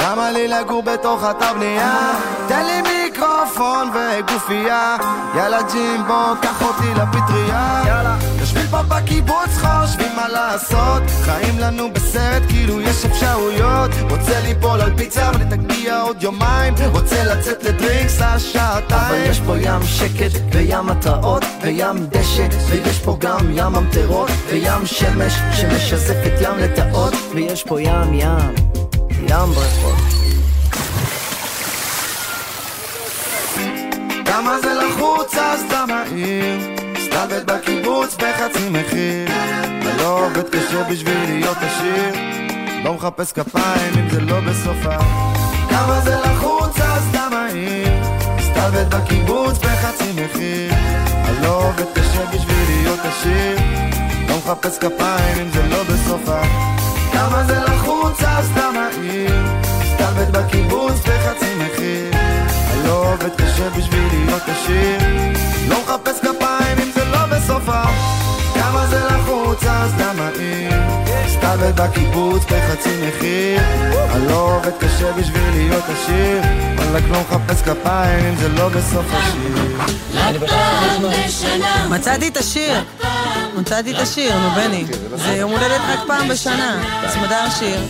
למה 0.00 0.30
לי 0.30 0.48
לגור 0.48 0.82
בתוך 0.82 1.24
אתר 1.30 1.54
בנייה? 1.54 2.12
תן 2.48 2.64
לי 2.66 2.82
מיקרופון 2.82 3.90
וגופייה. 3.94 4.96
יאללה 5.34 5.62
ג'ימבו, 5.62 6.24
קח 6.42 6.62
אותי 6.62 6.94
לפטריה. 6.94 7.82
יאללה 7.86 8.33
פה 8.70 8.82
בקיבוץ 8.82 9.50
חושבים 9.60 10.16
מה 10.16 10.28
לעשות. 10.28 11.02
חיים 11.24 11.58
לנו 11.58 11.92
בסרט 11.92 12.42
כאילו 12.48 12.80
יש 12.80 13.04
אפשרויות. 13.04 13.90
רוצה 14.10 14.40
ליפול 14.40 14.80
על 14.80 14.96
פיצה 14.96 15.28
אבל 15.28 15.44
תגיע 15.44 16.00
עוד 16.00 16.22
יומיים. 16.22 16.74
רוצה 16.92 17.24
לצאת 17.24 17.64
לדרינקס 17.64 18.20
השעתיים 18.20 19.00
אבל 19.08 19.30
יש 19.30 19.40
פה 19.40 19.54
ים 19.58 19.82
שקט 19.84 20.40
וים 20.52 20.88
התרעות 20.88 21.44
וים 21.62 22.06
דשא 22.06 22.48
ויש 22.68 22.98
פה 22.98 23.16
גם 23.20 23.50
ים 23.50 23.72
ממטרות 23.72 24.30
וים 24.48 24.86
שמש 24.86 25.32
שמשזף 25.52 26.16
את 26.26 26.40
ים 26.40 26.58
לטאות 26.58 27.14
ויש 27.34 27.62
פה 27.62 27.80
ים 27.80 28.14
ים 28.14 28.54
ים 29.10 29.50
ברכות 29.54 30.24
כמה 34.24 34.60
זה 34.60 34.74
לחוץ 34.74 35.34
אז 35.34 35.64
למה 35.72 36.02
עיר? 36.02 36.73
סטלבט 37.14 37.44
בקיבוץ 37.44 38.14
בחצי 38.14 38.68
מחיר. 38.70 39.28
לא 39.98 40.26
עובד 40.26 40.48
קשה 40.48 40.82
בשביל 40.90 41.24
להיות 41.26 41.56
עשיר. 41.56 42.14
לא 42.84 42.94
מחפש 42.94 43.32
כפיים 43.32 43.92
אם 43.98 44.10
זה 44.10 44.20
לא 44.20 44.40
בסופה. 44.40 44.96
כמה 45.70 46.00
זה 46.00 46.16
לחוץ 46.16 46.80
אז 46.80 47.02
למה 47.14 47.46
עיר? 47.46 47.88
סטלבט 48.40 48.94
בקיבוץ 48.94 49.58
בחצי 49.58 50.12
מחיר. 50.12 50.72
לא 51.42 51.68
עובד 51.68 51.84
קשה 51.94 52.24
בשביל 52.26 52.64
להיות 52.66 53.00
עשיר. 53.00 53.58
לא 54.28 54.36
מחפש 54.36 54.78
כפיים 54.78 55.38
אם 55.40 55.50
זה 55.52 55.62
לא 55.66 55.82
בסופה. 55.82 56.42
כמה 57.12 57.44
זה 57.46 57.60
לחוץ 57.60 58.22
אז 58.22 58.50
למה 58.56 58.88
עיר? 59.02 59.42
סטלבט 59.94 60.28
בקיבוץ 60.28 60.98
בחצי 60.98 61.54
מחיר. 61.58 62.10
לא 62.86 63.12
עובד 63.12 63.34
קשה 63.36 63.70
בשביל 63.70 64.06
להיות 64.12 64.42
עשיר. 64.42 64.98
לא 65.68 65.76
מחפש 65.82 66.20
כפיים 66.20 66.63
לחוץ 69.64 69.66
אז 69.66 69.92
למה 70.00 70.28
אם 70.28 70.70
סטלבט 71.28 71.74
בקיבוץ 71.74 72.42
בחצי 72.44 72.90
מחיר 73.08 73.60
אני 74.12 74.26
לא 74.28 74.56
עובד 74.56 74.72
קשה 74.78 75.12
בשביל 75.12 75.42
להיות 75.54 75.84
עשיר 75.84 76.42
וואלכ 76.76 77.04
לא 77.10 77.20
מחפש 77.20 77.62
כפיים 77.62 78.24
אם 78.26 78.36
זה 78.36 78.48
לא 78.48 78.68
בסוף 78.68 79.06
השיר 79.10 79.54
מצאתי 81.90 82.28
את 82.28 82.36
השיר. 82.36 82.80
מצאתי 83.56 83.92
את 83.92 83.98
השיר, 83.98 84.38
נו 84.38 84.50
בני. 84.50 84.84
זה 85.14 85.32
יום 85.32 85.50
הולדת 85.50 85.80
רק 85.88 85.98
פעם 86.06 86.28
בשנה. 86.28 86.82
סמדר 87.08 87.50
שיר. 87.58 87.80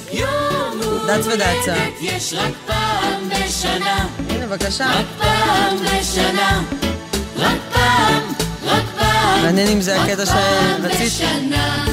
דץ 1.06 1.26
ודצה. 1.26 1.74
יש 2.00 2.34
רק 2.36 2.52
פעם 2.66 3.28
בשנה, 3.28 4.06
הנה, 4.28 4.46
בבקשה. 4.46 4.86
רק 4.90 5.06
פעם 5.18 5.76
בשנה, 5.76 6.62
רק 7.36 7.58
פעם, 7.72 8.22
רק 8.64 8.82
פעם. 8.93 8.93
מעניין 9.42 9.68
אם 9.68 9.80
זה 9.80 10.02
הקטע 10.02 10.26
שרציתי. 10.26 11.04
בשנה. 11.04 11.86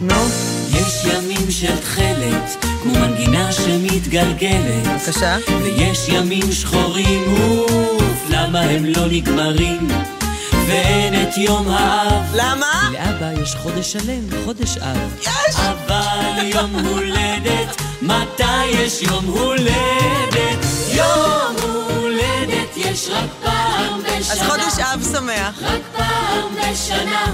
נו. 0.00 0.14
יש 0.70 1.04
ימים 1.04 1.50
של 1.50 1.76
תכלת, 1.76 2.64
כמו 2.82 2.92
מנגינה 2.92 3.52
שמתגלגלת. 3.52 4.86
בבקשה. 4.86 5.36
ויש 5.62 6.08
ימים 6.08 6.52
שחורים, 6.52 7.34
אוף, 7.40 8.24
למה 8.30 8.60
הם 8.60 8.84
לא 8.84 9.06
נגמרים? 9.06 9.88
ואין 10.66 11.22
את 11.22 11.36
יום 11.36 11.68
האב. 11.68 12.34
למה? 12.34 12.90
לאבא 12.92 13.42
יש 13.42 13.54
חודש 13.54 13.92
שלם, 13.92 14.44
חודש 14.44 14.76
אב. 14.76 15.18
יש! 15.22 15.56
אבל 15.56 16.44
יום 16.44 16.74
הולדת, 16.86 17.82
מתי 18.02 18.66
יש 18.66 19.02
יום 19.02 19.24
הולדת? 19.24 20.64
יום 20.94 21.59
יש 22.90 23.08
רק 23.12 23.30
פעם 23.42 24.02
בשנה. 24.02 24.32
אז 24.32 24.42
חודש 24.42 24.78
אב 24.78 25.02
שמח. 25.12 25.62
רק 25.62 25.80
פעם 25.96 26.54
בשנה. 26.54 27.24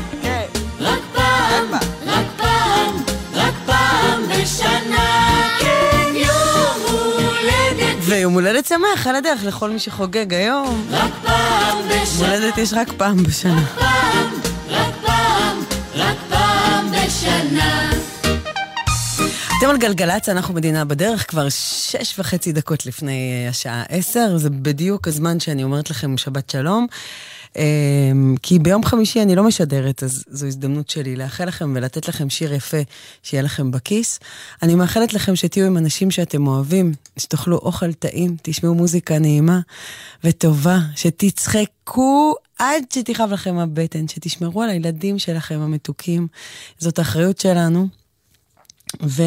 רק 0.81 1.01
פעם, 1.15 1.75
רק 2.07 2.27
פעם, 2.37 3.03
רק 3.35 3.55
פעם 3.67 4.23
בשנה. 4.29 5.49
כן, 5.61 6.13
יום 6.15 6.99
הולדת. 7.19 7.97
ויום 8.01 8.35
הולדת 8.35 8.67
שמח 8.67 9.07
על 9.07 9.17
הדרך 9.17 9.45
לכל 9.45 9.71
מי 9.71 9.79
שחוגג 9.79 10.35
היום. 10.35 10.87
רק 10.91 11.11
פעם 11.25 11.79
בשנה. 11.89 12.27
הולדת 12.27 12.59
יש 12.59 12.73
רק 12.73 12.89
פעם 12.97 13.23
בשנה. 13.23 13.67
פעם, 13.79 14.31
רק 14.69 14.95
פעם, 15.05 15.59
רק 15.95 16.17
פעם 16.29 16.91
בשנה. 16.91 17.96
אתם 19.59 19.69
על 19.71 19.77
גלגלצ, 19.79 20.29
אנחנו 20.29 20.55
מדינה 20.55 20.85
בדרך, 20.85 21.31
כבר 21.31 21.49
שש 21.49 22.19
וחצי 22.19 22.53
דקות 22.53 22.87
לפני 22.87 23.45
אה, 23.45 23.49
השעה 23.49 23.83
עשר, 23.89 24.37
זה 24.37 24.51
בדיוק 24.51 25.09
הזמן 25.09 25.41
שאני 25.41 25.65
אומרת 25.65 25.91
לכם 25.91 26.17
שבת 26.17 26.51
שלום. 26.51 26.87
אמ, 27.57 28.35
כי 28.43 28.59
ביום 28.59 28.85
חמישי 28.85 29.23
אני 29.23 29.37
לא 29.37 29.43
משדרת, 29.43 30.03
אז 30.03 30.25
זו 30.29 30.47
הזדמנות 30.47 30.91
שלי 30.91 31.17
לאחל 31.17 31.45
לכם 31.45 31.73
ולתת 31.77 32.09
לכם 32.09 32.31
שיר 32.31 32.53
יפה 32.53 32.77
שיהיה 33.23 33.43
לכם 33.43 33.71
בכיס. 33.71 34.19
אני 34.63 34.75
מאחלת 34.75 35.15
לכם 35.15 35.37
שתהיו 35.37 35.67
עם 35.67 35.77
אנשים 35.77 36.11
שאתם 36.11 36.47
אוהבים, 36.47 36.93
שתאכלו 37.17 37.57
אוכל 37.57 37.93
טעים, 37.93 38.37
תשמעו 38.43 38.75
מוזיקה 38.75 39.19
נעימה 39.19 39.61
וטובה, 40.25 40.79
שתצחקו 40.97 42.35
עד 42.59 42.85
שתכאב 42.93 43.33
לכם 43.33 43.59
הבטן, 43.59 44.09
שתשמרו 44.09 44.63
על 44.63 44.71
הילדים 44.71 45.19
שלכם 45.19 45.61
המתוקים. 45.61 46.27
זאת 46.79 46.99
האחריות 46.99 47.39
שלנו. 47.39 48.06
ו... 49.03 49.23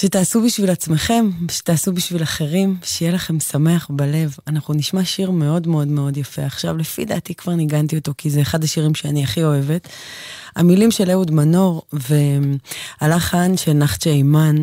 שתעשו 0.00 0.42
בשביל 0.42 0.70
עצמכם, 0.70 1.30
שתעשו 1.50 1.92
בשביל 1.92 2.22
אחרים, 2.22 2.76
שיהיה 2.82 3.12
לכם 3.12 3.40
שמח 3.40 3.86
בלב. 3.90 4.36
אנחנו 4.46 4.74
נשמע 4.74 5.04
שיר 5.04 5.30
מאוד 5.30 5.66
מאוד 5.68 5.88
מאוד 5.88 6.16
יפה. 6.16 6.42
עכשיו, 6.42 6.76
לפי 6.76 7.04
דעתי 7.04 7.34
כבר 7.34 7.54
ניגנתי 7.54 7.96
אותו, 7.96 8.12
כי 8.18 8.30
זה 8.30 8.42
אחד 8.42 8.64
השירים 8.64 8.94
שאני 8.94 9.24
הכי 9.24 9.44
אוהבת. 9.44 9.88
המילים 10.56 10.90
של 10.90 11.10
אהוד 11.10 11.30
מנור 11.30 11.82
והלחן 13.00 13.56
של 13.56 13.72
נחצ'ה 13.72 14.10
אימן, 14.10 14.56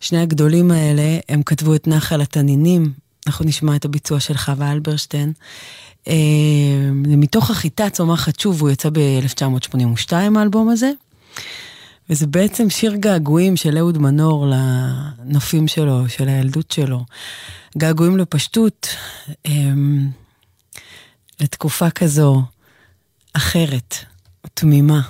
שני 0.00 0.18
הגדולים 0.18 0.70
האלה, 0.70 1.18
הם 1.28 1.42
כתבו 1.42 1.74
את 1.74 1.86
נחל 1.86 2.20
התנינים. 2.20 2.92
אנחנו 3.26 3.44
נשמע 3.44 3.76
את 3.76 3.84
הביצוע 3.84 4.20
של 4.20 4.36
חווה 4.36 4.72
אלברשטיין. 4.72 5.32
אה, 6.08 6.14
מתוך 6.92 7.50
החיטה 7.50 7.90
צומחת 7.90 8.40
שוב, 8.40 8.60
הוא 8.60 8.70
יצא 8.70 8.88
ב-1982, 8.92 10.12
האלבום 10.36 10.68
הזה. 10.68 10.90
וזה 12.10 12.26
בעצם 12.26 12.70
שיר 12.70 12.94
געגועים 12.94 13.56
של 13.56 13.78
אהוד 13.78 13.98
מנור 13.98 14.46
לנופים 14.46 15.68
שלו, 15.68 16.08
של 16.08 16.28
הילדות 16.28 16.70
שלו. 16.70 17.04
געגועים 17.78 18.16
לפשטות, 18.16 18.88
אמ, 19.46 20.08
לתקופה 21.40 21.90
כזו 21.90 22.42
אחרת, 23.32 23.94
תמימה. 24.54 25.00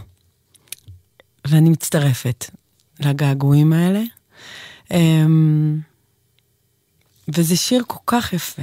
ואני 1.46 1.70
מצטרפת 1.70 2.50
לגעגועים 3.00 3.72
האלה. 3.72 4.02
אמ, 4.90 5.80
וזה 7.28 7.56
שיר 7.56 7.82
כל 7.86 7.98
כך 8.06 8.32
יפה. 8.32 8.62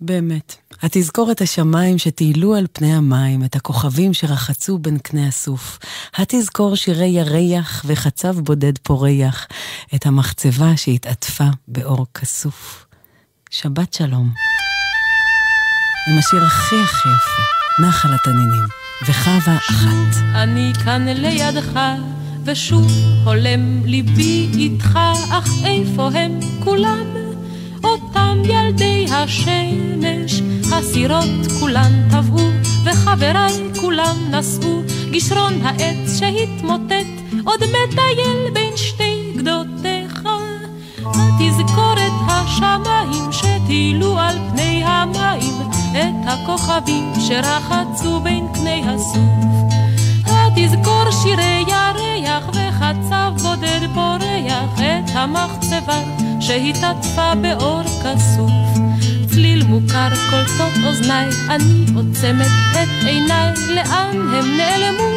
באמת. 0.00 0.56
התזכור 0.82 1.30
את 1.30 1.40
השמיים 1.40 1.98
שטיילו 1.98 2.54
על 2.54 2.66
פני 2.72 2.94
המים, 2.94 3.44
את 3.44 3.56
הכוכבים 3.56 4.14
שרחצו 4.14 4.78
בין 4.78 4.98
קנה 4.98 5.28
הסוף. 5.28 5.78
התזכור 6.14 6.76
שירי 6.76 7.06
ירח 7.06 7.82
וחצב 7.86 8.40
בודד 8.40 8.78
פורח, 8.78 9.46
את 9.94 10.06
המחצבה 10.06 10.76
שהתעטפה 10.76 11.48
באור 11.68 12.06
כסוף. 12.14 12.86
שבת 13.50 13.94
שלום. 13.94 14.30
עם 16.08 16.18
השיר 16.18 16.44
הכי 16.44 16.76
הכי 16.82 17.08
יפה, 17.08 17.82
נחל 17.86 18.14
התנינים, 18.14 18.64
וחווה 19.08 19.56
אחת. 19.56 20.16
אני 20.34 20.72
כאן 20.84 21.08
לידך, 21.08 21.80
ושוב 22.44 22.86
הולם 23.24 23.84
ליבי 23.84 24.48
איתך, 24.54 24.98
אך 25.30 25.50
איפה 25.64 26.10
הם 26.14 26.40
כולם? 26.64 27.27
אותם 27.84 28.38
ילדי 28.44 29.06
השמש, 29.12 30.42
הסירות 30.72 31.52
כולן 31.60 32.08
טבעו, 32.10 32.48
וחבריי 32.84 33.52
כולם 33.80 34.16
נשאו, 34.30 34.82
גשרון 35.10 35.52
העץ 35.62 36.18
שהתמוטט, 36.18 37.06
עוד 37.44 37.60
מטייל 37.60 38.50
בין 38.52 38.76
שתי 38.76 39.32
גדותיך. 39.36 40.28
תזכור 41.38 41.94
את 41.94 42.12
השמיים 42.28 43.32
שטילו 43.32 44.18
על 44.18 44.36
פני 44.50 44.82
המים, 44.84 45.54
את 45.92 46.28
הכוכבים 46.28 47.12
שרחצו 47.20 48.20
בין 48.20 48.46
קני 48.54 48.82
הסוף. 48.86 49.48
תזכור 50.56 51.10
שירי 51.10 51.64
ירח 51.68 52.67
וחצב 52.88 53.32
בודד 53.42 53.80
פורח, 53.94 54.80
את 54.80 55.10
המחצבה 55.14 56.00
שהתעטפה 56.40 57.34
באור 57.34 57.82
כסוף. 57.82 58.50
צליל 59.30 59.64
מוכר 59.64 60.08
קולטות 60.30 60.72
אוזניי, 60.86 61.28
אני 61.48 61.86
עוצמת 61.96 62.46
את 62.72 63.06
עיניי, 63.06 63.54
לאן 63.68 64.34
הם 64.34 64.56
נעלמו? 64.56 65.08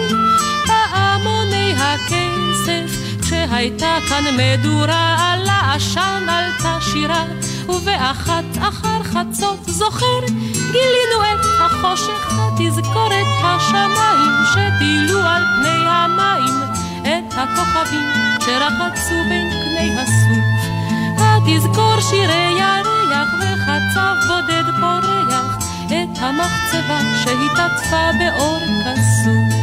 פעמוני 0.68 1.74
הכסף, 1.78 2.98
כשהייתה 3.22 3.98
כאן 4.10 4.24
מדורה, 4.38 5.34
על 5.34 5.50
העשן 5.50 6.26
עלתה 6.30 6.78
שירה, 6.82 7.24
ובאחת 7.70 8.44
אחר 8.60 9.04
חצות 9.04 9.60
זוכר, 9.68 10.20
גילינו 10.54 11.24
את 11.24 11.46
החושך, 11.60 12.34
התזכורת 12.38 13.28
השמיים, 13.44 14.32
שטילו 14.52 15.20
על 15.20 15.44
פני 15.62 15.88
המים, 15.88 16.71
את 17.18 17.34
הכוכבים 17.38 18.10
שרחצו 18.40 19.16
בין 19.30 19.50
קני 19.50 20.00
הסוף. 20.00 20.82
התזכור 21.18 22.02
שירי 22.02 22.60
ירח 22.60 23.34
וחצב 23.40 24.16
בודד 24.28 24.64
פורח, 24.80 25.58
את 25.88 26.18
המחצבה 26.20 27.00
שהתעטפה 27.24 28.10
באור 28.20 28.60
כסוף. 28.60 29.62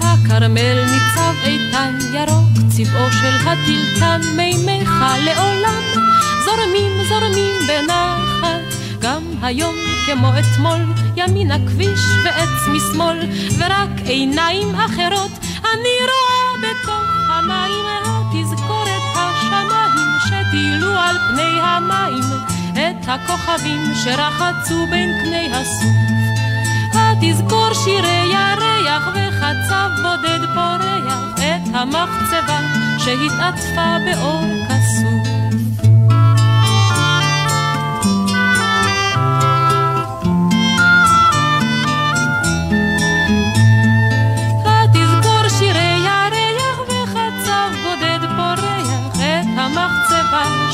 הכרמל 0.00 0.84
ניצב 0.84 1.34
איתן 1.44 1.98
ירוק, 2.14 2.48
צבעו 2.68 3.12
של 3.12 3.48
הטילטן, 3.48 4.20
מימיך 4.36 4.90
לעולם, 5.24 5.82
זורמים 6.56 6.92
זורמים 7.08 7.56
בנחת, 7.68 8.60
גם 9.00 9.22
היום 9.42 9.74
כמו 10.06 10.28
אתמול, 10.38 10.80
ימין 11.16 11.50
הכביש 11.50 12.00
ועץ 12.24 12.68
משמאל, 12.68 13.18
ורק 13.58 13.90
עיניים 14.04 14.74
אחרות 14.74 15.30
אני 15.64 15.96
רואה 16.10 16.52
בתוך 16.62 17.30
המים, 17.30 17.84
התזכורת 18.04 19.02
השמיים 19.14 20.08
שטילו 20.26 20.92
על 20.98 21.16
פני 21.28 21.60
המים, 21.62 22.24
את 22.72 23.08
הכוכבים 23.08 23.94
שרחצו 24.04 24.86
בין 24.90 25.10
קני 25.24 25.50
הסוף. 25.52 26.12
התזכור 26.94 27.72
שירי 27.74 28.32
ירח 28.32 29.08
וחצב 29.08 29.90
בודד 30.02 30.46
פורח, 30.54 31.34
את 31.36 31.74
המחצבה 31.74 32.60
שהתעטפה 32.98 33.96
באור 34.06 34.44
כסוף. 34.68 34.81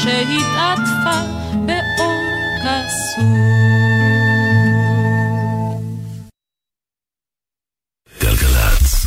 שהתעטפה 0.09 1.21
באור 1.67 2.15
כסוף. 2.63 3.25
גלגלצ. 8.23 9.07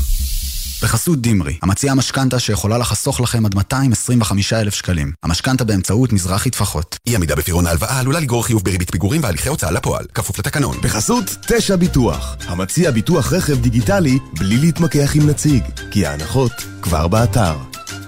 בחסות 0.84 1.22
דימרי, 1.22 1.58
המציעה 1.62 1.96
משכנתה 1.96 2.40
שיכולה 2.40 2.78
לחסוך 2.78 3.22
לכם 3.22 3.46
עד 3.46 3.56
225,000 3.56 4.74
שקלים. 4.74 5.12
המשכנתה 5.24 5.64
באמצעות 5.64 6.14
מזרחי 6.14 6.50
טפחות. 6.50 6.98
אי 7.08 7.16
עמידה 7.16 7.36
בפירעון 7.36 7.68
ההלוואה 7.68 8.00
עלולה 8.00 8.20
לגרור 8.20 8.46
חיוב 8.46 8.64
בריבית 8.64 8.92
פיגורים 8.92 9.24
והליכי 9.24 9.50
הוצאה 9.50 9.72
לפועל, 9.72 10.06
כפוף 10.14 10.40
לתקנון. 10.40 10.78
בחסות 10.82 11.26
תשע 11.48 11.76
ביטוח, 11.76 12.36
המציע 12.48 12.92
ביטוח 12.92 13.34
רכב 13.34 13.62
דיגיטלי 13.62 14.20
בלי 14.40 14.58
להתמקח 14.58 15.12
עם 15.16 15.30
נציג, 15.30 15.64
כי 15.92 16.06
ההנחות 16.06 16.52
כבר 16.82 17.08
באתר. 17.08 17.56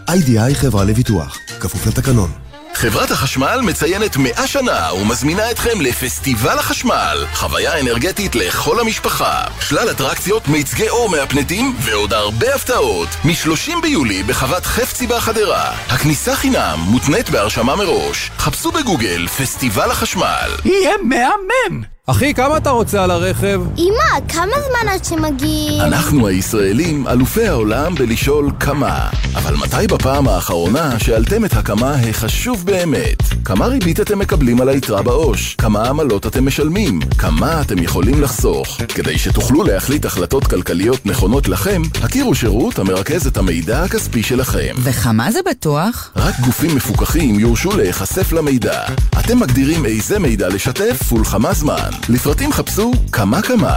איי-די-איי 0.07 0.55
חברה 0.55 0.83
לביטוח, 0.83 1.37
כפוף 1.59 1.87
לתקנון. 1.87 2.42
חברת 2.75 3.11
החשמל 3.11 3.59
מציינת 3.63 4.17
100 4.17 4.47
שנה 4.47 4.93
ומזמינה 4.93 5.51
אתכם 5.51 5.81
לפסטיבל 5.81 6.59
החשמל, 6.59 7.25
חוויה 7.33 7.79
אנרגטית 7.79 8.35
לכל 8.35 8.79
המשפחה, 8.79 9.43
שלל 9.59 9.91
אטרקציות, 9.91 10.47
מיצגי 10.47 10.89
אור 10.89 11.09
מהפנטים 11.09 11.75
ועוד 11.79 12.13
הרבה 12.13 12.55
הפתעות. 12.55 13.09
מ-30 13.25 13.81
ביולי 13.81 14.23
בחוות 14.23 14.65
חפצי 14.65 15.07
בחדרה. 15.07 15.71
הכניסה 15.89 16.35
חינם, 16.35 16.79
מותנית 16.79 17.29
בהרשמה 17.29 17.75
מראש. 17.75 18.31
חפשו 18.37 18.71
בגוגל 18.71 19.27
פסטיבל 19.27 19.91
החשמל. 19.91 20.49
יהיה 20.65 20.93
מהמם! 21.03 21.92
אחי, 22.07 22.33
כמה 22.33 22.57
אתה 22.57 22.69
רוצה 22.69 23.03
על 23.03 23.11
הרכב? 23.11 23.61
אמא, 23.77 24.27
כמה 24.29 24.51
זמן 24.67 24.89
עד 24.89 25.05
שמגיעים? 25.05 25.81
אנחנו 25.81 26.27
הישראלים 26.27 27.07
אלופי 27.07 27.47
העולם 27.47 27.95
בלשאול 27.95 28.51
כמה. 28.59 29.09
אבל 29.35 29.55
מתי 29.55 29.87
בפעם 29.87 30.27
האחרונה 30.27 30.99
שאלתם 30.99 31.45
את 31.45 31.53
הכמה 31.53 31.95
החשוב 32.09 32.65
באמת? 32.65 33.17
כמה 33.45 33.65
ריבית 33.65 33.99
אתם 33.99 34.19
מקבלים 34.19 34.61
על 34.61 34.69
היתרה 34.69 35.01
בעו"ש? 35.01 35.55
כמה 35.55 35.89
עמלות 35.89 36.27
אתם 36.27 36.45
משלמים? 36.45 36.99
כמה 37.17 37.61
אתם 37.61 37.83
יכולים 37.83 38.21
לחסוך? 38.21 38.77
כדי 38.95 39.17
שתוכלו 39.17 39.63
להחליט 39.63 40.05
החלטות 40.05 40.47
כלכליות 40.47 41.05
נכונות 41.05 41.47
לכם, 41.47 41.81
הכירו 42.01 42.35
שירות 42.35 42.79
המרכז 42.79 43.27
את 43.27 43.37
המידע 43.37 43.83
הכספי 43.83 44.23
שלכם. 44.23 44.75
וכמה 44.77 45.31
זה 45.31 45.39
בטוח? 45.49 46.11
רק 46.15 46.39
גופים 46.39 46.75
מפוקחים 46.75 47.39
יורשו 47.39 47.77
להיחשף 47.77 48.31
למידע. 48.31 48.81
אתם 49.19 49.39
מגדירים 49.39 49.85
איזה 49.85 50.19
מידע 50.19 50.49
לשתף 50.49 51.13
ולכמה 51.13 51.53
זמן. 51.53 51.92
לפרטים 52.09 52.51
חפשו 52.51 52.91
כמה 53.11 53.41
כמה. 53.41 53.73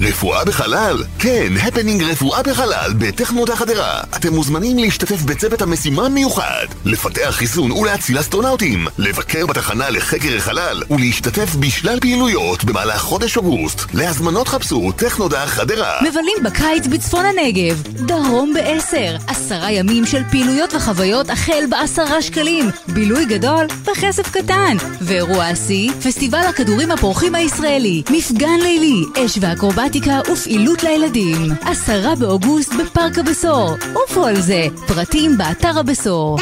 רפואה 0.00 0.44
בחלל? 0.44 0.96
כן, 1.18 1.52
הפנינג 1.62 2.02
רפואה 2.02 2.42
בחלל 2.42 2.94
בטכנודה 2.98 3.56
חדרה. 3.56 4.00
אתם 4.16 4.34
מוזמנים 4.34 4.78
להשתתף 4.78 5.22
בצוות 5.22 5.62
המשימה 5.62 6.06
המיוחד, 6.06 6.66
לפתח 6.84 7.30
חיסון 7.30 7.72
ולהציל 7.72 8.20
אסטרונאוטים, 8.20 8.86
לבקר 8.98 9.46
בתחנה 9.46 9.90
לחקר 9.90 10.36
החלל 10.36 10.82
ולהשתתף 10.90 11.54
בשלל 11.60 12.00
פעילויות 12.00 12.64
במהלך 12.64 13.00
חודש 13.00 13.36
אוגוסט. 13.36 13.80
להזמנות 13.94 14.48
חפשו 14.48 14.92
טכנודה 14.96 15.46
חדרה. 15.46 15.98
מבלים 16.00 16.38
בקיץ 16.44 16.86
בצפון 16.86 17.24
הנגב, 17.24 17.82
דרום 17.82 18.54
בעשר, 18.54 19.16
עשרה 19.26 19.72
ימים 19.72 20.06
של 20.06 20.22
פעילויות 20.30 20.74
וחוויות 20.74 21.30
החל 21.30 21.64
בעשרה 21.70 22.22
שקלים, 22.22 22.70
בילוי 22.88 23.24
גדול 23.24 23.66
בכסף 23.84 24.30
קטן, 24.30 24.76
ואירוע 25.00 25.44
השיא, 25.44 25.92
פסטיבל 25.92 26.42
הכדורים 26.48 26.90
הפורחים 26.90 27.34
הישראלי, 27.34 28.02
מפגן 28.10 28.58
לילי, 28.62 29.24
אש 29.24 29.38
ואקרובטיקה 29.86 30.32
ופעילות 30.32 30.82
לילדים, 30.82 31.52
עשרה 31.60 32.16
באוגוסט 32.16 32.72
בפארק 32.80 33.18
הבשור, 33.18 33.70
עופו 33.94 34.26
על 34.26 34.40
זה, 34.40 34.66
פרטים 34.86 35.38
באתר 35.38 35.78
הבשור. 35.78 36.38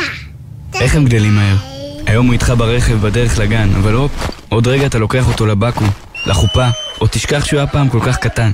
איך 0.74 0.94
הם 0.94 1.04
גדלים 1.04 1.34
מהר? 1.34 1.56
היום 2.06 2.26
הוא 2.26 2.32
איתך 2.32 2.52
ברכב 2.58 2.94
בדרך 2.94 3.38
לגן, 3.38 3.68
אבל 3.78 3.94
הופ, 3.94 4.12
עוד 4.48 4.66
רגע 4.68 4.86
אתה 4.86 4.98
לוקח 4.98 5.28
אותו 5.28 5.46
לבקו"ם, 5.46 5.86
לחופה, 6.26 6.68
או 7.00 7.06
תשכח 7.06 7.44
שהוא 7.44 7.58
היה 7.58 7.66
פעם 7.66 7.88
כל 7.88 8.00
כך 8.00 8.16
קטן. 8.16 8.50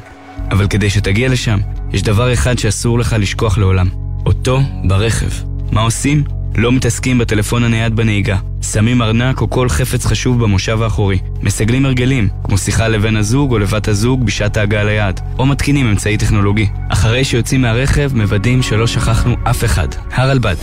אבל 0.51 0.69
כדי 0.69 0.91
שתגיע 0.91 1.29
לשם, 1.29 1.59
יש 1.93 2.03
דבר 2.03 2.33
אחד 2.33 2.59
שאסור 2.59 2.99
לך 2.99 3.17
לשכוח 3.19 3.59
לעולם. 3.59 3.89
אותו 4.27 4.61
ברכב. 4.85 5.31
מה 5.73 5.81
עושים? 5.81 6.40
לא 6.61 6.73
מתעסקים 6.73 7.19
בטלפון 7.19 7.65
הנייד 7.65 7.97
בנהיגה. 7.97 8.37
שמים 8.63 9.03
ארנק 9.03 9.41
או 9.41 9.51
כל 9.51 9.69
חפץ 9.69 10.07
חשוב 10.07 10.43
במושב 10.43 10.83
האחורי. 10.83 11.19
מסגלים 11.43 11.87
הרגלים, 11.87 12.29
כמו 12.45 12.59
שיחה 12.59 12.89
לבן 12.89 13.17
הזוג 13.17 13.53
או 13.53 13.59
לבת 13.59 13.89
הזוג 13.89 14.27
בשעת 14.27 14.57
ההגעה 14.57 14.85
ליעד. 14.85 15.21
או 15.39 15.47
מתקינים 15.47 15.87
אמצעי 15.87 16.17
טכנולוגי. 16.17 16.69
אחרי 16.89 17.25
שיוצאים 17.25 17.63
מהרכב, 17.63 18.11
מוודאים 18.15 18.63
שלא 18.63 18.87
שכחנו 18.87 19.37
אף 19.51 19.65
אחד. 19.65 19.89
הרלב"ד. 20.13 20.57